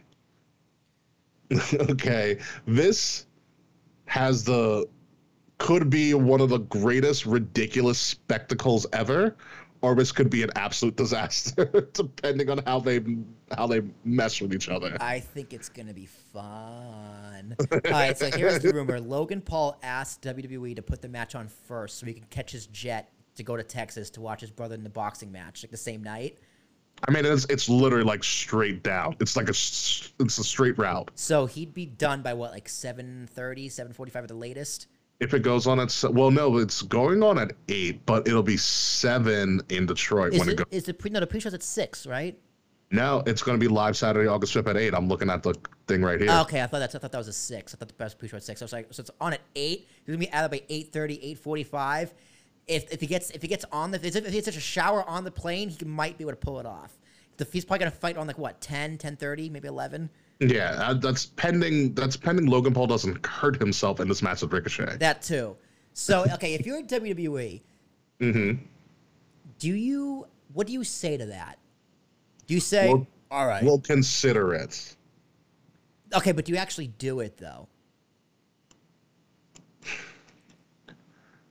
okay, 1.73 2.39
this 2.65 3.27
has 4.05 4.43
the 4.43 4.87
could 5.59 5.89
be 5.89 6.13
one 6.13 6.41
of 6.41 6.49
the 6.49 6.59
greatest 6.59 7.25
ridiculous 7.25 7.99
spectacles 7.99 8.87
ever 8.93 9.35
or 9.81 9.95
this 9.95 10.11
could 10.11 10.29
be 10.29 10.43
an 10.43 10.51
absolute 10.55 10.95
disaster, 10.95 11.65
depending 11.93 12.49
on 12.49 12.59
how 12.65 12.79
they 12.79 13.01
how 13.55 13.67
they 13.67 13.81
mess 14.03 14.41
with 14.41 14.53
each 14.53 14.69
other. 14.69 14.97
I 14.99 15.19
think 15.19 15.53
it's 15.53 15.69
gonna 15.69 15.93
be 15.93 16.07
fun. 16.33 17.55
All 17.71 17.79
right, 17.89 18.17
so 18.17 18.29
here's 18.31 18.59
the 18.59 18.73
rumor: 18.73 18.99
Logan 18.99 19.41
Paul 19.41 19.79
asked 19.83 20.21
WWE 20.23 20.75
to 20.75 20.81
put 20.81 21.01
the 21.01 21.09
match 21.09 21.35
on 21.35 21.47
first, 21.47 21.99
so 21.99 22.05
he 22.05 22.13
can 22.13 22.25
catch 22.29 22.51
his 22.51 22.67
jet 22.67 23.11
to 23.35 23.43
go 23.43 23.55
to 23.55 23.63
Texas 23.63 24.09
to 24.11 24.21
watch 24.21 24.41
his 24.41 24.51
brother 24.51 24.75
in 24.75 24.83
the 24.83 24.89
boxing 24.89 25.31
match, 25.31 25.63
like 25.63 25.71
the 25.71 25.77
same 25.77 26.03
night. 26.03 26.37
I 27.07 27.11
mean, 27.11 27.25
it's 27.25 27.45
it's 27.45 27.69
literally 27.69 28.03
like 28.03 28.23
straight 28.23 28.83
down. 28.83 29.15
It's 29.21 29.37
like 29.37 29.47
a 29.47 29.51
it's 29.51 30.37
a 30.37 30.43
straight 30.43 30.77
route. 30.77 31.11
So 31.15 31.45
he'd 31.45 31.73
be 31.73 31.85
done 31.85 32.21
by 32.21 32.33
what, 32.33 32.51
like 32.51 32.67
7.30, 32.67 33.67
7.45 33.67 34.15
at 34.15 34.27
the 34.27 34.33
latest? 34.33 34.87
If 35.19 35.33
it 35.33 35.41
goes 35.41 35.67
on 35.67 35.79
at 35.79 36.03
well, 36.11 36.31
no, 36.31 36.57
it's 36.57 36.81
going 36.81 37.21
on 37.23 37.37
at 37.37 37.51
eight, 37.67 38.05
but 38.05 38.27
it'll 38.27 38.41
be 38.41 38.55
seven 38.55 39.61
in 39.69 39.85
Detroit 39.85 40.33
Is 40.33 40.39
when 40.39 40.49
it, 40.49 40.51
it, 40.53 40.57
goes. 40.57 40.67
is 40.71 40.83
the 40.85 40.93
pre, 40.93 41.11
no, 41.11 41.19
the 41.19 41.27
pre-show's 41.27 41.53
at 41.53 41.61
6, 41.61 42.07
right? 42.07 42.39
No, 42.91 43.21
it's 43.27 43.43
going 43.43 43.59
to 43.59 43.63
be 43.63 43.67
live 43.67 43.95
Saturday, 43.95 44.27
August 44.27 44.53
fifth 44.53 44.67
at 44.67 44.75
eight. 44.75 44.95
I'm 44.95 45.07
looking 45.07 45.29
at 45.29 45.43
the 45.43 45.53
thing 45.87 46.01
right 46.01 46.19
here. 46.19 46.29
Oh, 46.31 46.41
okay, 46.41 46.61
I 46.61 46.67
thought 46.67 46.79
that's 46.79 46.95
I 46.95 46.99
thought 46.99 47.11
that 47.11 47.19
was 47.19 47.27
a 47.27 47.33
six. 47.33 47.75
I 47.75 47.77
thought 47.77 47.87
the 47.87 47.93
best 47.93 48.17
pre-show 48.17 48.37
at 48.37 48.43
six. 48.43 48.61
I 48.61 48.65
was 48.65 48.73
like, 48.73 48.87
so 48.91 49.01
it's 49.01 49.11
on 49.21 49.33
at 49.33 49.41
eight. 49.55 49.87
It's 49.99 50.07
gonna 50.07 50.17
be 50.17 50.31
out 50.31 50.45
of 50.45 50.51
by 50.51 50.63
8.30, 50.69 51.37
8.45. 51.39 52.11
If 52.67 52.91
if 52.91 52.99
he 52.99 53.05
gets 53.05 53.29
if 53.29 53.41
he 53.43 53.47
gets 53.47 53.65
on 53.71 53.91
the 53.91 53.97
if 53.97 54.13
he 54.13 54.31
gets 54.31 54.45
such 54.45 54.57
a 54.57 54.61
shower 54.61 55.03
on 55.07 55.23
the 55.23 55.31
plane, 55.31 55.69
he 55.69 55.85
might 55.85 56.17
be 56.17 56.23
able 56.23 56.31
to 56.31 56.37
pull 56.37 56.59
it 56.59 56.65
off. 56.65 56.97
The, 57.37 57.47
he's 57.51 57.63
probably 57.63 57.85
gonna 57.85 57.91
fight 57.91 58.17
on 58.17 58.25
like 58.25 58.39
what 58.39 58.59
10, 58.59 58.97
10.30, 58.97 59.51
maybe 59.51 59.67
eleven. 59.67 60.09
Yeah, 60.39 60.71
uh, 60.81 60.93
that's 60.93 61.25
pending. 61.25 61.93
That's 61.93 62.15
pending. 62.15 62.45
Logan 62.45 62.73
Paul 62.73 62.87
doesn't 62.87 63.25
hurt 63.25 63.59
himself 63.59 63.99
in 63.99 64.07
this 64.07 64.21
match 64.21 64.41
with 64.41 64.53
Ricochet. 64.53 64.97
That 64.97 65.21
too. 65.21 65.57
So 65.93 66.25
okay, 66.35 66.53
if 66.53 66.65
you're 66.65 66.77
at 66.79 66.87
WWE, 66.87 67.61
Mm-hmm. 68.21 68.63
do 69.59 69.69
you 69.69 70.27
what 70.53 70.67
do 70.67 70.73
you 70.73 70.83
say 70.83 71.15
to 71.17 71.25
that? 71.27 71.57
Do 72.47 72.53
you 72.53 72.59
say 72.59 72.87
Well- 72.89 73.07
all 73.31 73.47
right? 73.47 73.63
We'll 73.63 73.79
consider 73.79 74.53
it. 74.53 74.95
okay, 76.15 76.31
but 76.31 76.43
do 76.45 76.51
you 76.51 76.57
actually 76.57 76.87
do 76.87 77.19
it 77.19 77.37
though? 77.37 77.67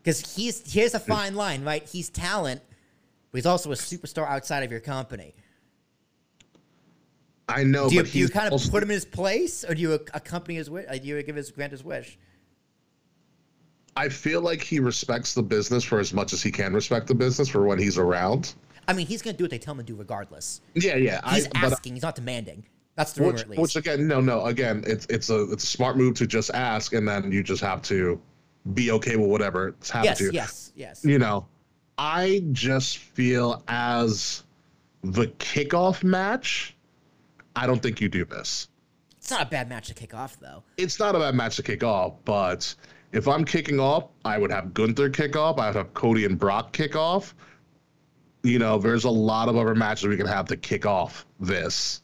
Because 0.02 0.34
he's 0.34 0.72
here's 0.72 0.94
a 0.94 1.00
fine 1.00 1.34
line, 1.34 1.64
right? 1.64 1.86
He's 1.86 2.08
talent, 2.08 2.62
but 3.30 3.38
he's 3.38 3.46
also 3.46 3.70
a 3.72 3.74
superstar 3.74 4.26
outside 4.26 4.62
of 4.62 4.70
your 4.70 4.80
company. 4.80 5.34
I 7.48 7.64
know, 7.64 7.88
Do 7.88 7.94
you, 7.94 8.02
but 8.02 8.12
do 8.12 8.18
you 8.18 8.28
kind 8.28 8.52
of 8.52 8.70
put 8.70 8.82
him 8.82 8.90
in 8.90 8.94
his 8.94 9.06
place, 9.06 9.64
or 9.64 9.74
do 9.74 9.80
you 9.80 9.92
accompany 9.92 10.56
his 10.56 10.68
wish? 10.68 10.84
Uh, 10.88 10.98
do 10.98 11.06
you 11.06 11.22
give 11.22 11.36
his 11.36 11.50
grant 11.50 11.72
his 11.72 11.82
wish? 11.82 12.18
I 13.96 14.08
feel 14.08 14.42
like 14.42 14.62
he 14.62 14.80
respects 14.80 15.34
the 15.34 15.42
business 15.42 15.82
for 15.82 15.98
as 15.98 16.12
much 16.12 16.32
as 16.32 16.42
he 16.42 16.52
can 16.52 16.72
respect 16.74 17.06
the 17.06 17.14
business 17.14 17.48
for 17.48 17.64
when 17.64 17.78
he's 17.78 17.98
around. 17.98 18.54
I 18.86 18.92
mean, 18.92 19.06
he's 19.06 19.22
gonna 19.22 19.36
do 19.36 19.44
what 19.44 19.50
they 19.50 19.58
tell 19.58 19.72
him 19.72 19.78
to 19.78 19.84
do, 19.84 19.96
regardless. 19.96 20.60
Yeah, 20.74 20.96
yeah. 20.96 21.20
He's 21.34 21.48
I, 21.54 21.66
asking. 21.66 21.94
he's 21.94 22.02
not 22.02 22.14
demanding. 22.14 22.64
That's 22.94 23.12
the 23.12 23.22
rumor, 23.22 23.32
which, 23.32 23.42
at 23.42 23.50
least. 23.50 23.60
which 23.60 23.76
again, 23.76 24.06
no, 24.06 24.20
no. 24.20 24.44
Again, 24.46 24.84
it's 24.86 25.06
it's 25.06 25.30
a 25.30 25.50
it's 25.50 25.64
a 25.64 25.66
smart 25.66 25.96
move 25.96 26.14
to 26.16 26.26
just 26.26 26.50
ask, 26.50 26.92
and 26.92 27.08
then 27.08 27.32
you 27.32 27.42
just 27.42 27.62
have 27.62 27.82
to 27.82 28.20
be 28.74 28.90
okay 28.92 29.16
with 29.16 29.30
whatever 29.30 29.68
it's 29.68 29.90
happened 29.90 30.10
yes, 30.10 30.18
to 30.18 30.24
you. 30.24 30.30
yes, 30.32 30.72
yes. 30.76 31.04
You 31.04 31.18
know, 31.18 31.46
I 31.96 32.44
just 32.52 32.98
feel 32.98 33.62
as 33.68 34.44
the 35.02 35.26
kickoff 35.26 36.04
match. 36.04 36.76
I 37.58 37.66
don't 37.66 37.82
think 37.82 38.00
you 38.00 38.08
do 38.08 38.24
this. 38.24 38.68
It's 39.16 39.30
not 39.30 39.42
a 39.42 39.46
bad 39.46 39.68
match 39.68 39.88
to 39.88 39.94
kick 39.94 40.14
off, 40.14 40.38
though. 40.40 40.62
it's 40.76 40.98
not 40.98 41.14
a 41.14 41.18
bad 41.18 41.34
match 41.34 41.56
to 41.56 41.62
kick 41.62 41.82
off, 41.84 42.14
but 42.24 42.74
if 43.12 43.26
I'm 43.28 43.44
kicking 43.44 43.78
off, 43.80 44.08
I 44.24 44.38
would 44.38 44.50
have 44.50 44.72
Gunther 44.72 45.10
kick 45.10 45.36
off. 45.36 45.58
I 45.58 45.66
would 45.66 45.76
have 45.76 45.92
Cody 45.94 46.24
and 46.24 46.38
Brock 46.38 46.72
kick 46.72 46.96
off. 46.96 47.34
You 48.42 48.58
know, 48.58 48.78
there's 48.78 49.04
a 49.04 49.10
lot 49.10 49.48
of 49.48 49.56
other 49.56 49.74
matches 49.74 50.06
we 50.08 50.16
can 50.16 50.26
have 50.26 50.46
to 50.46 50.56
kick 50.56 50.86
off 50.86 51.26
this 51.40 52.02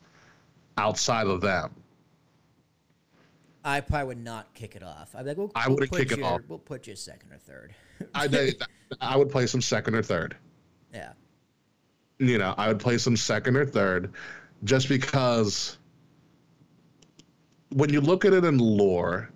outside 0.77 1.27
of 1.29 1.41
them. 1.41 1.71
I 3.65 3.81
probably 3.81 4.09
would 4.09 4.25
not 4.25 4.53
kick 4.53 4.77
it 4.77 4.83
off. 4.83 5.15
I'd 5.15 5.23
be 5.23 5.29
like, 5.31 5.39
we'll, 5.39 5.53
I 5.55 5.69
we'll 5.69 5.79
kick 5.79 6.13
it 6.13 6.23
off. 6.23 6.43
We'll 6.49 6.59
put 6.59 6.87
you 6.87 6.97
second 6.97 7.33
or 7.33 7.39
third. 7.39 7.75
I 8.15 8.53
I 9.01 9.17
would 9.17 9.31
play 9.31 9.47
some 9.47 9.63
second 9.63 9.95
or 9.95 10.03
third. 10.03 10.37
yeah. 10.93 11.13
You 12.19 12.39
know, 12.39 12.55
I 12.59 12.69
would 12.69 12.79
play 12.79 12.99
some 12.99 13.17
second 13.17 13.57
or 13.57 13.67
third, 13.67 14.13
just 14.65 14.89
because 14.89 15.78
when 17.70 17.93
you 17.93 18.01
look 18.01 18.24
at 18.24 18.32
it 18.32 18.45
in 18.45 18.59
lore, 18.59 19.31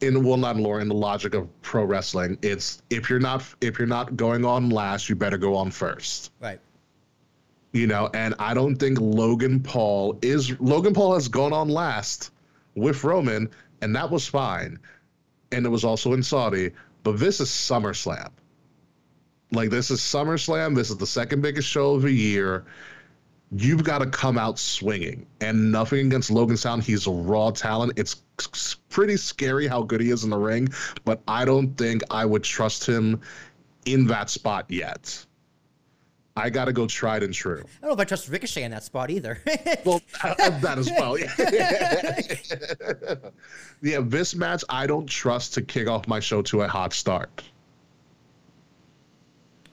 in 0.00 0.24
well 0.24 0.36
not 0.36 0.56
in 0.56 0.62
lore, 0.62 0.80
in 0.80 0.88
the 0.88 0.94
logic 0.94 1.34
of 1.34 1.48
pro 1.62 1.84
wrestling, 1.84 2.38
it's 2.42 2.82
if 2.90 3.08
you're 3.08 3.20
not 3.20 3.44
if 3.60 3.78
you're 3.78 3.86
not 3.86 4.16
going 4.16 4.44
on 4.44 4.70
last, 4.70 5.08
you 5.08 5.14
better 5.14 5.38
go 5.38 5.54
on 5.54 5.70
first. 5.70 6.32
Right. 6.40 6.60
you 7.72 7.86
know 7.86 8.10
and 8.12 8.34
i 8.38 8.52
don't 8.52 8.76
think 8.76 8.98
logan 9.00 9.58
paul 9.60 10.18
is 10.20 10.58
logan 10.60 10.92
paul 10.92 11.14
has 11.14 11.26
gone 11.28 11.52
on 11.54 11.68
last 11.68 12.30
with 12.74 13.02
roman 13.02 13.48
and 13.80 13.96
that 13.96 14.10
was 14.10 14.26
fine 14.26 14.78
and 15.52 15.64
it 15.64 15.70
was 15.70 15.82
also 15.84 16.12
in 16.12 16.22
saudi 16.22 16.70
but 17.02 17.18
this 17.18 17.40
is 17.40 17.48
summerslam 17.48 18.28
like 19.52 19.70
this 19.70 19.90
is 19.90 20.00
summerslam 20.00 20.74
this 20.74 20.90
is 20.90 20.98
the 20.98 21.06
second 21.06 21.40
biggest 21.40 21.66
show 21.68 21.94
of 21.94 22.02
the 22.02 22.12
year 22.12 22.64
you've 23.54 23.84
got 23.84 23.98
to 23.98 24.06
come 24.06 24.38
out 24.38 24.58
swinging 24.58 25.26
and 25.40 25.70
nothing 25.70 26.06
against 26.06 26.30
logan 26.30 26.56
sound 26.56 26.82
he's 26.82 27.06
a 27.06 27.10
raw 27.10 27.50
talent 27.50 27.92
it's 27.96 28.22
pretty 28.88 29.16
scary 29.16 29.66
how 29.66 29.82
good 29.82 30.00
he 30.00 30.10
is 30.10 30.24
in 30.24 30.30
the 30.30 30.36
ring 30.36 30.68
but 31.04 31.20
i 31.28 31.44
don't 31.44 31.76
think 31.76 32.02
i 32.10 32.24
would 32.24 32.42
trust 32.42 32.88
him 32.88 33.20
in 33.84 34.06
that 34.06 34.30
spot 34.30 34.64
yet 34.68 35.24
I 36.34 36.48
got 36.48 36.64
to 36.64 36.72
go 36.72 36.86
tried 36.86 37.22
and 37.22 37.34
true. 37.34 37.58
I 37.58 37.86
don't 37.86 37.90
know 37.90 37.92
if 37.92 38.00
I 38.00 38.04
trust 38.04 38.28
Ricochet 38.28 38.62
in 38.62 38.70
that 38.70 38.82
spot 38.82 39.10
either. 39.10 39.42
Well, 39.84 40.00
uh, 40.22 40.34
uh, 40.38 40.50
that 40.60 40.78
as 40.78 40.88
well. 40.90 41.18
Yeah. 41.18 41.30
yeah, 43.82 44.00
this 44.02 44.34
match 44.34 44.64
I 44.68 44.86
don't 44.86 45.06
trust 45.06 45.54
to 45.54 45.62
kick 45.62 45.88
off 45.88 46.06
my 46.06 46.20
show 46.20 46.40
to 46.42 46.62
a 46.62 46.68
hot 46.68 46.92
start. 46.92 47.42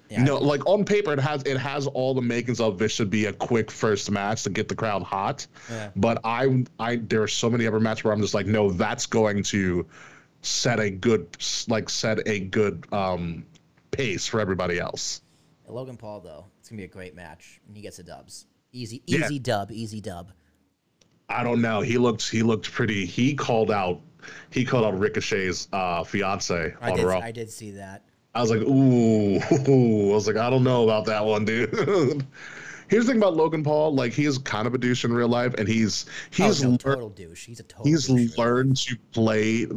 Yeah. 0.10 0.23
No, 0.23 0.38
like 0.38 0.65
on 0.65 0.86
paper, 0.86 1.14
it 1.14 1.19
has 1.19 1.44
it 1.44 1.57
has 1.57 1.86
all 1.86 2.14
the 2.15 2.22
makings 2.22 2.60
of 2.60 2.80
this 2.80 2.91
should 2.91 3.10
be 3.11 3.26
a 3.26 3.34
quick 3.34 3.69
first 3.69 4.10
match 4.10 4.44
to 4.44 4.49
get 4.49 4.68
the 4.68 4.76
crowd 4.76 5.03
hot. 5.03 5.45
Yeah. 5.69 5.91
But 5.95 6.19
I, 6.23 6.65
I 6.80 6.95
there 6.98 7.22
are 7.22 7.27
so 7.27 7.49
many 7.49 7.68
other 7.68 7.80
matches 7.80 8.03
where 8.03 8.14
I'm 8.14 8.22
just 8.22 8.34
like, 8.34 8.48
no, 8.48 8.72
that's 8.72 9.06
going 9.06 9.44
to 9.44 9.86
set 10.41 10.80
a 10.80 10.90
good 10.90 11.27
like 11.68 11.90
set 11.90 12.27
a 12.27 12.40
good 12.40 12.86
um 12.91 13.45
pace 13.91 14.26
for 14.26 14.40
everybody 14.40 14.80
else. 14.80 15.22
Logan 15.68 15.98
Paul, 15.98 16.22
though, 16.22 16.45
it's 16.60 16.69
gonna 16.69 16.77
be 16.77 16.86
a 16.86 16.88
great 16.88 17.15
match, 17.15 17.61
and 17.68 17.76
he 17.77 17.84
gets 17.84 17.98
the 17.98 18.03
dubs. 18.03 18.48
Easy, 18.72 19.03
Yeah. 19.06 19.26
easy 19.26 19.38
dub, 19.38 19.72
easy 19.72 20.02
dub. 20.02 20.31
I 21.30 21.44
don't 21.44 21.61
know. 21.61 21.81
He 21.81 21.99
looked 21.99 22.27
he 22.27 22.41
looked 22.41 22.72
pretty. 22.72 23.06
He 23.06 23.36
called 23.36 23.69
out 23.69 24.02
he 24.49 24.65
called 24.65 24.86
out 24.86 24.99
Ricochet's 24.99 25.68
uh, 25.72 26.03
fiance 26.03 26.73
I 26.81 26.91
on 26.91 26.98
did, 26.98 27.06
Raw. 27.06 27.19
I 27.19 27.31
did 27.31 27.52
see 27.52 27.72
that. 27.72 28.03
I 28.35 28.41
was 28.41 28.51
like, 28.51 28.61
ooh, 28.61 29.38
I 30.11 30.14
was 30.14 30.27
like, 30.27 30.38
I 30.38 30.49
don't 30.49 30.64
know 30.64 30.84
about 30.84 31.06
that 31.06 31.26
one, 31.26 31.45
dude. 31.45 31.69
Here's 32.88 33.06
the 33.06 33.11
thing 33.11 33.22
about 33.22 33.35
Logan 33.35 33.64
Paul, 33.64 33.93
like 33.93 34.14
he 34.14 34.26
is 34.26 34.38
kind 34.39 34.65
of 34.68 34.73
a 34.73 34.77
douche 34.77 35.06
in 35.06 35.14
real 35.14 35.27
life, 35.27 35.53
and 35.60 35.68
he's 35.68 36.06
he's 36.31 36.64
oh, 36.64 36.69
no, 36.69 36.69
lear- 36.72 36.77
total 36.95 37.10
douche. 37.10 37.45
He's 37.45 37.60
a 37.60 37.64
total. 37.64 37.85
he's 37.85 38.07
douche, 38.07 38.31
really. 38.31 38.34
learned 38.38 38.77
to 38.77 38.97
play 39.11 39.68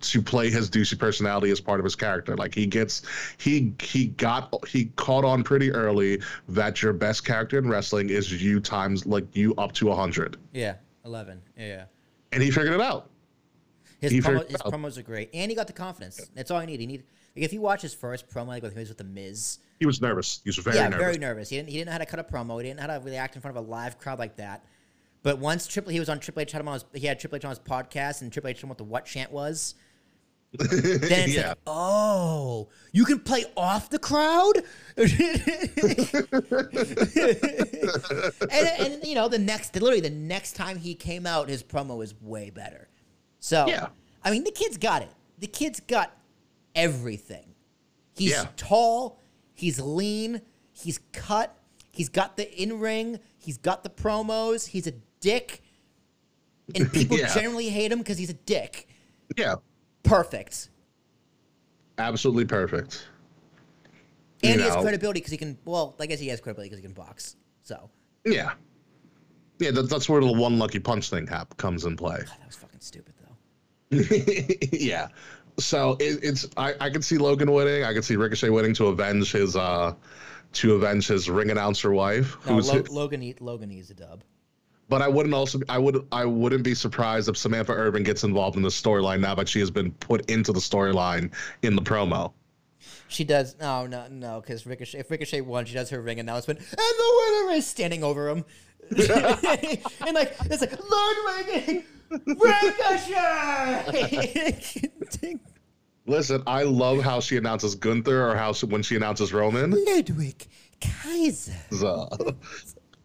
to 0.00 0.20
play 0.20 0.50
his 0.50 0.68
douchey 0.68 0.98
personality 0.98 1.50
as 1.50 1.58
part 1.62 1.80
of 1.80 1.84
his 1.84 1.96
character. 1.96 2.36
Like 2.36 2.54
he 2.54 2.66
gets 2.66 3.02
he 3.38 3.72
he 3.80 4.08
got 4.08 4.52
he 4.68 4.86
caught 4.96 5.24
on 5.24 5.42
pretty 5.42 5.72
early 5.72 6.20
that 6.50 6.82
your 6.82 6.92
best 6.92 7.24
character 7.24 7.56
in 7.58 7.66
wrestling 7.68 8.10
is 8.10 8.30
you 8.42 8.60
times 8.60 9.06
like 9.06 9.24
you 9.34 9.54
up 9.56 9.72
to 9.72 9.90
a 9.90 9.96
hundred, 9.96 10.36
Yeah, 10.52 10.74
eleven. 11.06 11.40
Yeah, 11.56 11.66
yeah. 11.66 11.84
and 12.32 12.42
he 12.42 12.50
figured 12.50 12.74
it 12.74 12.80
out. 12.82 13.08
His, 14.00 14.12
promo, 14.12 14.46
his 14.46 14.56
out. 14.60 14.70
promos 14.70 14.98
are 14.98 15.02
great, 15.02 15.30
and 15.32 15.50
he 15.50 15.54
got 15.56 15.66
the 15.66 15.72
confidence. 15.72 16.20
That's 16.34 16.50
all 16.50 16.58
I 16.58 16.66
need. 16.66 16.78
He 16.80 16.86
need 16.86 17.04
like 17.34 17.44
if 17.44 17.52
you 17.52 17.60
watch 17.60 17.82
his 17.82 17.94
first 17.94 18.28
promo, 18.28 18.48
like 18.48 18.62
with 18.62 18.76
with 18.76 18.96
the 18.96 19.04
Miz. 19.04 19.58
He 19.80 19.86
was 19.86 20.00
nervous. 20.00 20.40
He 20.44 20.48
was 20.48 20.56
very 20.58 20.76
yeah, 20.76 20.88
nervous. 20.88 21.04
very 21.04 21.18
nervous. 21.18 21.48
He 21.48 21.56
didn't. 21.56 21.68
He 21.68 21.78
didn't 21.78 21.86
know 21.86 21.92
how 21.92 21.98
to 21.98 22.06
cut 22.06 22.20
a 22.20 22.24
promo. 22.24 22.56
He 22.58 22.68
didn't 22.68 22.80
know 22.80 22.86
how 22.92 22.98
to 22.98 23.04
react 23.04 23.34
in 23.34 23.42
front 23.42 23.56
of 23.56 23.66
a 23.66 23.68
live 23.68 23.98
crowd 23.98 24.18
like 24.18 24.36
that. 24.36 24.64
But 25.22 25.38
once 25.38 25.66
Triple, 25.66 25.90
he 25.90 25.98
was 25.98 26.08
on 26.08 26.20
Triple 26.20 26.42
H. 26.42 26.52
Had 26.52 26.60
him 26.60 26.68
on 26.68 26.74
his, 26.74 26.84
he 26.92 27.06
had 27.06 27.18
Triple 27.18 27.36
H 27.36 27.44
on 27.44 27.50
his 27.50 27.58
podcast, 27.58 28.22
and 28.22 28.32
Triple 28.32 28.50
H 28.50 28.56
told 28.60 28.64
him 28.64 28.68
what 28.68 28.78
the 28.78 28.84
what 28.84 29.04
chant 29.06 29.32
was. 29.32 29.74
Then 30.58 30.68
it's 31.02 31.34
yeah. 31.34 31.48
like, 31.48 31.58
oh, 31.66 32.68
you 32.92 33.04
can 33.04 33.18
play 33.18 33.44
off 33.56 33.90
the 33.90 33.98
crowd. 33.98 34.58
and, 38.50 38.92
and 38.92 39.04
you 39.04 39.16
know, 39.16 39.26
the 39.28 39.40
next, 39.40 39.74
literally 39.74 40.00
the 40.00 40.10
next 40.10 40.52
time 40.52 40.78
he 40.78 40.94
came 40.94 41.26
out, 41.26 41.48
his 41.48 41.64
promo 41.64 41.98
was 41.98 42.14
way 42.20 42.50
better. 42.50 42.88
So, 43.40 43.66
Yeah. 43.66 43.88
I 44.24 44.30
mean, 44.30 44.44
the 44.44 44.52
kid's 44.52 44.78
got 44.78 45.02
it. 45.02 45.10
The 45.40 45.48
kid's 45.48 45.80
got 45.80 46.16
everything. 46.74 47.54
He's 48.16 48.30
Yeah. 48.32 48.46
tall. 48.56 49.20
He's 49.54 49.80
lean. 49.80 50.40
He's 50.72 50.98
cut. 51.12 51.56
He's 51.90 52.08
got 52.08 52.36
the 52.36 52.50
in 52.60 52.80
ring. 52.80 53.20
He's 53.38 53.58
got 53.58 53.82
the 53.82 53.90
promos. 53.90 54.66
He's 54.66 54.86
a 54.86 54.92
dick. 55.20 55.62
And 56.74 56.92
people 56.92 57.18
Yeah. 57.18 57.32
generally 57.34 57.68
hate 57.68 57.92
him 57.92 57.98
because 57.98 58.18
he's 58.18 58.30
a 58.30 58.34
dick. 58.34 58.88
yeah, 59.36 59.56
Perfect. 60.02 60.70
absolutely 61.98 62.44
perfect. 62.44 63.06
And 64.42 64.56
you 64.56 64.60
he 64.62 64.68
has 64.68 64.76
credibility 64.82 65.20
because 65.20 65.30
he 65.32 65.38
can. 65.38 65.56
Well, 65.64 65.94
I 65.98 66.06
guess 66.06 66.20
he 66.20 66.28
has 66.28 66.40
credibility 66.40 66.68
because 66.68 66.78
he 66.80 66.86
can 66.86 66.92
box. 66.94 67.36
So 67.62 67.88
yeah, 68.26 68.52
yeah. 69.58 69.70
That, 69.70 69.88
that's 69.88 70.08
where 70.08 70.20
the 70.20 70.32
one 70.32 70.58
lucky 70.58 70.78
punch 70.80 71.08
thing 71.08 71.26
hap- 71.26 71.56
comes 71.56 71.84
in 71.86 71.96
play. 71.96 72.18
God, 72.18 72.26
that 72.40 72.46
was 72.46 72.56
fucking 72.56 72.80
stupid 72.80 73.14
though. 73.22 73.98
yeah. 74.72 75.08
So 75.58 75.96
it, 76.00 76.20
it's 76.22 76.46
I, 76.56 76.74
I 76.80 76.90
can 76.90 77.02
see 77.02 77.18
Logan 77.18 77.52
winning. 77.52 77.84
I 77.84 77.92
can 77.92 78.02
see 78.02 78.16
Ricochet 78.16 78.50
winning 78.50 78.74
to 78.74 78.86
avenge 78.86 79.32
his 79.32 79.56
uh 79.56 79.94
to 80.54 80.74
avenge 80.74 81.06
his 81.08 81.28
ring 81.30 81.50
announcer 81.50 81.92
wife. 81.92 82.36
No, 82.46 82.54
who's 82.54 82.72
Lo- 82.72 82.84
Logan. 82.90 83.34
Logan 83.40 83.68
needs 83.70 83.90
a 83.90 83.94
dub. 83.94 84.22
but 84.88 85.02
I 85.02 85.08
wouldn't 85.08 85.34
also 85.34 85.60
I 85.68 85.78
would 85.78 86.06
I 86.12 86.24
wouldn't 86.24 86.64
be 86.64 86.74
surprised 86.74 87.28
if 87.28 87.36
Samantha 87.36 87.72
Irvin 87.72 88.02
gets 88.02 88.24
involved 88.24 88.56
in 88.56 88.62
the 88.62 88.68
storyline 88.68 89.20
now 89.20 89.34
that 89.36 89.48
she 89.48 89.60
has 89.60 89.70
been 89.70 89.92
put 89.92 90.28
into 90.30 90.52
the 90.52 90.60
storyline 90.60 91.32
in 91.62 91.76
the 91.76 91.82
promo. 91.82 92.32
She 93.08 93.22
does. 93.22 93.54
No, 93.60 93.86
no, 93.86 94.06
no. 94.08 94.40
Because 94.40 94.66
Ricochet, 94.66 94.98
if 94.98 95.10
Ricochet 95.10 95.42
won, 95.42 95.66
she 95.66 95.74
does 95.74 95.90
her 95.90 96.00
ring 96.00 96.18
announcement, 96.18 96.58
and 96.58 96.68
the 96.68 97.38
winner 97.46 97.52
is 97.52 97.66
standing 97.66 98.02
over 98.02 98.28
him, 98.28 98.44
and 98.90 100.14
like 100.14 100.36
it's 100.46 100.60
like 100.60 100.72
Ludwig 100.90 101.84
Ricochet. 102.10 103.90
Listen, 106.06 106.42
I 106.46 106.64
love 106.64 107.02
how 107.02 107.20
she 107.20 107.36
announces 107.36 107.74
Gunther 107.74 108.30
or 108.30 108.36
how 108.36 108.52
she, 108.52 108.66
when 108.66 108.82
she 108.82 108.94
announces 108.96 109.32
Roman. 109.32 109.70
Ludwig 109.86 110.46
Kaiser. 110.80 111.52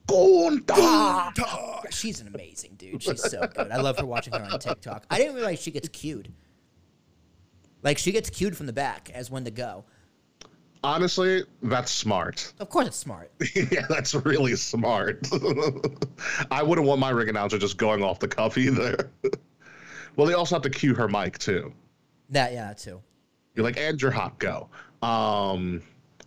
Gunther. 0.07 1.43
She's 1.91 2.19
an 2.19 2.27
amazing 2.27 2.75
dude. 2.77 3.01
She's 3.01 3.21
so 3.21 3.39
good. 3.47 3.71
I 3.71 3.77
love 3.77 3.97
her 3.99 4.05
watching 4.05 4.33
her 4.33 4.43
on 4.43 4.59
TikTok. 4.59 5.05
I 5.09 5.17
didn't 5.17 5.35
realize 5.35 5.59
she 5.59 5.71
gets 5.71 5.87
cued. 5.87 6.33
Like 7.83 7.97
she 7.97 8.11
gets 8.11 8.29
cued 8.29 8.57
from 8.57 8.65
the 8.65 8.73
back 8.73 9.09
as 9.13 9.31
when 9.31 9.45
to 9.45 9.51
go. 9.51 9.85
Honestly, 10.83 11.43
that's 11.61 11.91
smart. 11.91 12.53
Of 12.59 12.69
course, 12.69 12.87
it's 12.87 12.97
smart. 12.97 13.31
yeah, 13.55 13.85
that's 13.89 14.15
really 14.15 14.55
smart. 14.55 15.27
I 16.51 16.63
wouldn't 16.63 16.87
want 16.87 17.01
my 17.01 17.09
ring 17.09 17.27
announcer 17.27 17.57
just 17.57 17.77
going 17.77 18.01
off 18.01 18.19
the 18.19 18.29
cuff 18.29 18.57
either. 18.57 19.09
well, 20.15 20.25
they 20.25 20.33
also 20.33 20.55
have 20.55 20.63
to 20.63 20.69
cue 20.69 20.95
her 20.95 21.07
mic 21.09 21.37
too. 21.37 21.73
That 22.29 22.53
yeah, 22.53 22.73
too. 22.73 23.01
You're 23.55 23.65
like, 23.65 23.77
and 23.77 24.01
you're 24.01 24.11
hot, 24.11 24.39
go. 24.39 24.69
Um, 25.01 25.81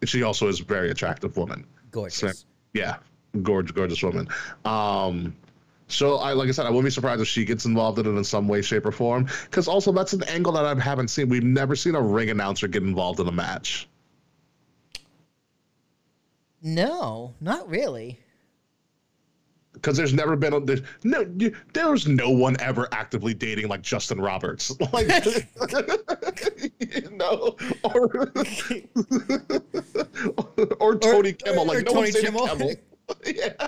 she 0.05 0.23
also 0.23 0.49
is 0.49 0.61
a 0.61 0.65
very 0.65 0.91
attractive 0.91 1.37
woman. 1.37 1.65
Gorgeous. 1.91 2.45
Yeah, 2.75 2.97
gorgeous, 3.43 3.73
gorgeous 3.73 4.03
woman. 4.03 4.29
Um, 4.67 5.35
so 5.89 6.17
I, 6.17 6.33
like 6.33 6.49
I 6.49 6.53
said, 6.53 6.67
I 6.67 6.71
wouldn't 6.71 6.87
be 6.87 6.91
surprised 6.91 7.23
if 7.23 7.29
she 7.29 7.45
gets 7.45 7.65
involved 7.65 7.99
in 7.99 8.07
it 8.07 8.11
in 8.11 8.25
some 8.25 8.49
way, 8.49 8.61
shape, 8.61 8.85
or 8.85 8.93
form. 8.93 9.29
Because 9.45 9.69
also 9.69 9.93
that's 9.93 10.13
an 10.13 10.25
angle 10.25 10.53
that 10.53 10.65
I 10.65 10.79
haven't 10.79 11.09
seen. 11.09 11.29
We've 11.29 11.43
never 11.43 11.77
seen 11.77 11.95
a 11.95 12.01
ring 12.03 12.31
announcer 12.31 12.69
get 12.69 12.83
involved 12.83 13.21
in 13.21 13.29
a 13.29 13.33
match. 13.33 13.89
No, 16.63 17.35
not 17.41 17.69
really. 17.69 18.21
Because 19.73 19.97
there's 19.97 20.15
never 20.15 20.37
been 20.37 20.53
a 20.53 20.61
there's, 20.61 20.83
no 21.03 21.27
you, 21.37 21.57
there's 21.73 22.07
no 22.07 22.31
one 22.31 22.57
ever 22.61 22.87
actively 22.93 23.35
dating 23.35 23.67
like 23.69 23.83
Justin 23.83 24.21
Roberts, 24.21 24.73
like 24.93 25.09
you 26.79 27.11
know, 27.11 27.57
or 27.83 28.05
or 30.79 30.97
Tony 30.99 31.33
Chimel, 31.33 31.67
like 31.67 31.79
or 31.79 31.83
no 31.83 31.93
one's 31.93 32.13
Tony 32.13 32.13
dating 32.13 32.33
Chimel. 32.33 32.47
Chimel. 32.49 32.77
yeah, 33.27 33.67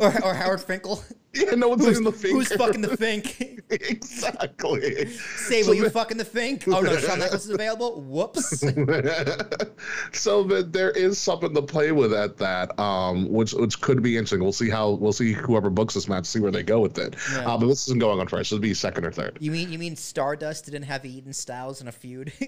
Or, 0.00 0.24
or 0.24 0.34
Howard 0.34 0.60
Finkel. 0.60 1.02
yeah, 1.34 1.54
no 1.54 1.68
one's 1.68 1.84
dating 1.84 2.04
the 2.04 2.12
finger. 2.12 2.36
Who's 2.36 2.52
fucking 2.52 2.80
the 2.80 2.96
Fink? 2.96 3.60
exactly. 3.70 5.06
Say, 5.06 5.62
will 5.62 5.74
you 5.74 5.88
fucking 5.90 6.16
the 6.16 6.24
Fink? 6.24 6.64
Oh 6.66 6.80
no, 6.80 6.96
Shawn 6.96 7.18
Michaels 7.20 7.44
is 7.44 7.50
available. 7.50 8.00
Whoops. 8.02 8.60
so 10.12 10.42
that 10.44 10.70
there 10.72 10.90
is 10.90 11.18
something 11.18 11.54
to 11.54 11.62
play 11.62 11.92
with 11.92 12.12
at 12.12 12.36
that, 12.38 12.78
um, 12.78 13.30
which 13.30 13.52
which 13.52 13.80
could 13.80 14.02
be 14.02 14.16
interesting. 14.16 14.40
We'll 14.40 14.52
see 14.52 14.70
how 14.70 14.90
we'll 14.90 15.12
see 15.12 15.32
whoever 15.32 15.70
books 15.70 15.94
this 15.94 16.08
match, 16.08 16.26
see 16.26 16.40
where 16.40 16.50
they 16.50 16.62
go 16.62 16.80
with 16.80 16.98
it. 16.98 17.16
Yeah. 17.32 17.52
Uh, 17.52 17.58
but 17.58 17.66
this 17.66 17.86
isn't 17.88 18.00
going 18.00 18.20
on 18.20 18.26
first. 18.26 18.50
This 18.50 18.52
will 18.52 18.58
be 18.60 18.74
second 18.74 19.04
or 19.04 19.12
third. 19.12 19.38
You 19.40 19.50
mean 19.50 19.70
you 19.72 19.78
mean 19.78 19.96
Stardust 19.96 20.64
didn't 20.66 20.82
have 20.84 21.04
Eden 21.06 21.32
Stiles 21.32 21.80
in 21.80 21.88
a 21.88 21.92
feud? 21.92 22.32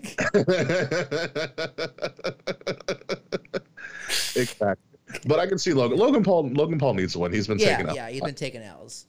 exactly. 4.37 4.94
But 5.27 5.39
I 5.39 5.47
can 5.47 5.59
see 5.59 5.73
Logan. 5.73 5.99
Logan 5.99 6.23
Paul. 6.23 6.49
Logan 6.51 6.79
Paul 6.79 6.95
needs 6.95 7.13
to 7.15 7.21
win. 7.21 7.33
He's 7.33 7.47
been 7.47 7.59
taking 7.59 7.87
yeah, 7.87 7.91
out. 7.91 7.97
yeah, 7.97 8.11
he's 8.11 8.21
been 8.21 8.35
taking 8.35 8.63
L's. 8.63 9.07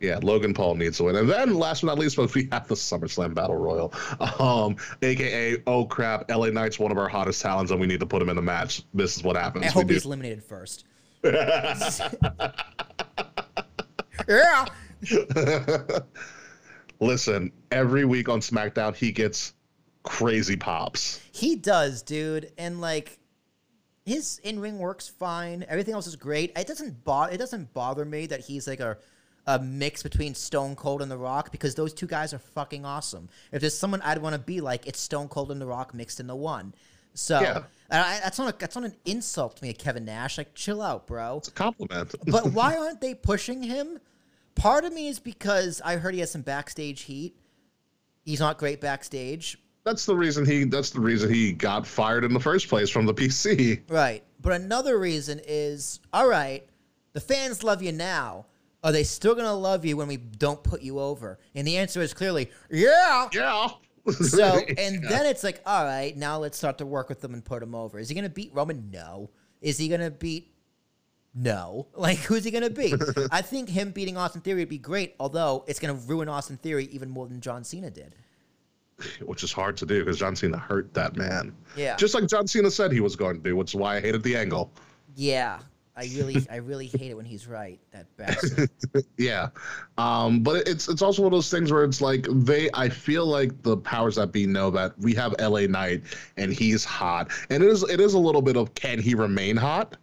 Yeah, 0.00 0.18
Logan 0.22 0.52
Paul 0.52 0.74
needs 0.74 0.98
to 0.98 1.04
win. 1.04 1.16
And 1.16 1.28
then 1.28 1.54
last 1.54 1.80
but 1.80 1.86
not 1.88 1.98
least, 1.98 2.16
folks, 2.16 2.34
we 2.34 2.48
have 2.52 2.68
the 2.68 2.74
SummerSlam 2.74 3.32
Battle 3.34 3.56
Royal. 3.56 3.94
Um, 4.38 4.76
aka, 5.00 5.62
oh 5.66 5.86
crap, 5.86 6.30
LA 6.30 6.48
Knight's 6.50 6.78
one 6.78 6.92
of 6.92 6.98
our 6.98 7.08
hottest 7.08 7.40
talents 7.40 7.70
and 7.70 7.80
we 7.80 7.86
need 7.86 8.00
to 8.00 8.06
put 8.06 8.20
him 8.20 8.28
in 8.28 8.36
the 8.36 8.42
match. 8.42 8.82
This 8.92 9.16
is 9.16 9.22
what 9.22 9.36
happens. 9.36 9.64
I 9.64 9.68
We 9.68 9.72
hope 9.72 9.86
do- 9.86 9.94
he's 9.94 10.04
eliminated 10.04 10.44
first. 10.44 10.84
yeah. 14.28 14.66
Listen, 17.00 17.52
every 17.70 18.04
week 18.04 18.28
on 18.28 18.40
SmackDown, 18.40 18.94
he 18.94 19.12
gets 19.12 19.54
crazy 20.02 20.56
pops. 20.56 21.20
He 21.32 21.56
does, 21.56 22.02
dude, 22.02 22.52
and 22.58 22.80
like 22.80 23.18
his 24.06 24.38
in 24.44 24.58
ring 24.60 24.78
works 24.78 25.08
fine. 25.08 25.66
Everything 25.68 25.92
else 25.92 26.06
is 26.06 26.16
great. 26.16 26.52
It 26.56 26.66
doesn't 26.66 27.04
bother. 27.04 27.32
It 27.34 27.38
doesn't 27.38 27.74
bother 27.74 28.04
me 28.04 28.26
that 28.26 28.40
he's 28.40 28.66
like 28.66 28.80
a 28.80 28.96
a 29.48 29.60
mix 29.60 30.02
between 30.02 30.34
Stone 30.34 30.74
Cold 30.74 31.02
and 31.02 31.10
The 31.10 31.16
Rock 31.16 31.52
because 31.52 31.74
those 31.76 31.92
two 31.92 32.06
guys 32.06 32.34
are 32.34 32.38
fucking 32.38 32.84
awesome. 32.84 33.28
If 33.52 33.60
there's 33.60 33.78
someone 33.78 34.00
I'd 34.02 34.18
want 34.18 34.34
to 34.34 34.40
be 34.40 34.60
like, 34.60 34.86
it's 34.88 35.00
Stone 35.00 35.28
Cold 35.28 35.52
and 35.52 35.60
The 35.60 35.66
Rock 35.66 35.94
mixed 35.94 36.18
into 36.18 36.34
one. 36.34 36.74
So 37.14 37.40
Yeah. 37.40 37.62
I, 37.88 38.18
that's 38.22 38.38
not 38.38 38.52
a, 38.52 38.58
that's 38.58 38.74
not 38.74 38.84
an 38.84 38.96
insult 39.04 39.56
to 39.58 39.64
me, 39.64 39.72
Kevin 39.72 40.04
Nash. 40.04 40.36
Like, 40.36 40.54
chill 40.54 40.82
out, 40.82 41.06
bro. 41.06 41.38
It's 41.38 41.48
a 41.48 41.52
compliment. 41.52 42.12
But 42.26 42.46
why 42.52 42.76
aren't 42.80 43.00
they 43.00 43.14
pushing 43.14 43.62
him? 43.62 44.00
Part 44.56 44.84
of 44.84 44.92
me 44.92 45.06
is 45.06 45.20
because 45.20 45.80
I 45.84 45.96
heard 45.96 46.14
he 46.14 46.20
has 46.20 46.30
some 46.32 46.42
backstage 46.42 47.02
heat. 47.02 47.36
He's 48.24 48.40
not 48.40 48.58
great 48.58 48.80
backstage. 48.80 49.58
That's 49.86 50.04
the 50.04 50.16
reason 50.16 50.44
he. 50.44 50.64
That's 50.64 50.90
the 50.90 51.00
reason 51.00 51.32
he 51.32 51.52
got 51.52 51.86
fired 51.86 52.24
in 52.24 52.34
the 52.34 52.40
first 52.40 52.68
place 52.68 52.90
from 52.90 53.06
the 53.06 53.14
PC. 53.14 53.82
Right. 53.88 54.24
But 54.42 54.60
another 54.60 54.98
reason 54.98 55.40
is 55.46 56.00
all 56.12 56.28
right, 56.28 56.68
the 57.12 57.20
fans 57.20 57.62
love 57.62 57.82
you 57.82 57.92
now. 57.92 58.46
Are 58.82 58.92
they 58.92 59.04
still 59.04 59.34
going 59.34 59.46
to 59.46 59.52
love 59.52 59.84
you 59.84 59.96
when 59.96 60.06
we 60.08 60.16
don't 60.16 60.62
put 60.62 60.82
you 60.82 60.98
over? 61.00 61.38
And 61.54 61.66
the 61.66 61.78
answer 61.78 62.02
is 62.02 62.12
clearly, 62.12 62.50
yeah. 62.70 63.28
Yeah. 63.32 63.68
So, 64.12 64.44
and 64.78 65.02
then 65.02 65.26
it's 65.26 65.42
like, 65.42 65.60
all 65.64 65.84
right, 65.84 66.16
now 66.16 66.38
let's 66.38 66.58
start 66.58 66.78
to 66.78 66.86
work 66.86 67.08
with 67.08 67.20
them 67.20 67.34
and 67.34 67.44
put 67.44 67.62
him 67.62 67.74
over. 67.74 67.98
Is 67.98 68.08
he 68.08 68.14
going 68.14 68.24
to 68.24 68.30
beat 68.30 68.52
Roman? 68.54 68.90
No. 68.92 69.30
Is 69.60 69.78
he 69.78 69.88
going 69.88 70.02
to 70.02 70.10
beat? 70.10 70.52
No. 71.34 71.88
Like, 71.96 72.18
who's 72.18 72.44
he 72.44 72.50
going 72.50 72.62
to 72.64 72.70
beat? 72.70 72.94
I 73.32 73.42
think 73.42 73.68
him 73.68 73.90
beating 73.90 74.16
Austin 74.16 74.40
Theory 74.40 74.60
would 74.60 74.68
be 74.68 74.78
great, 74.78 75.14
although 75.18 75.64
it's 75.66 75.80
going 75.80 75.96
to 75.96 76.06
ruin 76.06 76.28
Austin 76.28 76.56
Theory 76.56 76.84
even 76.92 77.10
more 77.10 77.26
than 77.26 77.40
John 77.40 77.64
Cena 77.64 77.90
did. 77.90 78.14
which 79.24 79.42
is 79.42 79.52
hard 79.52 79.76
to 79.78 79.86
do 79.86 80.04
because 80.04 80.18
John 80.18 80.36
Cena 80.36 80.58
hurt 80.58 80.92
that 80.94 81.16
man. 81.16 81.54
Yeah. 81.76 81.96
Just 81.96 82.14
like 82.14 82.26
John 82.26 82.46
Cena 82.46 82.70
said 82.70 82.92
he 82.92 83.00
was 83.00 83.16
going 83.16 83.36
to 83.36 83.42
do, 83.42 83.56
which 83.56 83.72
is 83.72 83.74
why 83.74 83.96
I 83.96 84.00
hated 84.00 84.22
the 84.22 84.36
angle. 84.36 84.70
Yeah. 85.14 85.58
I 85.96 86.10
really, 86.14 86.46
I 86.50 86.56
really 86.56 86.86
hate 86.86 87.10
it 87.10 87.14
when 87.14 87.24
he's 87.24 87.46
right. 87.46 87.80
That 87.92 88.06
bastard. 88.16 88.70
Yeah, 89.18 89.48
um, 89.98 90.40
but 90.40 90.68
it's 90.68 90.88
it's 90.88 91.02
also 91.02 91.22
one 91.22 91.32
of 91.32 91.36
those 91.36 91.50
things 91.50 91.72
where 91.72 91.84
it's 91.84 92.00
like 92.00 92.26
they. 92.30 92.68
I 92.74 92.88
feel 92.88 93.26
like 93.26 93.62
the 93.62 93.76
powers 93.76 94.16
that 94.16 94.32
be 94.32 94.46
know 94.46 94.70
that 94.70 94.98
we 94.98 95.14
have 95.14 95.34
LA 95.40 95.60
Knight 95.60 96.02
and 96.36 96.52
he's 96.52 96.84
hot, 96.84 97.30
and 97.50 97.62
it 97.62 97.70
is 97.70 97.82
it 97.84 98.00
is 98.00 98.14
a 98.14 98.18
little 98.18 98.42
bit 98.42 98.56
of 98.56 98.74
can 98.74 98.98
he 98.98 99.14
remain 99.14 99.56
hot, 99.56 99.96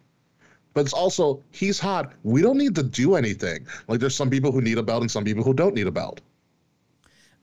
but 0.74 0.82
it's 0.82 0.94
also 0.94 1.42
he's 1.52 1.80
hot. 1.80 2.14
We 2.24 2.42
don't 2.42 2.58
need 2.58 2.76
to 2.76 2.84
do 2.84 3.16
anything. 3.16 3.68
Like 3.88 4.00
there's 4.00 4.16
some 4.16 4.30
people 4.30 4.52
who 4.52 4.62
need 4.62 4.78
a 4.78 4.84
belt 4.84 5.02
and 5.02 5.12
some 5.12 5.24
people 5.24 5.44
who 5.44 5.54
don't 5.54 5.76
need 5.76 5.88
a 5.88 5.92
belt. 5.92 6.22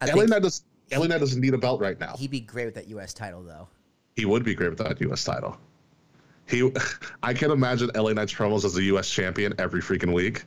I 0.01 0.06
LA 0.06 0.14
think 0.14 0.31
Knight 0.31 0.43
does. 0.43 0.62
LA 0.93 1.07
Knight 1.07 1.21
doesn't 1.21 1.41
need 1.41 1.55
a 1.55 1.59
belt 1.59 1.81
right 1.81 1.99
now. 1.99 2.17
he'd 2.17 2.31
be 2.31 2.41
great 2.41 2.67
with 2.67 2.75
that 2.75 2.89
U.S. 2.89 3.15
title, 3.15 3.43
though. 3.43 3.69
He 4.17 4.25
would 4.25 4.45
be 4.45 4.55
great 4.55 4.71
with 4.71 4.79
that 4.79 5.01
U.S. 5.01 5.25
title. 5.25 5.57
He, 6.47 6.71
I 7.23 7.33
can 7.33 7.51
imagine 7.51 7.91
LA 7.95 8.12
Knight's 8.12 8.35
promos 8.35 8.65
as 8.65 8.77
a 8.77 8.83
U.S. 8.85 9.09
champion 9.09 9.55
every 9.59 9.81
freaking 9.81 10.12
week. 10.12 10.45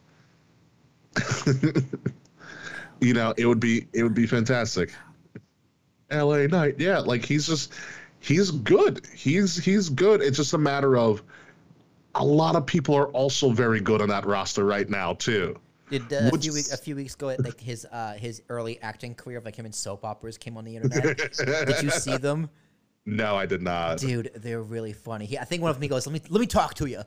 you 3.00 3.14
know, 3.14 3.34
it 3.38 3.46
would 3.46 3.60
be 3.60 3.88
it 3.94 4.04
would 4.04 4.14
be 4.14 4.28
fantastic. 4.28 4.94
LA 6.12 6.48
Knight, 6.48 6.76
yeah, 6.80 7.00
like 7.00 7.24
he's 7.24 7.48
just 7.48 7.74
he's 8.20 8.52
good. 8.52 9.06
He's 9.14 9.56
he's 9.64 9.90
good. 9.90 10.22
It's 10.22 10.38
just 10.38 10.54
a 10.54 10.58
matter 10.58 10.98
of 10.98 11.22
a 12.16 12.24
lot 12.24 12.56
of 12.56 12.66
people 12.66 12.96
are 12.96 13.08
also 13.08 13.52
very 13.52 13.80
good 13.80 14.02
on 14.02 14.10
that 14.10 14.26
roster 14.26 14.66
right 14.66 14.90
now 14.90 15.14
too. 15.14 15.60
Did 15.90 16.12
uh, 16.14 16.30
a 16.34 16.38
few 16.38 16.54
weeks 16.54 16.72
a 16.72 16.78
few 16.78 16.96
weeks 16.96 17.14
ago, 17.16 17.36
like 17.40 17.60
his 17.60 17.86
uh, 17.92 18.14
his 18.14 18.42
early 18.50 18.82
acting 18.82 19.16
career 19.16 19.38
of 19.38 19.46
like 19.46 19.56
him 19.56 19.66
in 19.66 19.74
soap 19.74 20.06
operas 20.06 20.38
came 20.38 20.58
on 20.58 20.66
the 20.66 20.76
internet. 20.76 21.18
did 21.38 21.84
you 21.84 21.90
see 21.90 22.18
them, 22.18 22.50
No, 23.06 23.36
I 23.36 23.46
did 23.46 23.62
not. 23.62 23.98
dude? 23.98 24.32
They're 24.36 24.62
really 24.62 24.94
funny. 24.94 25.26
He, 25.26 25.38
I 25.38 25.44
think 25.44 25.62
one 25.62 25.72
of 25.72 25.80
them 25.80 25.90
goes, 25.90 26.08
"Let 26.08 26.14
me 26.14 26.22
let 26.30 26.40
me 26.40 26.48
talk 26.48 26.74
to 26.76 26.86
you." 26.86 27.02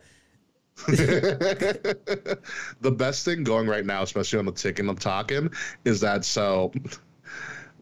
the 0.86 2.38
best 2.82 3.24
thing 3.24 3.44
going 3.44 3.66
right 3.66 3.86
now, 3.86 4.02
especially 4.02 4.38
on 4.38 4.44
the 4.44 4.52
ticking 4.52 4.90
of 4.90 5.00
talking, 5.00 5.50
is 5.86 6.00
that 6.00 6.22
so 6.22 6.70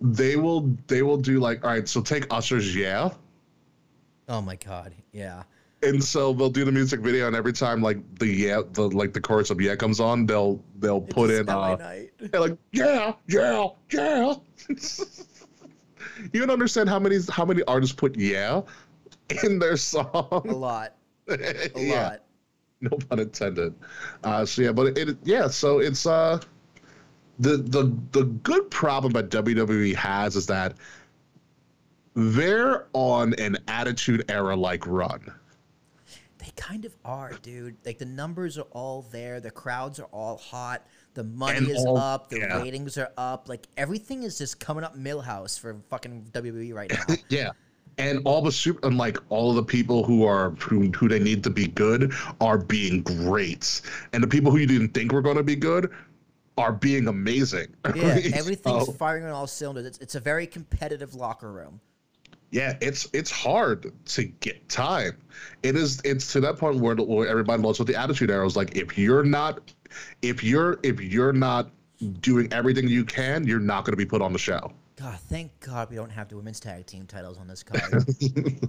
they 0.01 0.37
will 0.37 0.77
they 0.87 1.03
will 1.03 1.17
do 1.17 1.41
like 1.41 1.65
all 1.65 1.71
right. 1.71 1.89
So 1.89 2.01
take 2.01 2.33
Usher's 2.33 2.75
yeah. 2.75 3.11
Oh 4.29 4.41
my 4.41 4.55
god, 4.57 4.95
yeah. 5.13 5.43
And 5.85 6.03
so 6.03 6.33
they'll 6.33 6.51
do 6.51 6.65
the 6.65 6.73
music 6.73 7.01
video, 7.01 7.27
and 7.27 7.37
every 7.37 7.53
time 7.53 7.83
like 7.83 7.99
the 8.19 8.27
yeah, 8.27 8.63
the 8.73 8.89
like 8.89 9.13
the 9.13 9.21
chorus 9.21 9.51
of 9.51 9.61
yeah 9.61 9.77
comes 9.77 10.01
on, 10.01 10.27
they'll 10.27 10.63
they'll 10.79 11.01
put 11.01 11.31
in 11.31 11.49
uh, 11.49 11.77
Knight. 11.77 12.11
they're 12.19 12.41
like 12.41 12.57
yeah, 12.73 13.13
yeah, 13.29 13.69
yeah. 13.91 14.35
you 16.33 16.41
don't 16.41 16.51
understand 16.51 16.89
how 16.89 16.99
many 16.99 17.19
how 17.31 17.45
many 17.45 17.63
artists 17.65 17.95
put 17.95 18.17
yeah 18.17 18.63
in 19.45 19.59
their 19.59 19.77
song. 19.77 20.43
a 20.49 20.53
lot, 20.53 20.95
a 21.29 21.71
yeah, 21.77 22.09
lot. 22.09 22.23
no 22.81 22.91
pun 23.09 23.19
intended. 23.21 23.75
Uh, 24.23 24.45
so 24.45 24.63
yeah, 24.63 24.73
but 24.73 24.97
it 24.97 25.17
yeah, 25.25 25.49
so 25.49 25.81
it's 25.81 26.07
uh 26.07 26.41
the 27.39 27.59
the 27.59 27.95
the 28.13 28.25
good 28.25 28.71
problem 28.71 29.13
that 29.13 29.29
WWE 29.31 29.95
has 29.95 30.37
is 30.37 30.47
that 30.47 30.75
they're 32.15 32.87
on 32.93 33.35
an 33.35 33.59
attitude 33.69 34.25
era 34.29 34.55
like 34.57 34.87
run. 34.87 35.33
They 36.45 36.53
kind 36.57 36.85
of 36.85 36.95
are, 37.07 37.33
dude. 37.43 37.77
Like 37.87 37.97
the 37.99 38.05
numbers 38.05 38.59
are 38.59 38.67
all 38.73 39.03
there, 39.11 39.41
the 39.41 39.51
crowds 39.51 39.99
are 39.99 40.09
all 40.13 40.37
hot, 40.37 40.87
the 41.15 41.25
money 41.25 41.57
And 41.57 41.69
is 41.69 41.85
all- 41.87 41.97
up, 41.97 42.29
the 42.29 42.41
yeah. 42.41 42.61
ratings 42.61 42.99
are 42.99 43.11
up. 43.17 43.49
Like 43.49 43.67
everything 43.79 44.25
is 44.25 44.37
just 44.37 44.61
coming 44.61 44.85
up 44.85 44.95
Milhouse 44.97 45.59
for 45.59 45.75
fucking 45.89 46.27
WWE 46.33 46.75
right 46.75 46.91
now. 46.93 47.15
Yeah. 47.31 47.51
And 47.97 48.21
all 48.25 48.43
the 48.43 48.51
super 48.53 48.87
and 48.87 48.99
like 48.99 49.17
all 49.31 49.51
of 49.51 49.57
the 49.57 49.63
people 49.63 50.03
who 50.05 50.25
are 50.25 50.51
who, 50.51 50.91
who 50.91 51.09
they 51.09 51.21
need 51.21 51.43
to 51.45 51.51
be 51.51 51.69
good 51.69 52.13
are 52.41 52.59
being 52.59 53.03
great. 53.03 53.81
And 54.13 54.23
the 54.23 54.27
people 54.27 54.51
who 54.51 54.59
you 54.59 54.67
didn't 54.67 54.89
think 54.95 55.13
were 55.13 55.23
gonna 55.23 55.45
be 55.45 55.55
good 55.57 55.91
are 56.59 56.73
being 56.73 57.07
amazing. 57.09 57.69
yeah, 57.95 58.03
everything's 58.35 58.87
So, 58.87 58.93
firing 58.93 59.25
on 59.25 59.31
all 59.31 59.47
cylinders. 59.47 59.87
It's, 59.87 59.99
it's 59.99 60.15
a 60.17 60.21
very 60.21 60.47
competitive 60.47 61.15
locker 61.15 61.51
room. 61.53 61.81
Yeah, 62.55 62.77
it's 62.81 63.09
it's 63.13 63.33
hard 63.33 63.93
to 64.07 64.25
get 64.25 64.69
time. 64.69 65.17
It 65.65 65.75
is 65.75 66.01
it's 66.05 66.33
to 66.35 66.41
that 66.43 66.57
point 66.57 66.79
where, 66.79 66.95
where 66.95 67.27
everybody 67.27 67.61
knows 67.61 67.81
what 67.81 67.89
the 67.89 67.97
attitude 67.97 68.31
era 68.31 68.47
is 68.47 68.55
like. 68.55 68.77
If 68.77 68.97
you're 68.97 69.25
not 69.25 69.73
if 70.23 70.45
you're 70.45 70.79
if 70.85 71.01
you're 71.01 71.33
not 71.33 71.73
doing 72.21 72.53
everything 72.53 72.87
you 72.87 73.05
can, 73.05 73.45
you're 73.45 73.59
not 73.59 73.85
gonna 73.85 73.97
be 73.97 74.07
put 74.07 74.23
on 74.23 74.33
the 74.33 74.39
show. 74.39 74.73
God, 74.95 75.19
thank 75.19 75.59
God 75.59 75.91
we 75.91 75.97
don't 75.97 76.11
have 76.11 76.29
the 76.29 76.37
women's 76.37 76.61
tag 76.61 76.87
team 76.87 77.07
titles 77.07 77.39
on 77.39 77.49
this 77.49 77.65
card. 77.65 78.07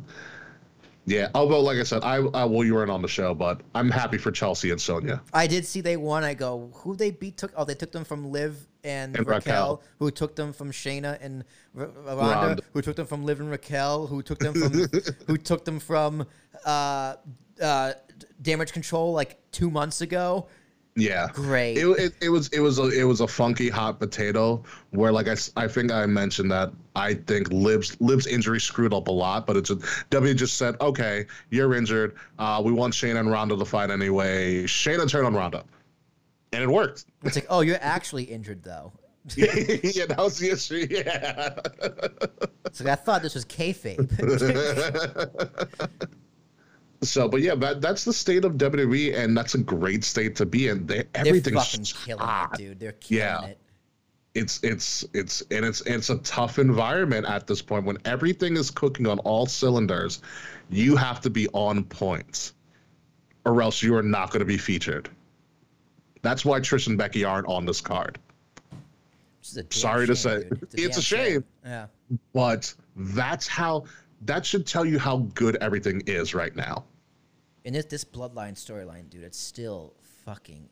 Yeah, 1.07 1.29
although 1.35 1.59
like 1.61 1.77
I 1.77 1.83
said, 1.83 2.03
I, 2.03 2.15
I 2.15 2.45
well 2.45 2.63
you 2.63 2.73
weren't 2.73 2.89
on 2.91 3.01
the 3.01 3.07
show, 3.07 3.33
but 3.33 3.61
I'm 3.75 3.89
happy 3.91 4.17
for 4.17 4.31
Chelsea 4.31 4.71
and 4.71 4.81
Sonya. 4.81 5.21
I 5.33 5.45
did 5.47 5.65
see 5.65 5.81
they 5.81 5.97
won. 5.97 6.23
I 6.23 6.33
go, 6.33 6.71
who 6.73 6.95
they 6.95 7.11
beat? 7.11 7.37
Took 7.37 7.53
oh, 7.55 7.63
they 7.63 7.75
took 7.75 7.91
them 7.91 8.03
from 8.03 8.31
Liv 8.31 8.67
and, 8.83 9.15
And 9.15 9.27
Raquel, 9.27 9.53
Raquel. 9.75 9.83
who 9.99 10.09
took 10.11 10.35
them 10.35 10.51
from 10.51 10.71
Shayna 10.71 11.17
and 11.21 11.43
R- 11.77 11.87
Ronda, 11.87 12.15
Ronda. 12.15 12.63
who 12.73 12.81
took 12.81 12.95
them 12.95 13.05
from 13.05 13.23
Liv 13.23 13.39
and 13.39 13.51
Raquel, 13.51 14.07
who 14.07 14.21
took 14.23 14.39
them 14.39 14.53
from 14.53 14.73
who 15.27 15.37
took 15.37 15.63
them 15.65 15.79
from 15.79 16.25
uh, 16.65 17.15
uh, 17.61 17.93
Damage 18.41 18.73
Control 18.73 19.13
like 19.13 19.39
two 19.51 19.69
months 19.69 20.01
ago. 20.01 20.47
Yeah, 20.97 21.27
Great. 21.33 21.77
It, 21.77 21.87
it, 21.99 22.13
it 22.21 22.29
was 22.29 22.47
it 22.49 22.61
was 22.61 22.79
a 22.79 22.87
it 22.87 23.03
was 23.03 23.19
a 23.19 23.27
funky 23.27 23.67
hot 23.67 23.99
potato 23.99 24.63
where 24.91 25.11
like 25.11 25.27
I, 25.27 25.35
I 25.57 25.67
think 25.67 25.91
I 25.91 26.05
mentioned 26.05 26.49
that 26.51 26.71
I 26.95 27.15
think 27.15 27.51
Liv's 27.51 27.99
Liv's 27.99 28.27
injury 28.27 28.61
screwed 28.61 28.93
up 28.93 29.09
a 29.09 29.11
lot, 29.11 29.45
but 29.45 29.57
it's 29.57 29.71
a, 29.71 29.77
W 30.11 30.33
just 30.33 30.57
said 30.57 30.79
okay 30.79 31.25
you're 31.49 31.75
injured. 31.75 32.15
Uh, 32.39 32.61
we 32.63 32.71
want 32.71 32.93
Shayna 32.93 33.19
and 33.19 33.29
Ronda 33.29 33.57
to 33.57 33.65
fight 33.65 33.91
anyway. 33.91 34.63
Shayna 34.63 35.09
turned 35.09 35.25
on 35.25 35.33
Ronda, 35.33 35.65
and 36.53 36.63
it 36.63 36.69
worked. 36.69 37.03
It's 37.23 37.35
like, 37.35 37.47
oh, 37.49 37.59
you're 37.59 37.77
actually 37.81 38.23
injured 38.23 38.63
though. 38.63 38.93
yeah, 39.35 40.05
that 40.05 40.17
was 40.17 40.37
the 40.37 40.51
issue. 40.51 40.87
Yeah. 40.89 41.55
Like 42.79 42.89
I 42.89 42.95
thought 42.95 43.21
this 43.21 43.33
was 43.33 43.43
kayfabe. 43.43 44.07
so, 47.01 47.27
but 47.27 47.41
yeah, 47.41 47.55
that 47.55 47.81
that's 47.81 48.03
the 48.05 48.13
state 48.13 48.45
of 48.45 48.53
WWE, 48.53 49.15
and 49.17 49.35
that's 49.37 49.55
a 49.55 49.59
great 49.59 50.03
state 50.03 50.35
to 50.37 50.45
be 50.45 50.67
in. 50.69 50.85
They, 50.87 50.95
They're 50.95 51.05
everything's 51.15 51.91
fucking 51.91 52.05
killing 52.05 52.23
hot. 52.25 52.53
it, 52.53 52.57
dude. 52.63 52.79
They're 52.79 52.91
killing 52.93 53.19
Yeah. 53.23 53.45
it. 53.45 53.57
it's 54.33 54.59
it's 54.63 55.05
it's 55.13 55.41
and 55.51 55.63
it's 55.65 55.81
it's 55.81 56.09
a 56.09 56.17
tough 56.19 56.59
environment 56.59 57.25
at 57.27 57.47
this 57.47 57.61
point 57.61 57.85
when 57.85 57.97
everything 58.05 58.57
is 58.57 58.69
cooking 58.71 59.07
on 59.07 59.19
all 59.19 59.45
cylinders 59.45 60.21
you 60.69 60.95
have 60.97 61.21
to 61.21 61.29
be 61.29 61.47
on 61.53 61.83
point 61.85 62.51
or 63.45 63.61
else 63.61 63.81
you 63.83 63.95
are 63.95 64.03
not 64.03 64.31
going 64.31 64.39
to 64.41 64.45
be 64.45 64.57
featured 64.57 65.07
that's 66.21 66.43
why 66.43 66.59
trish 66.59 66.87
and 66.87 66.97
becky 66.97 67.23
aren't 67.23 67.47
on 67.47 67.65
this 67.65 67.79
card 67.79 68.17
Which 69.39 69.49
is 69.51 69.57
a 69.57 69.63
damn 69.63 69.71
Sorry 69.71 70.07
to 70.07 70.15
say. 70.17 70.43
dude. 70.43 70.63
It's 70.73 70.73
a 70.73 70.77
damn 70.89 71.01
shame. 71.01 71.43
Yeah. 71.63 71.85
but 72.33 72.73
that's 72.97 73.47
how 73.47 73.85
that 74.21 74.45
should 74.45 74.65
tell 74.65 74.85
you 74.85 74.99
how 74.99 75.17
good 75.33 75.57
everything 75.57 76.01
is 76.05 76.33
right 76.33 76.55
now. 76.55 76.85
And 77.65 77.75
this 77.75 77.85
this 77.85 78.05
bloodline 78.05 78.53
storyline, 78.53 79.09
dude, 79.09 79.23
it's 79.23 79.39
still 79.39 79.93
fucking 80.25 80.69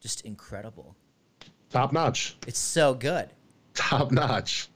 just 0.00 0.22
incredible. 0.22 0.96
top 1.70 1.92
notch. 1.92 2.36
It's 2.46 2.58
so 2.58 2.94
good. 2.94 3.30
top 3.74 4.10
notch. 4.10 4.68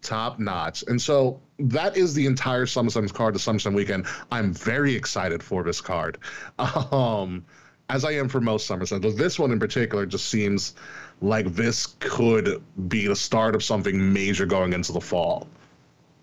Top 0.00 0.38
notch. 0.38 0.82
And 0.88 1.00
so 1.00 1.40
that 1.58 1.96
is 1.96 2.14
the 2.14 2.26
entire 2.26 2.66
SummerSlam 2.66 3.12
card 3.12 3.34
the 3.34 3.38
SummerSlam 3.38 3.74
weekend. 3.74 4.06
I'm 4.32 4.52
very 4.52 4.94
excited 4.94 5.42
for 5.42 5.62
this 5.62 5.80
card. 5.80 6.18
Um 6.58 7.44
as 7.88 8.04
i 8.04 8.12
am 8.12 8.28
for 8.28 8.40
most 8.40 8.68
SummerSlam 8.68 9.02
but 9.02 9.16
this 9.16 9.38
one 9.38 9.50
in 9.50 9.58
particular 9.58 10.06
just 10.06 10.26
seems 10.26 10.74
like 11.20 11.46
this 11.54 11.94
could 12.00 12.62
be 12.88 13.06
the 13.06 13.16
start 13.16 13.54
of 13.54 13.62
something 13.62 14.12
major 14.12 14.46
going 14.46 14.72
into 14.72 14.92
the 14.92 15.00
fall 15.00 15.46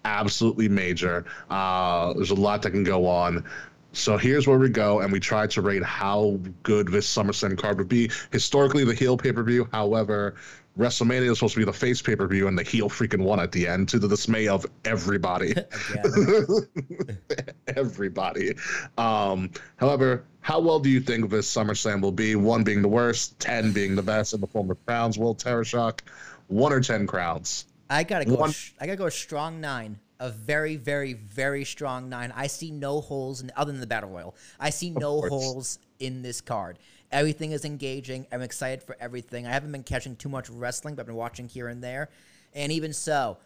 absolutely 0.06 0.70
major 0.70 1.26
uh 1.50 2.14
there's 2.14 2.32
a 2.32 2.36
lot 2.36 2.62
that 2.62 2.72
can 2.72 2.84
go 2.84 3.06
on 3.06 3.44
so 3.92 4.18
here's 4.18 4.48
where 4.48 4.60
we 4.60 4.70
go, 4.70 5.00
and 5.00 5.12
we 5.12 5.20
try 5.20 5.48
to 5.48 5.62
rate 5.62 5.84
how 5.84 6.40
good 6.64 6.90
this 6.90 7.12
SummerSlam 7.12 7.58
card 7.58 7.78
would 7.80 7.90
be. 7.90 8.12
Historically, 8.32 8.84
the 8.84 8.94
heel 8.94 9.18
pay 9.18 9.32
per 9.32 9.44
view. 9.44 9.68
However, 9.72 10.36
WrestleMania 10.78 11.32
is 11.32 11.40
supposed 11.40 11.56
to 11.56 11.60
be 11.60 11.66
the 11.66 11.74
face 11.74 12.02
pay 12.02 12.16
per 12.16 12.28
view, 12.28 12.48
and 12.48 12.58
the 12.58 12.64
heel 12.64 12.90
freaking 12.90 13.24
won 13.24 13.40
at 13.40 13.52
the 13.52 13.68
end, 13.68 13.90
to 13.90 14.00
the 14.00 14.08
dismay 14.08 14.48
of 14.48 14.66
everybody. 14.86 15.54
Everybody. 17.76 18.54
Um, 18.98 19.50
however, 19.78 20.24
how 20.42 20.60
well 20.60 20.80
do 20.80 20.90
you 20.90 21.02
think 21.02 21.30
this 21.30 21.52
SummerSlam 21.52 22.02
will 22.02 22.12
be? 22.12 22.36
One 22.36 22.64
being 22.64 22.82
the 22.82 22.88
worst, 22.88 23.40
ten 23.40 23.72
being 23.74 23.96
the 23.96 24.04
best 24.04 24.34
in 24.34 24.42
the 24.42 24.48
form 24.48 24.70
of 24.70 24.86
crowns. 24.86 25.18
Will 25.18 25.36
Tarashuk, 25.36 26.02
one 26.48 26.72
or 26.72 26.80
ten 26.80 27.08
crowns? 27.08 27.66
I 27.90 28.04
gotta 28.04 28.26
go. 28.26 28.36
One- 28.36 28.52
sh- 28.52 28.74
I 28.80 28.86
gotta 28.86 28.98
go 28.98 29.08
a 29.08 29.12
strong 29.12 29.62
nine. 29.62 30.00
A 30.22 30.30
very, 30.30 30.76
very, 30.76 31.14
very 31.14 31.64
strong 31.64 32.10
nine. 32.10 32.34
I 32.36 32.48
see 32.48 32.72
no 32.72 33.00
holes 33.00 33.42
in 33.42 33.52
other 33.56 33.72
than 33.72 33.80
the 33.80 33.88
battle 33.88 34.10
royal. 34.10 34.36
I 34.60 34.70
see 34.70 34.90
no 34.90 35.22
holes 35.22 35.80
in 36.00 36.22
this 36.22 36.42
card. 36.42 36.78
Everything 37.12 37.54
is 37.54 37.64
engaging. 37.64 38.28
I'm 38.32 38.42
excited 38.42 38.84
for 38.84 38.98
everything. 39.00 39.48
I 39.48 39.52
haven't 39.52 39.72
been 39.72 39.84
catching 39.84 40.18
too 40.18 40.28
much 40.28 40.50
wrestling, 40.50 40.96
but 40.96 41.04
I've 41.04 41.08
been 41.08 41.16
watching 41.16 41.48
here 41.48 41.70
and 41.70 41.82
there. 41.82 42.10
And 42.54 42.70
even 42.74 42.92
so, 42.92 43.38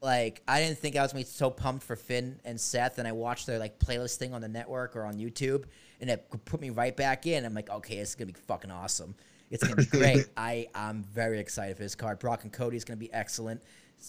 like 0.00 0.42
I 0.48 0.60
didn't 0.60 0.78
think 0.78 0.96
I 0.96 1.02
was 1.02 1.12
gonna 1.12 1.24
be 1.24 1.28
so 1.28 1.50
pumped 1.50 1.84
for 1.84 1.94
Finn 1.94 2.40
and 2.44 2.58
Seth, 2.58 2.98
and 2.98 3.06
I 3.06 3.12
watched 3.12 3.46
their 3.46 3.58
like 3.58 3.78
playlist 3.78 4.16
thing 4.16 4.32
on 4.32 4.40
the 4.40 4.48
network 4.48 4.96
or 4.96 5.04
on 5.04 5.14
YouTube, 5.18 5.64
and 6.00 6.08
it 6.08 6.26
put 6.46 6.60
me 6.60 6.70
right 6.70 6.96
back 6.96 7.26
in. 7.26 7.44
I'm 7.44 7.54
like, 7.54 7.68
okay, 7.70 7.98
this 7.98 8.10
is 8.10 8.14
gonna 8.14 8.32
be 8.32 8.40
fucking 8.46 8.70
awesome. 8.70 9.14
It's 9.50 9.62
gonna 9.62 9.76
be 9.76 9.84
great. 9.98 10.26
I 10.38 10.68
I'm 10.74 11.02
very 11.02 11.38
excited 11.38 11.76
for 11.76 11.82
this 11.82 11.94
card. 11.94 12.18
Brock 12.18 12.44
and 12.44 12.52
Cody 12.52 12.76
is 12.78 12.84
gonna 12.84 12.96
be 12.96 13.12
excellent. 13.12 13.60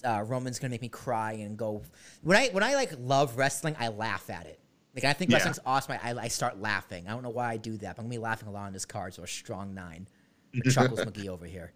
Uh, 0.03 0.23
Roman's 0.25 0.59
gonna 0.59 0.71
make 0.71 0.81
me 0.81 0.89
cry 0.89 1.33
and 1.33 1.57
go. 1.57 1.81
When 2.23 2.37
I 2.37 2.47
when 2.49 2.63
I 2.63 2.75
like 2.75 2.91
love 2.99 3.37
wrestling, 3.37 3.75
I 3.79 3.87
laugh 3.89 4.29
at 4.29 4.45
it. 4.45 4.59
Like 4.95 5.03
I 5.03 5.13
think 5.13 5.29
Yeah. 5.31 5.37
wrestling's 5.37 5.59
awesome. 5.65 5.97
I, 6.01 6.13
I 6.13 6.27
start 6.27 6.59
laughing. 6.59 7.05
I 7.07 7.11
don't 7.11 7.23
know 7.23 7.29
why 7.29 7.51
I 7.51 7.57
do 7.57 7.77
that, 7.77 7.95
but 7.95 8.01
I'm 8.01 8.05
gonna 8.07 8.15
be 8.15 8.23
laughing 8.23 8.47
a 8.47 8.51
lot 8.51 8.67
on 8.67 8.73
this 8.73 8.85
card. 8.85 9.13
So 9.13 9.23
a 9.23 9.27
strong 9.27 9.73
nine. 9.73 10.07
Chuckles 10.71 11.01
McGee 11.01 11.27
over 11.27 11.45
here. 11.45 11.73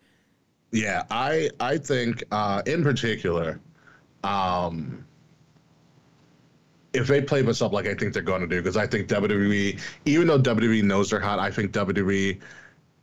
Yeah, 0.71 1.03
I 1.11 1.49
I 1.59 1.77
think 1.77 2.23
uh, 2.31 2.61
in 2.65 2.83
particular, 2.83 3.59
um, 4.23 5.03
if 6.93 7.07
they 7.07 7.21
play 7.21 7.41
this 7.41 7.61
up 7.61 7.71
like 7.73 7.87
I 7.87 7.93
think 7.93 8.13
they're 8.13 8.23
going 8.23 8.41
to 8.41 8.47
do, 8.47 8.57
because 8.61 8.77
I 8.77 8.87
think 8.87 9.07
WWE, 9.07 9.79
even 10.05 10.27
though 10.27 10.39
WWE 10.39 10.83
knows 10.83 11.09
they're 11.09 11.19
hot, 11.19 11.39
I 11.39 11.51
think 11.51 11.71
WWE 11.71 12.39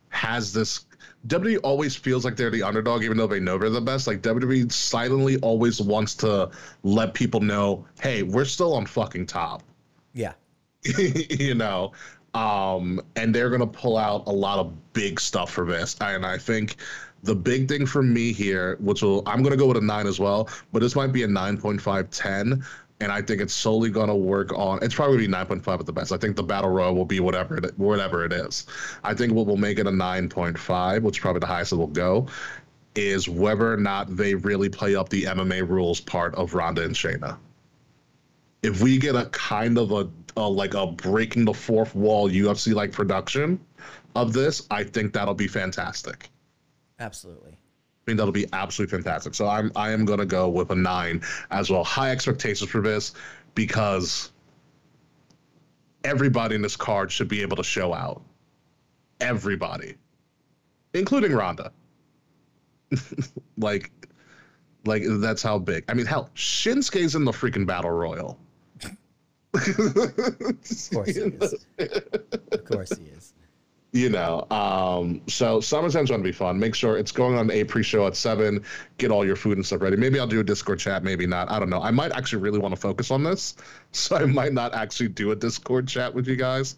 has 0.09 0.51
this. 0.53 0.85
WWE 1.27 1.59
always 1.63 1.95
feels 1.95 2.23
like 2.23 2.35
they're 2.35 2.51
the 2.51 2.63
underdog, 2.63 3.03
even 3.03 3.17
though 3.17 3.27
they 3.27 3.39
know 3.39 3.57
they're 3.57 3.69
the 3.69 3.81
best. 3.81 4.07
Like 4.07 4.21
WWE 4.21 4.71
silently 4.71 5.37
always 5.37 5.81
wants 5.81 6.15
to 6.15 6.49
let 6.83 7.13
people 7.13 7.41
know, 7.41 7.85
hey, 7.99 8.23
we're 8.23 8.45
still 8.45 8.73
on 8.75 8.85
fucking 8.85 9.25
top. 9.25 9.63
Yeah. 10.13 10.33
you 10.97 11.55
know 11.55 11.91
um 12.33 13.01
and 13.15 13.33
they're 13.33 13.49
gonna 13.49 13.65
pull 13.67 13.97
out 13.97 14.23
a 14.27 14.31
lot 14.31 14.59
of 14.59 14.93
big 14.93 15.19
stuff 15.19 15.49
for 15.51 15.65
this 15.65 15.95
and 16.01 16.25
i 16.25 16.37
think 16.37 16.75
the 17.23 17.35
big 17.35 17.67
thing 17.67 17.85
for 17.85 18.03
me 18.03 18.31
here 18.31 18.77
which 18.79 19.01
will 19.01 19.23
i'm 19.25 19.41
gonna 19.41 19.57
go 19.57 19.65
with 19.65 19.77
a 19.77 19.81
9 19.81 20.07
as 20.07 20.19
well 20.19 20.47
but 20.71 20.79
this 20.79 20.95
might 20.95 21.11
be 21.11 21.23
a 21.23 21.27
9.5 21.27 22.07
10 22.11 22.63
and 22.99 23.11
i 23.11 23.21
think 23.21 23.41
it's 23.41 23.53
solely 23.53 23.89
gonna 23.89 24.15
work 24.15 24.51
on 24.53 24.79
it's 24.81 24.95
probably 24.95 25.17
be 25.17 25.27
9.5 25.27 25.79
at 25.79 25.85
the 25.85 25.93
best 25.93 26.11
i 26.11 26.17
think 26.17 26.35
the 26.35 26.43
battle 26.43 26.69
royal 26.69 26.95
will 26.95 27.05
be 27.05 27.19
whatever 27.19 27.57
it 27.57 27.77
whatever 27.77 28.25
it 28.25 28.33
is 28.33 28.65
i 29.03 29.13
think 29.13 29.33
what 29.33 29.45
will 29.45 29.57
make 29.57 29.79
it 29.79 29.87
a 29.87 29.91
9.5 29.91 31.01
which 31.01 31.17
is 31.17 31.21
probably 31.21 31.39
the 31.39 31.47
highest 31.47 31.73
it 31.73 31.75
will 31.75 31.87
go 31.87 32.27
is 32.95 33.29
whether 33.29 33.71
or 33.71 33.77
not 33.77 34.15
they 34.15 34.33
really 34.33 34.69
play 34.69 34.95
up 34.95 35.09
the 35.09 35.23
mma 35.23 35.67
rules 35.67 35.99
part 36.01 36.33
of 36.35 36.53
ronda 36.53 36.83
and 36.83 36.95
shayna 36.95 37.37
if 38.63 38.81
we 38.81 38.97
get 38.97 39.15
a 39.15 39.25
kind 39.27 39.77
of 39.77 39.91
a, 39.91 40.09
a 40.35 40.47
like 40.47 40.73
a 40.73 40.87
breaking 40.87 41.45
the 41.45 41.53
fourth 41.53 41.95
wall 41.95 42.29
UFC 42.29 42.73
like 42.73 42.91
production 42.91 43.59
of 44.15 44.33
this, 44.33 44.65
I 44.71 44.83
think 44.83 45.13
that'll 45.13 45.33
be 45.33 45.47
fantastic. 45.47 46.29
Absolutely. 46.99 47.57
Think 48.07 48.19
that'll 48.19 48.31
be 48.31 48.47
absolutely 48.53 48.97
fantastic. 48.97 49.35
So 49.35 49.49
I'm 49.49 49.69
I 49.75 49.91
am 49.91 50.05
gonna 50.05 50.25
go 50.25 50.47
with 50.47 50.71
a 50.71 50.75
nine 50.75 51.21
as 51.51 51.69
well. 51.69 51.83
High 51.83 52.11
expectations 52.11 52.69
for 52.69 52.79
this 52.79 53.13
because 53.53 54.31
everybody 56.05 56.55
in 56.55 56.61
this 56.61 56.77
card 56.77 57.11
should 57.11 57.27
be 57.27 57.41
able 57.41 57.57
to 57.57 57.65
show 57.65 57.93
out. 57.93 58.21
Everybody, 59.19 59.95
including 60.93 61.33
Ronda. 61.33 61.73
like, 63.57 63.91
like 64.85 65.03
that's 65.05 65.43
how 65.43 65.59
big. 65.59 65.83
I 65.89 65.93
mean, 65.93 66.05
hell, 66.05 66.29
Shinsuke's 66.33 67.15
in 67.15 67.25
the 67.25 67.33
freaking 67.33 67.67
battle 67.67 67.91
royal. 67.91 68.39
Of 69.53 69.65
course 70.93 71.13
he 71.13 71.21
is. 71.23 71.65
of 72.53 72.65
course 72.65 72.97
he 72.97 73.03
is. 73.07 73.33
You 73.93 74.09
know 74.09 74.45
um 74.51 75.21
so 75.27 75.61
summertime's 75.61 76.09
going 76.09 76.21
to 76.21 76.27
be 76.27 76.33
fun. 76.33 76.59
Make 76.59 76.75
sure 76.75 76.97
it's 76.97 77.11
going 77.11 77.37
on 77.37 77.49
a 77.51 77.63
pre-show 77.63 78.05
at 78.05 78.15
seven 78.15 78.63
get 78.97 79.11
all 79.11 79.25
your 79.25 79.35
food 79.35 79.57
and 79.57 79.65
stuff 79.65 79.81
ready. 79.81 79.95
Maybe 79.95 80.19
i'll 80.19 80.27
do 80.27 80.39
a 80.39 80.43
discord 80.43 80.79
chat 80.79 81.03
maybe 81.03 81.25
not. 81.25 81.49
I 81.49 81.59
don't 81.59 81.69
know. 81.69 81.81
I 81.81 81.91
might 81.91 82.11
actually 82.11 82.41
really 82.41 82.59
want 82.59 82.75
to 82.75 82.79
focus 82.79 83.11
on 83.11 83.23
this 83.23 83.55
so 83.91 84.17
i 84.17 84.25
might 84.25 84.53
not 84.53 84.73
actually 84.73 85.07
do 85.09 85.31
a 85.31 85.35
discord 85.35 85.87
chat 85.87 86.13
with 86.13 86.27
you 86.27 86.35
guys 86.35 86.75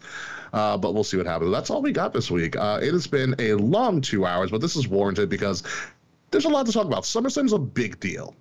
uh, 0.53 0.77
but 0.77 0.93
we'll 0.93 1.03
see 1.03 1.17
what 1.17 1.25
happens. 1.25 1.51
That's 1.51 1.69
all 1.69 1.81
we 1.81 1.91
got 1.91 2.11
this 2.13 2.31
week. 2.31 2.55
Uh, 2.55 2.79
it 2.81 2.91
has 2.91 3.05
been 3.05 3.35
a 3.39 3.53
long 3.53 4.01
two 4.01 4.25
hours 4.25 4.51
but 4.51 4.61
this 4.61 4.75
is 4.75 4.87
warranted 4.87 5.29
because 5.29 5.63
there's 6.31 6.45
a 6.45 6.49
lot 6.49 6.65
to 6.67 6.71
talk 6.71 6.85
about. 6.85 7.05
Summerslam's 7.05 7.53
a 7.53 7.59
big 7.59 7.99
deal 7.99 8.35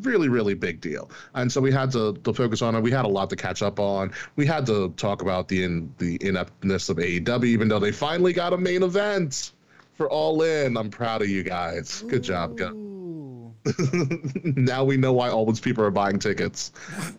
really 0.00 0.28
really 0.28 0.54
big 0.54 0.80
deal. 0.80 1.10
And 1.34 1.50
so 1.50 1.60
we 1.60 1.72
had 1.72 1.90
to, 1.92 2.14
to 2.14 2.32
focus 2.32 2.62
on 2.62 2.74
it. 2.74 2.82
We 2.82 2.90
had 2.90 3.04
a 3.04 3.08
lot 3.08 3.30
to 3.30 3.36
catch 3.36 3.62
up 3.62 3.78
on. 3.78 4.12
We 4.36 4.46
had 4.46 4.66
to 4.66 4.90
talk 4.96 5.22
about 5.22 5.48
the 5.48 5.64
in 5.64 5.94
the 5.98 6.18
ineptness 6.20 6.88
of 6.88 6.98
aew 6.98 7.44
even 7.44 7.68
though 7.68 7.78
they 7.78 7.92
finally 7.92 8.32
got 8.32 8.52
a 8.52 8.58
main 8.58 8.82
event 8.82 9.52
for 9.94 10.10
all 10.10 10.42
in. 10.42 10.76
I'm 10.76 10.90
proud 10.90 11.22
of 11.22 11.28
you 11.28 11.42
guys. 11.42 12.02
Good 12.08 12.22
job 12.22 12.60
Ooh. 12.60 13.54
now 14.44 14.84
we 14.84 14.96
know 14.96 15.12
why 15.12 15.30
all 15.30 15.44
those 15.44 15.60
people 15.60 15.84
are 15.84 15.90
buying 15.90 16.18
tickets. 16.18 16.72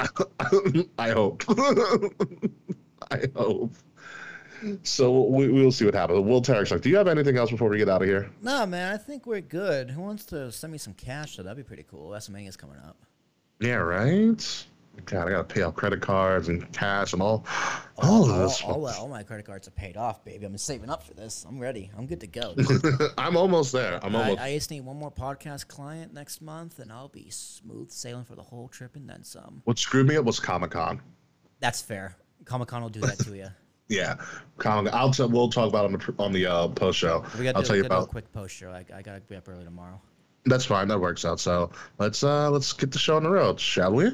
I 0.98 1.10
hope. 1.10 1.44
I 3.10 3.26
hope 3.34 3.74
so 4.82 5.22
we, 5.22 5.48
we'll 5.48 5.72
see 5.72 5.84
what 5.84 5.94
happens 5.94 6.20
will 6.20 6.42
Tarek, 6.42 6.80
do 6.80 6.88
you 6.88 6.96
have 6.96 7.08
anything 7.08 7.36
else 7.36 7.50
before 7.50 7.68
we 7.68 7.78
get 7.78 7.88
out 7.88 8.02
of 8.02 8.08
here 8.08 8.30
No, 8.42 8.66
man, 8.66 8.92
I 8.92 8.96
think 8.96 9.26
we're 9.26 9.40
good. 9.40 9.90
Who 9.90 10.00
wants 10.00 10.24
to 10.26 10.50
send 10.52 10.72
me 10.72 10.78
some 10.78 10.94
cash? 10.94 11.36
That'd 11.36 11.56
be 11.56 11.62
pretty 11.62 11.84
cool. 11.90 12.10
WrestleMania's 12.10 12.56
coming 12.56 12.76
up. 12.78 12.96
yeah 13.60 13.74
right 13.74 14.66
god 15.06 15.28
i 15.28 15.30
gotta 15.30 15.44
pay 15.44 15.62
off 15.62 15.74
credit 15.74 16.00
cards 16.02 16.48
and 16.48 16.70
cash 16.72 17.12
and 17.12 17.22
all 17.22 17.44
oh, 17.46 17.90
all 18.02 18.24
of 18.24 18.30
all, 18.30 18.38
this 18.38 18.62
all, 18.62 18.86
all 18.86 19.08
my 19.08 19.22
credit 19.22 19.46
cards 19.46 19.68
are 19.68 19.72
paid 19.72 19.96
off, 19.96 20.24
baby. 20.24 20.46
I'm 20.46 20.56
saving 20.58 20.90
up 20.90 21.02
for 21.02 21.14
this. 21.14 21.44
I'm 21.48 21.58
ready. 21.58 21.90
I'm 21.96 22.06
good 22.06 22.20
to 22.20 22.26
go. 22.26 22.54
I'm 23.18 23.36
almost 23.36 23.72
there. 23.72 24.00
I'm 24.02 24.16
I, 24.16 24.20
almost. 24.20 24.40
I 24.40 24.54
just 24.54 24.70
need 24.70 24.82
one 24.82 24.96
more 24.96 25.10
podcast 25.10 25.68
client 25.68 26.14
next 26.14 26.40
month, 26.40 26.78
and 26.78 26.90
I'll 26.90 27.08
be 27.08 27.28
smooth 27.30 27.90
sailing 27.90 28.24
for 28.24 28.34
the 28.34 28.42
whole 28.42 28.68
trip 28.68 28.96
and 28.96 29.08
then 29.08 29.24
some. 29.24 29.62
what 29.64 29.78
screwed 29.78 30.06
me 30.06 30.16
up 30.16 30.24
was 30.24 30.40
Comic 30.40 30.72
Con. 30.72 31.00
That's 31.60 31.82
fair. 31.82 32.16
Comic 32.44 32.68
Con 32.68 32.82
will 32.82 32.88
do 32.88 33.00
that 33.00 33.18
to 33.20 33.36
you. 33.36 33.48
Yeah, 33.90 34.14
Comic. 34.58 34.94
I'll 34.94 35.10
t- 35.10 35.24
we'll 35.24 35.50
talk 35.50 35.68
about 35.68 35.84
on 35.84 35.92
the 35.92 36.14
on 36.18 36.32
the 36.32 36.46
uh, 36.46 36.68
post 36.68 36.98
show. 36.98 37.24
We 37.36 37.44
got 37.44 37.56
I'll 37.56 37.62
tell 37.62 37.72
do, 37.72 37.78
you 37.78 37.82
we 37.82 37.88
gotta 37.88 38.02
do 38.02 38.06
a 38.06 38.08
quick 38.08 38.32
post 38.32 38.54
show. 38.54 38.70
I, 38.70 38.84
I 38.94 39.02
gotta 39.02 39.20
be 39.20 39.34
up 39.34 39.48
early 39.48 39.64
tomorrow. 39.64 40.00
That's 40.46 40.64
fine. 40.64 40.86
That 40.88 41.00
works 41.00 41.24
out. 41.24 41.40
So 41.40 41.72
let's 41.98 42.22
uh 42.22 42.50
let's 42.50 42.72
get 42.72 42.92
the 42.92 42.98
show 42.98 43.16
on 43.16 43.24
the 43.24 43.30
road, 43.30 43.58
shall 43.58 43.92
we? 43.92 44.12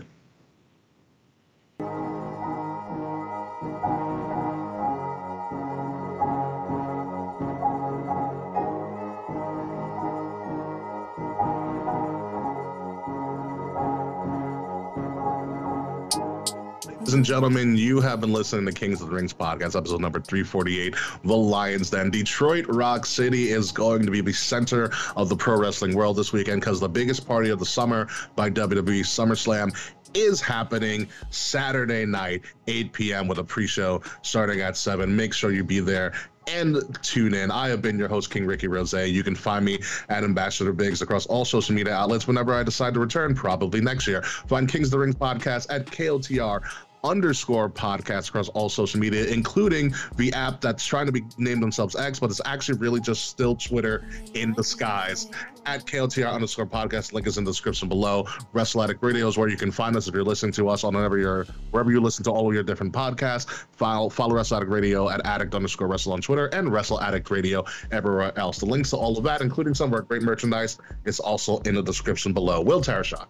Ladies 17.07 17.15
and 17.15 17.25
gentlemen, 17.25 17.77
you 17.77 18.01
have 18.01 18.21
been 18.21 18.33
listening 18.33 18.67
to 18.67 18.73
Kings 18.73 19.01
of 19.01 19.09
the 19.09 19.15
Rings 19.15 19.33
podcast, 19.33 19.77
episode 19.77 20.01
number 20.01 20.21
348, 20.21 20.97
The 21.23 21.37
Lions 21.37 21.91
Den. 21.91 22.11
Detroit 22.11 22.67
Rock 22.67 23.07
City 23.07 23.51
is 23.53 23.71
going 23.71 24.05
to 24.05 24.11
be 24.11 24.21
the 24.21 24.33
center 24.33 24.91
of 25.15 25.29
the 25.29 25.37
pro 25.37 25.57
wrestling 25.57 25.95
world 25.95 26.17
this 26.17 26.33
weekend 26.33 26.63
because 26.63 26.81
the 26.81 26.89
biggest 26.89 27.25
party 27.25 27.51
of 27.51 27.61
the 27.61 27.65
summer 27.65 28.09
by 28.35 28.51
WWE 28.51 29.03
SummerSlam 29.03 29.73
is 30.15 30.41
happening 30.41 31.07
Saturday 31.31 32.05
night, 32.07 32.43
8 32.67 32.93
p.m., 32.93 33.29
with 33.29 33.39
a 33.39 33.45
pre 33.45 33.69
show 33.69 34.03
starting 34.23 34.61
at 34.61 34.77
7. 34.77 35.15
Make 35.15 35.33
sure 35.33 35.53
you 35.53 35.63
be 35.63 35.79
there 35.79 36.13
and 36.49 36.77
tune 37.03 37.35
in. 37.35 37.51
I 37.51 37.69
have 37.69 37.83
been 37.83 37.99
your 37.99 38.09
host, 38.09 38.31
King 38.31 38.47
Ricky 38.47 38.69
Rose. 38.69 38.93
You 38.93 39.23
can 39.23 39.35
find 39.35 39.65
me 39.65 39.79
at 40.09 40.23
Ambassador 40.23 40.73
Biggs 40.73 41.03
across 41.03 41.27
all 41.27 41.45
social 41.45 41.75
media 41.75 41.93
outlets 41.93 42.27
whenever 42.27 42.55
I 42.55 42.63
decide 42.63 42.95
to 42.95 43.01
return, 43.01 43.35
probably 43.35 43.81
next 43.81 44.07
year. 44.07 44.23
Find 44.23 44.69
Kings 44.69 44.89
of 44.89 44.93
the 44.93 44.99
Rings 44.99 45.17
podcast 45.17 45.67
at 45.71 45.87
KOTR 45.87 46.63
underscore 47.07 47.71
podcast 47.71 48.29
across 48.29 48.49
all 48.51 48.69
social 48.69 49.01
media, 49.01 49.27
including 49.27 49.95
the 50.17 50.33
app 50.33 50.61
that's 50.61 50.85
trying 50.85 51.07
to 51.07 51.13
be 51.13 51.23
named 51.39 51.63
themselves 51.63 51.97
X, 51.97 52.19
but 52.19 52.31
it's 52.31 52.41
actually 52.45 52.79
really 52.79 53.01
just 53.01 53.29
still 53.29 53.55
Twitter 53.55 54.07
in 54.35 54.55
skies 54.63 55.29
at 55.67 55.85
KLTR 55.85 56.33
underscore 56.33 56.67
podcast. 56.67 57.13
Link 57.13 57.27
is 57.27 57.39
in 57.39 57.45
the 57.45 57.51
description 57.51 57.89
below. 57.89 58.27
Wrestle 58.53 58.83
Addict 58.83 59.03
Radio 59.03 59.29
is 59.29 59.37
where 59.37 59.49
you 59.49 59.57
can 59.57 59.71
find 59.71 59.97
us 59.97 60.09
if 60.09 60.15
you're 60.15 60.25
listening 60.25 60.53
to 60.53 60.69
us 60.69 60.85
on 60.85 60.95
whenever 60.95 61.19
you're 61.19 61.45
wherever 61.71 61.91
you 61.91 62.01
listen 62.01 62.25
to 62.25 62.31
all 62.31 62.49
of 62.49 62.55
your 62.55 62.63
different 62.63 62.93
podcasts. 62.93 63.67
Follow 63.73 64.09
follow 64.09 64.35
Wrestle 64.35 64.59
Addict 64.59 64.71
Radio 64.71 65.09
at 65.09 65.25
addict 65.27 65.55
underscore 65.55 65.89
wrestle 65.89 66.13
on 66.13 66.21
Twitter 66.21 66.47
and 66.47 66.73
Wrestle 66.73 67.01
Addict 67.01 67.31
Radio 67.31 67.65
everywhere 67.91 68.37
else. 68.39 68.59
The 68.59 68.67
links 68.67 68.91
to 68.91 68.97
all 68.97 69.17
of 69.19 69.25
that, 69.25 69.41
including 69.41 69.75
some 69.75 69.89
of 69.89 69.95
our 69.95 70.03
great 70.03 70.23
merchandise, 70.23 70.79
is 71.05 71.21
also 71.21 71.59
in 71.61 71.75
the 71.75 71.83
description 71.83 72.33
below. 72.33 72.61
Will 72.61 72.81
Tarashuk. 72.81 73.27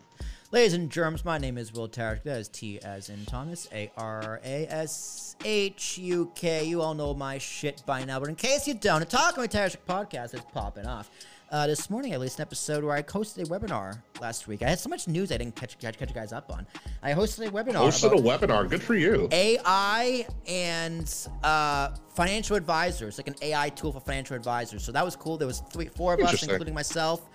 Ladies 0.53 0.75
and 0.75 0.89
germs, 0.91 1.25
my 1.25 1.39
name 1.39 1.59
is 1.59 1.73
Will 1.73 1.89
Tarek. 1.89 2.23
That 2.23 2.39
is 2.39 2.49
T 2.49 2.79
as 2.83 3.09
in 3.09 3.27
Thomas, 3.27 3.67
A 3.73 3.91
R 3.97 4.41
A 4.45 4.67
S 4.69 5.35
H 5.45 5.99
U 5.99 6.31
K. 6.37 6.65
You 6.65 6.83
all 6.83 6.95
know 6.95 7.15
my 7.15 7.37
shit 7.39 7.83
by 7.85 8.05
now, 8.05 8.21
but 8.21 8.29
in 8.29 8.37
case 8.37 8.69
you 8.69 8.75
don't, 8.75 9.01
the 9.01 9.07
Talking 9.07 9.41
with 9.43 9.53
Tarek 9.53 9.77
podcast 9.89 10.35
is 10.35 10.41
popping 10.55 10.87
off. 10.87 11.11
Uh, 11.51 11.67
this 11.67 11.91
morning, 11.91 12.13
I 12.13 12.17
released 12.17 12.39
an 12.39 12.43
episode 12.43 12.85
where 12.85 12.95
I 12.97 13.03
hosted 13.03 13.43
a 13.43 13.47
webinar 13.47 14.01
last 14.21 14.47
week. 14.47 14.63
I 14.63 14.69
had 14.69 14.79
so 14.79 14.89
much 14.89 15.09
news 15.09 15.33
I 15.33 15.37
didn't 15.37 15.57
catch, 15.57 15.79
catch, 15.79 15.99
catch 15.99 16.09
you 16.11 16.15
guys 16.15 16.33
up 16.33 16.53
on. 16.53 16.65
I 17.03 17.13
hosted 17.13 17.49
a 17.49 17.51
webinar. 17.51 17.75
Hosted 17.75 18.13
a 18.13 18.23
webinar. 18.23 18.69
Good 18.69 18.83
for 18.83 18.95
you. 18.95 19.29
AI 19.33 20.27
and 20.47 21.13
uh, 21.43 21.91
financial 22.15 22.55
advisors, 22.55 23.19
like 23.19 23.27
an 23.27 23.37
AI 23.43 23.69
tool 23.71 23.93
for 23.93 24.01
financial 24.01 24.37
advisors. 24.37 24.85
So 24.85 24.93
that 24.93 25.05
was 25.05 25.17
cool. 25.17 25.39
There 25.39 25.49
was 25.49 25.63
three, 25.73 25.87
four 25.89 26.15
of 26.15 26.21
us, 26.21 26.41
including 26.43 26.75
myself, 26.75 27.29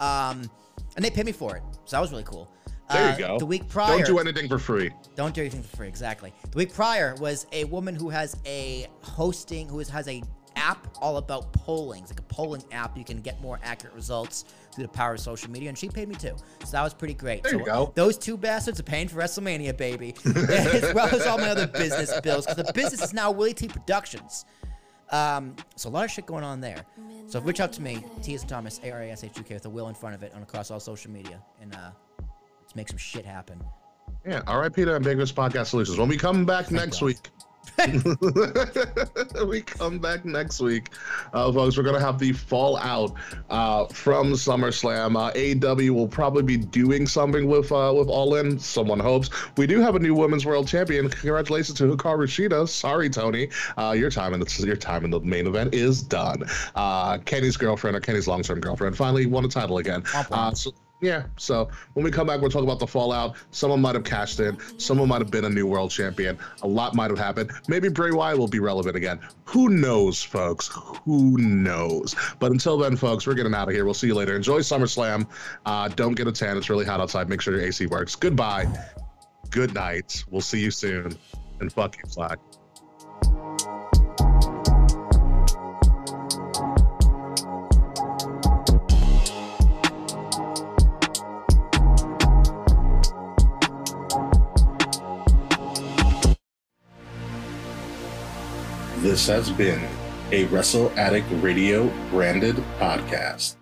um, 0.00 0.50
and 0.96 1.04
they 1.04 1.10
paid 1.10 1.26
me 1.26 1.32
for 1.32 1.56
it. 1.56 1.62
So 1.84 1.96
that 1.96 2.00
was 2.00 2.10
really 2.10 2.24
cool. 2.24 2.50
There 2.90 3.08
Uh, 3.08 3.12
you 3.12 3.18
go. 3.18 3.38
The 3.38 3.46
week 3.46 3.68
prior, 3.68 3.96
Don't 3.98 4.06
do 4.06 4.18
anything 4.18 4.48
for 4.48 4.58
free. 4.58 4.90
don't 5.14 5.34
do 5.34 5.40
anything 5.42 5.62
for 5.62 5.76
free. 5.76 5.88
Exactly. 5.88 6.32
The 6.50 6.56
week 6.56 6.72
prior 6.72 7.14
was 7.16 7.46
a 7.52 7.64
woman 7.64 7.94
who 7.94 8.08
has 8.10 8.36
a 8.46 8.86
hosting, 9.02 9.68
who 9.68 9.78
has 9.78 10.08
a 10.08 10.22
app 10.56 10.88
all 11.00 11.18
about 11.18 11.52
polling. 11.52 12.02
It's 12.02 12.10
like 12.10 12.18
a 12.18 12.22
polling 12.24 12.64
app. 12.72 12.96
You 12.98 13.04
can 13.04 13.20
get 13.20 13.40
more 13.40 13.60
accurate 13.62 13.94
results 13.94 14.44
through 14.74 14.84
the 14.84 14.88
power 14.88 15.14
of 15.14 15.20
social 15.20 15.50
media, 15.50 15.68
and 15.68 15.78
she 15.78 15.88
paid 15.88 16.08
me 16.08 16.14
too. 16.16 16.34
So 16.64 16.70
that 16.72 16.82
was 16.82 16.94
pretty 16.94 17.14
great. 17.14 17.42
There 17.44 17.52
so 17.52 17.58
you 17.58 17.64
go. 17.64 17.92
Those 17.94 18.18
two 18.18 18.36
bastards 18.36 18.80
are 18.80 18.84
paying 18.84 19.06
for 19.08 19.18
WrestleMania, 19.20 19.76
baby, 19.76 20.14
as 20.24 20.92
well 20.94 21.06
as 21.14 21.26
all 21.26 21.38
my 21.38 21.50
other 21.50 21.66
business 21.68 22.18
bills. 22.22 22.46
Because 22.46 22.64
the 22.64 22.72
business 22.72 23.02
is 23.02 23.12
now 23.14 23.30
Willie 23.30 23.54
T 23.54 23.68
Productions. 23.68 24.44
Um, 25.10 25.54
so 25.76 25.88
a 25.88 25.90
lot 25.90 26.04
of 26.04 26.10
shit 26.10 26.26
going 26.26 26.44
on 26.44 26.60
there. 26.60 26.84
So 27.28 27.40
reach 27.40 27.60
out 27.60 27.72
to 27.74 27.82
me, 27.82 28.02
T 28.22 28.34
as 28.34 28.44
Thomas, 28.44 28.80
A 28.82 28.90
R 28.90 29.02
A 29.02 29.10
S 29.10 29.24
H 29.24 29.36
U 29.36 29.42
K, 29.44 29.54
with 29.54 29.64
a 29.66 29.70
will 29.70 29.88
in 29.88 29.94
front 29.94 30.14
of 30.14 30.22
it, 30.22 30.32
on 30.34 30.42
across 30.42 30.70
all 30.70 30.80
social 30.80 31.10
media, 31.10 31.40
and 31.60 31.74
uh, 31.74 31.90
let's 32.68 32.76
make 32.76 32.88
some 32.88 32.98
shit 32.98 33.24
happen. 33.24 33.58
Yeah, 34.26 34.42
RIP 34.54 34.74
to 34.74 34.94
Ambiguous 34.94 35.32
Podcast 35.32 35.68
Solutions. 35.68 35.96
When 35.98 36.08
we 36.08 36.18
come 36.18 36.44
back 36.44 36.70
next 36.70 37.00
God. 37.00 37.06
week, 37.06 37.30
we 39.46 39.62
come 39.62 39.98
back 39.98 40.26
next 40.26 40.60
week, 40.60 40.90
uh, 41.32 41.50
folks. 41.50 41.78
We're 41.78 41.82
gonna 41.82 42.00
have 42.00 42.18
the 42.18 42.32
fallout 42.32 43.14
uh, 43.48 43.86
from 43.86 44.32
SummerSlam. 44.32 45.16
Uh, 45.16 45.32
AEW 45.32 45.90
will 45.90 46.08
probably 46.08 46.42
be 46.42 46.58
doing 46.58 47.06
something 47.06 47.46
with 47.46 47.72
uh, 47.72 47.94
with 47.96 48.08
All 48.08 48.34
In. 48.34 48.58
Someone 48.58 49.00
hopes 49.00 49.30
we 49.56 49.66
do 49.66 49.80
have 49.80 49.94
a 49.94 49.98
new 49.98 50.14
Women's 50.14 50.44
World 50.44 50.68
Champion. 50.68 51.08
Congratulations 51.08 51.78
to 51.78 51.84
Hikaru 51.96 52.26
Shida. 52.26 52.68
Sorry, 52.68 53.08
Tony, 53.08 53.48
uh, 53.78 53.94
your 53.96 54.10
time 54.10 54.34
in 54.34 54.40
the 54.40 54.64
your 54.66 54.76
time 54.76 55.06
in 55.06 55.10
the 55.10 55.20
main 55.20 55.46
event 55.46 55.74
is 55.74 56.02
done. 56.02 56.44
Uh, 56.74 57.16
Kenny's 57.18 57.56
girlfriend 57.56 57.96
or 57.96 58.00
Kenny's 58.00 58.28
long 58.28 58.42
term 58.42 58.60
girlfriend 58.60 58.94
finally 58.94 59.24
won 59.24 59.46
a 59.46 59.48
title 59.48 59.78
again. 59.78 60.02
Uh, 60.30 60.52
so, 60.52 60.74
yeah, 61.00 61.24
so 61.36 61.68
when 61.94 62.04
we 62.04 62.10
come 62.10 62.26
back, 62.26 62.40
we'll 62.40 62.50
talk 62.50 62.64
about 62.64 62.80
the 62.80 62.86
fallout. 62.86 63.36
Someone 63.52 63.80
might 63.80 63.94
have 63.94 64.04
cashed 64.04 64.40
in. 64.40 64.58
Someone 64.78 65.08
might 65.08 65.20
have 65.20 65.30
been 65.30 65.44
a 65.44 65.48
new 65.48 65.66
world 65.66 65.90
champion. 65.90 66.38
A 66.62 66.66
lot 66.66 66.94
might 66.94 67.10
have 67.10 67.18
happened. 67.18 67.52
Maybe 67.68 67.88
Bray 67.88 68.10
Wyatt 68.10 68.38
will 68.38 68.48
be 68.48 68.58
relevant 68.58 68.96
again. 68.96 69.20
Who 69.44 69.68
knows, 69.68 70.22
folks? 70.22 70.70
Who 71.04 71.38
knows? 71.38 72.16
But 72.40 72.50
until 72.50 72.76
then, 72.78 72.96
folks, 72.96 73.26
we're 73.26 73.34
getting 73.34 73.54
out 73.54 73.68
of 73.68 73.74
here. 73.74 73.84
We'll 73.84 73.94
see 73.94 74.08
you 74.08 74.14
later. 74.14 74.34
Enjoy 74.34 74.58
SummerSlam. 74.58 75.28
Uh, 75.64 75.88
don't 75.88 76.14
get 76.14 76.26
a 76.26 76.32
tan. 76.32 76.56
It's 76.56 76.68
really 76.68 76.84
hot 76.84 77.00
outside. 77.00 77.28
Make 77.28 77.40
sure 77.40 77.54
your 77.54 77.62
AC 77.62 77.86
works. 77.86 78.16
Goodbye. 78.16 78.66
Good 79.50 79.74
night. 79.74 80.24
We'll 80.30 80.40
see 80.40 80.60
you 80.60 80.70
soon. 80.70 81.16
And 81.60 81.72
fuck 81.72 81.96
you, 81.96 82.04
Slack. 82.08 82.38
This 99.08 99.26
has 99.28 99.50
been 99.50 99.88
a 100.32 100.44
Wrestle 100.48 100.92
Addict 100.94 101.26
Radio 101.40 101.88
branded 102.10 102.56
podcast. 102.78 103.56